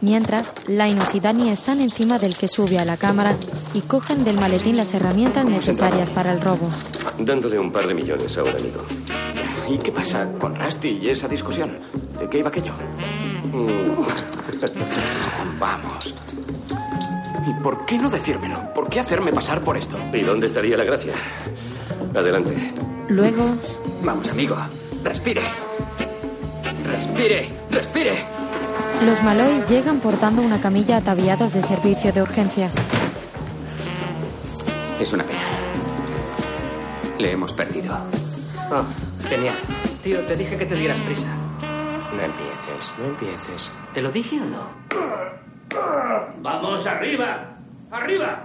Mientras, 0.00 0.54
Linus 0.66 1.14
y 1.14 1.20
Danny 1.20 1.50
están 1.50 1.80
encima 1.80 2.18
del 2.18 2.36
que 2.36 2.48
sube 2.48 2.78
a 2.78 2.84
la 2.84 2.96
cámara 2.96 3.34
y 3.74 3.80
cogen 3.80 4.24
del 4.24 4.38
maletín 4.38 4.76
las 4.76 4.94
herramientas 4.94 5.44
necesarias 5.44 6.10
para 6.10 6.32
el 6.32 6.40
robo. 6.40 6.68
Dándole 7.18 7.58
un 7.58 7.72
par 7.72 7.86
de 7.86 7.94
millones 7.94 8.36
a 8.38 8.42
un 8.42 8.50
amigo. 8.50 8.84
¿Y 9.68 9.78
qué 9.78 9.90
pasa 9.90 10.28
con 10.38 10.54
Rusty 10.54 10.98
y 11.02 11.08
esa 11.10 11.28
discusión? 11.28 11.78
¿De 12.20 12.28
qué 12.28 12.38
iba 12.38 12.48
aquello? 12.48 12.72
Vamos. 15.58 16.14
¿Y 17.48 17.62
por 17.62 17.84
qué 17.86 17.98
no 17.98 18.10
decírmelo? 18.10 18.72
¿Por 18.74 18.88
qué 18.88 19.00
hacerme 19.00 19.32
pasar 19.32 19.62
por 19.62 19.76
esto? 19.76 19.96
¿Y 20.12 20.22
dónde 20.22 20.46
estaría 20.46 20.76
la 20.76 20.84
gracia? 20.84 21.14
Adelante. 22.14 22.72
Luego, 23.08 23.56
Vamos, 24.02 24.30
amigo. 24.30 24.56
Respire. 25.02 25.42
Respire. 26.84 27.48
Respire. 27.70 28.24
Los 29.04 29.22
Malloy 29.22 29.62
llegan 29.68 30.00
portando 30.00 30.42
una 30.42 30.60
camilla 30.60 30.96
ataviados 30.96 31.52
de 31.52 31.62
servicio 31.62 32.12
de 32.12 32.22
urgencias. 32.22 32.74
Es 35.00 35.12
una 35.12 35.24
pena. 35.24 35.40
Le 37.18 37.32
hemos 37.32 37.52
perdido. 37.52 37.96
Oh, 38.70 38.84
genial. 39.28 39.56
Tío, 40.02 40.20
te 40.26 40.36
dije 40.36 40.56
que 40.56 40.66
te 40.66 40.74
dieras 40.74 41.00
prisa. 41.00 41.28
No 42.14 42.22
empieces, 42.22 42.94
no 42.98 43.04
empieces. 43.06 43.70
¿Te 43.92 44.00
lo 44.02 44.10
dije 44.10 44.40
o 44.40 44.44
no? 44.44 44.86
¡Vamos 46.42 46.86
arriba! 46.86 47.56
¡Arriba! 47.90 48.44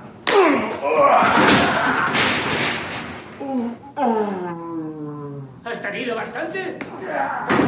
¿Has 5.64 5.80
tenido 5.80 6.16
bastante? 6.16 6.80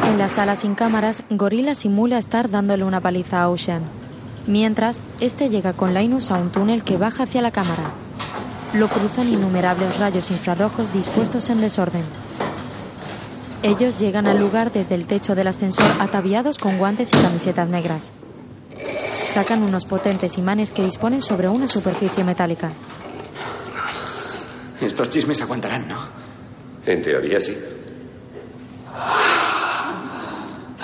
En 0.08 0.18
la 0.18 0.28
sala 0.28 0.56
sin 0.56 0.74
cámaras, 0.74 1.22
Gorilla 1.30 1.76
simula 1.76 2.18
estar 2.18 2.50
dándole 2.50 2.82
una 2.82 3.00
paliza 3.00 3.40
a 3.40 3.48
Ocean. 3.48 3.82
Mientras, 4.48 5.00
este 5.20 5.48
llega 5.48 5.74
con 5.74 5.94
Linus 5.94 6.32
a 6.32 6.34
un 6.34 6.50
túnel 6.50 6.82
que 6.82 6.96
baja 6.96 7.22
hacia 7.22 7.40
la 7.40 7.52
cámara. 7.52 7.92
Lo 8.74 8.88
cruzan 8.88 9.28
innumerables 9.28 9.98
rayos 10.00 10.32
infrarrojos 10.32 10.92
dispuestos 10.92 11.48
en 11.50 11.60
desorden. 11.60 12.02
Ellos 13.62 14.00
llegan 14.00 14.26
al 14.26 14.40
lugar 14.40 14.72
desde 14.72 14.96
el 14.96 15.06
techo 15.06 15.36
del 15.36 15.46
ascensor 15.46 15.86
ataviados 16.00 16.58
con 16.58 16.78
guantes 16.78 17.10
y 17.14 17.22
camisetas 17.22 17.68
negras. 17.68 18.12
Sacan 19.26 19.62
unos 19.62 19.86
potentes 19.86 20.36
imanes 20.36 20.72
que 20.72 20.82
disponen 20.82 21.22
sobre 21.22 21.48
una 21.48 21.68
superficie 21.68 22.24
metálica. 22.24 22.70
Estos 24.80 25.08
chismes 25.10 25.40
aguantarán, 25.40 25.86
¿no? 25.86 25.96
En 26.84 27.00
teoría 27.00 27.40
sí. 27.40 27.56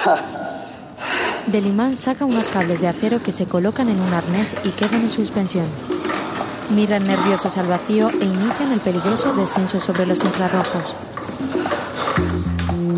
Del 1.47 1.67
imán 1.67 1.97
saca 1.97 2.25
unos 2.25 2.49
cables 2.49 2.81
de 2.81 2.89
acero 2.89 3.23
que 3.23 3.33
se 3.33 3.47
colocan 3.47 3.89
en 3.89 4.01
un 4.01 4.13
arnés 4.13 4.55
y 4.65 4.71
quedan 4.71 5.03
en 5.03 5.11
suspensión. 5.11 5.65
Miran 6.75 7.03
nerviosos 7.05 7.57
al 7.57 7.67
vacío 7.67 8.11
e 8.11 8.25
inician 8.25 8.73
el 8.73 8.81
peligroso 8.81 9.35
descenso 9.35 9.81
sobre 9.81 10.07
los 10.07 10.23
infrarrojos. 10.23 10.95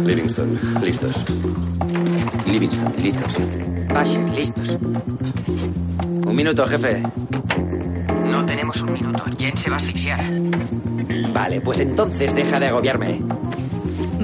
Livingston, 0.05 0.59
listos. 0.83 1.25
Livingston, 2.47 2.93
listos. 2.99 3.37
Basher, 3.95 4.29
listos. 4.31 4.79
Un 6.27 6.37
minuto, 6.37 6.67
jefe. 6.67 7.03
No 8.27 8.45
tenemos 8.45 8.83
un 8.83 8.93
minuto. 8.93 9.25
Jen 9.39 9.57
se 9.57 9.71
va 9.71 9.77
a 9.77 9.79
asfixiar. 9.79 10.21
Vale, 11.33 11.61
pues 11.61 11.81
entonces 11.81 12.35
deja 12.35 12.61
de 12.61 12.67
agobiarme. 12.67 13.21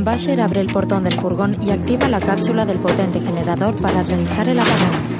Basher 0.04 0.40
abre 0.40 0.60
el 0.60 0.72
portón 0.72 1.04
del 1.04 1.14
furgón 1.14 1.56
y 1.62 1.70
activa 1.70 2.08
la 2.08 2.20
cápsula 2.20 2.64
del 2.64 2.78
potente 2.78 3.20
generador 3.20 3.74
para 3.80 4.02
realizar 4.02 4.48
el 4.48 4.58
apagón. 4.58 5.18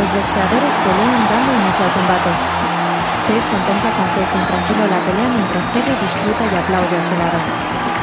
Los 0.00 0.14
boxeadores 0.14 0.74
pelean 0.76 1.28
dando 1.28 1.52
inicio 1.52 1.84
al 1.84 1.92
combate. 1.92 2.30
Tess 3.26 3.46
contempla 3.46 3.90
con 3.90 4.06
gesto 4.14 4.38
intranquilo 4.38 4.86
la 4.86 5.04
pelea 5.04 5.28
mientras 5.28 5.70
Terry 5.72 5.94
disfruta 6.00 6.44
y 6.44 6.56
aplaude 6.56 6.96
a 6.96 7.02
su 7.02 7.18
lado. 7.18 7.99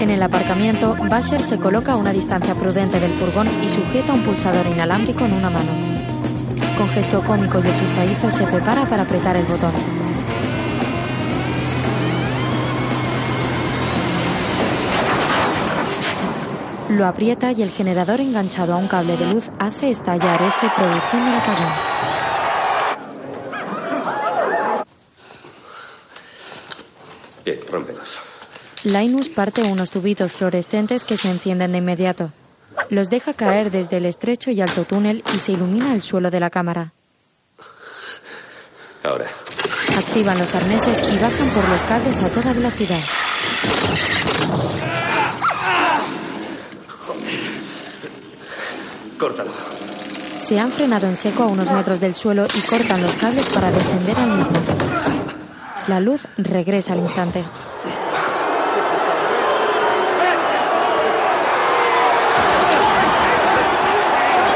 En 0.00 0.08
el 0.08 0.22
aparcamiento, 0.22 0.96
Basher 1.10 1.42
se 1.42 1.58
coloca 1.58 1.92
a 1.92 1.96
una 1.96 2.10
distancia 2.10 2.54
prudente 2.54 2.98
del 2.98 3.12
furgón 3.12 3.46
y 3.62 3.68
sujeta 3.68 4.14
un 4.14 4.22
pulsador 4.22 4.66
inalámbrico 4.66 5.26
en 5.26 5.34
una 5.34 5.50
mano. 5.50 5.70
Con 6.78 6.88
gesto 6.88 7.22
cómico 7.22 7.60
y 7.62 7.68
asustadizo 7.68 8.30
se 8.30 8.44
prepara 8.44 8.86
para 8.86 9.02
apretar 9.02 9.36
el 9.36 9.44
botón. 9.44 9.72
Lo 16.88 17.06
aprieta 17.06 17.52
y 17.52 17.62
el 17.62 17.70
generador 17.70 18.20
enganchado 18.20 18.72
a 18.72 18.78
un 18.78 18.88
cable 18.88 19.18
de 19.18 19.34
luz 19.34 19.50
hace 19.58 19.90
estallar 19.90 20.40
este 20.40 20.66
produciendo 20.74 21.28
el 21.28 21.34
apagón. 21.34 21.72
Bien, 27.44 27.58
rómpelos. 27.70 28.29
Linus 28.84 29.28
parte 29.28 29.62
unos 29.62 29.90
tubitos 29.90 30.32
fluorescentes 30.32 31.04
que 31.04 31.18
se 31.18 31.30
encienden 31.30 31.72
de 31.72 31.78
inmediato. 31.78 32.32
Los 32.88 33.10
deja 33.10 33.34
caer 33.34 33.70
desde 33.70 33.98
el 33.98 34.06
estrecho 34.06 34.50
y 34.50 34.62
alto 34.62 34.84
túnel 34.84 35.22
y 35.34 35.38
se 35.38 35.52
ilumina 35.52 35.92
el 35.92 36.00
suelo 36.00 36.30
de 36.30 36.40
la 36.40 36.48
cámara. 36.48 36.92
Ahora. 39.04 39.30
Activan 39.98 40.38
los 40.38 40.54
arneses 40.54 41.12
y 41.12 41.18
bajan 41.18 41.50
por 41.50 41.68
los 41.68 41.84
cables 41.84 42.22
a 42.22 42.28
toda 42.30 42.52
velocidad. 42.54 43.00
Córtalo. 49.18 49.50
Se 50.38 50.58
han 50.58 50.72
frenado 50.72 51.06
en 51.06 51.16
seco 51.16 51.42
a 51.42 51.46
unos 51.46 51.70
metros 51.70 52.00
del 52.00 52.14
suelo 52.14 52.46
y 52.46 52.60
cortan 52.62 53.02
los 53.02 53.14
cables 53.16 53.46
para 53.50 53.70
descender 53.70 54.16
al 54.16 54.38
mismo. 54.38 54.58
La 55.86 56.00
luz 56.00 56.22
regresa 56.38 56.94
al 56.94 57.00
instante. 57.00 57.44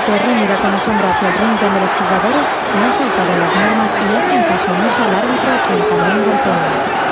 Terry 0.07 0.35
mira 0.35 0.55
con 0.57 0.75
asombro 0.75 1.09
hacia 1.09 1.29
el 1.29 1.39
ring 1.39 1.59
donde 1.59 1.81
los 1.81 1.95
jugadores 1.95 2.49
se 2.61 2.77
han 2.77 2.93
saltado 2.93 3.39
las 3.39 3.55
normas 3.55 3.91
y 3.95 4.17
hacen 4.17 4.43
caso 4.43 4.71
omiso 4.71 5.03
al 5.03 5.15
árbitro 5.15 5.51
a 5.51 5.63
quien 5.63 5.89
también 5.89 6.25
golpean. 6.25 7.05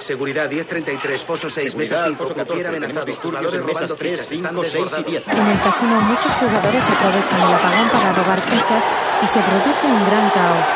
Seguridad 0.00 0.50
1033, 0.50 1.24
foso 1.24 1.48
6, 1.48 1.76
mesa 1.76 2.04
5, 2.08 2.34
cualquier 2.34 2.66
amenazado. 2.66 3.06
Jugadores 3.14 3.54
en 3.54 3.64
mesas 3.64 3.88
robando 3.88 3.96
3, 3.96 4.10
fichas, 4.10 4.32
están 4.32 4.52
5, 4.52 4.64
6 4.64 4.74
y 4.74 4.78
desbordados. 4.78 5.06
10. 5.06 5.28
En 5.28 5.46
el 5.46 5.60
casino 5.62 6.00
muchos 6.02 6.34
jugadores 6.36 6.84
aprovechan 6.90 7.40
el 7.40 7.54
apagón 7.54 7.88
para 7.88 8.12
robar 8.12 8.40
fichas 8.40 8.84
y 9.22 9.26
se 9.26 9.40
produce 9.40 9.86
un 9.86 10.04
gran 10.04 10.28
caos. 10.30 10.68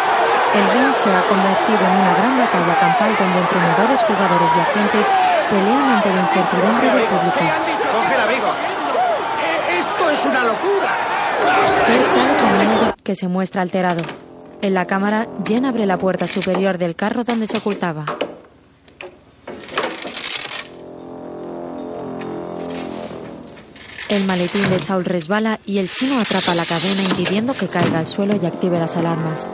El 0.55 0.65
ring 0.73 0.95
se 0.95 1.11
ha 1.13 1.21
convertido 1.29 1.81
en 1.85 1.93
una 1.93 2.15
gran 2.15 2.39
batalla 2.39 2.81
campal 2.81 3.17
donde 3.19 3.39
entrenadores, 3.41 4.01
jugadores 4.05 4.51
y 4.57 4.61
agentes 4.61 5.11
pelean 5.51 5.83
ante 5.83 6.09
la 6.11 6.21
incertidumbre 6.23 6.87
del 6.91 7.07
público. 7.09 7.39
¡Coge 7.93 8.15
el 8.15 8.21
abrigo! 8.21 8.47
Eh, 8.47 9.79
¡Esto 9.79 10.11
es 10.11 10.25
una 10.27 10.45
locura! 10.45 10.97
Ted 11.87 12.03
sale 12.03 12.35
con 12.41 12.59
Benedict 12.59 13.03
que 13.03 13.15
se 13.15 13.29
muestra 13.29 13.63
alterado. 13.63 14.03
En 14.63 14.75
la 14.75 14.87
cámara, 14.87 15.27
Jen 15.45 15.67
abre 15.67 15.87
la 15.87 15.97
puerta 15.97 16.27
superior 16.27 16.79
del 16.79 16.97
carro 16.97 17.25
donde 17.25 17.47
se 17.47 17.59
ocultaba. 17.59 18.05
El 24.09 24.25
maletín 24.25 24.69
de 24.71 24.79
Saul 24.79 25.05
resbala 25.05 25.59
y 25.67 25.79
el 25.79 25.91
chino 25.91 26.21
atrapa 26.21 26.55
la 26.55 26.65
cadena 26.65 27.03
impidiendo 27.03 27.55
que 27.55 27.67
caiga 27.67 27.99
al 27.99 28.07
suelo 28.07 28.35
y 28.41 28.47
active 28.47 28.79
las 28.79 28.97
alarmas. 28.97 29.51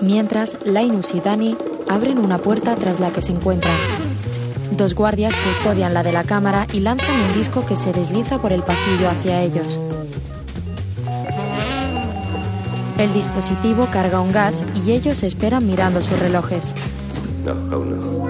Mientras, 0.00 0.58
Linus 0.64 1.14
y 1.14 1.20
Danny 1.20 1.56
abren 1.88 2.18
una 2.18 2.38
puerta 2.38 2.76
tras 2.76 3.00
la 3.00 3.10
que 3.10 3.20
se 3.20 3.32
encuentran. 3.32 3.76
Dos 4.76 4.94
guardias 4.94 5.34
custodian 5.36 5.92
la 5.92 6.04
de 6.04 6.12
la 6.12 6.22
cámara 6.22 6.66
y 6.72 6.80
lanzan 6.80 7.20
un 7.20 7.34
disco 7.34 7.66
que 7.66 7.74
se 7.74 7.90
desliza 7.92 8.38
por 8.38 8.52
el 8.52 8.62
pasillo 8.62 9.08
hacia 9.08 9.40
ellos. 9.40 9.80
El 12.96 13.12
dispositivo 13.12 13.86
carga 13.92 14.20
un 14.20 14.32
gas 14.32 14.62
y 14.84 14.92
ellos 14.92 15.22
esperan 15.24 15.66
mirando 15.66 16.00
sus 16.00 16.18
relojes. 16.18 16.74
No, 17.44 17.52
aún 17.74 17.90
no. 17.90 18.28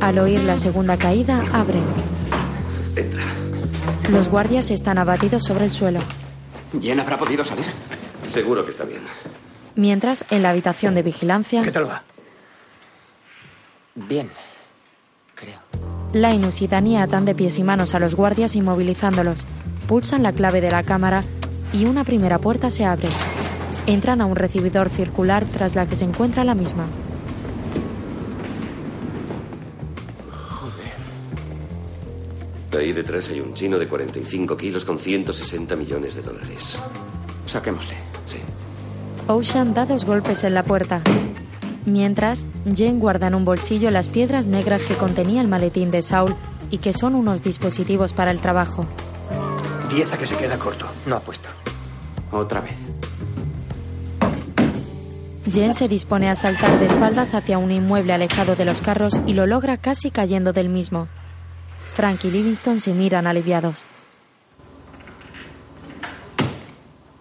Al 0.00 0.18
oír 0.18 0.42
la 0.44 0.56
segunda 0.56 0.96
caída, 0.96 1.42
abren. 1.52 1.82
Entra. 2.96 3.22
Los 4.10 4.28
guardias 4.28 4.70
están 4.70 4.98
abatidos 4.98 5.44
sobre 5.44 5.64
el 5.64 5.72
suelo. 5.72 6.00
¿Jen 6.80 6.98
habrá 7.00 7.16
podido 7.18 7.44
salir? 7.44 7.66
Seguro 8.28 8.64
que 8.64 8.70
está 8.70 8.84
bien. 8.84 9.00
Mientras, 9.74 10.24
en 10.30 10.42
la 10.42 10.50
habitación 10.50 10.94
de 10.94 11.02
vigilancia, 11.02 11.62
¿Qué 11.62 11.70
tal 11.70 11.88
va? 11.88 12.02
Bien. 13.94 14.28
Linus 16.12 16.62
y 16.62 16.66
Danny 16.66 16.96
atan 16.96 17.24
de 17.24 17.34
pies 17.34 17.58
y 17.58 17.62
manos 17.62 17.94
a 17.94 17.98
los 17.98 18.14
guardias 18.14 18.56
inmovilizándolos. 18.56 19.44
Pulsan 19.86 20.22
la 20.22 20.32
clave 20.32 20.60
de 20.60 20.70
la 20.70 20.82
cámara 20.82 21.22
y 21.72 21.84
una 21.84 22.04
primera 22.04 22.38
puerta 22.38 22.70
se 22.70 22.84
abre. 22.84 23.08
Entran 23.86 24.20
a 24.20 24.26
un 24.26 24.36
recibidor 24.36 24.90
circular 24.90 25.44
tras 25.44 25.74
la 25.74 25.86
que 25.86 25.96
se 25.96 26.04
encuentra 26.04 26.44
la 26.44 26.54
misma. 26.54 26.86
Ahí 32.76 32.92
detrás 32.92 33.28
hay 33.30 33.40
un 33.40 33.54
chino 33.54 33.78
de 33.78 33.88
45 33.88 34.56
kilos 34.56 34.84
con 34.84 34.98
160 34.98 35.74
millones 35.76 36.14
de 36.16 36.22
dólares. 36.22 36.78
Saquémosle. 37.48 37.94
Sí. 38.26 38.38
Ocean 39.26 39.74
da 39.74 39.86
dos 39.86 40.04
golpes 40.04 40.44
en 40.44 40.54
la 40.54 40.62
puerta. 40.62 41.00
Mientras, 41.86 42.46
Jen 42.72 43.00
guarda 43.00 43.26
en 43.28 43.34
un 43.34 43.44
bolsillo 43.44 43.90
las 43.90 44.08
piedras 44.08 44.46
negras 44.46 44.84
que 44.84 44.94
contenía 44.94 45.40
el 45.40 45.48
maletín 45.48 45.90
de 45.90 46.02
Saul 46.02 46.36
y 46.70 46.78
que 46.78 46.92
son 46.92 47.14
unos 47.14 47.42
dispositivos 47.42 48.12
para 48.12 48.30
el 48.30 48.40
trabajo. 48.40 48.86
Diez 49.90 50.12
a 50.12 50.18
que 50.18 50.26
se 50.26 50.36
queda 50.36 50.58
corto. 50.58 50.86
No 51.06 51.16
apuesto. 51.16 51.48
Otra 52.30 52.60
vez. 52.60 52.76
Jen 55.50 55.72
se 55.72 55.88
dispone 55.88 56.28
a 56.28 56.34
saltar 56.34 56.78
de 56.78 56.86
espaldas 56.86 57.32
hacia 57.34 57.56
un 57.56 57.70
inmueble 57.70 58.12
alejado 58.12 58.54
de 58.54 58.66
los 58.66 58.82
carros 58.82 59.14
y 59.26 59.32
lo 59.32 59.46
logra 59.46 59.78
casi 59.78 60.10
cayendo 60.10 60.52
del 60.52 60.68
mismo. 60.68 61.08
Frank 61.94 62.22
y 62.24 62.30
Livingston 62.30 62.80
se 62.80 62.92
miran 62.92 63.26
aliviados. 63.26 63.87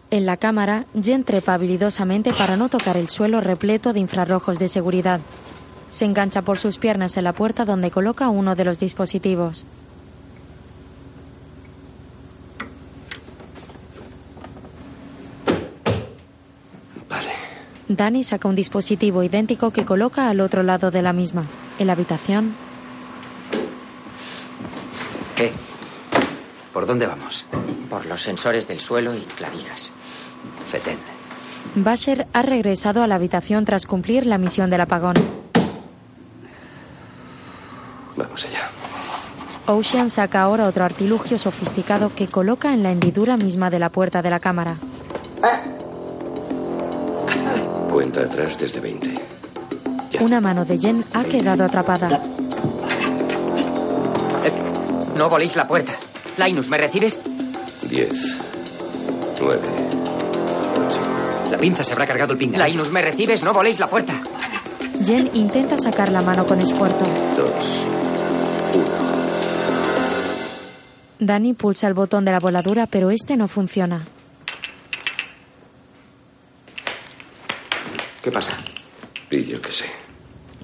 En 0.10 0.26
la 0.26 0.38
cámara, 0.38 0.86
Jen 1.00 1.24
trepa 1.26 1.54
habilidosamente 1.54 2.32
para 2.32 2.56
no 2.56 2.70
tocar 2.70 2.96
el 2.96 3.10
suelo 3.10 3.42
repleto 3.42 3.92
de 3.92 4.00
infrarrojos 4.00 4.58
de 4.58 4.70
seguridad. 4.70 5.20
Se 5.90 6.06
engancha 6.06 6.42
por 6.42 6.58
sus 6.58 6.78
piernas 6.78 7.18
en 7.18 7.26
la 7.26 7.34
puerta 7.34 7.66
donde 7.66 7.92
coloca 7.92 8.30
uno 8.30 8.56
de 8.56 8.66
los 8.66 8.80
dispositivos. 8.80 9.66
Danny 17.90 18.24
saca 18.24 18.50
un 18.50 18.56
dispositivo 18.56 19.24
idéntico 19.24 19.72
que 19.72 19.86
coloca 19.86 20.30
al 20.30 20.42
otro 20.42 20.62
lado 20.62 20.92
de 20.92 21.02
la 21.02 21.14
misma. 21.14 21.46
En 21.80 21.88
la 21.88 21.94
habitación, 21.94 22.54
¿Qué? 25.36 25.52
¿Por 26.78 26.86
dónde 26.86 27.08
vamos? 27.08 27.44
Por 27.90 28.06
los 28.06 28.22
sensores 28.22 28.68
del 28.68 28.80
suelo 28.80 29.16
y 29.16 29.22
clavijas. 29.22 29.92
Feten. 30.70 31.00
Basher 31.74 32.28
ha 32.34 32.44
regresado 32.44 33.02
a 33.02 33.08
la 33.08 33.16
habitación 33.16 33.66
tras 33.66 33.88
cumplir 33.88 34.28
la 34.28 34.38
misión 34.38 34.70
del 34.70 34.82
apagón. 34.82 35.16
Vamos 38.16 38.46
allá. 38.46 38.70
Ocean 39.66 40.12
saca 40.12 40.44
ahora 40.44 40.66
otro 40.66 40.86
artilugio 40.86 41.40
sofisticado 41.40 42.14
que 42.14 42.28
coloca 42.28 42.72
en 42.72 42.84
la 42.84 42.92
hendidura 42.92 43.38
misma 43.38 43.72
de 43.72 43.80
la 43.80 43.90
puerta 43.90 44.22
de 44.22 44.30
la 44.30 44.40
cámara. 44.40 44.78
Cuenta 47.90 48.22
atrás 48.22 48.60
desde 48.60 48.82
20. 48.82 49.20
Una 50.20 50.40
mano 50.40 50.64
de 50.64 50.78
Jen 50.78 51.04
ha 51.12 51.24
quedado 51.24 51.64
atrapada. 51.64 52.22
No 55.16 55.28
voléis 55.28 55.56
la 55.56 55.68
puerta. 55.68 55.94
Linus, 56.38 56.70
¿me 56.70 56.78
recibes? 56.78 57.20
10. 57.90 58.12
9. 59.40 59.62
La 61.52 61.58
pinza 61.58 61.84
se 61.84 61.94
habrá 61.94 62.06
cargado 62.06 62.34
el 62.34 62.40
pinganillo. 62.40 62.68
Linus, 62.68 62.92
¿me 62.92 63.02
recibes? 63.02 63.42
No 63.44 63.54
voléis 63.54 63.80
la 63.80 63.88
puerta. 63.88 64.14
Jen 65.04 65.30
intenta 65.34 65.78
sacar 65.78 66.12
la 66.12 66.22
mano 66.22 66.46
con 66.46 66.60
esfuerzo. 66.62 67.06
2. 67.36 67.86
Danny 71.20 71.54
pulsa 71.54 71.88
el 71.88 71.94
botón 71.94 72.26
de 72.26 72.32
la 72.32 72.40
voladura, 72.40 72.86
pero 72.86 73.10
este 73.10 73.36
no 73.38 73.48
funciona. 73.48 74.04
¿Qué 78.22 78.32
pasa? 78.32 78.52
Y 79.32 79.46
yo 79.46 79.62
qué 79.62 79.72
sé. 79.72 79.86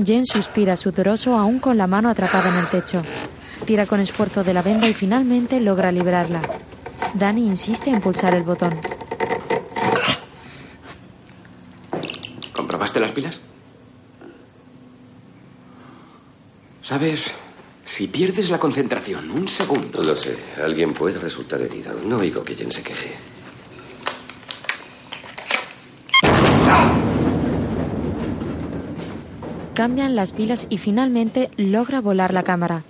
Jen 0.04 0.26
suspira 0.26 0.78
sudoroso 0.78 1.36
aún 1.36 1.60
con 1.60 1.78
la 1.78 1.88
mano 1.88 2.10
atrapada 2.10 2.50
en 2.50 2.58
el 2.58 2.68
techo. 2.68 3.02
Tira 3.66 3.86
con 3.86 4.00
esfuerzo 4.00 4.44
de 4.44 4.54
la 4.54 4.62
venda 4.62 4.88
y 4.88 4.94
finalmente 4.94 5.60
logra 5.62 5.92
librarla. 5.92 6.42
Danny 7.14 7.46
insiste 7.46 7.90
en 7.90 8.02
pulsar 8.02 8.36
el 8.36 8.44
botón. 8.44 8.74
¿Comprobaste 12.52 13.00
las 13.00 13.12
pilas? 13.12 13.40
¿Sabes? 16.82 17.34
Si 17.86 18.08
pierdes 18.08 18.50
la 18.50 18.60
concentración, 18.60 19.32
un 19.32 19.48
segundo. 19.48 20.04
Lo 20.04 20.16
sé, 20.16 20.38
alguien 20.64 20.94
puede 20.94 21.20
resultar 21.20 21.62
herido. 21.62 21.94
No 22.06 22.18
oigo 22.18 22.44
que 22.44 22.56
Jen 22.56 22.72
se 22.72 22.84
queje. 22.84 23.14
Cambian 29.74 30.16
las 30.16 30.34
pilas 30.34 30.68
y 30.70 30.78
finalmente 30.78 31.50
logra 31.58 32.00
volar 32.00 32.34
la 32.34 32.44
cámara. 32.44 32.84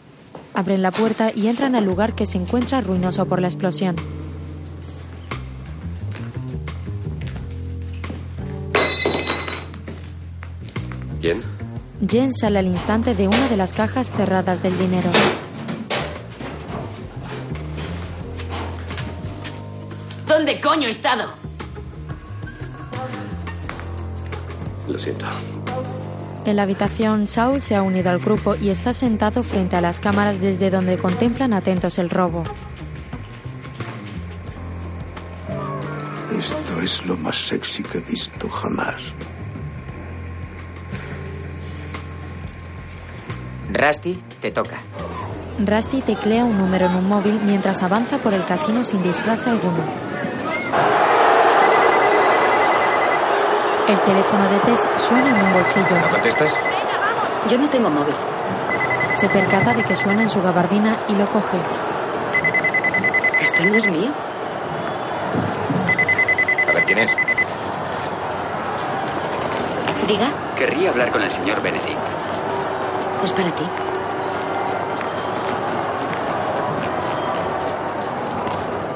Abren 0.53 0.81
la 0.81 0.91
puerta 0.91 1.31
y 1.33 1.47
entran 1.47 1.75
al 1.75 1.85
lugar 1.85 2.13
que 2.13 2.25
se 2.25 2.37
encuentra 2.37 2.81
ruinoso 2.81 3.25
por 3.25 3.41
la 3.41 3.47
explosión. 3.47 3.95
¿Quién? 11.21 11.41
Jen 12.07 12.33
sale 12.33 12.59
al 12.59 12.67
instante 12.67 13.15
de 13.15 13.27
una 13.27 13.47
de 13.47 13.57
las 13.57 13.73
cajas 13.73 14.11
cerradas 14.11 14.61
del 14.61 14.77
dinero. 14.77 15.09
¿Dónde 20.27 20.59
coño 20.59 20.87
he 20.87 20.91
estado? 20.91 21.29
Lo 24.89 24.99
siento. 24.99 25.25
En 26.45 26.57
la 26.57 26.63
habitación, 26.63 27.25
Saul 27.25 27.61
se 27.61 27.75
ha 27.75 27.81
unido 27.81 28.09
al 28.09 28.19
grupo 28.19 28.55
y 28.55 28.69
está 28.69 28.91
sentado 28.91 29.43
frente 29.43 29.77
a 29.77 29.81
las 29.81 30.01
cámaras 30.01 30.41
desde 30.41 30.69
donde 30.69 30.97
contemplan 30.97 31.53
atentos 31.53 31.99
el 31.99 32.09
robo. 32.09 32.43
Esto 36.37 36.81
es 36.81 37.05
lo 37.05 37.15
más 37.15 37.37
sexy 37.47 37.83
que 37.83 37.99
he 37.99 38.01
visto 38.01 38.49
jamás. 38.49 39.01
Rusty, 43.71 44.21
te 44.41 44.51
toca. 44.51 44.81
Rusty 45.59 46.01
teclea 46.01 46.43
un 46.43 46.57
número 46.57 46.87
en 46.87 46.95
un 46.95 47.07
móvil 47.07 47.39
mientras 47.45 47.81
avanza 47.83 48.17
por 48.17 48.33
el 48.33 48.43
casino 48.45 48.83
sin 48.83 49.01
disfraz 49.01 49.47
alguno. 49.47 49.83
El 53.87 53.99
teléfono 54.01 54.49
de 54.49 54.59
Tess 54.59 54.87
suena 54.97 55.29
en 55.29 55.45
un 55.45 55.53
bolsillo. 55.53 55.95
¿No 56.01 56.09
contestas? 56.09 56.53
Yo 57.49 57.57
no 57.57 57.69
tengo 57.69 57.89
móvil. 57.89 58.15
Se 59.13 59.27
percata 59.29 59.73
de 59.73 59.83
que 59.83 59.95
suena 59.95 60.23
en 60.23 60.29
su 60.29 60.41
gabardina 60.41 60.97
y 61.09 61.15
lo 61.15 61.29
coge. 61.29 61.57
Esto 63.41 63.65
no 63.65 63.75
es 63.75 63.87
mío. 63.91 64.11
A 66.69 66.71
ver 66.73 66.85
quién 66.85 66.99
es. 66.99 67.11
Diga, 70.07 70.27
Querría 70.57 70.89
hablar 70.91 71.11
con 71.11 71.21
el 71.23 71.31
señor 71.31 71.61
Benedict. 71.61 71.97
es 73.23 73.33
para 73.33 73.51
ti. 73.51 73.63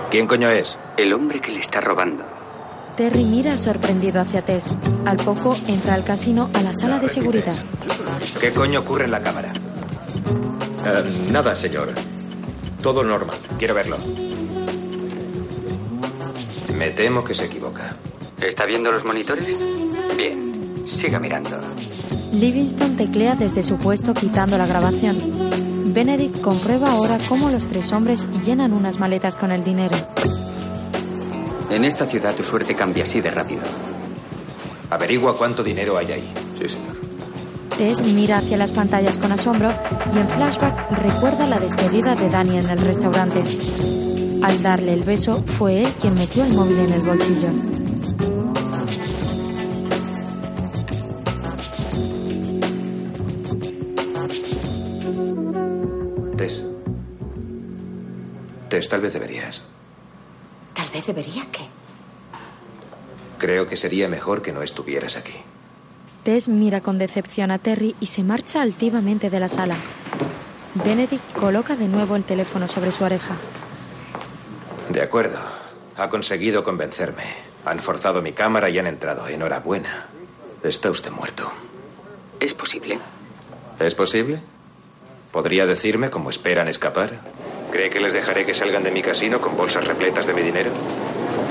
¿Quién 0.10 0.28
coño 0.28 0.50
es? 0.50 0.80
El 0.96 1.14
hombre 1.14 1.42
que 1.42 1.52
le 1.52 1.60
está 1.60 1.82
robando. 1.82 2.24
Terry 2.98 3.26
mira 3.26 3.60
sorprendido 3.60 4.20
hacia 4.20 4.42
Tess. 4.42 4.76
Al 5.06 5.18
poco 5.18 5.56
entra 5.68 5.94
al 5.94 6.04
casino 6.04 6.50
a 6.56 6.64
la 6.64 6.74
sala 6.74 6.98
de 6.98 7.08
seguridad. 7.08 7.56
¿Qué 8.42 8.52
coño 8.52 8.80
ocurre 8.80 9.06
en 9.06 9.12
la 9.12 9.22
cámara? 9.22 9.54
Eh, 9.54 11.30
nada, 11.32 11.56
señor. 11.56 11.94
Todo 12.82 13.04
normal. 13.04 13.38
Quiero 13.60 13.76
verlo. 13.76 13.98
Me 16.76 16.90
temo 16.90 17.24
que 17.24 17.36
se 17.36 17.46
equivoca. 17.46 17.94
¿Está 18.42 18.66
viendo 18.66 18.92
los 18.92 19.06
monitores? 19.06 19.60
Bien, 20.18 20.84
siga 20.90 21.20
mirando. 21.20 21.52
Livingston 22.34 22.98
teclea 22.98 23.36
desde 23.36 23.62
su 23.62 23.78
puesto 23.78 24.16
quitando 24.16 24.58
la 24.58 24.66
grabación. 24.66 25.16
Benedict 25.94 26.42
comprueba 26.42 26.92
ahora 26.92 27.20
cómo 27.30 27.52
los 27.52 27.68
tres 27.68 27.92
hombres 27.92 28.28
llenan 28.44 28.74
unas 28.74 28.98
maletas 29.00 29.36
con 29.36 29.52
el 29.52 29.64
dinero. 29.64 29.96
En 31.70 31.84
esta 31.84 32.06
ciudad 32.06 32.34
tu 32.34 32.44
suerte 32.44 32.76
cambia 32.76 33.04
así 33.04 33.20
de 33.20 33.30
rápido. 33.30 33.62
Averigua 34.90 35.38
cuánto 35.38 35.64
dinero 35.64 35.98
hay 35.98 36.12
ahí. 36.12 36.34
Sí, 36.58 36.70
señor. 36.70 36.96
Tess 37.78 38.02
mira 38.14 38.38
hacia 38.38 38.58
las 38.58 38.72
pantallas 38.72 39.18
con 39.18 39.32
asombro 39.32 39.72
y 40.16 40.18
en 40.18 40.30
flashback 40.30 40.92
recuerda 40.92 41.46
la 41.46 41.60
despedida 41.60 42.16
de 42.16 42.30
Danny 42.30 42.58
en 42.58 42.70
el 42.70 42.80
restaurante. 42.80 43.44
Al 44.42 44.64
darle 44.64 44.94
el 44.94 45.04
beso, 45.04 45.44
fue 45.44 45.82
él 45.82 45.88
quien 46.00 46.16
metió 46.16 46.46
el 46.46 46.54
móvil 46.54 46.80
en 46.80 46.94
el 46.94 47.02
bolsillo. 47.02 47.50
Tess. 56.38 56.64
Tess, 58.70 58.90
tal 58.90 59.02
vez 59.02 59.14
deberías. 59.14 59.64
Debería 61.08 61.46
que. 61.52 61.62
Creo 63.38 63.66
que 63.68 63.78
sería 63.78 64.10
mejor 64.10 64.42
que 64.42 64.52
no 64.52 64.62
estuvieras 64.62 65.16
aquí. 65.16 65.36
Tess 66.24 66.50
mira 66.50 66.82
con 66.82 66.98
decepción 66.98 67.50
a 67.52 67.60
Terry 67.60 67.96
y 68.02 68.08
se 68.08 68.24
marcha 68.24 68.62
altivamente 68.62 69.30
de 69.30 69.40
la 69.40 69.48
sala. 69.48 69.78
Benedict 70.84 71.34
coloca 71.34 71.78
de 71.78 71.88
nuevo 71.88 72.18
el 72.18 72.26
teléfono 72.26 72.68
sobre 72.68 72.92
su 72.92 73.06
oreja. 73.06 73.38
De 74.90 75.02
acuerdo. 75.02 75.40
Ha 75.96 76.10
conseguido 76.10 76.64
convencerme. 76.64 77.24
Han 77.66 77.80
forzado 77.80 78.22
mi 78.22 78.34
cámara 78.34 78.70
y 78.70 78.78
han 78.78 78.86
entrado. 78.86 79.28
Enhorabuena. 79.28 80.08
Está 80.62 80.92
usted 80.92 81.12
muerto. 81.12 81.52
¿Es 82.40 82.54
posible? 82.54 83.00
¿Es 83.80 83.96
posible? 83.96 84.40
¿Podría 85.32 85.66
decirme 85.66 86.10
cómo 86.10 86.30
esperan 86.30 86.68
escapar? 86.68 87.22
¿Cree 87.72 87.90
que 87.90 88.00
les 88.00 88.14
dejaré 88.14 88.46
que 88.46 88.54
salgan 88.54 88.84
de 88.84 88.92
mi 88.92 89.02
casino 89.02 89.40
con 89.42 89.56
bolsas 89.58 89.86
repletas 89.86 90.26
de 90.26 90.34
mi 90.34 90.42
dinero? 90.42 90.72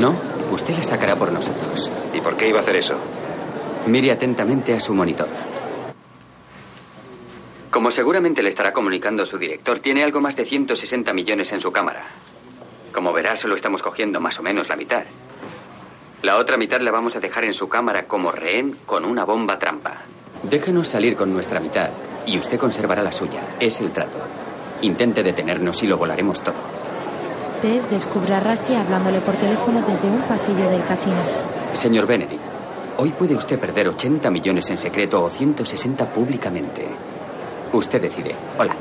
No, 0.01 0.15
usted 0.51 0.77
la 0.77 0.85
sacará 0.85 1.17
por 1.17 1.31
nosotros. 1.33 1.91
¿Y 2.15 2.21
por 2.21 2.37
qué 2.37 2.49
iba 2.49 2.59
a 2.59 2.63
hacer 2.63 2.77
eso? 2.77 2.99
Mire 3.87 4.11
atentamente 4.11 4.75
a 4.75 4.81
su 4.81 4.95
monitor. 4.95 5.29
Como 7.71 7.91
seguramente 7.91 8.43
le 8.43 8.49
estará 8.49 8.73
comunicando 8.73 9.25
su 9.27 9.39
director, 9.39 9.81
tiene 9.81 10.03
algo 10.03 10.21
más 10.21 10.35
de 10.35 10.45
160 10.47 11.13
millones 11.13 11.53
en 11.53 11.61
su 11.61 11.71
cámara. 11.71 12.03
Como 12.93 13.13
verá, 13.13 13.37
solo 13.37 13.55
estamos 13.55 13.83
cogiendo 13.83 14.19
más 14.21 14.39
o 14.39 14.43
menos 14.43 14.69
la 14.69 14.77
mitad. 14.77 15.05
La 16.23 16.39
otra 16.39 16.57
mitad 16.57 16.81
la 16.81 16.91
vamos 16.91 17.15
a 17.17 17.21
dejar 17.21 17.45
en 17.45 17.53
su 17.53 17.69
cámara 17.69 18.05
como 18.07 18.33
rehén 18.33 18.79
con 18.87 19.05
una 19.05 19.25
bomba 19.25 19.59
trampa. 19.59 19.99
Déjenos 20.43 20.89
salir 20.89 21.17
con 21.17 21.33
nuestra 21.33 21.61
mitad 21.61 21.91
y 22.25 22.39
usted 22.39 22.59
conservará 22.59 23.03
la 23.03 23.13
suya. 23.13 23.43
Es 23.61 23.81
el 23.81 23.93
trato. 23.93 24.19
Intente 24.83 25.23
detenernos 25.23 25.83
y 25.83 25.87
lo 25.87 25.97
volaremos 25.97 26.41
todo. 26.43 26.55
Tess 27.63 27.91
descubre 27.91 28.35
a 28.35 28.41
Rusty 28.41 28.75
hablándole 28.75 29.21
por 29.21 29.35
teléfono 29.37 29.83
desde 29.83 30.09
un 30.09 30.21
pasillo 30.23 30.69
del 30.69 30.85
casino. 30.85 31.17
Señor 31.73 32.07
Benedict, 32.07 32.43
hoy 32.99 33.11
puede 33.11 33.35
usted 33.35 33.59
perder 33.59 33.89
80 33.89 34.31
millones 34.31 34.69
en 34.71 34.77
secreto 34.77 35.23
o 35.23 35.31
160 35.31 36.07
públicamente. 36.07 36.87
Usted 37.73 38.03
decide. 38.03 38.35
Hola. 38.59 38.77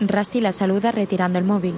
Rusty 0.00 0.40
la 0.40 0.52
saluda 0.52 0.90
retirando 0.90 1.38
el 1.38 1.44
móvil. 1.44 1.74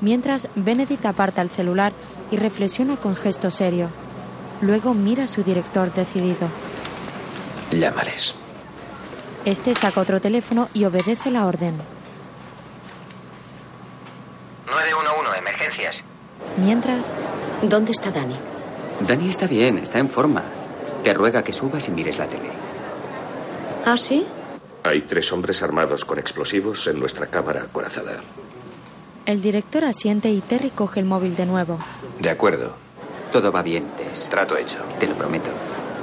Mientras, 0.00 0.48
Benedict 0.54 1.06
aparta 1.06 1.40
el 1.40 1.50
celular 1.50 1.92
y 2.30 2.36
reflexiona 2.36 2.96
con 2.96 3.14
gesto 3.14 3.50
serio. 3.50 3.88
Luego 4.60 4.92
mira 4.92 5.24
a 5.24 5.28
su 5.28 5.42
director 5.42 5.92
decidido. 5.94 6.48
Llámales. 7.70 8.34
Este 9.44 9.74
saca 9.74 10.00
otro 10.00 10.20
teléfono 10.20 10.68
y 10.74 10.84
obedece 10.84 11.30
la 11.30 11.46
orden. 11.46 11.74
911, 14.74 15.38
emergencias. 15.38 16.04
Mientras, 16.56 17.14
¿Dónde 17.62 17.92
está 17.92 18.10
Dani? 18.10 18.36
Dani 19.06 19.28
está 19.28 19.46
bien, 19.46 19.78
está 19.78 19.98
en 19.98 20.08
forma. 20.08 20.42
Te 21.02 21.12
ruega 21.14 21.42
que 21.42 21.52
subas 21.52 21.88
y 21.88 21.90
mires 21.92 22.18
la 22.18 22.26
tele. 22.26 22.50
¿Ah, 23.84 23.96
sí? 23.96 24.26
Hay 24.82 25.02
tres 25.02 25.32
hombres 25.32 25.62
armados 25.62 26.04
con 26.04 26.18
explosivos 26.18 26.86
en 26.86 26.98
nuestra 27.00 27.26
cámara 27.26 27.62
acorazada. 27.62 28.20
el 29.26 29.40
director 29.40 29.84
asiente 29.84 30.28
y 30.30 30.40
Terry 30.40 30.70
coge 30.70 31.00
el 31.00 31.06
móvil 31.06 31.34
de 31.36 31.46
nuevo. 31.46 31.78
De 32.20 32.30
acuerdo. 32.30 32.74
Todo 33.32 33.50
va 33.50 33.62
bien, 33.62 33.84
Tess. 33.96 34.28
Trato 34.30 34.56
hecho. 34.56 34.78
Te 35.00 35.08
lo 35.08 35.14
prometo. 35.14 35.50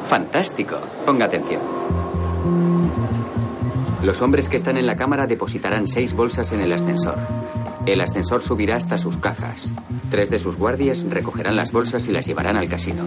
Fantástico. 0.07 0.77
Ponga 1.05 1.25
atención. 1.25 1.61
Los 4.03 4.21
hombres 4.21 4.49
que 4.49 4.57
están 4.57 4.77
en 4.77 4.87
la 4.87 4.95
cámara 4.97 5.27
depositarán 5.27 5.87
seis 5.87 6.13
bolsas 6.13 6.51
en 6.51 6.61
el 6.61 6.73
ascensor. 6.73 7.17
El 7.85 7.99
ascensor 8.01 8.41
subirá 8.41 8.75
hasta 8.75 8.97
sus 8.97 9.17
cajas. 9.17 9.73
Tres 10.09 10.29
de 10.29 10.39
sus 10.39 10.57
guardias 10.57 11.05
recogerán 11.09 11.55
las 11.55 11.71
bolsas 11.71 12.07
y 12.07 12.11
las 12.11 12.27
llevarán 12.27 12.55
al 12.55 12.69
casino. 12.69 13.03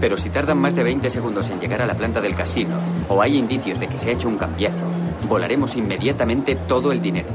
Pero 0.00 0.16
si 0.16 0.30
tardan 0.30 0.58
más 0.58 0.74
de 0.74 0.84
20 0.84 1.10
segundos 1.10 1.50
en 1.50 1.60
llegar 1.60 1.82
a 1.82 1.86
la 1.86 1.94
planta 1.94 2.20
del 2.20 2.34
casino 2.34 2.76
o 3.08 3.20
hay 3.20 3.36
indicios 3.36 3.80
de 3.80 3.88
que 3.88 3.98
se 3.98 4.10
ha 4.10 4.12
hecho 4.12 4.28
un 4.28 4.38
cambiazo, 4.38 4.86
volaremos 5.28 5.76
inmediatamente 5.76 6.54
todo 6.54 6.90
el 6.92 7.02
dinero. 7.02 7.28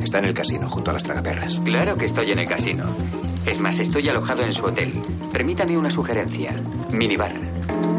Está 0.00 0.20
en 0.20 0.26
el 0.26 0.34
casino, 0.34 0.68
junto 0.68 0.90
a 0.90 0.94
las 0.94 1.02
tragaperras. 1.02 1.60
Claro 1.64 1.96
que 1.96 2.04
estoy 2.04 2.30
en 2.30 2.38
el 2.38 2.48
casino. 2.48 2.84
Es 3.44 3.60
más, 3.60 3.78
estoy 3.78 4.08
alojado 4.08 4.42
en 4.42 4.52
su 4.52 4.64
hotel. 4.64 4.92
Permítame 5.32 5.76
una 5.76 5.90
sugerencia. 5.90 6.52
Minibar. 6.92 7.95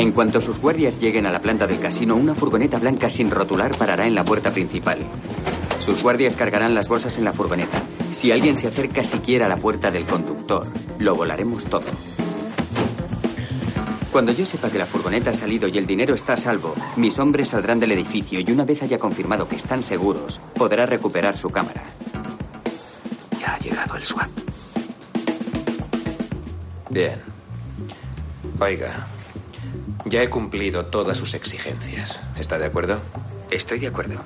En 0.00 0.12
cuanto 0.12 0.40
sus 0.40 0.60
guardias 0.60 0.98
lleguen 0.98 1.26
a 1.26 1.30
la 1.30 1.42
planta 1.42 1.66
del 1.66 1.78
casino, 1.78 2.16
una 2.16 2.34
furgoneta 2.34 2.78
blanca 2.78 3.10
sin 3.10 3.30
rotular 3.30 3.76
parará 3.76 4.06
en 4.06 4.14
la 4.14 4.24
puerta 4.24 4.50
principal. 4.50 4.98
Sus 5.78 6.02
guardias 6.02 6.38
cargarán 6.38 6.74
las 6.74 6.88
bolsas 6.88 7.18
en 7.18 7.24
la 7.24 7.34
furgoneta. 7.34 7.82
Si 8.10 8.32
alguien 8.32 8.56
se 8.56 8.68
acerca 8.68 9.04
siquiera 9.04 9.44
a 9.44 9.48
la 9.50 9.58
puerta 9.58 9.90
del 9.90 10.06
conductor, 10.06 10.66
lo 10.98 11.14
volaremos 11.14 11.66
todo. 11.66 11.84
Cuando 14.10 14.32
yo 14.32 14.46
sepa 14.46 14.70
que 14.70 14.78
la 14.78 14.86
furgoneta 14.86 15.32
ha 15.32 15.34
salido 15.34 15.68
y 15.68 15.76
el 15.76 15.86
dinero 15.86 16.14
está 16.14 16.32
a 16.32 16.38
salvo, 16.38 16.74
mis 16.96 17.18
hombres 17.18 17.50
saldrán 17.50 17.78
del 17.78 17.92
edificio 17.92 18.40
y 18.40 18.50
una 18.50 18.64
vez 18.64 18.82
haya 18.82 18.96
confirmado 18.96 19.50
que 19.50 19.56
están 19.56 19.82
seguros, 19.82 20.40
podrá 20.54 20.86
recuperar 20.86 21.36
su 21.36 21.50
cámara. 21.50 21.84
Ya 23.38 23.54
ha 23.54 23.58
llegado 23.58 23.96
el 23.96 24.04
SWAT. 24.04 24.30
Bien. 26.88 27.20
Oiga, 28.58 29.06
ya 30.10 30.22
he 30.24 30.28
cumplido 30.28 30.86
todas 30.86 31.16
sus 31.16 31.34
exigencias. 31.34 32.20
¿Está 32.36 32.58
de 32.58 32.66
acuerdo? 32.66 32.98
Estoy 33.48 33.78
de 33.78 33.86
acuerdo. 33.86 34.20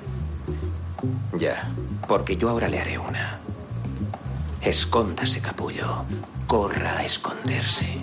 Ya, 1.37 1.71
porque 2.07 2.35
yo 2.35 2.49
ahora 2.49 2.67
le 2.67 2.79
haré 2.79 2.97
una. 2.97 3.39
Escóndase, 4.61 5.41
capullo. 5.41 6.03
Corra 6.47 6.97
a 6.97 7.05
esconderse. 7.05 7.99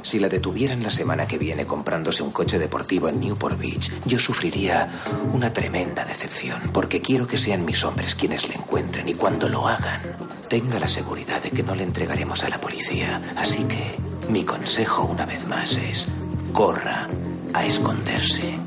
Si 0.00 0.18
la 0.18 0.28
detuvieran 0.28 0.82
la 0.82 0.90
semana 0.90 1.26
que 1.26 1.36
viene 1.36 1.66
comprándose 1.66 2.22
un 2.22 2.30
coche 2.30 2.58
deportivo 2.58 3.08
en 3.08 3.20
Newport 3.20 3.58
Beach, 3.58 3.90
yo 4.06 4.18
sufriría 4.18 4.88
una 5.32 5.52
tremenda 5.52 6.04
decepción, 6.04 6.60
porque 6.72 7.02
quiero 7.02 7.26
que 7.26 7.36
sean 7.36 7.64
mis 7.64 7.84
hombres 7.84 8.14
quienes 8.14 8.48
le 8.48 8.54
encuentren 8.54 9.08
y 9.08 9.14
cuando 9.14 9.48
lo 9.48 9.66
hagan, 9.66 10.00
tenga 10.48 10.78
la 10.78 10.88
seguridad 10.88 11.42
de 11.42 11.50
que 11.50 11.64
no 11.64 11.74
le 11.74 11.82
entregaremos 11.82 12.44
a 12.44 12.48
la 12.48 12.60
policía. 12.60 13.20
Así 13.36 13.64
que 13.64 13.96
mi 14.30 14.44
consejo 14.44 15.04
una 15.04 15.26
vez 15.26 15.46
más 15.48 15.76
es, 15.76 16.08
corra 16.56 17.06
a 17.52 17.66
esconderse. 17.66 18.58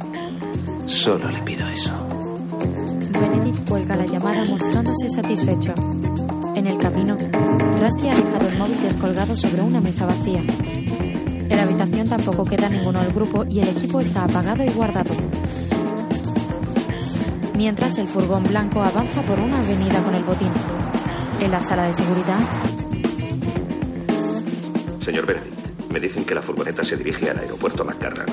Solo 0.86 1.28
le 1.32 1.42
pido 1.42 1.68
eso. 1.70 1.92
Benedict 3.20 3.68
cuelga 3.68 3.96
la 3.96 4.06
llamada 4.06 4.44
mostrándose 4.48 5.10
satisfecho. 5.10 5.74
En 6.56 6.68
el 6.68 6.78
camino, 6.78 7.18
Rusty 7.18 8.10
ha 8.10 8.16
dejado 8.16 8.48
el 8.48 8.58
móvil 8.60 8.82
descolgado 8.84 9.36
sobre 9.36 9.64
una 9.64 9.82
mesa 9.82 10.06
vacía. 10.06 10.40
En 10.40 11.50
la 11.50 11.64
habitación 11.64 12.08
tampoco 12.08 12.44
queda 12.44 12.70
ninguno 12.70 13.02
del 13.02 13.12
grupo 13.12 13.44
y 13.50 13.60
el 13.60 13.70
equipo 13.70 14.00
está 14.02 14.26
apagado 14.26 14.64
y 14.64 14.70
guardado. 14.70 15.16
Mientras 17.58 17.98
el 17.98 18.08
furgón 18.08 18.44
blanco 18.44 18.84
avanza 18.84 19.24
por 19.24 19.40
una 19.40 19.62
avenida 19.62 20.04
con 20.04 20.14
el 20.14 20.24
botín. 20.24 20.52
En 21.42 21.50
la 21.50 21.60
sala 21.60 21.88
de 21.88 21.94
seguridad, 21.94 22.40
Señor 25.00 25.26
Benedict, 25.26 25.59
me 25.90 26.00
dicen 26.00 26.26
que 26.26 26.36
la 26.36 26.42
furgoneta 26.42 26.84
se 26.84 26.96
dirige 26.98 27.30
al 27.30 27.40
aeropuerto 27.40 27.84
McCarran. 27.84 28.28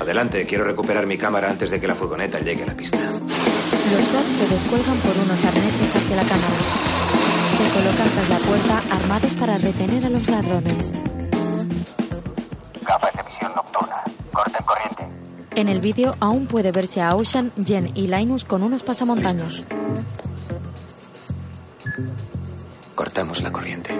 Adelante, 0.00 0.44
quiero 0.44 0.64
recuperar 0.64 1.06
mi 1.06 1.16
cámara 1.16 1.50
antes 1.50 1.70
de 1.70 1.80
que 1.80 1.88
la 1.88 1.94
furgoneta 1.94 2.38
llegue 2.40 2.62
a 2.62 2.66
la 2.66 2.74
pista. 2.74 2.98
los 2.98 4.04
SWAT 4.04 4.26
se 4.26 4.46
descuelgan 4.46 4.96
por 4.98 5.16
unos 5.16 5.44
arneses 5.44 5.96
hacia 5.96 6.16
la 6.16 6.22
cámara. 6.22 6.54
Se 7.56 7.64
colocan 7.72 8.08
tras 8.10 8.28
la 8.28 8.38
puerta 8.38 8.82
armados 8.94 9.34
para 9.34 9.58
retener 9.58 10.04
a 10.04 10.10
los 10.10 10.28
ladrones. 10.28 10.92
Gafas 12.82 13.12
de 13.14 13.22
visión 13.22 13.52
nocturna. 13.54 14.02
Corten 14.32 14.64
corriente. 14.64 15.08
En 15.54 15.68
el 15.68 15.80
vídeo 15.80 16.14
aún 16.20 16.46
puede 16.46 16.70
verse 16.70 17.00
a 17.00 17.14
Ocean, 17.16 17.50
Jen 17.64 17.90
y 17.94 18.08
Linus 18.08 18.44
con 18.44 18.62
unos 18.62 18.82
pasamontaños. 18.82 19.64
Cortamos 22.94 23.40
la 23.42 23.50
corriente. 23.50 23.90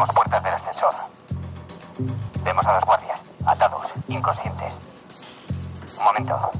Abrimos 0.00 0.16
puertas 0.16 0.42
del 0.42 0.54
ascensor. 0.54 0.94
Vemos 2.42 2.64
a 2.64 2.72
los 2.72 2.84
guardias, 2.86 3.20
atados, 3.44 3.82
inconscientes. 4.08 4.72
Un 5.98 6.04
momento. 6.04 6.50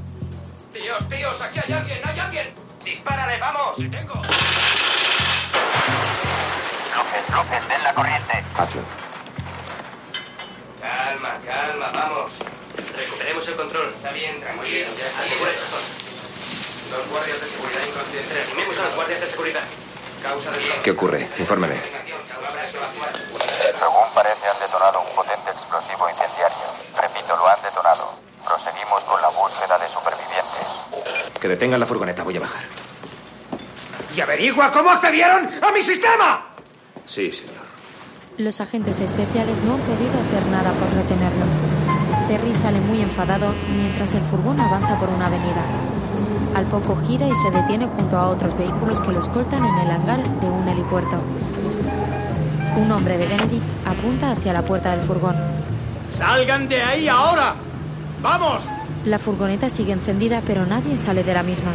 Tíos, 0.71 1.09
tíos, 1.09 1.41
aquí 1.41 1.59
hay 1.65 1.73
alguien, 1.73 2.01
hay 2.07 2.19
alguien. 2.19 2.53
Dispárale, 2.83 3.39
vamos. 3.39 3.77
tengo. 3.77 4.13
Luces, 6.93 7.29
luces, 7.31 7.67
den 7.67 7.83
la 7.83 7.93
corriente. 7.95 8.43
Hazlo. 8.55 8.83
Calma, 10.79 11.39
calma, 11.43 11.89
vamos. 11.91 12.31
Recuperemos 12.95 13.47
el 13.47 13.55
control. 13.55 13.91
Está 13.95 14.11
bien, 14.11 14.39
tranquilo. 14.39 14.85
Asegura 15.19 15.49
esta 15.49 15.65
zona. 15.65 15.87
Dos 16.91 17.09
guardias 17.09 17.41
de 17.41 17.47
seguridad 17.47 17.81
inconscientes. 17.87 18.33
Reanimemos 18.37 18.77
a 18.77 18.83
los 18.83 18.95
guardias 18.95 19.21
de 19.21 19.27
seguridad. 19.27 19.63
¿Qué 20.83 20.91
ocurre? 20.91 21.29
Infórmeme. 21.39 21.75
Según 23.79 24.07
parece, 24.13 24.47
han 24.47 24.59
detonado 24.59 25.01
un 25.01 25.15
potente 25.15 25.49
explosivo 25.51 26.09
incendiario. 26.09 26.57
Repito, 26.95 27.35
lo 27.35 27.47
han 27.47 27.61
detonado. 27.61 28.13
Proseguimos 28.45 29.01
con 29.03 29.21
la 29.21 29.29
búsqueda 29.29 29.77
de 29.79 29.87
supervivientes. 29.89 31.39
Que 31.39 31.47
detengan 31.47 31.79
la 31.79 31.85
furgoneta, 31.85 32.23
voy 32.23 32.37
a 32.37 32.41
bajar. 32.41 32.63
¡Y 34.15 34.21
averigua 34.21 34.71
cómo 34.71 34.91
accedieron 34.91 35.49
a 35.63 35.71
mi 35.71 35.81
sistema! 35.81 36.47
Sí, 37.05 37.31
señor. 37.31 37.61
Los 38.37 38.61
agentes 38.61 38.99
especiales 38.99 39.57
no 39.63 39.73
han 39.73 39.79
podido 39.81 40.13
hacer 40.19 40.45
nada 40.51 40.71
por 40.73 40.89
retenerlos. 40.93 41.55
Terry 42.27 42.53
sale 42.53 42.79
muy 42.79 43.01
enfadado 43.01 43.53
mientras 43.69 44.13
el 44.13 44.23
furgón 44.23 44.59
avanza 44.59 44.97
por 44.99 45.09
una 45.09 45.27
avenida. 45.27 45.63
Al 46.55 46.65
poco 46.65 46.97
gira 47.07 47.27
y 47.27 47.35
se 47.35 47.49
detiene 47.49 47.87
junto 47.87 48.17
a 48.17 48.27
otros 48.29 48.57
vehículos 48.57 48.99
que 48.99 49.11
lo 49.11 49.19
escoltan 49.19 49.63
en 49.63 49.75
el 49.79 49.89
hangar 49.89 50.21
de 50.21 50.49
un 50.49 50.67
helipuerto. 50.67 51.17
Un 52.77 52.91
hombre 52.91 53.17
de 53.17 53.27
Benedict 53.27 53.63
apunta 53.85 54.31
hacia 54.31 54.53
la 54.53 54.61
puerta 54.61 54.91
del 54.91 55.01
furgón. 55.01 55.35
¡Salgan 56.13 56.67
de 56.67 56.83
ahí 56.83 57.07
ahora! 57.07 57.55
¡Vamos! 58.21 58.63
La 59.05 59.17
furgoneta 59.17 59.69
sigue 59.69 59.93
encendida, 59.93 60.41
pero 60.45 60.65
nadie 60.65 60.97
sale 60.97 61.23
de 61.23 61.33
la 61.33 61.41
misma. 61.41 61.71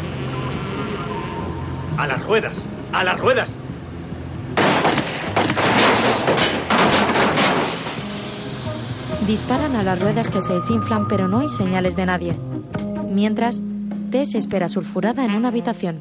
¡A 1.97 2.07
las 2.07 2.25
ruedas! 2.25 2.53
¡A 2.93 3.03
las 3.03 3.19
ruedas! 3.19 3.51
Disparan 9.27 9.75
a 9.75 9.83
las 9.83 10.01
ruedas 10.01 10.31
que 10.31 10.41
se 10.41 10.53
desinflan, 10.53 11.09
pero 11.09 11.27
no 11.27 11.41
hay 11.41 11.49
señales 11.49 11.97
de 11.97 12.07
nadie. 12.07 12.37
Mientras, 13.11 13.61
Tess 14.11 14.35
espera 14.35 14.69
sulfurada 14.69 15.25
en 15.25 15.35
una 15.35 15.49
habitación. 15.49 16.01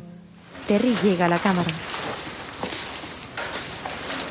Terry 0.67 0.95
llega 1.03 1.25
a 1.25 1.29
la 1.29 1.37
cámara. 1.37 1.69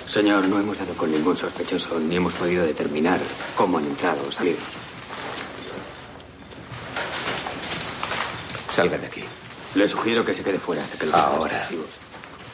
Señor, 0.07 0.47
no 0.47 0.61
hemos 0.61 0.79
dado 0.79 0.95
con 0.95 1.11
ningún 1.11 1.37
sospechoso 1.37 1.99
ni 1.99 2.17
hemos 2.17 2.35
podido 2.35 2.65
determinar 2.65 3.21
cómo 3.57 3.79
han 3.79 3.87
entrado 3.87 4.21
o 4.29 4.33
salido. 4.33 4.59
Salga 8.71 8.99
de 8.99 9.07
aquí. 9.07 9.25
Le 9.75 9.89
sugiero 9.89 10.25
que 10.25 10.35
se 10.35 10.43
quede 10.43 10.59
fuera 10.59 10.85
hasta 10.85 10.99
que 10.99 11.07
los 11.07 11.15
Ahora. 11.15 11.69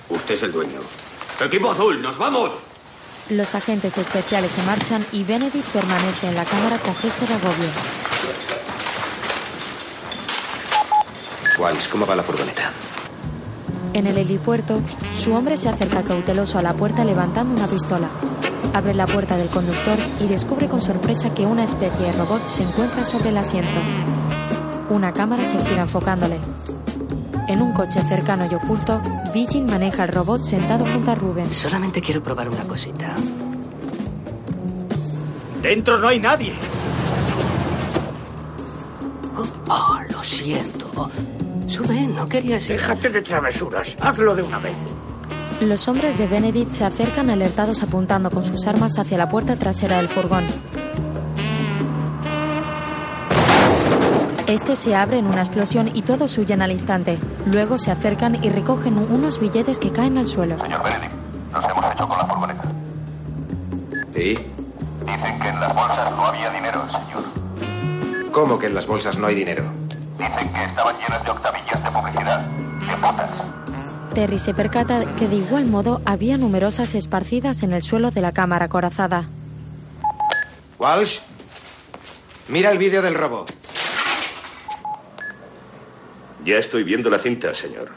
Usted 0.09 0.35
es 0.35 0.43
el 0.43 0.53
dueño. 0.53 0.81
¡Equipo 1.41 1.71
azul, 1.71 2.01
nos 2.03 2.19
vamos! 2.19 2.55
Los 3.31 3.55
agentes 3.55 3.97
especiales 3.97 4.53
se 4.53 4.63
marchan 4.63 5.05
y 5.13 5.23
Benedict 5.23 5.69
permanece 5.69 6.29
en 6.29 6.35
la 6.35 6.45
cámara 6.45 6.79
con 6.79 6.95
gesto 6.97 7.27
de 7.27 7.35
agobio. 7.35 8.10
Walsh, 11.61 11.91
¿cómo 11.91 12.07
va 12.07 12.17
la 12.17 12.23
furgoneta? 12.23 12.73
En 13.93 14.07
el 14.07 14.17
helipuerto, 14.17 14.81
su 15.13 15.35
hombre 15.35 15.59
se 15.59 15.69
acerca 15.69 16.03
cauteloso 16.03 16.59
a 16.59 16.63
la 16.63 16.73
puerta 16.73 17.05
levantando 17.05 17.55
una 17.55 17.67
pistola. 17.67 18.09
Abre 18.73 18.95
la 18.95 19.07
puerta 19.07 19.37
del 19.37 19.49
conductor 19.49 19.99
y 20.21 20.27
descubre 20.27 20.69
con 20.69 20.81
sorpresa 20.81 21.35
que 21.35 21.45
una 21.45 21.65
especie 21.65 21.99
de 21.99 22.13
robot 22.13 22.47
se 22.47 22.63
encuentra 22.63 23.05
sobre 23.05 23.29
el 23.29 23.37
asiento. 23.37 23.79
Una 24.89 25.13
cámara 25.13 25.45
se 25.45 25.59
gira 25.59 25.83
enfocándole. 25.83 26.41
En 27.47 27.61
un 27.61 27.73
coche 27.73 28.01
cercano 28.03 28.49
y 28.51 28.55
oculto, 28.55 29.03
Virgin 29.35 29.67
maneja 29.67 30.05
el 30.05 30.13
robot 30.13 30.43
sentado 30.45 30.87
junto 30.87 31.11
a 31.11 31.15
Ruben. 31.15 31.47
Solamente 31.53 32.01
quiero 32.01 32.23
probar 32.23 32.49
una 32.49 32.65
cosita. 32.65 33.15
Dentro 35.61 35.99
no 35.99 36.09
hay 36.09 36.21
nadie. 36.21 36.55
Oh, 39.69 39.99
lo 40.11 40.23
siento. 40.23 41.11
Sube, 41.71 42.01
no 42.01 42.29
querías 42.29 42.69
ir. 42.69 42.81
Déjate 42.81 43.11
de 43.11 43.23
travesuras. 43.23 43.95
Hazlo 44.01 44.35
de 44.35 44.43
una 44.43 44.59
vez. 44.59 44.75
Los 45.61 45.87
hombres 45.89 46.19
de 46.19 46.27
Benedict 46.27 46.71
se 46.71 46.85
acercan 46.85 47.31
alertados 47.31 47.83
apuntando 47.83 48.29
con 48.31 48.45
sus 48.45 48.67
armas 48.67 48.99
hacia 48.99 49.17
la 49.19 49.29
puerta 49.29 49.55
trasera 49.57 49.99
del 49.99 50.09
furgón. 50.09 50.47
Este 54.47 54.75
se 54.75 54.97
abre 54.97 55.19
en 55.19 55.27
una 55.27 55.43
explosión 55.43 55.91
y 55.95 56.03
todos 56.03 56.37
huyen 56.39 56.61
al 56.61 56.73
instante. 56.73 57.19
Luego 57.53 57.79
se 57.79 57.93
acercan 57.93 58.43
y 58.43 58.49
recogen 58.49 58.99
unos 58.99 59.39
billetes 59.39 59.79
que 59.79 59.93
caen 59.93 60.19
al 60.19 60.27
suelo. 60.27 60.59
Señor 60.59 60.83
Benedict, 60.83 61.13
nos 61.53 61.65
hemos 61.71 61.95
hecho 61.95 62.09
con 62.09 62.19
la 62.19 62.27
furgoneta. 62.27 62.73
¿Y? 64.17 64.35
Dicen 65.05 65.41
que 65.41 65.49
en 65.49 65.61
las 65.61 65.75
bolsas 65.75 66.11
no 66.11 66.25
había 66.25 66.51
dinero, 66.51 66.83
señor. 66.91 68.33
¿Cómo 68.33 68.59
que 68.59 68.67
en 68.67 68.75
las 68.75 68.87
bolsas 68.89 69.17
no 69.19 69.29
hay 69.29 69.37
dinero? 69.37 69.63
Dicen 70.19 70.53
que 70.53 70.65
estaban 70.65 70.97
llenas 70.99 71.25
de 71.25 71.31
octavillas 71.31 71.60
Terry 74.15 74.39
se 74.39 74.53
percata 74.55 75.05
que 75.17 75.29
de 75.29 75.37
igual 75.37 75.67
modo 75.67 76.03
había 76.05 76.37
numerosas 76.37 76.95
esparcidas 76.95 77.63
en 77.63 77.73
el 77.73 77.83
suelo 77.83 78.11
de 78.11 78.21
la 78.21 78.33
cámara 78.33 78.67
acorazada. 78.67 79.29
Walsh, 80.79 81.21
mira 82.49 82.71
el 82.73 82.79
vídeo 82.79 83.03
del 83.03 83.15
robo. 83.15 83.47
Ya 86.45 86.57
estoy 86.57 86.83
viendo 86.85 87.11
la 87.11 87.19
cinta, 87.19 87.55
señor. 87.55 87.91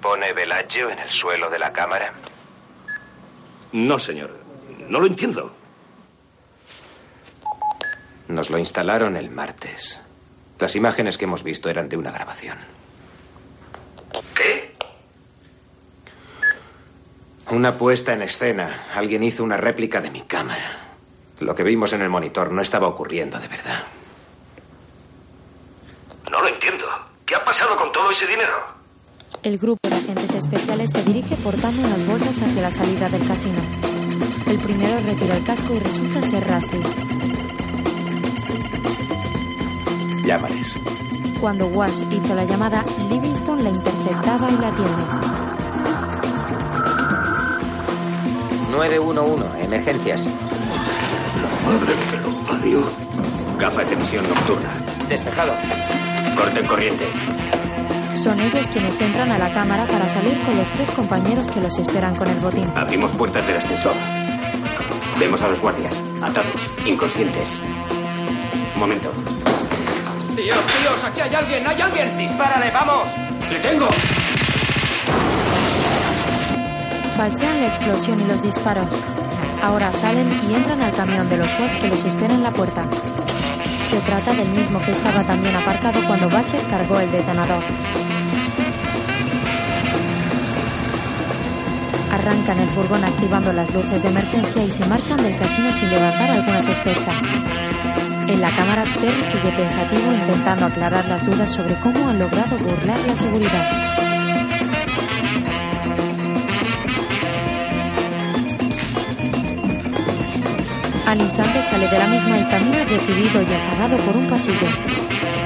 ¿Pone 0.00 0.32
Bellagio 0.32 0.90
en 0.90 0.98
el 0.98 1.10
suelo 1.10 1.48
de 1.50 1.58
la 1.58 1.72
cámara? 1.72 2.12
No, 3.72 3.98
señor. 3.98 4.36
No 4.88 5.00
lo 5.00 5.06
entiendo. 5.06 5.54
Nos 8.28 8.50
lo 8.50 8.58
instalaron 8.58 9.16
el 9.16 9.30
martes. 9.30 10.00
Las 10.58 10.76
imágenes 10.76 11.18
que 11.18 11.24
hemos 11.24 11.42
visto 11.42 11.68
eran 11.70 11.88
de 11.88 11.96
una 11.96 12.10
grabación. 12.12 12.58
¿Qué? 14.34 14.74
Una 17.50 17.76
puesta 17.76 18.12
en 18.12 18.22
escena. 18.22 18.86
Alguien 18.94 19.22
hizo 19.22 19.44
una 19.44 19.56
réplica 19.56 20.00
de 20.00 20.10
mi 20.10 20.22
cámara. 20.22 20.78
Lo 21.40 21.54
que 21.54 21.62
vimos 21.62 21.92
en 21.92 22.02
el 22.02 22.08
monitor 22.08 22.52
no 22.52 22.62
estaba 22.62 22.88
ocurriendo 22.88 23.38
de 23.38 23.48
verdad. 23.48 23.84
No 26.30 26.40
lo 26.40 26.48
entiendo. 26.48 26.86
¿Qué 27.26 27.34
ha 27.34 27.44
pasado 27.44 27.76
con 27.76 27.90
todo 27.92 28.10
ese 28.10 28.26
dinero? 28.26 28.72
El 29.42 29.58
grupo 29.58 29.88
de 29.88 29.96
agentes 29.96 30.34
especiales 30.34 30.92
se 30.92 31.02
dirige 31.02 31.34
portando 31.36 31.82
unas 31.86 32.06
bolsas 32.06 32.42
hacia 32.42 32.62
la 32.62 32.70
salida 32.70 33.08
del 33.08 33.26
casino. 33.26 33.60
El 34.46 34.58
primero 34.58 34.98
retira 35.04 35.36
el 35.36 35.44
casco 35.44 35.74
y 35.74 35.78
resulta 35.80 36.22
ser 36.22 36.46
Rusty. 36.48 36.80
Llámales. 40.24 40.76
Cuando 41.42 41.66
Walsh 41.66 42.04
hizo 42.12 42.36
la 42.36 42.44
llamada, 42.44 42.84
Livingston 43.10 43.64
la 43.64 43.70
interceptaba 43.70 44.48
y 44.48 44.58
la 44.58 44.68
atiende. 44.68 45.02
911, 48.70 49.64
emergencias. 49.64 50.24
Madre 51.66 51.94
que 52.12 52.16
lo 52.18 52.46
parió. 52.46 52.84
Gafas 53.58 53.90
de 53.90 53.96
visión 53.96 54.24
nocturna. 54.28 54.68
Despejado. 55.08 55.52
Corten 56.36 56.64
corriente. 56.64 57.06
Son 58.14 58.38
ellos 58.38 58.68
quienes 58.68 59.00
entran 59.00 59.32
a 59.32 59.38
la 59.38 59.52
cámara 59.52 59.84
para 59.88 60.08
salir 60.08 60.38
con 60.46 60.56
los 60.56 60.70
tres 60.70 60.92
compañeros 60.92 61.48
que 61.48 61.60
los 61.60 61.76
esperan 61.76 62.14
con 62.14 62.28
el 62.28 62.38
botín. 62.38 62.70
Abrimos 62.76 63.14
puertas 63.14 63.44
del 63.48 63.56
ascensor. 63.56 63.94
Vemos 65.18 65.42
a 65.42 65.48
los 65.48 65.60
guardias, 65.60 66.00
atados, 66.22 66.70
inconscientes. 66.86 67.58
Un 68.74 68.78
momento. 68.78 69.12
Tíos, 70.36 70.56
tíos, 70.66 71.04
aquí 71.04 71.20
hay 71.20 71.34
alguien, 71.34 71.66
hay 71.66 71.80
alguien. 71.80 72.16
Dispárale, 72.16 72.70
vamos. 72.70 73.08
Le 73.50 73.58
tengo. 73.58 73.86
Falsean 77.16 77.60
la 77.60 77.66
explosión 77.66 78.20
y 78.20 78.24
los 78.24 78.42
disparos. 78.42 78.94
Ahora 79.62 79.92
salen 79.92 80.28
y 80.48 80.54
entran 80.54 80.80
al 80.80 80.92
camión 80.92 81.28
de 81.28 81.36
los 81.36 81.50
SWAT 81.50 81.78
que 81.80 81.88
los 81.88 82.02
espera 82.04 82.32
en 82.34 82.42
la 82.42 82.50
puerta. 82.50 82.84
Se 83.90 84.00
trata 84.00 84.32
del 84.32 84.48
mismo 84.48 84.80
que 84.80 84.92
estaba 84.92 85.22
también 85.22 85.54
aparcado 85.54 86.00
cuando 86.06 86.30
Basher 86.30 86.62
cargó 86.70 86.98
el 86.98 87.10
detonador. 87.12 87.62
Arrancan 92.10 92.58
el 92.58 92.68
furgón 92.70 93.04
activando 93.04 93.52
las 93.52 93.72
luces 93.74 94.02
de 94.02 94.08
emergencia 94.08 94.64
y 94.64 94.70
se 94.70 94.86
marchan 94.86 95.22
del 95.22 95.36
casino 95.38 95.72
sin 95.74 95.90
levantar 95.90 96.30
alguna 96.30 96.62
sospecha. 96.62 97.12
En 98.28 98.40
la 98.40 98.50
cámara, 98.54 98.84
Terry 98.84 99.22
sigue 99.22 99.52
pensativo 99.56 100.12
intentando 100.12 100.66
aclarar 100.66 101.04
las 101.06 101.26
dudas 101.26 101.50
sobre 101.50 101.78
cómo 101.80 102.08
han 102.08 102.18
logrado 102.18 102.56
burlar 102.58 102.98
la 103.06 103.16
seguridad. 103.16 103.92
Al 111.06 111.20
instante 111.20 111.62
sale 111.62 111.88
de 111.88 111.98
la 111.98 112.06
misma 112.06 112.38
y 112.38 112.44
camina 112.44 112.84
decidido 112.84 113.42
y 113.42 113.52
enfadado 113.52 113.96
por 113.98 114.16
un 114.16 114.30
pasillo. 114.30 114.66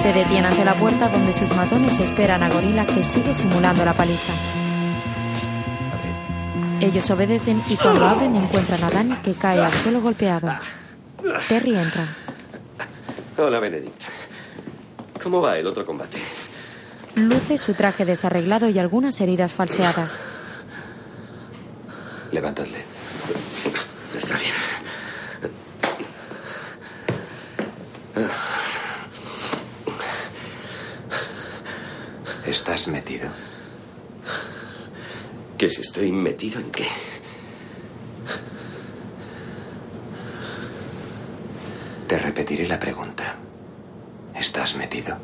Se 0.00 0.12
detiene 0.12 0.46
ante 0.46 0.64
la 0.64 0.74
puerta 0.74 1.08
donde 1.08 1.32
sus 1.32 1.48
matones 1.56 1.98
esperan 1.98 2.42
a 2.42 2.48
Gorila 2.48 2.86
que 2.86 3.02
sigue 3.02 3.34
simulando 3.34 3.84
la 3.84 3.94
paliza. 3.94 4.32
Ellos 6.80 7.10
obedecen 7.10 7.60
y 7.68 7.76
cuando 7.76 8.06
abren 8.06 8.36
encuentran 8.36 8.84
a 8.84 8.90
Danny 8.90 9.16
que 9.24 9.32
cae 9.32 9.58
al 9.58 9.72
suelo 9.72 10.02
golpeado. 10.02 10.50
Terry 11.48 11.76
entra. 11.76 12.25
Hola, 13.38 13.60
Benedict. 13.60 14.02
¿Cómo 15.22 15.40
va 15.42 15.58
el 15.58 15.66
otro 15.66 15.84
combate? 15.84 16.18
Luce 17.16 17.58
su 17.58 17.74
traje 17.74 18.04
desarreglado 18.04 18.68
y 18.68 18.78
algunas 18.78 19.20
heridas 19.20 19.52
falseadas. 19.52 20.18
Levantadle. 22.32 22.84
Está 24.16 24.36
bien. 24.38 24.52
¿Estás 32.46 32.88
metido? 32.88 33.28
¿Que 35.58 35.68
si 35.68 35.82
estoy 35.82 36.12
metido 36.12 36.60
en 36.60 36.70
qué? 36.70 36.86
Te 42.06 42.18
repetiré 42.18 42.68
la 42.68 42.78
pregunta. 42.78 43.34
¿Estás 44.34 44.76
metido? 44.76 45.16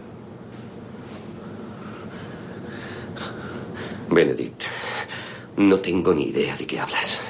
Benedict, 4.10 4.64
no 5.56 5.78
tengo 5.78 6.12
ni 6.12 6.24
idea 6.24 6.56
de 6.56 6.66
qué 6.66 6.80
hablas. 6.80 7.20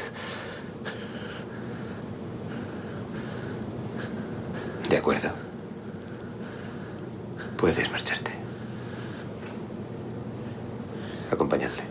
De 4.88 4.96
acuerdo. 4.96 5.30
Puedes 7.58 7.90
marcharte. 7.90 8.32
Acompañadle. 11.30 11.82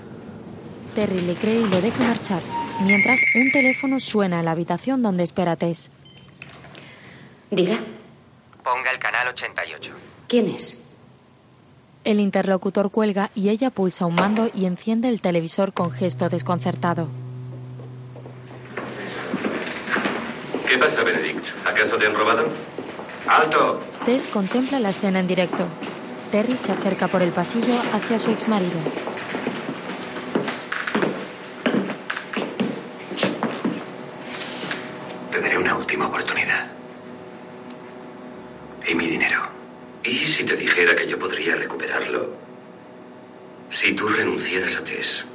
Terry 0.95 1.21
le 1.21 1.35
cree 1.35 1.61
y 1.61 1.69
lo 1.69 1.79
deja 1.79 2.03
marchar. 2.03 2.41
Mientras, 2.83 3.21
un 3.35 3.51
teléfono 3.51 3.99
suena 3.99 4.39
en 4.39 4.45
la 4.45 4.51
habitación 4.51 5.01
donde 5.03 5.23
espera 5.23 5.55
Tess. 5.55 5.91
Diga, 7.51 7.79
Ponga 8.63 8.91
el 8.91 8.99
canal 8.99 9.27
88. 9.27 9.91
¿quién 10.29 10.47
es? 10.47 10.81
El 12.05 12.21
interlocutor 12.21 12.89
cuelga 12.91 13.29
y 13.35 13.49
ella 13.49 13.69
pulsa 13.69 14.05
un 14.05 14.15
mando 14.15 14.49
y 14.53 14.65
enciende 14.65 15.09
el 15.09 15.19
televisor 15.19 15.73
con 15.73 15.91
gesto 15.91 16.29
desconcertado. 16.29 17.07
¿Qué 20.67 20.77
pasa, 20.77 21.03
Benedict? 21.03 21.45
¿Acaso 21.67 21.97
te 21.97 22.05
han 22.07 22.15
robado? 22.15 22.47
¡Alto! 23.27 23.81
Tess 24.05 24.27
contempla 24.27 24.79
la 24.79 24.91
escena 24.91 25.19
en 25.19 25.27
directo. 25.27 25.67
Terry 26.31 26.57
se 26.57 26.71
acerca 26.71 27.09
por 27.09 27.21
el 27.21 27.31
pasillo 27.31 27.75
hacia 27.93 28.17
su 28.17 28.31
exmarido. 28.31 28.79
Te 35.31 35.41
daré 35.41 35.57
una 35.57 35.75
última 35.75 36.07
oportunidad. 36.07 36.67
¿Y 38.91 38.93
mi 38.93 39.07
dinero? 39.07 39.43
¿Y 40.03 40.27
si 40.27 40.43
te 40.43 40.57
dijera 40.57 40.93
que 40.93 41.07
yo 41.07 41.17
podría 41.17 41.55
recuperarlo? 41.55 42.29
Si 43.69 43.93
tú 43.93 44.09
renunciaras 44.09 44.75
a 44.75 44.83
Tess, 44.83 45.25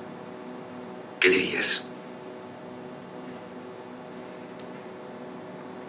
¿qué 1.19 1.31
dirías? 1.31 1.83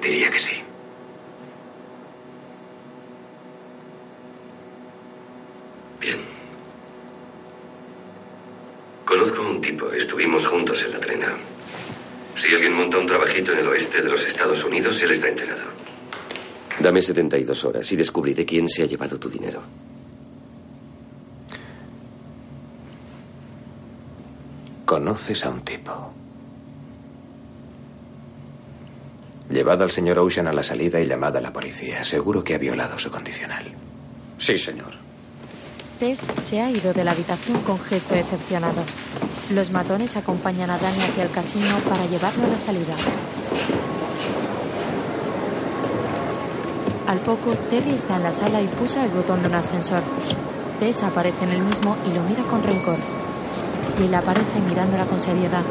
Diría 0.02 0.32
que 0.32 0.40
sí. 0.40 0.64
Bien. 6.00 6.20
Conozco 9.04 9.42
a 9.42 9.50
un 9.50 9.60
tipo, 9.60 9.92
estuvimos 9.92 10.48
juntos 10.48 10.82
en 10.84 10.94
la 10.94 11.02
trena. 11.02 11.34
Si 12.38 12.48
alguien 12.54 12.76
monta 12.76 12.98
un 12.98 13.08
trabajito 13.08 13.52
en 13.52 13.60
el 13.60 13.68
oeste 13.68 14.02
de 14.02 14.10
los 14.10 14.26
Estados 14.26 14.64
Unidos, 14.64 15.02
él 15.02 15.12
está 15.12 15.28
enterado. 15.28 15.87
Dame 16.80 17.02
72 17.02 17.66
horas 17.66 17.92
y 17.92 17.96
descubriré 17.96 18.46
quién 18.46 18.70
se 18.70 18.84
ha 18.84 18.86
llevado 18.86 19.20
tu 19.20 19.30
dinero. 19.30 19.62
Conoces 24.86 25.44
a 25.46 25.50
un 25.50 25.62
tipo. 25.62 26.14
Llevad 29.50 29.82
al 29.82 29.92
señor 29.92 30.20
Ocean 30.20 30.48
a 30.48 30.54
la 30.54 30.64
salida 30.64 31.00
y 31.02 31.08
llamad 31.08 31.36
a 31.36 31.42
la 31.42 31.52
policía. 31.52 32.04
Seguro 32.04 32.44
que 32.44 32.56
ha 32.56 32.58
violado 32.58 33.00
su 33.00 33.10
condicional. 33.10 33.66
Sí, 34.38 34.58
señor. 34.58 34.94
Tess 36.00 36.28
se 36.40 36.62
ha 36.62 36.70
ido 36.70 36.94
de 36.94 37.04
la 37.04 37.12
habitación 37.12 37.60
con 37.62 37.80
gesto 37.80 38.14
decepcionado. 38.14 38.84
Los 39.54 39.72
matones 39.72 40.16
acompañan 40.16 40.70
a 40.70 40.78
Danny 40.78 41.00
hacia 41.00 41.24
el 41.24 41.32
casino 41.32 41.80
para 41.90 42.06
llevarlo 42.06 42.46
a 42.46 42.50
la 42.50 42.60
salida. 42.60 42.96
Al 47.08 47.20
poco, 47.20 47.54
Terry 47.70 47.94
está 47.94 48.18
en 48.18 48.24
la 48.24 48.34
sala 48.34 48.62
y 48.62 48.68
pulsa 48.68 49.06
el 49.06 49.12
botón 49.12 49.42
de 49.42 49.48
un 49.48 49.56
ascensor. 49.56 50.04
Tess 50.80 51.04
aparece 51.04 51.46
en 51.46 51.52
el 51.52 51.62
mismo 51.62 51.96
y 52.06 52.12
lo 52.12 52.22
mira 52.24 52.44
con 52.44 52.62
rencor. 52.62 52.98
Bill 53.98 54.14
aparece 54.14 54.60
mirándola 54.60 55.06
con 55.06 55.18
seriedad. 55.18 55.64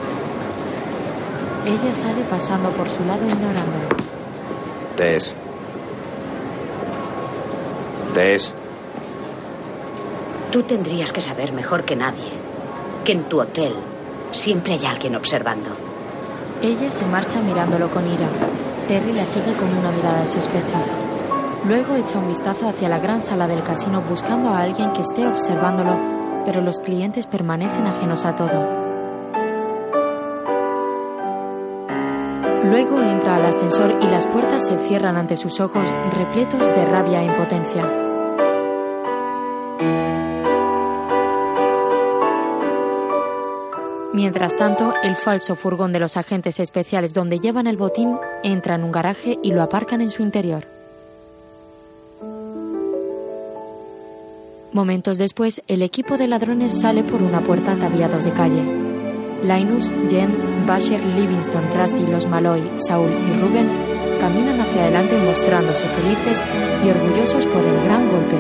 Ella 1.66 1.92
sale 1.92 2.22
pasando 2.22 2.70
por 2.70 2.88
su 2.88 3.04
lado 3.04 3.22
ignorándolo. 3.26 3.88
Tess. 4.96 5.34
Tess. 8.14 8.54
Tú 10.50 10.62
tendrías 10.62 11.12
que 11.12 11.20
saber 11.20 11.52
mejor 11.52 11.84
que 11.84 11.96
nadie 11.96 12.46
que 13.04 13.12
en 13.12 13.24
tu 13.24 13.40
hotel 13.40 13.74
siempre 14.32 14.72
hay 14.72 14.86
alguien 14.86 15.14
observando. 15.14 15.70
Ella 16.62 16.90
se 16.90 17.06
marcha 17.06 17.40
mirándolo 17.40 17.88
con 17.90 18.06
ira. 18.06 18.26
Terry 18.88 19.12
la 19.12 19.26
sigue 19.26 19.52
con 19.52 19.68
una 19.76 19.90
mirada 19.92 20.22
de 20.22 20.26
sospecha. 20.26 20.80
Luego 21.66 21.96
echa 21.96 22.20
un 22.20 22.28
vistazo 22.28 22.68
hacia 22.68 22.88
la 22.88 23.00
gran 23.00 23.20
sala 23.20 23.48
del 23.48 23.64
casino 23.64 24.00
buscando 24.00 24.50
a 24.50 24.60
alguien 24.60 24.92
que 24.92 25.00
esté 25.00 25.26
observándolo, 25.26 25.98
pero 26.44 26.60
los 26.60 26.78
clientes 26.78 27.26
permanecen 27.26 27.88
ajenos 27.88 28.24
a 28.24 28.36
todo. 28.36 28.86
Luego 32.70 33.00
entra 33.00 33.34
al 33.34 33.46
ascensor 33.46 33.98
y 34.00 34.06
las 34.06 34.28
puertas 34.28 34.64
se 34.64 34.78
cierran 34.78 35.16
ante 35.16 35.34
sus 35.34 35.58
ojos 35.58 35.90
repletos 36.12 36.68
de 36.68 36.84
rabia 36.84 37.22
e 37.22 37.24
impotencia. 37.24 37.82
Mientras 44.12 44.54
tanto, 44.54 44.94
el 45.02 45.16
falso 45.16 45.56
furgón 45.56 45.92
de 45.92 45.98
los 45.98 46.16
agentes 46.16 46.60
especiales 46.60 47.12
donde 47.12 47.40
llevan 47.40 47.66
el 47.66 47.76
botín 47.76 48.16
entra 48.44 48.76
en 48.76 48.84
un 48.84 48.92
garaje 48.92 49.36
y 49.42 49.50
lo 49.50 49.62
aparcan 49.62 50.00
en 50.00 50.10
su 50.10 50.22
interior. 50.22 50.75
Momentos 54.76 55.16
después, 55.16 55.62
el 55.68 55.80
equipo 55.80 56.18
de 56.18 56.28
ladrones 56.28 56.78
sale 56.78 57.02
por 57.02 57.22
una 57.22 57.40
puerta 57.40 57.72
ataviados 57.72 58.24
de 58.24 58.32
calle. 58.34 58.62
Linus, 59.42 59.90
Jen, 60.06 60.66
Basher, 60.66 61.02
Livingston, 61.02 61.70
Rusty, 61.74 62.06
los 62.06 62.26
Malloy, 62.26 62.72
Saul 62.86 63.10
y 63.10 63.40
Ruben 63.40 63.70
caminan 64.20 64.60
hacia 64.60 64.82
adelante 64.82 65.16
mostrándose 65.16 65.88
felices 65.88 66.44
y 66.84 66.90
orgullosos 66.90 67.46
por 67.46 67.64
el 67.64 67.84
gran 67.84 68.06
golpe. 68.10 68.36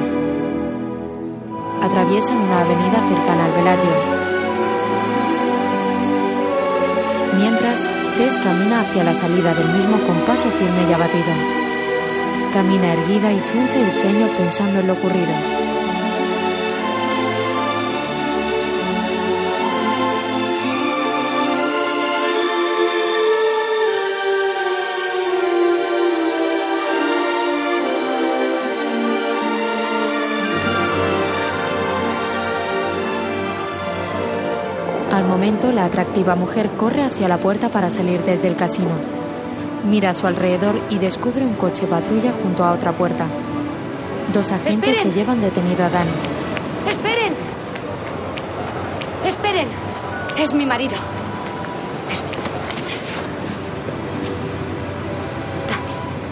Atraviesan 1.80 2.36
una 2.36 2.60
avenida 2.60 3.08
cercana 3.08 3.44
al 3.46 3.52
Bellagio. 3.52 3.90
Mientras, 7.38 7.88
Tess 8.18 8.38
camina 8.40 8.82
hacia 8.82 9.04
la 9.04 9.14
salida 9.14 9.54
del 9.54 9.72
mismo 9.72 9.98
con 10.06 10.18
paso 10.26 10.50
firme 10.50 10.86
y 10.86 10.92
abatido. 10.92 11.32
Camina 12.52 12.92
erguida 12.92 13.32
y 13.32 13.40
frunce 13.40 13.80
el 13.80 13.90
ceño 13.90 14.28
pensando 14.36 14.80
en 14.80 14.86
lo 14.88 14.92
ocurrido. 14.92 15.55
Al 35.26 35.32
momento, 35.32 35.72
la 35.72 35.86
atractiva 35.86 36.36
mujer 36.36 36.70
corre 36.76 37.02
hacia 37.02 37.26
la 37.26 37.38
puerta 37.38 37.68
para 37.68 37.90
salir 37.90 38.22
desde 38.22 38.46
el 38.46 38.54
casino. 38.54 38.92
Mira 39.84 40.10
a 40.10 40.14
su 40.14 40.24
alrededor 40.28 40.76
y 40.88 40.98
descubre 40.98 41.44
un 41.44 41.54
coche 41.54 41.88
patrulla 41.88 42.30
junto 42.30 42.62
a 42.62 42.70
otra 42.70 42.92
puerta. 42.92 43.26
Dos 44.32 44.52
agentes 44.52 44.88
¡Esperen! 44.90 45.12
se 45.14 45.18
llevan 45.18 45.40
detenido 45.40 45.84
a 45.84 45.90
Danny. 45.90 46.12
¡Esperen! 46.88 47.32
¡Esperen! 49.24 49.66
Es 50.38 50.54
mi 50.54 50.64
marido. 50.64 50.94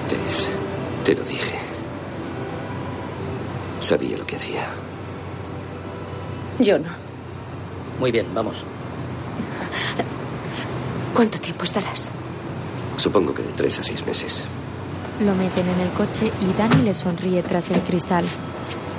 Tess, 0.08 0.52
te 1.04 1.16
lo 1.16 1.24
dije. 1.24 1.58
Sabía 3.80 4.16
lo 4.18 4.24
que 4.24 4.36
hacía. 4.36 4.64
Yo 6.60 6.78
no. 6.78 6.90
Muy 7.98 8.12
bien, 8.12 8.26
vamos. 8.32 8.64
¿Cuánto 11.14 11.38
tiempo 11.38 11.62
estarás? 11.62 12.10
Supongo 12.96 13.32
que 13.32 13.42
de 13.42 13.52
tres 13.52 13.78
a 13.78 13.84
seis 13.84 14.04
meses. 14.04 14.42
Lo 15.20 15.32
meten 15.36 15.68
en 15.68 15.80
el 15.80 15.90
coche 15.90 16.32
y 16.42 16.58
Danny 16.58 16.82
le 16.82 16.92
sonríe 16.92 17.40
tras 17.44 17.70
el 17.70 17.80
cristal. 17.82 18.24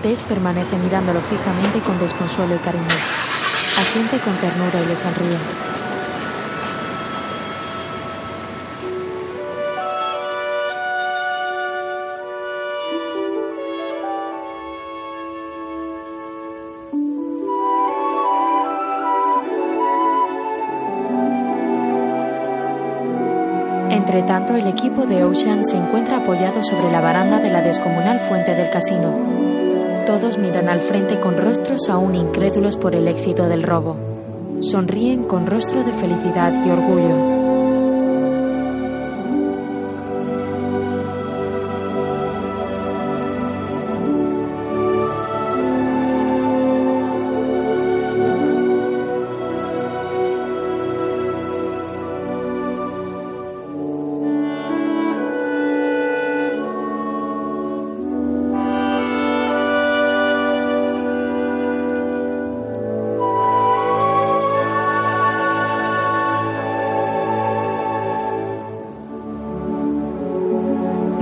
Tess 0.02 0.24
permanece 0.24 0.78
mirándolo 0.78 1.20
fijamente 1.20 1.80
con 1.80 2.00
desconsuelo 2.00 2.56
y 2.56 2.60
cariño. 2.60 2.86
Asiente 3.78 4.18
con 4.20 4.34
ternura 4.38 4.82
y 4.82 4.88
le 4.88 4.96
sonríe. 4.96 5.65
Tanto, 24.26 24.56
el 24.56 24.68
equipo 24.68 25.06
de 25.06 25.24
Ocean 25.24 25.64
se 25.64 25.78
encuentra 25.78 26.18
apoyado 26.18 26.62
sobre 26.62 26.92
la 26.92 27.02
baranda 27.02 27.40
de 27.40 27.50
la 27.50 27.62
descomunal 27.62 28.20
fuente 28.20 28.54
del 28.54 28.70
casino. 28.70 29.14
Todos 30.06 30.38
miran 30.38 30.70
al 30.70 30.82
frente 30.82 31.20
con 31.20 31.38
rostros 31.38 31.90
aún 31.90 32.16
incrédulos 32.16 32.78
por 32.78 32.96
el 32.96 33.08
éxito 33.08 33.48
del 33.48 33.64
robo. 33.64 33.98
Sonríen 34.62 35.24
con 35.24 35.46
rostro 35.46 35.84
de 35.84 35.94
felicidad 35.94 36.54
y 36.66 36.70
orgullo. 36.70 37.35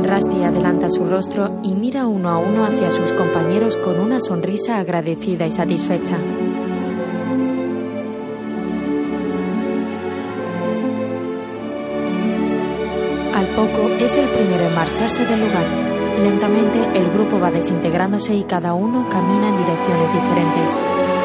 Rusty 0.04 0.44
adelanta 0.44 0.90
su 0.90 1.06
rostro 1.06 1.60
y 1.64 1.74
mira 1.76 2.06
uno 2.08 2.30
a 2.30 2.38
uno 2.38 2.66
hacia 2.66 2.92
sus 2.92 3.14
compañeros 3.14 3.78
con 3.78 4.00
una 4.00 4.20
sonrisa 4.20 4.78
agradecida 4.78 5.46
y 5.46 5.52
satisfecha. 5.52 6.18
Al 13.34 13.48
poco 13.56 13.90
es 14.00 14.16
el 14.18 14.28
primero 14.30 14.68
en 14.68 14.76
marcharse 14.76 15.26
del 15.26 15.40
lugar. 15.40 15.66
Lentamente 16.20 16.80
el 16.94 17.10
grupo 17.12 17.40
va 17.40 17.50
desintegrándose 17.50 18.36
y 18.36 18.44
cada 18.44 18.74
uno 18.74 19.08
camina 19.10 19.50
en 19.50 19.58
direcciones 19.58 20.14
diferentes. 20.14 21.23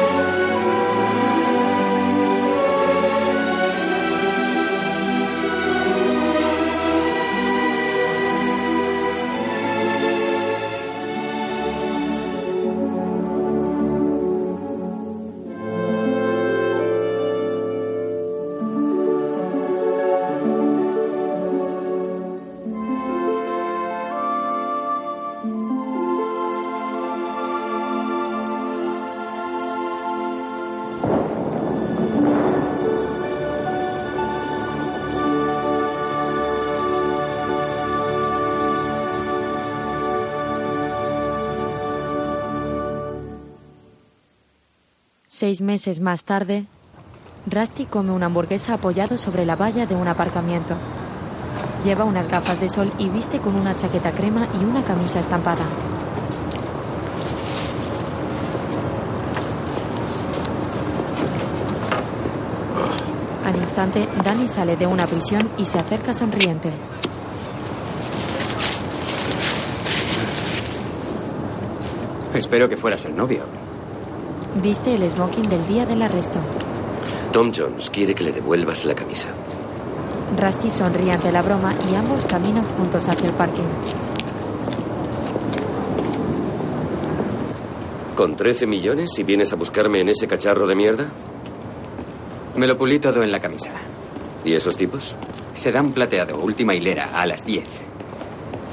Seis 45.39 45.61
meses 45.61 46.01
más 46.01 46.25
tarde, 46.25 46.65
Rusty 47.49 47.85
come 47.85 48.11
una 48.11 48.25
hamburguesa 48.25 48.73
apoyado 48.73 49.17
sobre 49.17 49.45
la 49.45 49.55
valla 49.55 49.85
de 49.85 49.95
un 49.95 50.05
aparcamiento. 50.05 50.75
Lleva 51.85 52.03
unas 52.03 52.27
gafas 52.27 52.59
de 52.59 52.67
sol 52.67 52.91
y 52.97 53.07
viste 53.07 53.39
con 53.39 53.55
una 53.55 53.73
chaqueta 53.73 54.11
crema 54.11 54.49
y 54.59 54.65
una 54.65 54.83
camisa 54.83 55.21
estampada. 55.21 55.65
Al 63.45 63.55
instante, 63.55 64.09
Danny 64.21 64.45
sale 64.45 64.75
de 64.75 64.87
una 64.87 65.07
prisión 65.07 65.49
y 65.57 65.63
se 65.63 65.79
acerca 65.79 66.13
sonriente. 66.13 66.69
Espero 72.33 72.67
que 72.67 72.75
fueras 72.75 73.05
el 73.05 73.15
novio. 73.15 73.45
Viste 74.61 74.93
el 74.93 75.09
smoking 75.09 75.49
del 75.49 75.65
día 75.67 75.85
del 75.85 76.01
arresto. 76.01 76.39
Tom 77.31 77.51
Jones 77.55 77.89
quiere 77.89 78.13
que 78.13 78.23
le 78.23 78.31
devuelvas 78.33 78.83
la 78.83 78.93
camisa. 78.93 79.29
Rusty 80.37 80.69
sonríe 80.69 81.11
ante 81.11 81.31
la 81.31 81.41
broma 81.41 81.73
y 81.89 81.95
ambos 81.95 82.25
caminan 82.25 82.65
juntos 82.65 83.07
hacia 83.07 83.29
el 83.29 83.35
parking. 83.35 83.63
¿Con 88.15 88.35
13 88.35 88.67
millones 88.67 89.17
y 89.17 89.23
vienes 89.23 89.53
a 89.53 89.55
buscarme 89.55 90.01
en 90.01 90.09
ese 90.09 90.27
cacharro 90.27 90.67
de 90.67 90.75
mierda? 90.75 91.05
Me 92.55 92.67
lo 92.67 92.77
pulí 92.77 92.99
todo 92.99 93.23
en 93.23 93.31
la 93.31 93.39
camisa. 93.39 93.71
¿Y 94.43 94.53
esos 94.53 94.75
tipos? 94.75 95.15
Se 95.55 95.71
dan 95.71 95.91
plateado, 95.91 96.37
última 96.37 96.75
hilera, 96.75 97.11
a 97.13 97.25
las 97.25 97.45
10. 97.45 97.63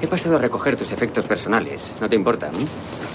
He 0.02 0.06
pasado 0.08 0.36
a 0.36 0.38
recoger 0.38 0.76
tus 0.76 0.90
efectos 0.90 1.26
personales. 1.26 1.92
¿No 2.00 2.08
te 2.08 2.16
importa? 2.16 2.50
mm? 2.50 3.05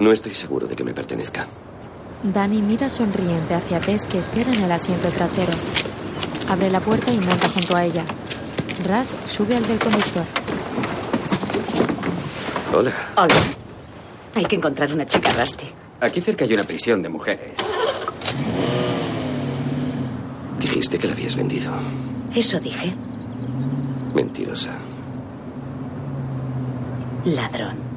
No 0.00 0.12
estoy 0.12 0.32
seguro 0.34 0.66
de 0.66 0.74
que 0.74 0.82
me 0.82 0.94
pertenezca. 0.94 1.46
Danny 2.22 2.62
mira 2.62 2.88
sonriente 2.88 3.54
hacia 3.54 3.80
Tess 3.80 4.04
que 4.06 4.18
espera 4.18 4.50
en 4.50 4.62
el 4.64 4.72
asiento 4.72 5.08
trasero. 5.10 5.52
Abre 6.48 6.70
la 6.70 6.80
puerta 6.80 7.12
y 7.12 7.18
monta 7.18 7.48
junto 7.50 7.76
a 7.76 7.84
ella. 7.84 8.04
Ras 8.84 9.14
sube 9.26 9.56
al 9.56 9.66
del 9.66 9.78
conductor. 9.78 10.24
Hola. 12.74 12.92
Hola. 13.16 13.34
Hay 14.34 14.44
que 14.46 14.56
encontrar 14.56 14.92
una 14.92 15.04
chica 15.04 15.32
Rusty. 15.38 15.66
Aquí 16.00 16.20
cerca 16.20 16.44
hay 16.46 16.54
una 16.54 16.64
prisión 16.64 17.02
de 17.02 17.08
mujeres. 17.10 17.52
Dijiste 20.58 20.98
que 20.98 21.06
la 21.06 21.12
habías 21.12 21.36
vendido. 21.36 21.72
Eso 22.34 22.58
dije. 22.58 22.94
Mentirosa. 24.14 24.72
Ladrón. 27.26 27.89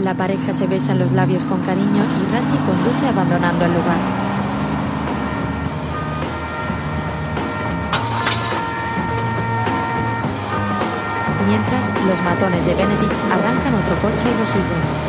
La 0.00 0.14
pareja 0.14 0.52
se 0.52 0.66
besa 0.66 0.92
en 0.92 1.00
los 1.00 1.12
labios 1.12 1.44
con 1.44 1.60
cariño 1.62 2.04
y 2.04 2.34
Rusty 2.34 2.56
conduce 2.58 3.08
abandonando 3.08 3.64
el 3.64 3.72
lugar. 3.72 3.98
Mientras, 11.48 12.06
los 12.06 12.22
matones 12.22 12.64
de 12.66 12.74
Benedict 12.74 13.12
arrancan 13.32 13.74
otro 13.74 13.96
coche 14.02 14.26
y 14.30 14.38
lo 14.38 14.46
siguen. 14.46 15.08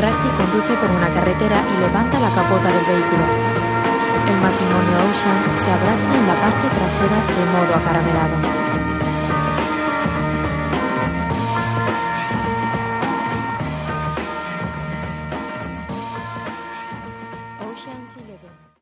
Rusty 0.00 0.28
conduce 0.36 0.74
por 0.74 0.90
una 0.90 1.08
carretera 1.10 1.62
y 1.74 1.80
levanta 1.80 2.18
la 2.20 2.30
capota 2.30 2.68
del 2.68 2.84
vehículo. 2.84 3.69
El 4.30 4.36
matrimonio 4.36 5.10
Ocean 5.10 5.56
se 5.56 5.70
abraza 5.72 6.14
en 6.14 6.26
la 6.28 6.34
parte 6.34 6.68
trasera 6.76 7.16
de 7.34 7.44
modo 7.46 7.74
acaramelado. 7.74 8.69